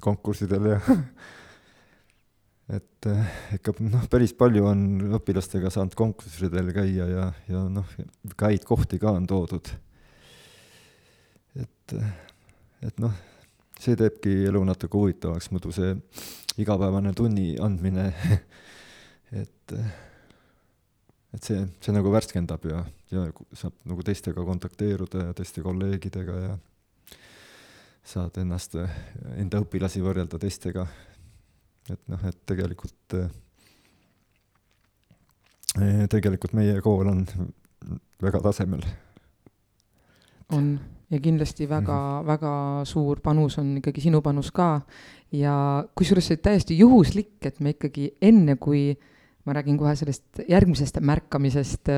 konkurssidel 0.00 0.68
ja 0.70 0.78
et 2.76 3.10
eh, 3.10 3.38
ikka 3.58 3.74
noh, 3.82 4.06
päris 4.12 4.34
palju 4.38 4.68
on 4.70 4.84
õpilastega 5.18 5.72
saanud 5.74 5.96
konkurssidel 5.98 6.70
käia 6.76 7.08
ja, 7.10 7.26
ja 7.50 7.64
noh, 7.72 7.90
ka 8.36 8.52
häid 8.52 8.66
kohti 8.68 9.00
ka 9.02 9.16
on 9.18 9.26
toodud. 9.30 9.72
et, 11.58 11.96
eh, 11.98 12.14
et 12.86 13.02
noh, 13.02 13.18
see 13.80 13.98
teebki 13.98 14.44
elu 14.52 14.62
natuke 14.68 14.98
huvitavaks, 14.98 15.50
muidu 15.50 15.74
see 15.74 15.96
igapäevane 16.62 17.12
tunni 17.16 17.52
andmine 17.62 18.06
et, 19.42 19.74
et 21.34 21.44
see, 21.44 21.60
see 21.80 21.94
nagu 21.94 22.12
värskendab 22.12 22.66
ja, 22.70 22.82
ja 23.12 23.26
saab 23.52 23.76
nagu 23.88 24.04
teistega 24.06 24.44
kontakteeruda 24.46 25.28
ja 25.28 25.36
teiste 25.36 25.64
kolleegidega 25.64 26.40
ja 26.46 26.58
saad 28.10 28.38
ennast, 28.40 28.74
enda 29.36 29.60
õpilasi 29.62 30.02
võrrelda 30.02 30.38
teistega. 30.40 30.86
et 31.90 32.00
noh, 32.10 32.22
et 32.26 32.38
tegelikult, 32.48 33.16
tegelikult 36.10 36.54
meie 36.56 36.80
kool 36.84 37.10
on 37.12 37.24
väga 38.22 38.40
tasemel. 38.44 38.82
on 40.56 40.72
ja 41.10 41.18
kindlasti 41.18 41.68
väga 41.68 41.92
mm, 41.92 42.20
-hmm. 42.20 42.26
väga 42.26 42.84
suur 42.84 43.20
panus 43.20 43.58
on 43.58 43.76
ikkagi 43.76 44.00
sinu 44.00 44.20
panus 44.22 44.50
ka 44.50 44.80
ja 45.32 45.84
kusjuures 45.94 46.26
see 46.26 46.36
täiesti 46.36 46.78
juhuslik, 46.78 47.38
et 47.42 47.60
me 47.60 47.70
ikkagi 47.70 48.12
enne, 48.22 48.56
kui 48.56 48.96
ma 49.46 49.52
räägin 49.52 49.78
kohe 49.78 49.94
sellest 49.96 50.42
järgmisest 50.48 51.00
märkamisest, 51.00 51.88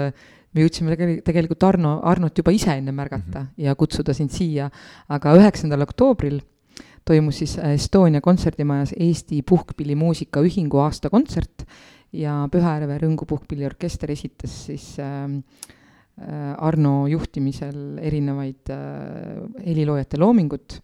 me 0.52 0.64
jõudsime 0.64 0.96
tegelikult 1.24 1.62
Arno, 1.62 2.00
Arnot 2.04 2.38
juba 2.38 2.52
ise 2.52 2.76
enne 2.76 2.92
märgata 2.92 3.40
mm 3.40 3.46
-hmm. 3.46 3.64
ja 3.64 3.74
kutsuda 3.74 4.14
sind 4.14 4.30
siia, 4.30 4.70
aga 5.08 5.34
üheksandal 5.36 5.82
oktoobril 5.82 6.40
toimus 7.04 7.38
siis 7.38 7.58
Estonia 7.58 8.20
kontserdimajas 8.20 8.94
Eesti 8.98 9.42
Puhkpillimuusika 9.42 10.40
Ühingu 10.40 10.78
aastakontsert 10.78 11.64
ja 12.12 12.48
Pühajärve 12.52 12.98
Rõngu 12.98 13.26
Puhkpilliorkester 13.26 14.10
esitas 14.10 14.66
siis 14.66 14.98
äh, 14.98 15.28
Arno 16.62 17.06
juhtimisel 17.08 17.98
erinevaid 18.04 18.68
äh, 18.70 19.38
heliloojate 19.64 20.18
loomingut 20.20 20.76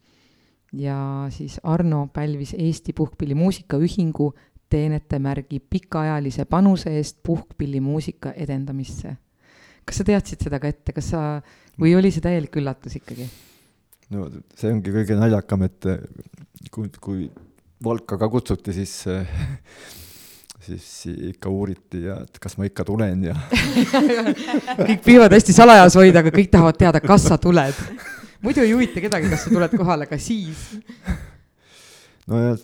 ja 0.73 1.29
siis 1.31 1.59
Arno 1.63 2.07
pälvis 2.13 2.55
Eesti 2.59 2.93
Puhkpillimuusika 2.97 3.77
Ühingu 3.77 4.33
teenetemärgi 4.71 5.61
pikaajalise 5.61 6.45
panuse 6.45 6.91
eest 6.97 7.21
puhkpillimuusika 7.23 8.33
edendamisse. 8.37 9.17
kas 9.85 10.01
sa 10.01 10.05
teadsid 10.05 10.43
seda 10.45 10.59
ka 10.61 10.69
ette, 10.69 10.93
kas 10.93 11.13
sa, 11.15 11.21
või 11.81 11.95
oli 11.97 12.11
see 12.13 12.25
täielik 12.25 12.57
üllatus 12.61 12.99
ikkagi? 13.01 13.29
no 14.13 14.29
see 14.57 14.73
ongi 14.73 14.93
kõige 14.93 15.17
naljakam, 15.17 15.65
et 15.69 15.89
kui, 16.71 16.91
kui 17.01 17.31
Valka 17.85 18.17
ka 18.19 18.27
kutsuti, 18.29 18.75
siis 18.75 19.05
siis 20.61 20.87
ikka 21.33 21.51
uuriti 21.53 22.03
ja 22.03 22.19
et 22.25 22.39
kas 22.43 22.57
ma 22.59 22.67
ikka 22.67 22.85
tulen 22.89 23.23
ja 23.29 23.35
kõik 24.89 25.05
püüavad 25.05 25.35
hästi 25.37 25.55
salajas 25.55 25.97
hoida, 25.99 26.23
aga 26.23 26.33
kõik 26.35 26.51
tahavad 26.53 26.79
teada, 26.81 27.03
kas 27.05 27.29
sa 27.31 27.39
tuled. 27.41 27.79
muidu 28.43 28.65
ei 28.65 28.73
huvita 28.75 29.03
kedagi, 29.05 29.31
kas 29.31 29.47
sa 29.47 29.55
tuled 29.55 29.77
kohale, 29.79 30.09
aga 30.09 30.19
siis. 30.23 30.65
no 32.27 32.43
ja, 32.43 32.57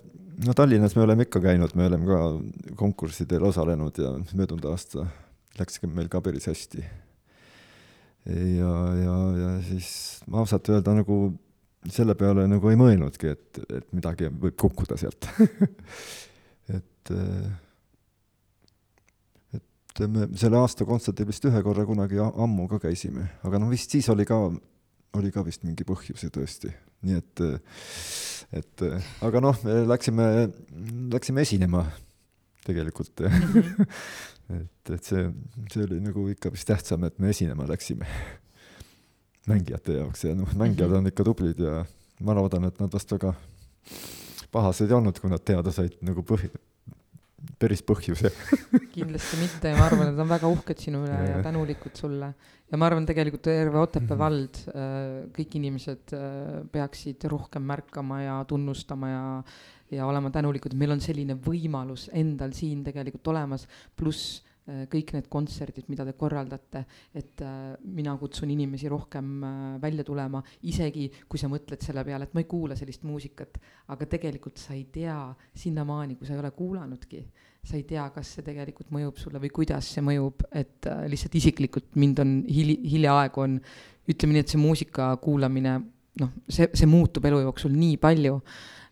no 0.46 0.56
Tallinnas 0.58 0.96
me 0.98 1.06
oleme 1.06 1.28
ikka 1.28 1.42
käinud, 1.44 1.76
me 1.78 1.86
oleme 1.86 2.10
ka 2.10 2.74
konkurssidel 2.82 3.46
osalenud 3.50 4.02
ja 4.02 4.12
möödunud 4.34 4.66
aasta 4.72 5.06
läks 5.58 5.82
meil 5.86 6.10
ka 6.10 6.20
päris 6.24 6.50
hästi. 6.50 6.82
ja, 8.58 8.74
ja, 9.04 9.18
ja 9.38 9.56
siis 9.68 9.88
ma 10.26 10.42
ausalt 10.42 10.68
öelda 10.72 10.98
nagu 10.98 11.22
selle 11.92 12.14
peale 12.16 12.48
nagu 12.48 12.70
ei 12.72 12.78
mõelnudki, 12.80 13.34
et, 13.36 13.64
et 13.68 13.86
midagi 13.92 14.32
võib 14.32 14.56
kukkuda 14.58 14.96
sealt 14.98 15.28
et 16.76 16.90
et 17.04 17.63
me 20.00 20.28
selle 20.38 20.58
aasta 20.58 20.86
kontserdil 20.88 21.28
vist 21.28 21.44
ühe 21.48 21.62
korra 21.62 21.84
kunagi 21.86 22.18
ammu 22.22 22.66
ka 22.70 22.80
käisime, 22.82 23.28
aga 23.46 23.60
noh, 23.62 23.70
vist 23.70 23.94
siis 23.94 24.08
oli 24.12 24.26
ka, 24.28 24.38
oli 25.18 25.30
ka 25.34 25.44
vist 25.46 25.66
mingi 25.66 25.86
põhjus 25.86 26.26
ju 26.26 26.32
tõesti, 26.34 26.72
nii 27.06 27.20
et, 27.20 27.44
et 28.60 28.86
aga 29.28 29.44
noh, 29.44 29.60
me 29.66 29.82
läksime, 29.86 30.30
läksime 31.14 31.46
esinema 31.46 31.86
tegelikult. 32.64 33.20
Et, 34.52 34.90
et 34.92 35.06
see, 35.08 35.22
see 35.72 35.86
oli 35.86 36.02
nagu 36.04 36.26
ikka 36.28 36.50
vist 36.52 36.68
tähtsam, 36.68 37.06
et 37.08 37.14
me 37.16 37.30
esinema 37.32 37.64
läksime 37.64 38.04
mängijate 39.50 39.94
jaoks 39.96 40.26
ja 40.26 40.34
noh, 40.36 40.50
mängijad 40.52 40.90
mhm. 40.90 40.98
on 40.98 41.08
ikka 41.08 41.24
tublid 41.24 41.62
ja 41.64 41.78
ma 42.20 42.34
loodan, 42.36 42.66
et 42.68 42.76
nad 42.76 42.92
vast 42.92 43.14
väga 43.16 43.32
pahased 44.52 44.90
ei 44.90 44.98
olnud, 44.98 45.16
kui 45.16 45.32
nad 45.32 45.40
teada 45.40 45.72
said 45.72 45.96
nagu 46.04 46.20
põhi, 46.28 46.50
päris 47.60 47.82
põhjuse. 47.86 48.30
Kindlasti 48.94 49.40
mitte. 49.40 49.72
Ja 49.72 49.78
ma 49.78 49.88
arvan, 49.88 50.08
et 50.08 50.14
nad 50.14 50.24
on 50.24 50.32
väga 50.32 50.50
uhked 50.52 50.82
sinu 50.82 51.04
üle 51.04 51.14
ja, 51.14 51.36
ja 51.36 51.44
tänulikud 51.44 51.96
sulle. 51.98 52.32
ja 52.70 52.80
ma 52.80 52.88
arvan, 52.88 53.06
tegelikult 53.08 53.44
terve 53.46 53.80
Otepää 53.82 54.16
mhm. 54.16 54.22
vald, 54.22 54.64
äh, 54.72 55.28
kõik 55.36 55.58
inimesed 55.60 56.16
äh, 56.16 56.58
peaksid 56.72 57.28
rohkem 57.30 57.64
märkama 57.70 58.22
ja 58.24 58.40
tunnustama 58.48 59.12
ja 59.12 59.24
ja 59.94 60.06
olema 60.08 60.30
tänulikud, 60.32 60.74
meil 60.78 60.94
on 60.96 61.02
selline 61.04 61.36
võimalus 61.38 62.08
endal 62.16 62.54
siin 62.56 62.80
tegelikult 62.86 63.28
olemas, 63.34 63.66
pluss 63.94 64.40
kõik 64.64 65.10
need 65.12 65.26
kontserdid, 65.28 65.88
mida 65.92 66.06
te 66.08 66.14
korraldate, 66.16 66.84
et 67.12 67.42
äh, 67.44 67.74
mina 67.84 68.14
kutsun 68.16 68.48
inimesi 68.54 68.88
rohkem 68.88 69.26
äh, 69.44 69.56
välja 69.82 70.06
tulema, 70.06 70.40
isegi 70.70 71.10
kui 71.28 71.40
sa 71.40 71.50
mõtled 71.52 71.84
selle 71.84 72.04
peale, 72.06 72.24
et 72.24 72.36
ma 72.36 72.40
ei 72.40 72.48
kuula 72.48 72.76
sellist 72.78 73.04
muusikat, 73.04 73.58
aga 73.92 74.08
tegelikult 74.08 74.62
sa 74.62 74.72
ei 74.72 74.86
tea 74.92 75.18
sinnamaani, 75.60 76.16
kui 76.16 76.28
sa 76.28 76.32
ei 76.32 76.40
ole 76.40 76.52
kuulanudki, 76.56 77.20
sa 77.64 77.76
ei 77.76 77.84
tea, 77.88 78.06
kas 78.14 78.32
see 78.38 78.46
tegelikult 78.46 78.88
mõjub 78.94 79.20
sulle 79.20 79.42
või 79.42 79.52
kuidas 79.52 79.92
see 79.92 80.04
mõjub, 80.04 80.46
et 80.56 80.88
lihtsalt 81.12 81.36
isiklikult 81.42 82.00
mind 82.00 82.24
on 82.24 82.34
hili-, 82.48 82.80
hiljaaegu 82.96 83.44
on, 83.44 83.60
ütleme 84.08 84.38
nii, 84.38 84.46
et 84.46 84.56
see 84.56 84.64
muusika 84.64 85.12
kuulamine, 85.20 85.76
noh, 86.24 86.34
see, 86.48 86.72
see 86.72 86.88
muutub 86.88 87.24
elu 87.28 87.44
jooksul 87.44 87.76
nii 87.76 88.00
palju, 88.00 88.40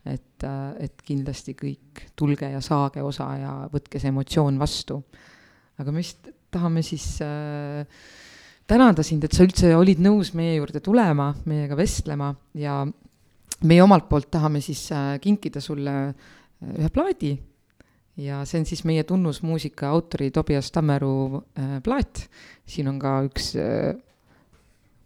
et, 0.05 0.45
et 0.85 1.05
kindlasti 1.07 1.57
kõik 1.57 2.09
tulge 2.19 2.49
ja 2.53 2.61
saage 2.65 3.01
osa 3.01 3.33
ja 3.41 3.61
võtke 3.73 4.01
see 4.03 4.13
emotsioon 4.13 4.61
vastu 4.61 5.01
aga 5.79 5.93
me 5.93 6.03
vist 6.03 6.29
tahame 6.53 6.83
siis 6.85 7.07
äh, 7.25 7.87
tänada 8.69 9.05
sind, 9.07 9.25
et 9.25 9.33
sa 9.33 9.47
üldse 9.47 9.73
olid 9.77 10.03
nõus 10.03 10.35
meie 10.37 10.59
juurde 10.59 10.83
tulema, 10.85 11.33
meiega 11.49 11.79
vestlema 11.79 12.33
ja 12.59 12.83
meie 13.63 13.83
omalt 13.85 14.09
poolt 14.11 14.31
tahame 14.33 14.61
siis 14.65 14.85
äh, 14.93 15.17
kinkida 15.23 15.63
sulle 15.65 15.97
äh, 16.11 16.77
ühe 16.79 16.91
plaadi 16.93 17.33
ja 18.21 18.43
see 18.49 18.61
on 18.61 18.67
siis 18.69 18.85
meie 18.89 19.05
tunnusmuusika 19.09 19.89
autori 19.89 20.31
Tobias 20.31 20.71
Tammeru 20.73 21.43
äh, 21.59 21.81
plaat. 21.83 22.29
siin 22.67 22.89
on 22.89 22.99
ka 22.99 23.23
üks 23.27 23.55
äh, 23.57 23.95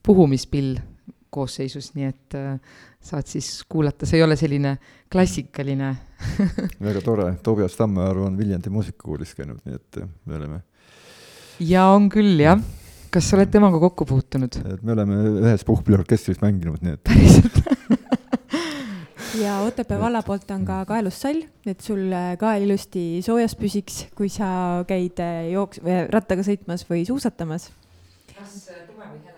puhumispill 0.02 0.76
koosseisus, 1.30 1.92
nii 1.94 2.06
et 2.06 2.34
äh, 2.38 2.58
saad 3.00 3.26
siis 3.30 3.64
kuulata, 3.68 4.06
see 4.06 4.20
ei 4.20 4.26
ole 4.26 4.36
selline 4.36 4.76
klassikaline 5.12 5.94
väga 6.88 7.02
tore, 7.04 7.28
Tobias 7.42 7.76
Tammearu 7.76 8.26
on 8.28 8.38
Viljandi 8.38 8.72
muusikakoolis 8.72 9.34
käinud, 9.36 9.60
nii 9.66 9.78
et 9.78 10.00
me 10.24 10.38
oleme. 10.38 10.60
ja 11.60 11.86
on 11.92 12.08
küll 12.12 12.40
jah, 12.40 12.60
kas 13.12 13.30
sa 13.30 13.38
oled 13.38 13.52
temaga 13.52 13.80
kokku 13.82 14.08
puutunud? 14.08 14.58
et 14.64 14.82
me 14.82 14.96
oleme 14.96 15.20
ühes 15.44 15.64
puhkpilliorkestris 15.68 16.42
mänginud, 16.44 16.82
nii 16.84 16.96
et. 16.96 17.04
päriselt 17.06 17.62
ja 19.44 19.58
Otepää 19.66 20.00
valla 20.00 20.22
poolt 20.22 20.50
on 20.50 20.64
ka 20.64 20.80
kaelussall, 20.88 21.42
et 21.66 21.80
sul 21.84 22.12
kael 22.40 22.66
ilusti 22.66 23.22
soojas 23.24 23.56
püsiks, 23.58 24.06
kui 24.16 24.30
sa 24.32 24.84
käid 24.88 25.20
jooks-, 25.52 25.82
rattaga 26.12 26.44
sõitmas 26.46 26.86
või 26.88 27.04
suusatamas. 27.08 27.70
kas 28.32 28.54
tume 28.88 29.08
või 29.12 29.20
hele? 29.24 29.36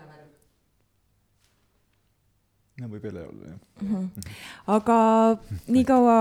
no 2.79 2.91
võib 2.93 3.09
hele 3.09 3.25
olla, 3.27 3.53
jah 3.53 3.57
mm. 3.81 3.95
-hmm. 3.95 4.37
aga 4.77 4.99
niikaua 5.67 6.19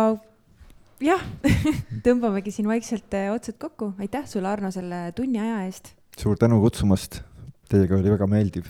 jah 1.04 1.22
tõmbamegi 2.06 2.52
siin 2.54 2.68
vaikselt 2.70 3.14
eh, 3.16 3.30
otsad 3.32 3.58
kokku. 3.60 3.92
aitäh 4.02 4.26
sulle, 4.28 4.50
Arno, 4.50 4.70
selle 4.74 5.08
tunni 5.16 5.40
aja 5.42 5.62
eest. 5.66 5.94
suur 6.18 6.38
tänu 6.38 6.60
kutsumast. 6.62 7.22
Teiega 7.68 7.98
oli 7.98 8.10
väga 8.10 8.26
meeldiv. 8.30 8.68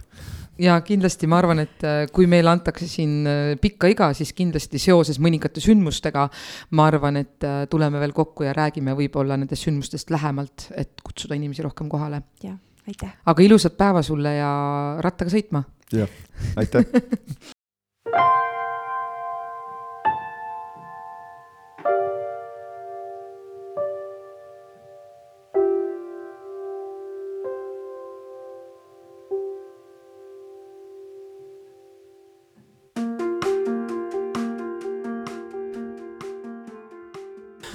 ja 0.59 0.79
kindlasti 0.85 1.29
ma 1.31 1.39
arvan, 1.41 1.63
et 1.65 1.85
eh, 1.87 2.05
kui 2.13 2.29
meile 2.31 2.53
antakse 2.53 2.89
siin 2.91 3.27
eh, 3.27 3.57
pikka 3.61 3.91
iga, 3.93 4.11
siis 4.17 4.35
kindlasti 4.37 4.81
seoses 4.83 5.21
mõningate 5.23 5.63
sündmustega 5.65 6.29
ma 6.77 6.89
arvan, 6.91 7.23
et 7.23 7.49
tuleme 7.71 8.01
veel 8.03 8.17
kokku 8.17 8.49
ja 8.49 8.57
räägime 8.57 8.97
võib-olla 8.99 9.39
nendest 9.41 9.69
sündmustest 9.69 10.13
lähemalt, 10.15 10.71
et 10.77 11.01
kutsuda 11.05 11.39
inimesi 11.39 11.65
rohkem 11.65 11.89
kohale. 11.89 12.23
jah, 12.45 12.59
aitäh. 12.87 13.15
aga 13.25 13.47
ilusat 13.47 13.79
päeva 13.79 14.03
sulle 14.03 14.37
ja 14.37 14.51
rattaga 15.05 15.33
sõitma. 15.33 15.65
jah, 15.95 16.13
aitäh 16.57 16.85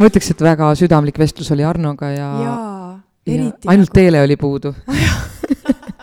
ma 0.03 0.11
ütleks, 0.11 0.33
et 0.33 0.41
väga 0.43 0.73
südamlik 0.75 1.19
vestlus 1.21 1.51
oli 1.55 1.63
Arnoga 1.63 2.09
ja, 2.11 2.29
ja, 2.43 2.55
ja 3.31 3.51
ainult 3.71 3.93
teele 3.95 4.23
oli 4.25 4.35
puudu. 4.39 4.73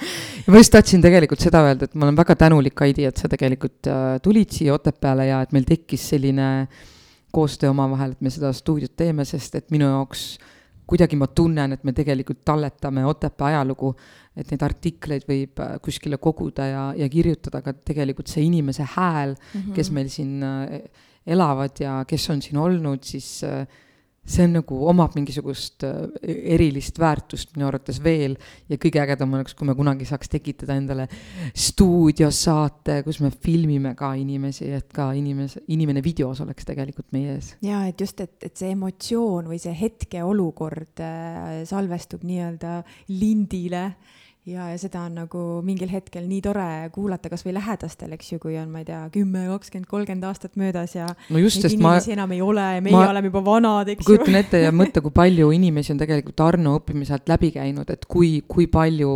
Ja 0.46 0.52
ma 0.52 0.60
just 0.60 0.72
tahtsin 0.72 1.02
tegelikult 1.04 1.42
seda 1.42 1.60
öelda, 1.66 1.86
et 1.86 1.96
ma 1.98 2.06
olen 2.06 2.16
väga 2.18 2.36
tänulik, 2.40 2.80
Heidi, 2.80 3.04
et 3.08 3.20
sa 3.20 3.28
tegelikult 3.30 3.88
äh, 3.90 4.14
tulid 4.24 4.54
siia 4.54 4.72
Otepääle 4.74 5.28
ja 5.28 5.42
et 5.44 5.52
meil 5.54 5.66
tekkis 5.68 6.06
selline 6.14 6.46
koostöö 7.34 7.70
omavahel, 7.70 8.16
et 8.16 8.24
me 8.24 8.32
seda 8.32 8.50
stuudiot 8.56 8.96
teeme, 8.98 9.26
sest 9.28 9.58
et 9.60 9.68
minu 9.70 9.86
jaoks 9.86 10.24
kuidagi 10.90 11.14
ma 11.14 11.28
tunnen, 11.28 11.76
et 11.76 11.84
me 11.86 11.94
tegelikult 11.94 12.40
talletame 12.48 13.04
Otepää 13.06 13.52
ajalugu, 13.52 13.92
et 14.34 14.50
neid 14.50 14.64
artikleid 14.66 15.28
võib 15.28 15.60
äh, 15.62 15.76
kuskile 15.84 16.18
koguda 16.22 16.66
ja, 16.66 16.86
ja 16.98 17.10
kirjutada, 17.12 17.60
aga 17.60 17.76
tegelikult 17.76 18.32
see 18.32 18.48
inimese 18.48 18.88
hääl 18.96 19.36
mm, 19.36 19.60
-hmm. 19.60 19.76
kes 19.76 19.92
meil 19.94 20.10
siin 20.10 20.42
äh, 20.42 20.80
elavad 21.26 21.78
ja 21.78 22.00
kes 22.08 22.30
on 22.32 22.42
siin 22.42 22.58
olnud, 22.58 23.04
siis 23.04 23.42
see 24.30 24.46
on 24.46 24.54
nagu, 24.60 24.78
omab 24.90 25.16
mingisugust 25.18 25.84
äh, 25.86 25.96
erilist 26.54 27.00
väärtust 27.00 27.54
minu 27.56 27.68
arvates 27.68 28.00
veel 28.02 28.36
ja 28.70 28.78
kõige 28.80 29.02
ägedam 29.02 29.34
oleks, 29.38 29.56
kui 29.58 29.68
me 29.68 29.74
kunagi 29.78 30.06
saaks 30.08 30.30
tekitada 30.32 30.76
endale 30.78 31.08
stuudiosaate, 31.54 33.00
kus 33.06 33.20
me 33.24 33.32
filmime 33.34 33.94
ka 33.98 34.12
inimesi, 34.18 34.70
et 34.76 34.88
ka 34.94 35.10
inimese, 35.16 35.64
inimene 35.74 36.04
videos 36.04 36.42
oleks 36.44 36.68
tegelikult 36.68 37.10
meie 37.16 37.36
ees. 37.36 37.54
ja 37.66 37.82
et 37.90 38.00
just, 38.00 38.20
et, 38.22 38.36
et 38.46 38.56
see 38.56 38.72
emotsioon 38.76 39.50
või 39.50 39.60
see 39.62 39.74
hetkeolukord 39.76 41.04
äh, 41.04 41.60
salvestub 41.68 42.24
nii-öelda 42.26 42.80
lindile 43.12 43.84
ja, 44.48 44.68
ja 44.70 44.78
seda 44.80 45.02
on 45.06 45.18
nagu 45.20 45.40
mingil 45.66 45.90
hetkel 45.92 46.24
nii 46.28 46.40
tore 46.44 46.68
kuulata 46.94 47.30
kasvõi 47.32 47.52
lähedastel, 47.56 48.14
eks 48.16 48.32
ju, 48.32 48.38
kui 48.42 48.56
on, 48.60 48.70
ma 48.72 48.82
ei 48.82 48.88
tea, 48.88 49.02
kümme, 49.14 49.44
kakskümmend, 49.50 49.88
kolmkümmend 49.90 50.26
aastat 50.28 50.56
möödas 50.60 50.96
ja 50.96 51.08
no 51.28 51.42
just, 51.42 51.60
inimesi 51.64 52.12
ma, 52.12 52.16
enam 52.16 52.34
ei 52.36 52.40
ole 52.44 52.64
ja 52.78 52.80
meie 52.84 52.96
ma, 52.96 53.04
oleme 53.12 53.30
juba 53.30 53.44
vanad, 53.50 53.92
eks 53.92 54.04
ju. 54.04 54.14
kujutan 54.14 54.40
ette 54.40 54.64
ja 54.64 54.72
mõtle, 54.74 55.04
kui 55.04 55.14
palju 55.20 55.52
inimesi 55.56 55.94
on 55.94 56.00
tegelikult 56.00 56.44
Arno 56.46 56.74
õppimise 56.80 57.16
alt 57.16 57.30
läbi 57.30 57.52
käinud, 57.56 57.92
et 57.92 58.08
kui, 58.10 58.38
kui 58.48 58.68
palju 58.72 59.14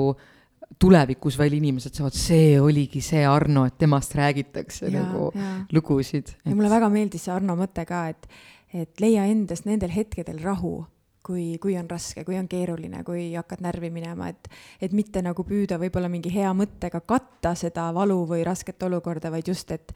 tulevikus 0.80 1.38
veel 1.38 1.56
inimesed 1.60 1.94
saavad, 1.96 2.16
see 2.18 2.56
oligi 2.60 3.01
see 3.05 3.22
Arno, 3.28 3.64
et 3.68 3.78
temast 3.80 4.16
räägitakse 4.18 4.88
ja, 4.90 4.98
nagu 4.98 5.30
ja. 5.34 5.52
lugusid. 5.72 6.34
ja 6.44 6.56
mulle 6.56 6.72
väga 6.72 6.90
meeldis 6.92 7.28
see 7.28 7.34
Arno 7.34 7.56
mõte 7.59 7.86
ka, 7.88 8.09
et, 8.12 8.28
et 8.74 9.01
leia 9.01 9.24
endast 9.30 9.68
nendel 9.68 9.94
hetkedel 9.94 10.42
rahu 10.44 10.82
kui, 11.24 11.59
kui 11.62 11.76
on 11.80 11.88
raske, 11.90 12.24
kui 12.26 12.36
on 12.38 12.48
keeruline, 12.51 13.01
kui 13.06 13.30
hakkad 13.34 13.62
närvi 13.64 13.90
minema, 13.94 14.28
et, 14.32 14.51
et 14.84 14.92
mitte 14.96 15.22
nagu 15.24 15.46
püüda 15.46 15.78
võib-olla 15.80 16.10
mingi 16.12 16.32
hea 16.34 16.52
mõttega 16.56 17.01
katta 17.06 17.55
seda 17.59 17.88
valu 17.96 18.20
või 18.28 18.44
rasket 18.46 18.82
olukorda, 18.86 19.32
vaid 19.34 19.48
just, 19.48 19.72
et 19.74 19.94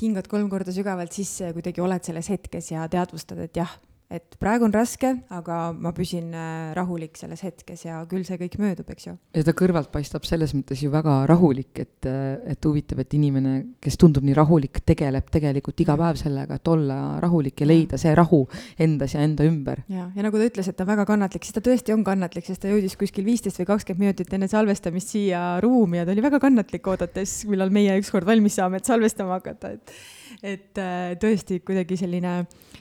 hingad 0.00 0.30
kolm 0.30 0.48
korda 0.52 0.72
sügavalt 0.74 1.16
sisse 1.16 1.50
ja 1.50 1.56
kuidagi 1.56 1.84
oled 1.84 2.06
selles 2.06 2.32
hetkes 2.32 2.72
ja 2.72 2.88
teadvustad, 2.90 3.44
et 3.44 3.60
jah, 3.60 3.76
et 4.10 4.36
praegu 4.42 4.66
on 4.66 4.72
raske, 4.74 5.12
aga 5.30 5.56
ma 5.70 5.92
püsin 5.94 6.32
äh, 6.34 6.72
rahulik 6.74 7.18
selles 7.18 7.44
hetkes 7.46 7.84
ja 7.86 8.00
küll 8.10 8.24
see 8.26 8.38
kõik 8.40 8.56
möödub, 8.58 8.88
eks 8.90 9.06
ju. 9.06 9.14
ja 9.36 9.44
ta 9.46 9.54
kõrvalt 9.56 9.92
paistab 9.94 10.26
selles 10.26 10.54
mõttes 10.56 10.82
ju 10.82 10.90
väga 10.90 11.20
rahulik, 11.30 11.70
et, 11.78 12.08
äh, 12.10 12.40
et 12.50 12.66
huvitav, 12.66 13.02
et 13.04 13.14
inimene, 13.14 13.54
kes 13.82 13.98
tundub 14.00 14.26
nii 14.26 14.34
rahulik, 14.34 14.82
tegeleb 14.86 15.30
tegelikult 15.30 15.84
iga 15.84 15.94
päev 16.00 16.18
sellega, 16.18 16.58
et 16.58 16.72
olla 16.74 16.98
rahulik 17.22 17.62
ja 17.62 17.70
leida 17.70 18.00
see 18.02 18.14
rahu 18.18 18.42
endas 18.82 19.14
ja 19.14 19.22
enda 19.26 19.46
ümber. 19.46 19.84
ja, 19.88 20.10
ja 20.16 20.26
nagu 20.26 20.42
ta 20.42 20.50
ütles, 20.50 20.70
et 20.70 20.78
ta 20.78 20.86
on 20.86 20.92
väga 20.92 21.06
kannatlik, 21.12 21.46
siis 21.46 21.54
ta 21.54 21.62
tõesti 21.70 21.94
on 21.94 22.02
kannatlik, 22.06 22.50
sest 22.50 22.64
ta 22.64 22.72
jõudis 22.72 22.98
kuskil 22.98 23.28
viisteist 23.28 23.62
või 23.62 23.70
kakskümmend 23.74 24.08
minutit 24.10 24.34
enne 24.34 24.50
salvestamist 24.50 25.14
siia 25.14 25.60
ruumi 25.62 26.02
ja 26.02 26.08
ta 26.08 26.16
oli 26.16 26.24
väga 26.24 26.42
kannatlik, 26.42 26.86
oodates, 26.90 27.44
millal 27.46 27.70
meie 27.70 27.94
ükskord 28.02 28.26
valmis 28.26 28.58
saame, 28.58 28.82
et 28.82 28.90
salvestama 28.90 29.38
hakata, 29.38 29.76
et 29.78 29.94
et 30.42 30.80
äh, 30.80 31.12
tõesti 31.20 31.60
kuidagi 31.66 31.98
selline 32.00 32.34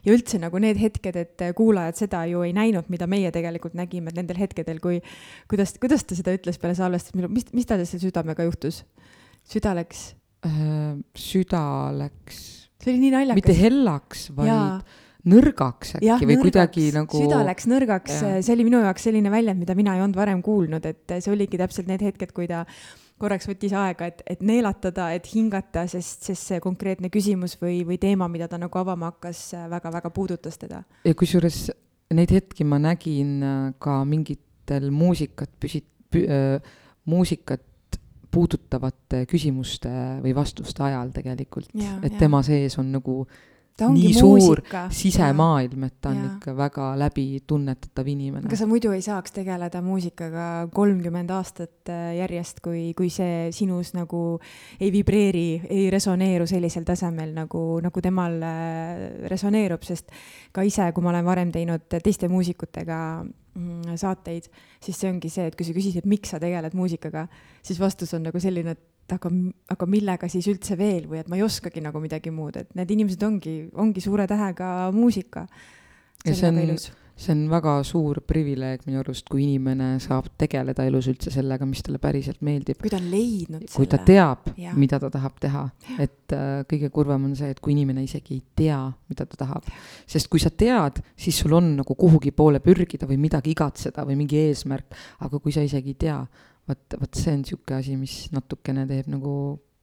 ja 0.05 0.13
üldse 0.13 0.39
nagu 0.41 0.61
need 0.63 0.79
hetked, 0.79 1.17
et 1.19 1.43
kuulajad 1.57 1.99
seda 1.99 2.23
ju 2.29 2.43
ei 2.47 2.53
näinud, 2.55 2.87
mida 2.91 3.07
meie 3.09 3.31
tegelikult 3.35 3.75
nägime 3.77 4.13
nendel 4.15 4.39
hetkedel, 4.39 4.79
kui, 4.83 5.01
kuidas, 5.51 5.75
kuidas 5.81 6.05
ta 6.07 6.17
seda 6.17 6.35
ütles 6.37 6.61
peale 6.61 6.77
salvestamist, 6.77 7.33
mis, 7.35 7.49
mis 7.55 7.69
tal 7.69 7.83
selle 7.83 8.07
südamega 8.07 8.47
juhtus? 8.47 8.83
süda 9.49 9.73
läks 9.77 10.13
äh,? 10.45 10.95
süda 11.17 11.61
läks. 11.95 12.39
see 12.79 12.93
oli 12.93 13.05
nii 13.05 13.13
naljakas. 13.17 13.41
mitte 13.41 13.59
hellaks, 13.59 14.25
vaid 14.37 14.51
ja 14.51 14.63
nõrgaks 15.29 15.97
äkki 15.97 16.07
ja, 16.07 16.15
või 16.15 16.37
nõrgaks. 16.37 16.45
kuidagi 16.45 16.85
nagu. 16.95 17.21
süda 17.25 17.41
läks 17.47 17.67
nõrgaks, 17.69 18.21
see 18.45 18.55
oli 18.55 18.65
minu 18.69 18.79
jaoks 18.85 19.07
selline 19.09 19.31
väljend, 19.33 19.59
mida 19.59 19.75
mina 19.75 19.97
ei 19.97 20.03
olnud 20.05 20.19
varem 20.19 20.41
kuulnud, 20.45 20.85
et 20.87 21.17
see 21.19 21.33
oligi 21.33 21.59
täpselt 21.59 21.89
need 21.91 22.03
hetked, 22.05 22.31
kui 22.35 22.47
ta 22.49 22.63
korraks 23.19 23.49
võttis 23.49 23.73
aega, 23.75 24.07
et, 24.09 24.23
et 24.29 24.41
neelatada, 24.45 25.11
et 25.15 25.27
hingata, 25.33 25.85
sest, 25.91 26.25
sest 26.29 26.53
see 26.53 26.63
konkreetne 26.63 27.11
küsimus 27.13 27.57
või, 27.61 27.81
või 27.87 27.99
teema, 28.01 28.29
mida 28.31 28.47
ta 28.47 28.59
nagu 28.61 28.79
avama 28.79 29.11
hakkas 29.13 29.43
väga,, 29.53 29.89
väga-väga 29.89 30.09
puudutas 30.15 30.57
teda. 30.61 30.83
ja 31.05 31.15
kusjuures 31.17 31.69
neid 32.15 32.31
hetki 32.33 32.65
ma 32.65 32.79
nägin 32.81 33.39
äh, 33.43 33.57
ka 33.81 34.03
mingitel 34.05 34.89
muusikat 34.91 35.51
püsi- 35.61 35.85
pü,, 36.11 36.25
äh, 36.25 36.77
muusikat 37.09 37.65
puudutavate 38.29 39.23
küsimuste 39.29 39.89
või 40.23 40.35
vastuste 40.37 40.83
ajal 40.85 41.09
tegelikult, 41.13 41.71
et 41.73 42.11
ja. 42.11 42.19
tema 42.19 42.43
sees 42.45 42.77
on 42.77 42.91
nagu 42.93 43.23
nii 43.87 44.13
suur 44.13 44.59
muusika. 44.59 44.81
sisemaailm, 44.93 45.85
et 45.87 45.95
ta 46.01 46.11
on 46.11 46.19
ja. 46.19 46.29
ikka 46.33 46.55
väga 46.57 46.87
läbitunnetatav 46.99 48.07
inimene. 48.11 48.47
aga 48.49 48.59
sa 48.59 48.67
muidu 48.69 48.91
ei 48.95 49.01
saaks 49.05 49.33
tegeleda 49.35 49.81
muusikaga 49.85 50.45
kolmkümmend 50.75 51.31
aastat 51.35 51.91
äh, 51.93 52.15
järjest, 52.19 52.59
kui, 52.65 52.89
kui 52.97 53.11
see 53.13 53.49
sinus 53.55 53.93
nagu 53.97 54.23
ei 54.79 54.91
vibreeri, 54.93 55.61
ei 55.69 55.89
resoneeru 55.93 56.47
sellisel 56.49 56.87
tasemel, 56.87 57.33
nagu, 57.37 57.63
nagu 57.83 58.03
temal 58.03 58.39
äh, 58.43 59.05
resoneerub, 59.31 59.85
sest 59.87 60.11
ka 60.51 60.65
ise, 60.67 60.91
kui 60.93 61.05
ma 61.05 61.13
olen 61.13 61.27
varem 61.27 61.53
teinud 61.55 61.87
teiste 61.89 62.29
muusikutega 62.31 62.99
mm, 63.23 63.97
saateid, 63.99 64.49
siis 64.83 64.99
see 64.99 65.11
ongi 65.11 65.31
see, 65.31 65.49
et 65.49 65.57
kui 65.57 65.67
sa 65.67 65.75
küsid, 65.75 65.99
et 66.01 66.09
miks 66.09 66.33
sa 66.33 66.39
tegeled 66.41 66.75
muusikaga, 66.77 67.27
siis 67.65 67.79
vastus 67.81 68.13
on 68.17 68.25
nagu 68.27 68.41
selline, 68.41 68.75
et 68.75 68.88
aga, 69.15 69.31
aga 69.75 69.89
millega 69.89 70.29
siis 70.31 70.47
üldse 70.51 70.77
veel 70.79 71.09
või 71.09 71.21
et 71.23 71.29
ma 71.31 71.39
ei 71.39 71.45
oskagi 71.45 71.83
nagu 71.83 72.01
midagi 72.03 72.33
muud, 72.33 72.59
et 72.61 72.71
need 72.77 72.95
inimesed 72.97 73.25
ongi, 73.27 73.59
ongi 73.73 74.03
suure 74.03 74.27
tähega 74.29 74.89
muusika. 74.95 75.45
ja 76.25 76.35
see 76.35 76.49
on, 76.49 76.79
see 77.19 77.33
on 77.35 77.43
väga 77.51 77.73
suur 77.87 78.21
privileeg 78.27 78.85
minu 78.87 79.01
arust, 79.01 79.25
kui 79.29 79.43
inimene 79.43 79.91
saab 80.03 80.29
tegeleda 80.39 80.85
elus 80.87 81.09
üldse 81.11 81.31
sellega, 81.33 81.67
mis 81.67 81.83
talle 81.83 81.99
päriselt 82.01 82.41
meeldib. 82.45 82.79
kui 82.79 82.91
ta 82.91 82.99
on 82.99 83.09
leidnud 83.11 83.65
selle. 83.65 83.75
kui 83.75 83.89
ta 83.91 83.99
teab, 84.07 84.51
mida 84.79 84.99
ta 85.03 85.11
tahab 85.13 85.39
teha, 85.43 85.65
et 85.99 86.35
äh, 86.35 86.49
kõige 86.69 86.91
kurvem 86.95 87.29
on 87.29 87.35
see, 87.39 87.51
et 87.51 87.59
kui 87.63 87.75
inimene 87.75 88.05
isegi 88.07 88.37
ei 88.37 88.43
tea, 88.63 88.81
mida 89.11 89.27
ta 89.27 89.41
tahab. 89.45 89.67
sest 90.07 90.31
kui 90.31 90.41
sa 90.43 90.51
tead, 90.51 91.01
siis 91.19 91.41
sul 91.43 91.57
on 91.59 91.73
nagu 91.81 91.97
kuhugi 91.99 92.31
poole 92.35 92.63
pürgida 92.63 93.09
või 93.09 93.19
midagi 93.19 93.55
igatseda 93.55 94.07
või 94.07 94.21
mingi 94.23 94.39
eesmärk, 94.47 94.95
aga 95.25 95.43
kui 95.43 95.55
sa 95.55 95.65
isegi 95.65 95.95
ei 95.95 95.99
tea, 96.07 96.21
vot, 96.69 96.99
vot 97.01 97.17
see 97.17 97.33
on 97.33 97.41
niisugune 97.43 97.79
asi, 97.79 97.97
mis 97.99 98.19
natukene 98.35 98.85
teeb 98.89 99.09
nagu 99.11 99.33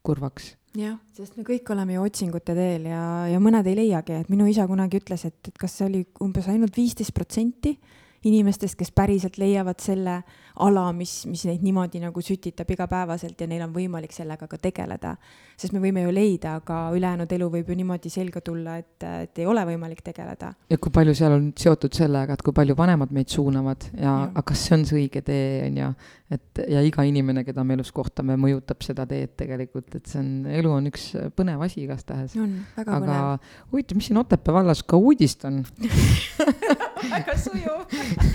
kurvaks. 0.07 0.55
jah, 0.77 0.99
sest 1.17 1.39
me 1.39 1.45
kõik 1.47 1.69
oleme 1.73 1.97
ju 1.97 2.07
otsingute 2.07 2.55
teel 2.57 2.89
ja, 2.91 3.03
ja 3.31 3.43
mõned 3.43 3.67
ei 3.67 3.79
leiagi, 3.79 4.21
et 4.23 4.33
minu 4.33 4.47
isa 4.51 4.67
kunagi 4.69 5.01
ütles, 5.01 5.25
et, 5.29 5.39
et 5.49 5.57
kas 5.59 5.79
see 5.79 5.89
oli 5.89 6.03
umbes 6.25 6.49
ainult 6.53 6.77
viisteist 6.77 7.15
protsenti 7.17 7.77
inimestest, 8.25 8.77
kes 8.79 8.93
päriselt 8.97 9.39
leiavad 9.39 9.81
selle 9.83 10.21
ala, 10.65 10.87
mis, 10.97 11.13
mis 11.29 11.43
neid 11.49 11.65
niimoodi 11.65 12.01
nagu 12.01 12.23
sütitab 12.25 12.71
igapäevaselt 12.73 13.41
ja 13.41 13.49
neil 13.51 13.65
on 13.67 13.75
võimalik 13.75 14.15
sellega 14.17 14.49
ka 14.49 14.59
tegeleda. 14.61 15.17
sest 15.57 15.73
me 15.73 15.81
võime 15.81 16.03
ju 16.05 16.13
leida, 16.13 16.57
aga 16.61 16.79
ülejäänud 16.97 17.33
elu 17.33 17.49
võib 17.53 17.71
ju 17.71 17.77
niimoodi 17.77 18.11
selga 18.13 18.41
tulla, 18.45 18.77
et, 18.81 19.05
et 19.05 19.41
ei 19.41 19.47
ole 19.47 19.65
võimalik 19.69 20.01
tegeleda. 20.05 20.53
ja 20.71 20.79
kui 20.79 20.93
palju 20.93 21.15
seal 21.15 21.37
on 21.37 21.51
seotud 21.57 21.93
sellega, 21.97 22.37
et 22.37 22.45
kui 22.45 22.57
palju 22.57 22.77
vanemad 22.77 23.13
meid 23.13 23.33
suunavad 23.33 23.89
ja, 23.93 24.01
ja. 24.07 24.17
aga 24.31 24.47
kas 24.49 24.65
see 24.65 24.79
on 24.79 24.89
see 24.89 25.01
õige 25.03 25.23
tee, 25.27 25.67
on 25.69 25.79
ju, 25.83 25.93
et 26.37 26.65
ja 26.73 26.83
iga 26.87 27.05
inimene, 27.07 27.45
keda 27.45 27.65
me 27.65 27.77
elus 27.77 27.93
kohtame, 27.95 28.39
mõjutab 28.41 28.85
seda 28.87 29.07
teed 29.09 29.37
tegelikult, 29.37 29.93
et 29.99 30.09
see 30.09 30.23
on, 30.23 30.33
elu 30.57 30.73
on 30.73 30.91
üks 30.93 31.11
põnev 31.37 31.63
asi 31.69 31.83
igastahes. 31.85 32.37
aga 32.81 33.21
huvitav, 33.73 34.01
mis 34.01 34.09
siin 34.09 34.25
Otepää 34.25 34.55
vallas 34.57 34.81
ka 34.87 34.97
uudist 34.97 35.45
on 35.45 35.61
väga 37.03 37.37
sujuv. 37.39 37.81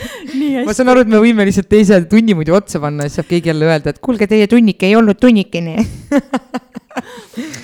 Ma 0.67 0.75
saan 0.77 0.91
aru, 0.93 1.05
et 1.05 1.11
me 1.11 1.21
võime 1.23 1.45
lihtsalt 1.47 1.69
teise 1.71 2.01
tunni 2.11 2.35
muidu 2.37 2.55
otsa 2.57 2.81
panna 2.83 3.07
ja 3.07 3.11
siis 3.11 3.21
saab 3.21 3.31
keegi 3.31 3.51
jälle 3.51 3.69
öelda, 3.69 3.93
et 3.93 4.01
kuulge, 4.03 4.27
teie 4.29 4.47
tunnike 4.51 4.89
ei 4.89 4.97
olnud 4.99 5.19
tunnikene. 5.21 5.79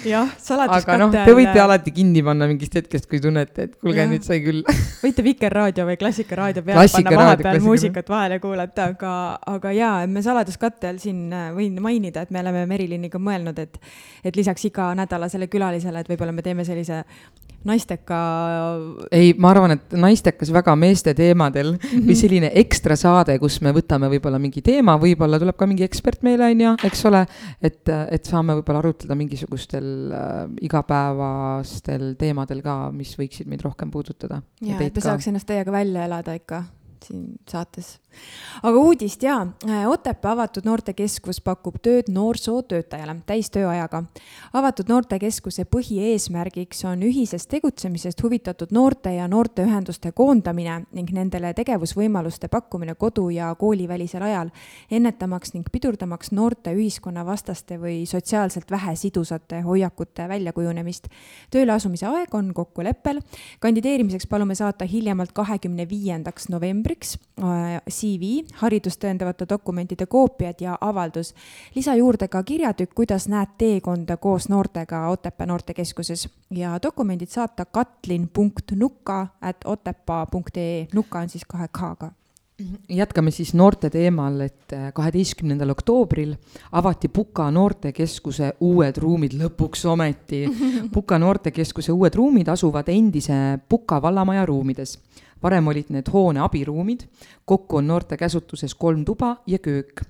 Jah, 0.08 0.30
saladuskatte 0.40 0.94
aga 0.94 0.98
noh, 1.02 1.12
te 1.12 1.34
võite 1.36 1.60
alati 1.60 1.92
kinni 1.96 2.22
panna 2.24 2.48
mingist 2.48 2.78
hetkest, 2.80 3.10
kui 3.12 3.20
tunnete, 3.24 3.68
et 3.68 3.74
kuulge, 3.76 4.06
nüüd 4.10 4.24
sai 4.26 4.40
küll. 4.44 4.62
Võite 5.04 5.26
Vikerraadio 5.26 5.84
või 5.90 5.98
Klassikaraadio 6.00 6.64
peale 6.64 6.80
klassika 6.80 7.12
panna 7.12 7.26
vahepeal 7.34 7.60
muusikat 7.66 8.12
vahele 8.14 8.40
kuulata, 8.44 8.88
aga, 8.94 9.14
aga 9.56 9.74
jaa, 9.76 9.96
me 10.12 10.24
saladuskatte 10.26 10.92
all 10.92 11.02
siin 11.04 11.26
äh, 11.36 11.50
võin 11.56 11.76
mainida, 11.84 12.24
et 12.24 12.32
me 12.32 12.42
oleme 12.44 12.64
Meriliniga 12.70 13.20
mõelnud, 13.22 13.60
et 13.60 13.76
et 14.28 14.40
lisaks 14.40 14.70
iganädalasele 14.72 15.50
külalisele, 15.52 16.02
et 16.02 16.10
võib-olla 16.12 16.36
me 16.36 16.46
teeme 16.46 16.66
sellise 16.68 17.04
naisteka. 17.66 18.18
ei, 19.12 19.34
ma 19.38 19.52
arvan, 19.52 19.76
et 19.78 19.96
naistekas 19.98 20.52
väga 20.54 20.76
meeste 20.80 21.14
teemadel 21.18 21.74
mm 21.74 21.80
-hmm. 21.80 22.06
või 22.08 22.16
selline 22.20 22.52
ekstra 22.62 22.96
saade, 22.96 23.38
kus 23.40 23.60
me 23.62 23.74
võtame 23.76 24.10
võib-olla 24.12 24.40
mingi 24.40 24.62
teema, 24.62 24.98
võib-olla 25.02 25.40
tuleb 25.40 25.58
ka 25.58 25.68
mingi 25.68 25.84
ekspert 25.84 26.24
meile, 26.24 26.52
on 26.52 26.62
ju, 26.62 26.76
eks 26.84 27.06
ole, 27.06 27.26
et, 27.62 27.84
et 27.90 28.26
saame 28.26 28.56
võib-olla 28.60 28.80
arutleda 28.80 29.16
mingisugustel 29.16 30.12
äh, 30.12 30.40
igapäevastel 30.62 32.16
teemadel 32.20 32.62
ka, 32.62 32.92
mis 32.92 33.18
võiksid 33.20 33.48
meid 33.48 33.62
rohkem 33.62 33.92
puudutada. 33.92 34.42
ja, 34.62 34.80
et 34.80 34.96
me 34.96 35.02
saaks 35.02 35.28
ennast 35.28 35.48
teiega 35.48 35.72
välja 35.72 36.06
elada 36.06 36.34
ikka 36.34 36.64
siin 37.06 37.36
saates. 37.50 37.98
Aga 38.64 38.78
uudist 38.78 39.24
jaa, 39.24 39.46
Otepää 39.88 40.32
avatud 40.32 40.66
noortekeskus 40.66 41.42
pakub 41.42 41.78
tööd 41.82 42.10
noorsootöötajale 42.12 43.16
täistööajaga. 43.26 44.04
avatud 44.54 44.90
noortekeskuse 44.90 45.66
põhieesmärgiks 45.66 46.86
on 46.86 47.04
ühisest 47.04 47.50
tegutsemisest 47.50 48.24
huvitatud 48.24 48.72
noorte 48.72 49.14
ja 49.14 49.28
noorteühenduste 49.28 50.12
koondamine 50.12 50.86
ning 50.92 51.12
nendele 51.12 51.54
tegevusvõimaluste 51.54 52.48
pakkumine 52.48 52.96
kodu- 52.96 53.30
ja 53.30 53.56
koolivälisel 53.56 54.22
ajal, 54.22 54.50
ennetamaks 54.92 55.54
ning 55.54 55.66
pidurdamaks 55.72 56.32
noorte 56.32 56.74
ühiskonnavastaste 56.74 57.80
või 57.82 58.06
sotsiaalselt 58.06 58.72
vähesidusate 58.72 59.62
hoiakute 59.62 60.28
väljakujunemist. 60.28 61.08
tööle 61.52 61.72
asumise 61.72 62.06
aeg 62.06 62.36
on 62.36 62.54
kokkuleppel, 62.54 63.22
kandideerimiseks 63.60 64.28
palume 64.28 64.56
saata 64.56 64.86
hiljemalt 64.86 65.32
kahekümne 65.32 65.90
viiendaks 65.90 66.50
novembriks 66.50 67.18
äh, 67.44 67.82
CV, 68.08 68.46
haridust 68.62 69.02
tõendavate 69.04 69.48
dokumentide 69.50 70.06
koopiad 70.06 70.62
ja 70.62 70.78
avaldus. 70.82 71.34
lisa 71.76 71.96
juurde 71.96 72.28
ka 72.28 72.44
kirjatükk, 72.44 72.94
kuidas 72.96 73.28
näed 73.28 73.58
teekonda 73.58 74.18
koos 74.18 74.50
noortega 74.50 75.08
Otepää 75.08 75.48
noortekeskuses 75.48 76.30
ja 76.52 76.80
dokumendid 76.84 77.28
saata 77.28 77.66
katlin.nuka 77.66 79.28
at 79.42 79.58
otepaa.ee, 79.66 80.88
nuka 80.94 81.20
on 81.20 81.30
siis 81.30 81.46
kahe 81.46 81.68
k-ga 81.68 82.12
jätkame 82.90 83.32
siis 83.32 83.54
noorte 83.54 83.90
teemal, 83.90 84.40
et 84.42 84.74
äh, 84.74 84.90
kaheteistkümnendal 84.94 85.70
oktoobril 85.70 86.34
avati 86.72 87.08
Puka 87.08 87.52
noortekeskuse 87.52 88.54
uued 88.66 88.98
ruumid, 88.98 89.36
lõpuks 89.38 89.86
ometi. 89.86 90.46
Puka 90.96 91.20
noortekeskuse 91.22 91.94
uued 91.94 92.18
ruumid 92.18 92.50
asuvad 92.50 92.90
endise 92.90 93.60
Puka 93.70 94.02
vallamaja 94.02 94.46
ruumides. 94.46 94.98
Varem 95.44 95.68
olid 95.68 95.92
need 95.94 96.10
hoone 96.14 96.42
abiruumid, 96.44 97.08
kokku 97.46 97.82
on 97.82 97.88
noorte 97.88 98.18
käsutuses 98.18 98.76
kolm 98.76 99.06
tuba 99.06 99.36
ja 99.48 99.60
köök. 99.60 100.02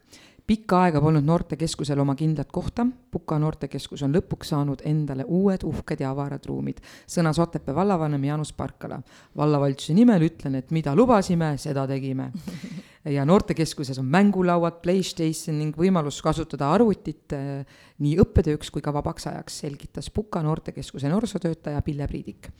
Pikka 0.47 0.77
aega 0.85 1.01
polnud 1.03 1.25
noortekeskusel 1.27 1.99
oma 1.99 2.13
kindlat 2.15 2.47
kohta, 2.55 2.85
Puka 3.11 3.35
noortekeskus 3.35 4.05
on 4.05 4.13
lõpuks 4.15 4.53
saanud 4.53 4.79
endale 4.87 5.25
uued 5.27 5.65
uhked 5.67 5.99
ja 5.99 6.13
avarad 6.13 6.47
ruumid, 6.47 6.79
sõnas 7.03 7.35
Otepää 7.43 7.75
vallavanem 7.75 8.23
Jaanus 8.23 8.53
Parkala. 8.55 9.01
vallavalitsuse 9.35 9.93
nimel 9.93 10.23
ütlen, 10.23 10.55
et 10.55 10.71
mida 10.71 10.95
lubasime, 10.95 11.51
seda 11.59 11.83
tegime. 11.87 12.31
ja 13.17 13.25
noortekeskuses 13.25 13.99
on 13.99 14.07
mängulauad, 14.07 14.79
Playstation 14.81 15.59
ning 15.59 15.75
võimalus 15.75 16.21
kasutada 16.23 16.71
arvutit 16.71 17.35
eh, 17.35 17.65
nii 17.99 18.15
õppetööks 18.23 18.71
kui 18.71 18.81
ka 18.81 18.95
vabaks 18.95 19.27
ajaks, 19.27 19.59
selgitas 19.65 20.07
Puka 20.09 20.39
noortekeskuse 20.47 21.11
noorsootöötaja 21.11 21.83
Pille 21.83 22.07
Priidik 22.07 22.53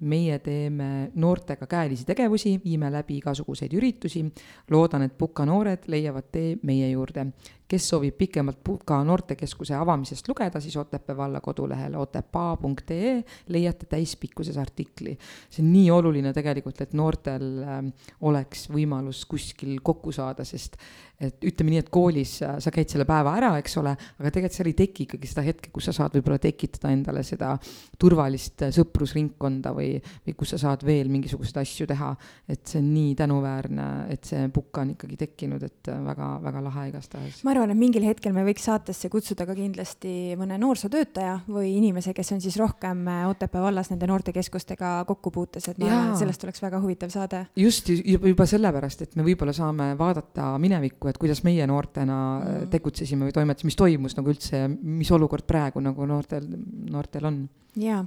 meie 0.00 0.38
teeme 0.38 1.10
noortega 1.14 1.66
käelisi 1.66 2.06
tegevusi, 2.06 2.58
viime 2.64 2.90
läbi 2.92 3.18
igasuguseid 3.18 3.72
üritusi, 3.74 4.24
loodan, 4.70 5.02
et 5.02 5.18
Puka 5.18 5.46
noored 5.46 5.88
leiavad 5.90 6.30
tee 6.32 6.56
meie 6.62 6.90
juurde 6.90 7.28
kes 7.68 7.88
soovib 7.92 8.16
pikemalt 8.18 8.62
Puka 8.64 8.98
noortekeskuse 9.04 9.76
avamisest 9.76 10.28
lugeda, 10.28 10.60
siis 10.60 10.76
Otepää 10.76 11.16
valla 11.16 11.40
kodulehel 11.40 11.94
otepaa.ee 12.00 13.12
leiate 13.48 13.86
täispikkuses 13.86 14.56
artikli. 14.56 15.18
see 15.50 15.64
on 15.64 15.72
nii 15.72 15.90
oluline 15.90 16.32
tegelikult, 16.32 16.80
et 16.80 16.94
noortel 16.96 17.46
äh, 17.62 17.82
oleks 18.20 18.68
võimalus 18.72 19.24
kuskil 19.28 19.78
kokku 19.82 20.12
saada, 20.12 20.44
sest 20.48 20.78
et 21.18 21.44
ütleme 21.44 21.72
nii, 21.72 21.82
et 21.82 21.90
koolis 21.90 22.36
äh, 22.46 22.56
sa 22.62 22.72
käid 22.74 22.90
selle 22.92 23.04
päeva 23.08 23.34
ära, 23.36 23.50
eks 23.58 23.76
ole, 23.80 23.92
aga 23.92 24.30
tegelikult 24.30 24.56
seal 24.56 24.70
ei 24.70 24.76
teki 24.78 25.06
ikkagi 25.08 25.30
seda 25.30 25.44
hetke, 25.46 25.72
kus 25.74 25.88
sa 25.90 25.94
saad 25.96 26.14
võib-olla 26.14 26.38
tekitada 26.42 26.92
endale 26.94 27.24
seda 27.26 27.52
turvalist 27.98 28.64
äh, 28.64 28.72
sõprusringkonda 28.74 29.74
või, 29.76 29.96
või 30.26 30.36
kus 30.38 30.54
sa 30.54 30.62
saad 30.62 30.86
veel 30.86 31.10
mingisuguseid 31.12 31.60
asju 31.64 31.88
teha. 31.90 32.14
et 32.48 32.62
see 32.64 32.80
on 32.80 32.92
nii 32.94 33.14
tänuväärne, 33.18 33.88
et 34.14 34.24
see 34.24 34.48
Puka 34.54 34.84
on 34.86 34.94
ikkagi 34.94 35.18
tekkinud, 35.18 35.62
et 35.66 35.90
väga-väga 35.90 36.62
lahe 36.64 36.88
igastahes. 36.92 37.42
ma 37.44 37.52
arvan, 37.52 37.57
et 37.64 37.78
mingil 37.78 38.04
hetkel 38.06 38.34
me 38.36 38.44
võiks 38.46 38.64
saatesse 38.68 39.10
kutsuda 39.12 39.46
ka 39.48 39.56
kindlasti 39.56 40.36
mõne 40.38 40.58
noorsootöötaja 40.60 41.34
või 41.48 41.74
inimese, 41.76 42.14
kes 42.16 42.32
on 42.36 42.42
siis 42.44 42.58
rohkem 42.60 43.04
äh, 43.08 43.24
Otepää 43.28 43.62
vallas 43.62 43.90
nende 43.92 44.08
noortekeskustega 44.10 44.92
kokkupuutes, 45.08 45.70
et 45.72 45.80
ma 45.82 45.90
arvan, 45.90 46.12
et 46.12 46.22
sellest 46.22 46.46
oleks 46.46 46.62
väga 46.64 46.80
huvitav 46.82 47.12
saade. 47.14 47.44
just 47.56 47.90
juba, 47.90 48.46
sellepärast, 48.48 49.06
et 49.06 49.16
me 49.18 49.26
võib-olla 49.26 49.54
saame 49.56 49.90
vaadata 49.98 50.54
minevikku, 50.62 51.10
et 51.10 51.18
kuidas 51.20 51.42
meie 51.46 51.66
noortena 51.66 52.18
mm. 52.38 52.70
tegutsesime 52.74 53.28
või 53.28 53.36
toimetasime, 53.36 53.72
mis 53.72 53.80
toimus 53.82 54.18
nagu 54.18 54.34
üldse 54.34 54.64
mis 54.68 55.10
olukord 55.14 55.46
praegu 55.48 55.82
nagu 55.84 56.06
noortel, 56.08 56.46
noortel 56.90 57.28
on 57.28 57.42
jaa, 57.82 58.02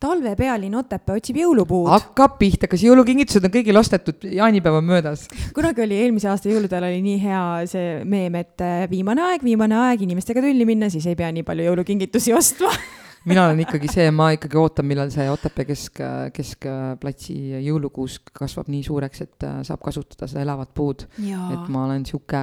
talvepealinn 0.00 0.76
Otepää 0.76 1.16
otsib 1.16 1.38
jõulupuud. 1.40 1.88
hakkab 1.90 2.36
pihta, 2.40 2.68
kas 2.68 2.84
jõulukingitused 2.84 3.44
on 3.48 3.54
kõigil 3.54 3.80
ostetud, 3.80 4.26
jaanipäev 4.38 4.80
on 4.80 4.90
möödas? 4.90 5.26
kunagi 5.56 5.84
oli, 5.86 6.02
eelmise 6.04 6.30
aasta 6.32 6.50
jõulude 6.52 6.76
ajal 6.76 6.90
oli 6.90 7.00
nii 7.06 7.22
hea 7.22 7.42
see 7.70 7.88
meem, 8.04 8.36
et 8.42 8.64
äh, 8.64 8.84
viimane 8.90 9.24
aeg, 9.30 9.46
viimane 9.46 9.78
aeg 9.86 10.06
inimestega 10.06 10.44
tülli 10.44 10.68
minna, 10.68 10.90
siis 10.92 11.06
ei 11.08 11.18
pea 11.18 11.32
nii 11.32 11.46
palju 11.46 11.70
jõulukingitusi 11.70 12.36
ostma 12.36 12.72
mina 13.26 13.44
olen 13.46 13.60
ikkagi 13.64 13.88
see, 13.90 14.06
ma 14.14 14.28
ikkagi 14.34 14.58
ootan, 14.60 14.86
millal 14.86 15.10
see 15.12 15.26
Otepää 15.30 15.66
kesk, 15.66 16.00
keskplatsi 16.34 17.36
jõulukuusk 17.64 18.30
kasvab 18.36 18.70
nii 18.70 18.84
suureks, 18.86 19.22
et 19.24 19.46
äh, 19.46 19.58
saab 19.66 19.82
kasutada 19.84 20.28
seda 20.30 20.44
elavat 20.44 20.72
puud. 20.76 21.06
et 21.18 21.68
ma 21.72 21.84
olen 21.86 22.04
sihuke, 22.06 22.42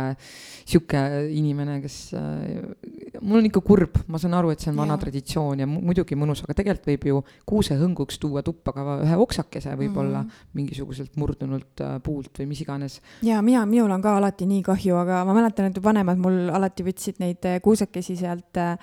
sihuke 0.68 1.04
inimene, 1.32 1.80
kes, 1.84 1.98
äh, 2.20 3.22
mul 3.22 3.40
on 3.40 3.50
ikka 3.50 3.64
kurb, 3.66 4.02
ma 4.12 4.20
saan 4.22 4.36
aru, 4.38 4.52
et 4.54 4.64
see 4.64 4.74
on 4.74 4.82
vana 4.82 4.98
ja. 4.98 5.04
traditsioon 5.06 5.64
ja 5.64 5.70
muidugi 5.70 6.18
mõnus, 6.20 6.44
aga 6.44 6.58
tegelikult 6.60 6.92
võib 6.92 7.10
ju 7.10 7.24
kuusehõnguks 7.50 8.20
tuua 8.20 8.44
tuppa 8.46 8.76
ka 8.76 9.00
ühe 9.06 9.20
oksakese 9.24 9.78
võib-olla 9.80 10.26
mm. 10.26 10.46
mingisuguselt 10.60 11.16
murdunult 11.22 11.84
äh, 11.84 11.98
puult 12.04 12.44
või 12.44 12.52
mis 12.52 12.64
iganes. 12.66 13.00
ja 13.24 13.42
mina, 13.46 13.64
minul 13.70 13.92
on 13.96 14.04
ka 14.04 14.18
alati 14.20 14.50
nii 14.50 14.64
kahju, 14.68 15.00
aga 15.00 15.24
ma 15.28 15.38
mäletan, 15.38 15.72
et 15.72 15.84
vanemad 15.84 16.20
mul 16.20 16.50
alati 16.52 16.86
võtsid 16.86 17.24
neid 17.24 17.54
kuusekesi 17.64 18.20
sealt 18.20 18.60
äh, 18.60 18.76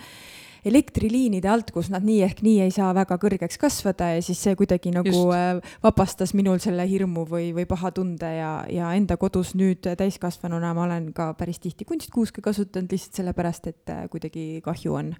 elektriliinide 0.66 1.48
alt, 1.50 1.70
kus 1.74 1.90
nad 1.92 2.04
nii 2.06 2.20
ehk 2.26 2.42
nii 2.44 2.60
ei 2.66 2.74
saa 2.74 2.90
väga 2.96 3.16
kõrgeks 3.22 3.60
kasvada 3.60 4.12
ja 4.14 4.24
siis 4.24 4.40
see 4.42 4.56
kuidagi 4.58 4.92
nagu 4.94 5.08
Just. 5.08 5.34
Äh, 5.36 5.74
vabastas 5.84 6.34
minul 6.36 6.60
selle 6.62 6.86
hirmu 6.88 7.24
või, 7.28 7.50
või 7.56 7.66
paha 7.70 7.92
tunde 7.96 8.30
ja, 8.36 8.52
ja 8.70 8.92
enda 8.98 9.16
kodus 9.20 9.54
nüüd 9.58 9.88
täiskasvanuna 9.98 10.74
ma 10.76 10.86
olen 10.88 11.10
ka 11.16 11.32
päris 11.38 11.62
tihti 11.62 11.88
kunstkuuske 11.88 12.44
kasutanud 12.44 12.92
lihtsalt 12.92 13.22
sellepärast, 13.22 13.70
et 13.72 13.94
äh, 13.94 14.06
kuidagi 14.12 14.46
kahju 14.64 14.96
on. 15.00 15.14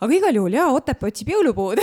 aga 0.00 0.18
igal 0.20 0.40
juhul 0.40 0.58
jaa, 0.60 0.70
Otepää 0.74 1.10
otsib 1.10 1.34
jõulupuud 1.34 1.82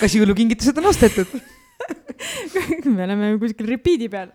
kas 0.00 0.14
jõulukingitused 0.18 0.78
on 0.82 0.90
ostetud 0.92 1.36
me 2.94 3.04
oleme 3.04 3.32
kuskil 3.40 3.68
repeat'i 3.68 4.08
peal. 4.10 4.30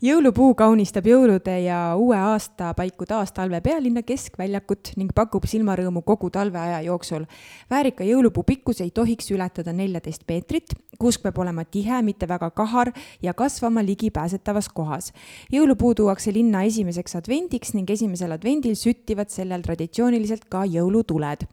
jõulupuu 0.00 0.54
kaunistab 0.58 1.06
jõulude 1.08 1.54
ja 1.64 1.78
uue 1.98 2.16
aasta 2.16 2.72
paiku 2.76 3.06
taas 3.08 3.32
talve 3.36 3.60
pealinna 3.64 4.02
keskväljakut 4.06 4.94
ning 5.00 5.12
pakub 5.14 5.44
silmarõõmu 5.50 6.02
kogu 6.06 6.30
talveaja 6.32 6.80
jooksul. 6.86 7.26
väärika 7.70 8.04
jõulupuu 8.04 8.44
pikkus 8.46 8.80
ei 8.80 8.90
tohiks 8.90 9.30
ületada 9.30 9.72
neljateist 9.72 10.24
meetrit, 10.28 10.74
kuusk 10.98 11.22
peab 11.22 11.38
olema 11.38 11.64
tihe, 11.64 12.02
mitte 12.02 12.28
väga 12.28 12.50
kahar 12.50 12.92
ja 13.22 13.34
kasvama 13.34 13.84
ligipääsetavas 13.84 14.68
kohas. 14.68 15.12
jõulupuu 15.52 15.94
tuuakse 15.94 16.32
linna 16.32 16.64
esimeseks 16.68 17.16
advendiks 17.16 17.74
ning 17.74 17.90
esimesel 17.90 18.32
advendil 18.32 18.74
süttivad 18.74 19.30
sellel 19.30 19.62
traditsiooniliselt 19.62 20.48
ka 20.48 20.64
jõulutuled. 20.64 21.46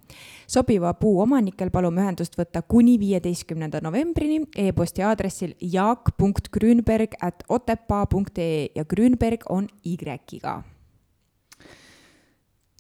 sobiva 0.47 0.93
puu 0.93 1.21
omanikel 1.21 1.69
palume 1.69 2.01
ühendust 2.01 2.37
võtta 2.39 2.61
kuni 2.61 2.99
viieteistkümnenda 2.99 3.81
novembrini 3.83 4.45
e-posti 4.55 5.03
aadressil 5.07 5.55
jaak.grünberg 5.61 7.17
at 7.23 7.43
otepaa.ee 7.49 8.69
ja 8.75 8.85
Grünberg 8.85 9.45
on 9.49 9.67
Y-ga. 9.85 10.63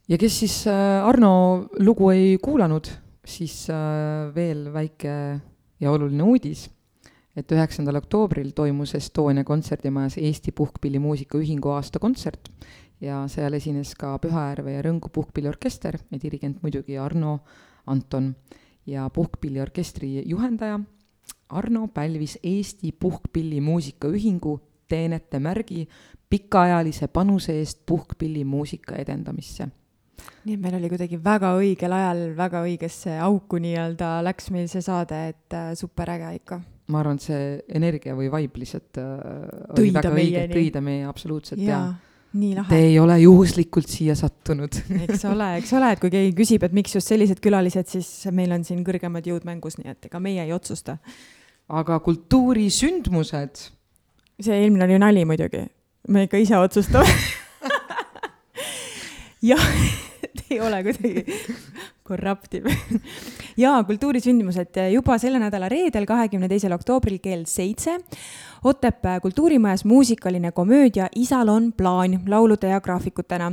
ja 0.07 0.17
kes 0.17 0.39
siis 0.39 0.63
äh, 0.67 1.03
Arno 1.07 1.67
lugu 1.79 2.09
ei 2.09 2.37
kuulanud, 2.37 2.87
siis 3.25 3.69
äh, 3.69 4.33
veel 4.35 4.67
väike 4.73 5.13
ja 5.79 5.91
oluline 5.91 6.23
uudis, 6.23 6.67
et 7.35 7.51
üheksandal 7.51 7.99
oktoobril 7.99 8.51
toimus 8.55 8.95
Estonia 8.95 9.43
kontserdimajas 9.43 10.17
Eesti 10.17 10.51
Puhkpillimuusika 10.51 11.37
Ühingu 11.37 11.75
aastakontsert 11.75 12.49
ja 13.01 13.23
seal 13.29 13.53
esines 13.53 13.93
ka 13.97 14.15
Pühajärve 14.21 14.73
ja 14.73 14.83
Rõngu 14.85 15.11
puhkpilliorkester 15.13 15.99
ja 15.99 16.21
dirigent 16.21 16.63
muidugi 16.63 16.97
Arno 16.97 17.39
Anton 17.85 18.33
ja 18.87 19.09
puhkpilliorkestri 19.13 20.23
juhendaja 20.25 20.79
Arno 21.49 21.87
pälvis 21.87 22.39
Eesti 22.43 22.91
Puhkpillimuusika 22.91 24.07
Ühingu 24.07 24.59
teenete 24.87 25.39
märgi 25.39 25.87
pikaajalise 26.29 27.07
panuse 27.07 27.59
eest 27.59 27.83
puhkpillimuusika 27.85 28.95
edendamisse. 28.95 29.67
nii 30.47 30.55
et 30.55 30.61
meil 30.63 30.75
oli 30.79 30.89
kuidagi 30.91 31.19
väga 31.23 31.51
õigel 31.59 31.93
ajal 31.93 32.23
väga 32.35 32.63
õigesse 32.65 33.19
auku 33.21 33.59
nii-öelda 33.63 34.17
läks 34.25 34.49
meil 34.51 34.65
see 34.71 34.81
saade, 34.83 35.19
et 35.33 35.55
äh, 35.55 35.69
super 35.75 36.09
äge 36.15 36.33
ikka. 36.39 36.59
ma 36.87 36.99
arvan, 37.03 37.19
et 37.19 37.27
see 37.27 37.45
energia 37.79 38.15
või 38.17 38.31
vibe 38.33 38.63
lihtsalt 38.63 38.99
äh, 39.03 39.15
tõi 39.77 39.93
ta 39.95 40.11
meieni. 40.11 40.53
tõi 40.53 40.67
ta 40.73 40.83
meie 40.83 41.05
absoluutselt 41.07 41.61
ja, 41.61 41.69
ja 41.69 42.37
nii 42.37 42.55
lahe. 42.57 42.69
Te 42.69 42.81
ei 42.89 42.99
ole 42.99 43.19
juhuslikult 43.21 43.87
siia 43.87 44.15
sattunud 44.19 44.81
eks 45.05 45.23
ole, 45.31 45.53
eks 45.61 45.73
ole, 45.79 45.93
et 45.95 46.03
kui 46.03 46.11
keegi 46.11 46.35
küsib, 46.35 46.67
et 46.67 46.75
miks 46.75 46.97
just 46.97 47.07
sellised 47.13 47.39
külalised, 47.43 47.87
siis 47.87 48.11
meil 48.35 48.51
on 48.55 48.67
siin 48.67 48.83
kõrgemad 48.87 49.27
jõud 49.27 49.47
mängus, 49.47 49.79
nii 49.79 49.95
et 49.95 50.11
ega 50.11 50.23
meie 50.23 50.43
ei 50.43 50.55
otsusta 50.55 50.97
aga 51.67 51.99
kultuurisündmused 51.99 53.77
see 54.41 54.61
eelmine 54.61 54.85
oli 54.85 54.99
nali 55.01 55.25
muidugi, 55.25 55.63
me 56.07 56.27
ikka 56.27 56.41
ise 56.41 56.57
otsustame 56.57 57.07
jah, 59.49 59.67
ei 60.51 60.59
ole 60.61 60.83
kuidagi 60.83 61.25
corruptive 62.07 62.75
ja 63.63 63.77
kultuurisündmused 63.87 64.79
juba 64.93 65.17
selle 65.21 65.41
nädala 65.41 65.69
reedel, 65.71 66.05
kahekümne 66.07 66.49
teisel 66.51 66.75
oktoobril 66.75 67.19
kell 67.23 67.47
seitse. 67.49 67.97
Otepää 68.67 69.19
kultuurimajas 69.19 69.85
muusikaline 69.85 70.51
komöödia 70.51 71.07
Isal 71.15 71.47
on 71.47 71.73
plaan 71.73 72.19
laulude 72.27 72.67
ja 72.67 72.81
graafikutena. 72.81 73.51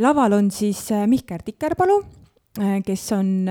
laval 0.00 0.32
on 0.32 0.50
siis 0.50 0.88
Mihkel 1.06 1.38
Tikerpalu, 1.44 2.04
kes 2.84 3.12
on 3.12 3.48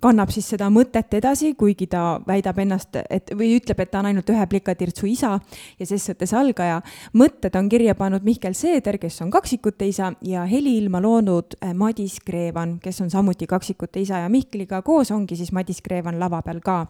kannab 0.00 0.30
siis 0.32 0.48
seda 0.52 0.70
mõtet 0.72 1.14
edasi, 1.18 1.54
kuigi 1.58 1.86
ta 1.90 2.20
väidab 2.26 2.58
ennast, 2.62 2.96
et 3.10 3.32
või 3.36 3.54
ütleb, 3.58 3.80
et 3.80 3.90
ta 3.90 4.00
on 4.00 4.10
ainult 4.10 4.30
ühe 4.32 4.46
plikatirtsu 4.52 5.08
isa 5.10 5.36
ja 5.78 5.86
ses 5.86 6.06
suhtes 6.06 6.34
algaja. 6.34 6.80
mõtted 7.12 7.56
on 7.56 7.68
kirja 7.68 7.94
pannud 7.94 8.24
Mihkel 8.24 8.54
Seeder, 8.54 8.98
kes 8.98 9.20
on 9.22 9.30
kaksikute 9.30 9.86
isa 9.86 10.12
ja 10.22 10.44
heliilma 10.44 11.00
loonud 11.00 11.56
äh, 11.60 11.74
Madis 11.74 12.20
Kreevan, 12.24 12.78
kes 12.82 13.00
on 13.00 13.10
samuti 13.10 13.46
kaksikute 13.46 14.00
isa 14.00 14.24
ja 14.24 14.28
Mihkliga 14.28 14.82
koos 14.82 15.10
ongi 15.10 15.36
siis 15.36 15.52
Madis 15.52 15.82
Kreevan 15.82 16.20
lava 16.20 16.42
peal 16.42 16.60
ka 16.60 16.86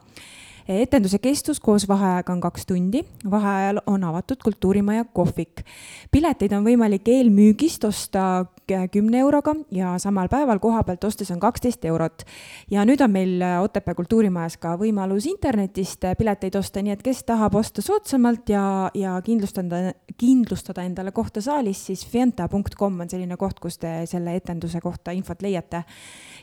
etenduse 0.71 1.19
kestus 1.19 1.61
koos 1.61 1.89
vaheajaga 1.89 2.33
on 2.33 2.41
kaks 2.41 2.67
tundi, 2.67 3.03
vaheajal 3.31 3.81
on 3.87 4.05
avatud 4.05 4.39
Kultuurimaja 4.45 5.05
kohvik. 5.05 5.65
pileteid 6.11 6.53
on 6.53 6.65
võimalik 6.65 7.09
eelmüügist 7.09 7.85
osta 7.85 8.47
kümne 8.93 9.19
euroga 9.19 9.55
ja 9.75 9.97
samal 9.99 10.29
päeval 10.31 10.59
koha 10.63 10.83
pealt 10.87 11.05
ostes 11.05 11.31
on 11.31 11.41
kaksteist 11.41 11.85
eurot. 11.85 12.23
ja 12.71 12.85
nüüd 12.85 13.01
on 13.01 13.11
meil 13.11 13.43
Otepää 13.63 13.95
Kultuurimajas 13.95 14.57
ka 14.57 14.77
võimalus 14.79 15.27
internetist 15.27 16.05
pileteid 16.19 16.55
osta, 16.55 16.83
nii 16.83 16.93
et 16.93 17.03
kes 17.03 17.25
tahab 17.25 17.55
osta 17.55 17.83
soodsamalt 17.83 18.49
ja, 18.49 18.91
ja 18.95 19.21
kindlustada, 19.25 19.93
kindlustada 20.19 20.83
endale 20.83 21.13
kohta 21.13 21.41
saalis, 21.41 21.87
siis 21.87 22.07
fienta.com 22.07 23.01
on 23.01 23.11
selline 23.11 23.37
koht, 23.37 23.59
kus 23.61 23.79
te 23.79 24.07
selle 24.07 24.37
etenduse 24.37 24.81
kohta 24.81 25.11
infot 25.11 25.43
leiate 25.43 25.85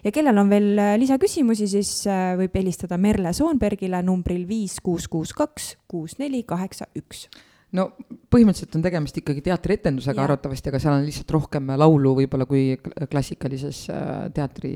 ja 0.07 0.13
kellel 0.15 0.39
on 0.39 0.51
veel 0.51 0.71
äh, 0.79 0.93
lisaküsimusi, 1.01 1.67
siis 1.69 1.91
äh, 2.09 2.31
võib 2.39 2.55
helistada 2.57 2.99
Merle 3.01 3.33
Soonbergile 3.35 3.99
numbril 4.05 4.45
viis 4.47 4.79
kuus 4.83 5.09
kuus 5.11 5.33
kaks 5.35 5.75
kuus 5.89 6.17
neli 6.21 6.43
kaheksa 6.47 6.87
üks. 6.97 7.27
No 7.75 7.89
põhimõtteliselt 8.31 8.77
on 8.79 8.85
tegemist 8.85 9.17
ikkagi 9.19 9.43
teatrietendusega 9.43 10.23
arvatavasti, 10.23 10.71
aga 10.71 10.79
seal 10.79 10.95
on 10.95 11.03
lihtsalt 11.03 11.33
rohkem 11.35 11.73
laulu 11.75 12.13
võib-olla 12.21 12.47
kui 12.47 12.77
klassikalises 13.11 13.83
äh, 13.91 14.29
teatri, 14.35 14.73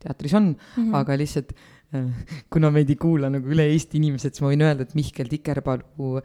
teatris 0.00 0.36
on. 0.40 0.54
Mm, 0.54 0.82
-hmm. 0.82 1.00
aga 1.02 1.20
lihtsalt 1.20 1.56
kuna 2.50 2.72
meid 2.74 2.88
ei 2.90 2.96
kuula 2.98 3.28
nagu 3.30 3.52
üle 3.54 3.68
Eesti 3.70 4.00
inimesed, 4.00 4.34
siis 4.34 4.42
ma 4.42 4.48
võin 4.50 4.64
öelda, 4.66 4.82
et 4.82 4.96
Mihkel 4.98 5.28
Tikerpalu 5.30 6.16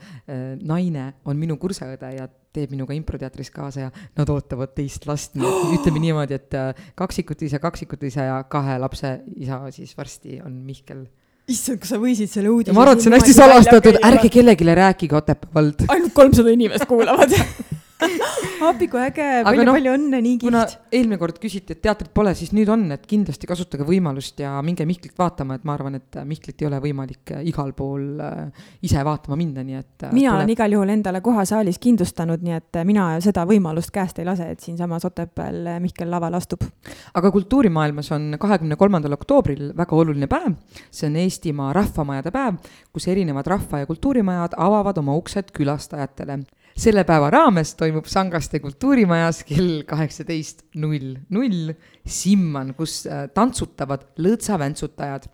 naine 0.66 1.04
on 1.30 1.38
minu 1.38 1.60
kursaõde 1.62 2.10
ja 2.16 2.26
teeb 2.56 2.74
minuga 2.74 2.96
improteatris 2.98 3.52
kaasa 3.54 3.88
ja 3.88 3.92
nad 4.18 4.30
ootavad 4.34 4.74
teist 4.78 5.06
last, 5.10 5.36
nii 5.38 5.50
et 5.50 5.76
ütleme 5.80 6.02
niimoodi, 6.04 6.40
et 6.40 6.58
äh, 6.58 6.86
kaksikute 6.98 7.46
isa, 7.46 7.62
kaksikute 7.62 8.10
isa 8.10 8.26
ja 8.26 8.38
kahe 8.50 8.80
lapse 8.82 9.20
isa 9.38 9.62
siis 9.76 9.96
varsti 9.98 10.40
on 10.46 10.56
Mihkel. 10.66 11.06
issand, 11.50 11.82
kas 11.82 11.94
sa 11.94 12.02
võisid 12.02 12.32
selle 12.32 12.50
uudise 12.54 12.74
ma 12.78 12.86
arvan, 12.86 12.98
et 12.98 13.06
see 13.06 13.12
on 13.12 13.18
hästi 13.20 13.38
salastatud, 13.38 14.02
ärge 14.12 14.34
kellelegi 14.34 14.80
rääkige 14.82 15.22
Otepää 15.22 15.54
vald. 15.54 15.86
ainult 15.88 16.14
kolmsada 16.18 16.56
inimest 16.58 16.90
kuulavad 16.90 17.38
appi 18.70 18.88
kui 18.92 19.00
äge, 19.02 19.26
palju 19.44 19.64
no,, 19.68 19.74
palju 19.76 19.94
õnne, 19.98 20.20
nii 20.24 20.38
kihvt. 20.40 20.76
eelmine 20.96 21.18
kord 21.20 21.40
küsiti, 21.42 21.76
et 21.76 21.82
teatrit 21.84 22.12
pole, 22.16 22.32
siis 22.38 22.54
nüüd 22.56 22.70
on, 22.72 22.86
et 22.96 23.04
kindlasti 23.10 23.48
kasutage 23.50 23.86
võimalust 23.88 24.40
ja 24.40 24.54
minge 24.66 24.86
Mihklit 24.88 25.18
vaatama, 25.20 25.58
et 25.60 25.66
ma 25.68 25.76
arvan, 25.76 25.98
et 26.00 26.20
Mihklit 26.28 26.64
ei 26.64 26.70
ole 26.70 26.80
võimalik 26.84 27.34
äh, 27.36 27.44
igal 27.50 27.74
pool 27.78 28.22
äh, 28.24 28.68
ise 28.86 29.04
vaatama 29.06 29.38
minna, 29.40 29.66
nii 29.68 29.80
et. 29.80 29.92
Äh, 30.08 30.14
mina 30.16 30.32
tuleb... 30.32 30.38
olen 30.40 30.54
igal 30.56 30.76
juhul 30.78 30.94
endale 30.96 31.22
koha 31.26 31.44
saalis 31.50 31.80
kindlustanud, 31.84 32.44
nii 32.46 32.56
et 32.56 32.80
mina 32.88 33.10
seda 33.24 33.44
võimalust 33.50 33.92
käest 33.96 34.22
ei 34.24 34.28
lase, 34.28 34.48
et 34.54 34.64
siinsamas 34.64 35.08
Otepääl 35.10 35.68
Mihkel 35.84 36.12
lavale 36.12 36.40
astub. 36.40 36.64
aga 37.20 37.34
kultuurimaailmas 37.36 38.12
on 38.16 38.32
kahekümne 38.40 38.80
kolmandal 38.80 39.18
oktoobril 39.18 39.74
väga 39.78 40.00
oluline 40.00 40.32
päev, 40.32 40.56
see 40.92 41.10
on 41.10 41.20
Eestimaa 41.20 41.74
rahvamajade 41.76 42.32
päev, 42.32 42.64
kus 42.94 43.10
erinevad 43.12 43.48
rahva- 43.48 43.84
ja 43.84 43.90
kultuurimajad 43.90 44.56
avavad 44.58 45.04
oma 45.04 45.20
uksed 45.20 45.52
külastajatele 45.56 46.40
selle 46.80 47.04
päeva 47.04 47.28
raames 47.34 47.74
toimub 47.76 48.06
Sangaste 48.08 48.62
kultuurimajas 48.64 49.42
kell 49.48 49.82
kaheksateist 49.88 50.62
null 50.80 51.18
null 51.34 51.74
Simman, 52.08 52.72
kus 52.78 53.02
äh, 53.04 53.26
tantsutavad 53.36 54.06
lõõtsavänsutajad. 54.24 55.28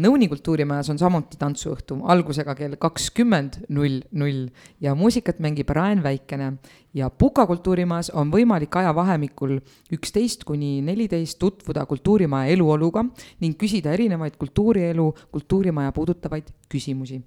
Nõuni 0.00 0.28
kultuurimajas 0.30 0.88
on 0.94 1.00
samuti 1.02 1.36
tantsuõhtu 1.36 1.98
algusega 2.08 2.54
kell 2.56 2.78
kakskümmend 2.80 3.58
null 3.76 4.00
null 4.16 4.46
ja 4.80 4.94
muusikat 4.96 5.42
mängib 5.44 5.68
Raen 5.76 6.00
Väikene 6.02 6.54
ja 6.96 7.10
Puka 7.10 7.44
kultuurimajas 7.50 8.14
on 8.16 8.32
võimalik 8.32 8.78
ajavahemikul 8.80 9.58
üksteist 9.92 10.48
kuni 10.48 10.78
neliteist 10.86 11.42
tutvuda 11.42 11.84
kultuurimaja 11.90 12.56
eluoluga 12.56 13.04
ning 13.44 13.60
küsida 13.60 13.92
erinevaid 13.92 14.40
kultuurielu, 14.40 15.10
kultuurimaja 15.34 15.92
puudutavaid 15.92 16.54
küsimusi 16.72 17.20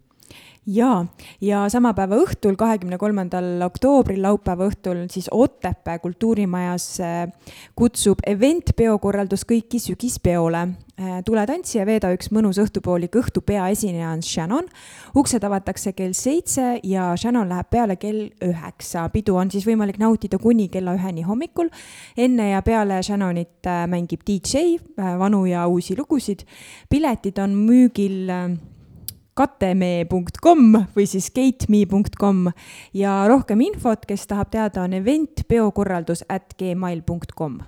jaa, 0.67 1.05
ja 1.41 1.63
sama 1.71 1.93
päeva 1.95 2.17
õhtul, 2.19 2.57
kahekümne 2.59 2.99
kolmandal 2.99 3.61
oktoobril, 3.67 4.19
laupäeva 4.23 4.67
õhtul 4.67 5.05
siis 5.11 5.29
Otepää 5.31 5.99
kultuurimajas 6.03 6.87
äh, 7.03 7.15
kutsub 7.77 8.21
event 8.27 8.73
peokorraldus 8.75 9.45
kõiki 9.47 9.79
sügispeole. 9.81 10.65
Äh, 10.97 11.19
tule 11.25 11.45
tantsi 11.47 11.79
ja 11.79 11.87
veeda 11.87 12.11
üks 12.15 12.31
mõnus 12.35 12.59
õhtupoolik, 12.61 13.15
õhtu 13.21 13.43
peaesineja 13.47 14.11
on 14.11 14.23
Shannon. 14.25 14.69
uksed 15.15 15.43
avatakse 15.43 15.93
kell 15.93 16.13
seitse 16.17 16.79
ja 16.83 17.13
Shannon 17.15 17.49
läheb 17.49 17.69
peale 17.71 17.95
kell 17.95 18.27
üheksa. 18.43 19.09
pidu 19.09 19.35
on 19.35 19.51
siis 19.51 19.65
võimalik 19.65 19.99
nautida 19.99 20.37
kuni 20.37 20.67
kella 20.67 20.97
üheni 20.99 21.23
hommikul. 21.23 21.69
enne 22.17 22.49
ja 22.49 22.61
peale 22.61 23.03
Shannonit 23.03 23.67
äh, 23.67 23.87
mängib 23.87 24.27
DJ 24.27 24.77
vanu 24.97 25.45
ja 25.45 25.67
uusi 25.67 25.95
lugusid. 25.97 26.43
piletid 26.89 27.37
on 27.39 27.55
müügil 27.55 28.31
katemee.com 29.37 30.67
või 30.97 31.07
siis 31.09 31.29
gatemee.com 31.35 32.47
ja 32.97 33.21
rohkem 33.29 33.61
infot, 33.69 34.05
kes 34.09 34.27
tahab 34.27 34.51
teada, 34.53 34.83
on 34.87 34.97
event 34.97 35.45
peokorraldus 35.47 36.25
at 36.29 36.55
gmail.com 36.59 37.59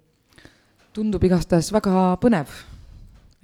tundub 0.93 1.24
igastahes 1.24 1.70
väga 1.73 2.07
põnev 2.23 2.51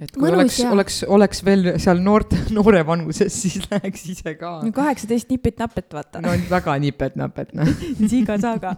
et 0.00 0.12
kui 0.14 0.22
Mõnus, 0.24 0.38
oleks, 0.40 0.60
oleks, 0.64 0.98
oleks 1.12 1.42
veel 1.44 1.66
seal 1.82 2.00
noorte, 2.02 2.38
noore 2.56 2.80
vanuses, 2.88 3.34
siis 3.42 3.58
läheks 3.70 4.06
ise 4.14 4.34
ka. 4.40 4.52
kaheksateist 4.74 5.30
nipet-napet, 5.32 5.88
vaata. 5.96 6.22
no 6.24 6.32
väga 6.50 6.76
nipet-napet, 6.86 7.52
noh 7.58 7.68
siga-saga. 8.12 8.74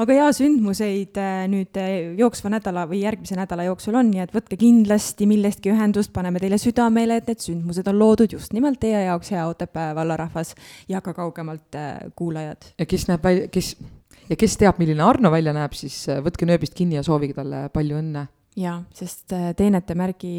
aga 0.00 0.18
jaa, 0.18 0.30
sündmuseid 0.36 1.20
äh, 1.20 1.44
nüüd 1.52 1.80
äh, 1.80 1.90
jooksva 2.20 2.54
nädala 2.56 2.86
või 2.90 3.02
järgmise 3.04 3.36
nädala 3.38 3.68
jooksul 3.68 3.98
on, 4.00 4.08
nii 4.12 4.24
et 4.24 4.32
võtke 4.34 4.58
kindlasti 4.60 5.28
millestki 5.28 5.72
ühendust, 5.74 6.14
paneme 6.16 6.40
teile 6.42 6.58
südamele, 6.60 7.20
et 7.20 7.28
need 7.30 7.44
sündmused 7.44 7.90
on 7.90 8.00
loodud 8.00 8.36
just 8.36 8.56
nimelt 8.56 8.80
teie 8.82 9.04
jaoks, 9.06 9.34
hea 9.34 9.44
Otepää 9.44 9.92
vallarahvas 9.94 10.54
ja 10.88 11.02
ka 11.04 11.12
kaugemalt 11.16 11.76
äh, 11.76 11.98
kuulajad. 12.16 12.72
ja 12.78 12.88
kes 12.88 13.04
näeb 13.10 13.24
välja, 13.24 13.50
kes 13.52 13.74
ja 14.30 14.38
kes 14.40 14.56
teab, 14.56 14.80
milline 14.80 15.04
Arno 15.04 15.28
välja 15.30 15.52
näeb, 15.52 15.76
siis 15.76 16.06
võtke 16.24 16.48
nööbist 16.48 16.72
kinni 16.74 16.96
ja 16.96 17.04
soovige 17.04 17.36
talle 17.36 17.66
palju 17.74 18.00
õnne 18.00 18.24
jaa, 18.56 18.78
sest 18.94 19.32
äh, 19.34 19.52
teenete 19.56 19.96
märgi 19.98 20.34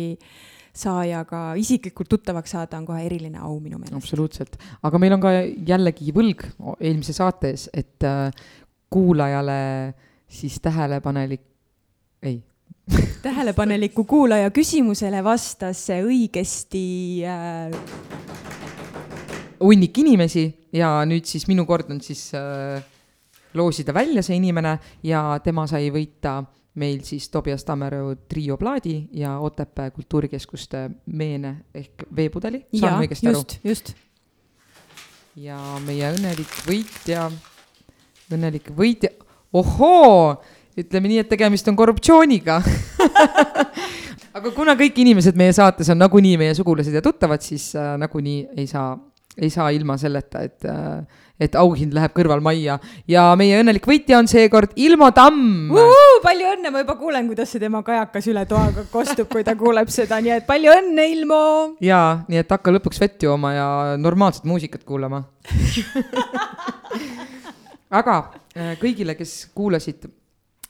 saajaga 0.75 1.53
isiklikult 1.59 2.09
tuttavaks 2.11 2.51
saada 2.55 2.79
on 2.79 2.87
kohe 2.87 3.05
eriline 3.05 3.39
au 3.39 3.59
minu 3.59 3.79
meelest. 3.79 3.95
absoluutselt, 3.95 4.57
aga 4.83 4.99
meil 4.99 5.15
on 5.15 5.23
ka 5.23 5.31
jällegi 5.67 6.11
võlg 6.15 6.43
eelmises 6.79 7.21
saates, 7.21 7.69
et 7.73 8.03
äh, 8.07 8.29
kuulajale 8.91 9.93
siis 10.27 10.59
tähelepanelik, 10.63 11.45
ei 12.23 12.41
tähelepaneliku 13.25 14.03
kuulaja 14.05 14.51
küsimusele 14.53 15.23
vastas 15.23 15.87
õigesti 15.95 16.85
äh... 17.25 17.71
hunnik 19.63 19.97
inimesi 20.03 20.45
ja 20.75 20.99
nüüd 21.07 21.25
siis 21.25 21.47
minu 21.49 21.65
kord 21.65 21.89
on 21.95 22.03
siis 22.03 22.27
äh, 22.37 22.83
loosida 23.55 23.93
välja 23.95 24.23
see 24.25 24.37
inimene 24.37 24.77
ja 25.07 25.39
tema 25.43 25.65
sai 25.71 25.89
võita 25.93 26.41
meil 26.75 27.01
siis 27.07 27.29
Tobias 27.31 27.63
Tammeru 27.63 28.15
trio 28.29 28.57
plaadi 28.57 28.97
ja 29.15 29.37
Otepää 29.39 29.91
kultuurikeskuste 29.91 30.89
meene 31.05 31.55
ehk 31.73 32.07
veepudeli. 32.15 32.65
jaa, 32.71 33.01
just, 33.03 33.59
just. 33.63 33.93
ja 35.35 35.59
meie 35.85 36.11
õnnelik 36.15 36.59
võitja, 36.67 37.29
õnnelik 38.31 38.71
võitja, 38.75 39.13
ohoo, 39.53 40.43
ütleme 40.77 41.11
nii, 41.11 41.23
et 41.23 41.31
tegemist 41.31 41.67
on 41.71 41.79
korruptsiooniga 41.79 42.61
aga 44.35 44.51
kuna 44.55 44.75
kõik 44.79 44.99
inimesed 45.03 45.37
meie 45.39 45.53
saates 45.55 45.89
on 45.93 46.01
nagunii 46.01 46.35
meie 46.39 46.55
sugulased 46.57 46.95
ja 46.95 47.03
tuttavad, 47.03 47.43
siis 47.45 47.69
äh, 47.79 47.95
nagunii 48.01 48.41
ei 48.59 48.67
saa, 48.67 48.93
ei 49.37 49.51
saa 49.53 49.69
ilma 49.75 49.97
selleta, 49.99 50.43
et 50.45 50.67
äh, 50.69 51.23
et 51.39 51.55
auhind 51.59 51.91
läheb 51.95 52.13
kõrvalmajja 52.15 52.77
ja 53.11 53.23
meie 53.35 53.57
õnnelik 53.59 53.87
võitja 53.89 54.21
on 54.21 54.29
seekord 54.31 54.71
Ilmo 54.79 55.09
Tamm. 55.15 55.73
palju 56.23 56.51
õnne, 56.53 56.71
ma 56.71 56.83
juba 56.83 56.95
kuulen, 56.99 57.27
kuidas 57.27 57.51
see 57.51 57.59
tema 57.59 57.81
kajakas 57.83 58.29
üle 58.31 58.45
toaga 58.47 58.85
kostub, 58.91 59.27
kui 59.31 59.43
ta 59.43 59.57
kuuleb 59.59 59.91
seda, 59.91 60.21
nii 60.23 60.37
et 60.37 60.47
palju 60.47 60.71
õnne, 60.71 61.07
Ilmo. 61.11 61.41
ja, 61.83 62.21
nii 62.31 62.39
et 62.39 62.55
hakka 62.55 62.71
lõpuks 62.77 63.03
vett 63.03 63.27
jooma 63.27 63.51
ja 63.55 63.67
normaalset 63.99 64.47
muusikat 64.47 64.87
kuulama 64.87 65.25
aga 67.99 68.15
äh, 68.55 68.77
kõigile, 68.79 69.17
kes 69.19 69.41
kuulasid 69.55 70.07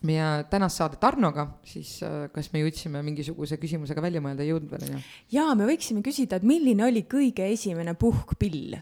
meie 0.03 0.43
tänast 0.51 0.81
saadet 0.81 1.03
Arnoga, 1.07 1.47
siis 1.67 1.97
äh, 2.03 2.25
kas 2.33 2.51
me 2.53 2.63
jõudsime 2.63 3.01
mingisuguse 3.05 3.59
küsimusega 3.61 4.03
välja 4.03 4.23
mõelda, 4.23 4.43
ei 4.43 4.51
jõudnud 4.51 4.73
veel, 4.73 4.85
on 4.89 4.97
ju? 4.97 5.05
jaa, 5.37 5.55
me 5.57 5.69
võiksime 5.69 6.03
küsida, 6.05 6.39
et 6.39 6.47
milline 6.47 6.87
oli 6.87 7.05
kõige 7.09 7.47
esimene 7.53 7.95
puhkpill? 7.99 8.75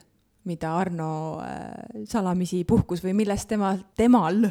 mida 0.43 0.73
Arno 0.75 1.39
äh, 1.39 2.03
salamisi 2.09 2.65
puhkus 2.67 3.03
või 3.03 3.13
millest 3.21 3.47
tema, 3.51 3.77
temal 3.95 4.41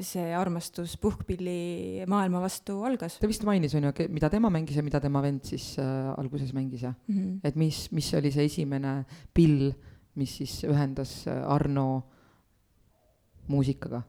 see 0.00 0.30
armastus 0.32 0.94
puhkpilli 1.02 2.06
maailma 2.08 2.40
vastu 2.40 2.78
algas. 2.86 3.18
ta 3.20 3.28
vist 3.28 3.44
mainis, 3.44 3.74
on 3.76 3.88
ju, 3.88 4.06
mida 4.14 4.30
tema 4.32 4.48
mängis 4.52 4.78
ja 4.78 4.84
mida 4.86 5.00
tema 5.02 5.20
vend 5.24 5.44
siis 5.48 5.74
äh, 5.82 6.12
alguses 6.14 6.54
mängis, 6.56 6.86
jah 6.86 6.94
mm? 7.06 7.16
-hmm. 7.16 7.40
et 7.44 7.56
mis, 7.56 7.90
mis 7.92 8.14
oli 8.14 8.32
see 8.32 8.46
esimene 8.48 9.04
pill, 9.34 9.72
mis 10.14 10.36
siis 10.40 10.62
ühendas 10.64 11.26
äh, 11.28 11.42
Arno 11.44 12.06
muusikaga 13.48 14.02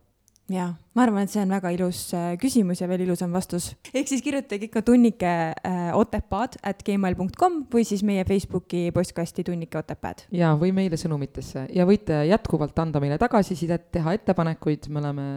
jaa, 0.51 0.69
ma 0.95 1.05
arvan, 1.05 1.25
et 1.25 1.33
see 1.33 1.41
on 1.43 1.51
väga 1.53 1.71
ilus 1.75 2.03
äh, 2.17 2.33
küsimus 2.41 2.81
ja 2.81 2.87
veel 2.91 3.05
ilusam 3.05 3.33
vastus. 3.33 3.71
ehk 3.93 4.09
siis 4.09 4.23
kirjutage 4.25 4.67
ikka 4.67 4.83
tunnike 4.87 5.31
äh, 5.53 5.81
otepad 5.97 6.57
at 6.63 6.83
gmail.com 6.87 7.65
või 7.71 7.85
siis 7.87 8.03
meie 8.07 8.25
Facebooki 8.27 8.89
postkasti 8.95 9.45
tunnike 9.47 9.79
otepad. 9.81 10.25
jaa, 10.35 10.53
või 10.59 10.73
meile 10.75 10.99
sõnumitesse 10.99 11.67
ja 11.75 11.87
võite 11.89 12.23
jätkuvalt 12.29 12.79
anda 12.83 13.03
meile 13.03 13.19
tagasisidet, 13.21 13.91
teha 13.91 14.15
ettepanekuid, 14.19 14.89
me 14.89 15.03
oleme 15.03 15.27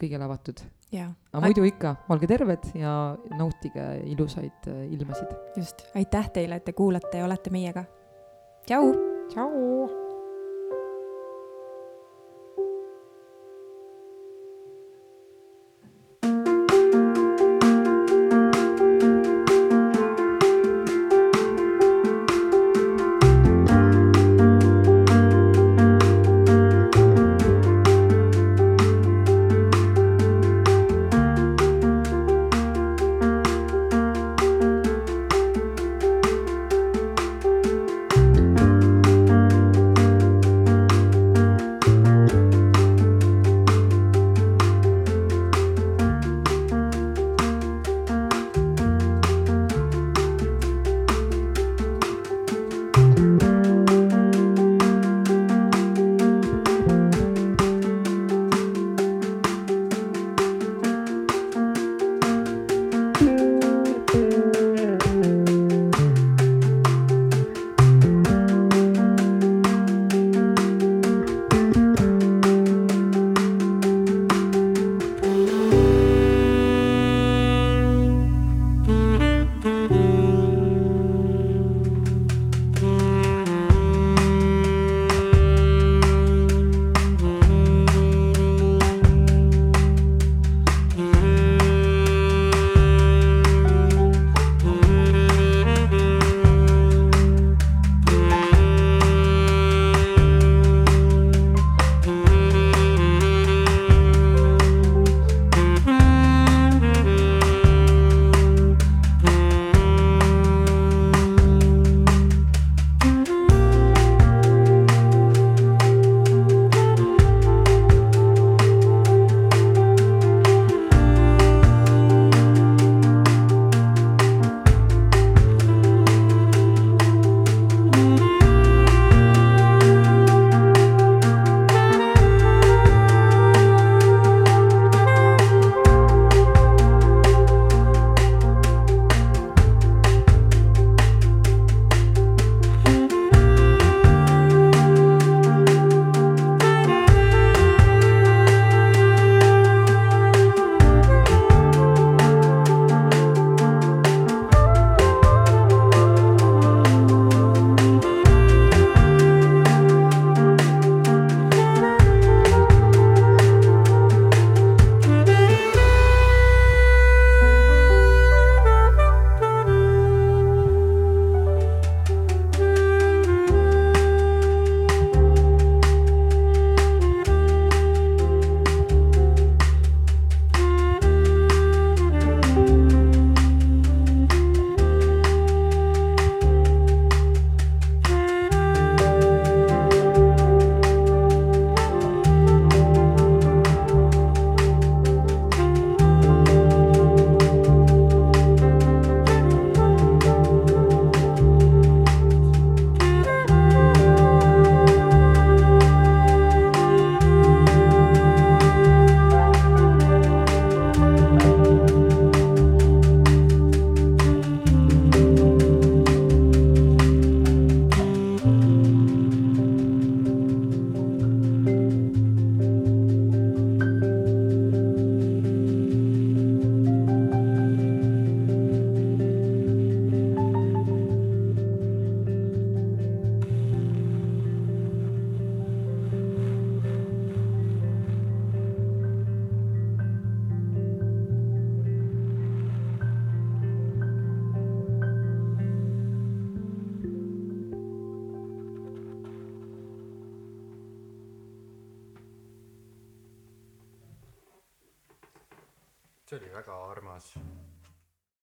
kõigele 0.00 0.26
avatud. 0.26 0.62
aga 0.96 1.44
muidu 1.44 1.64
ikka, 1.68 1.94
olge 2.10 2.28
terved 2.30 2.70
ja 2.78 3.16
nautige 3.38 3.86
ilusaid 4.10 4.70
äh, 4.70 4.84
ilmasid. 4.96 5.32
just, 5.56 5.86
aitäh 5.94 6.30
teile, 6.36 6.60
et 6.60 6.68
te 6.68 6.76
kuulate 6.76 7.22
ja 7.22 7.26
olete 7.28 7.52
meiega. 7.54 7.84
tšau. 8.66 8.94
tšau. 9.32 9.99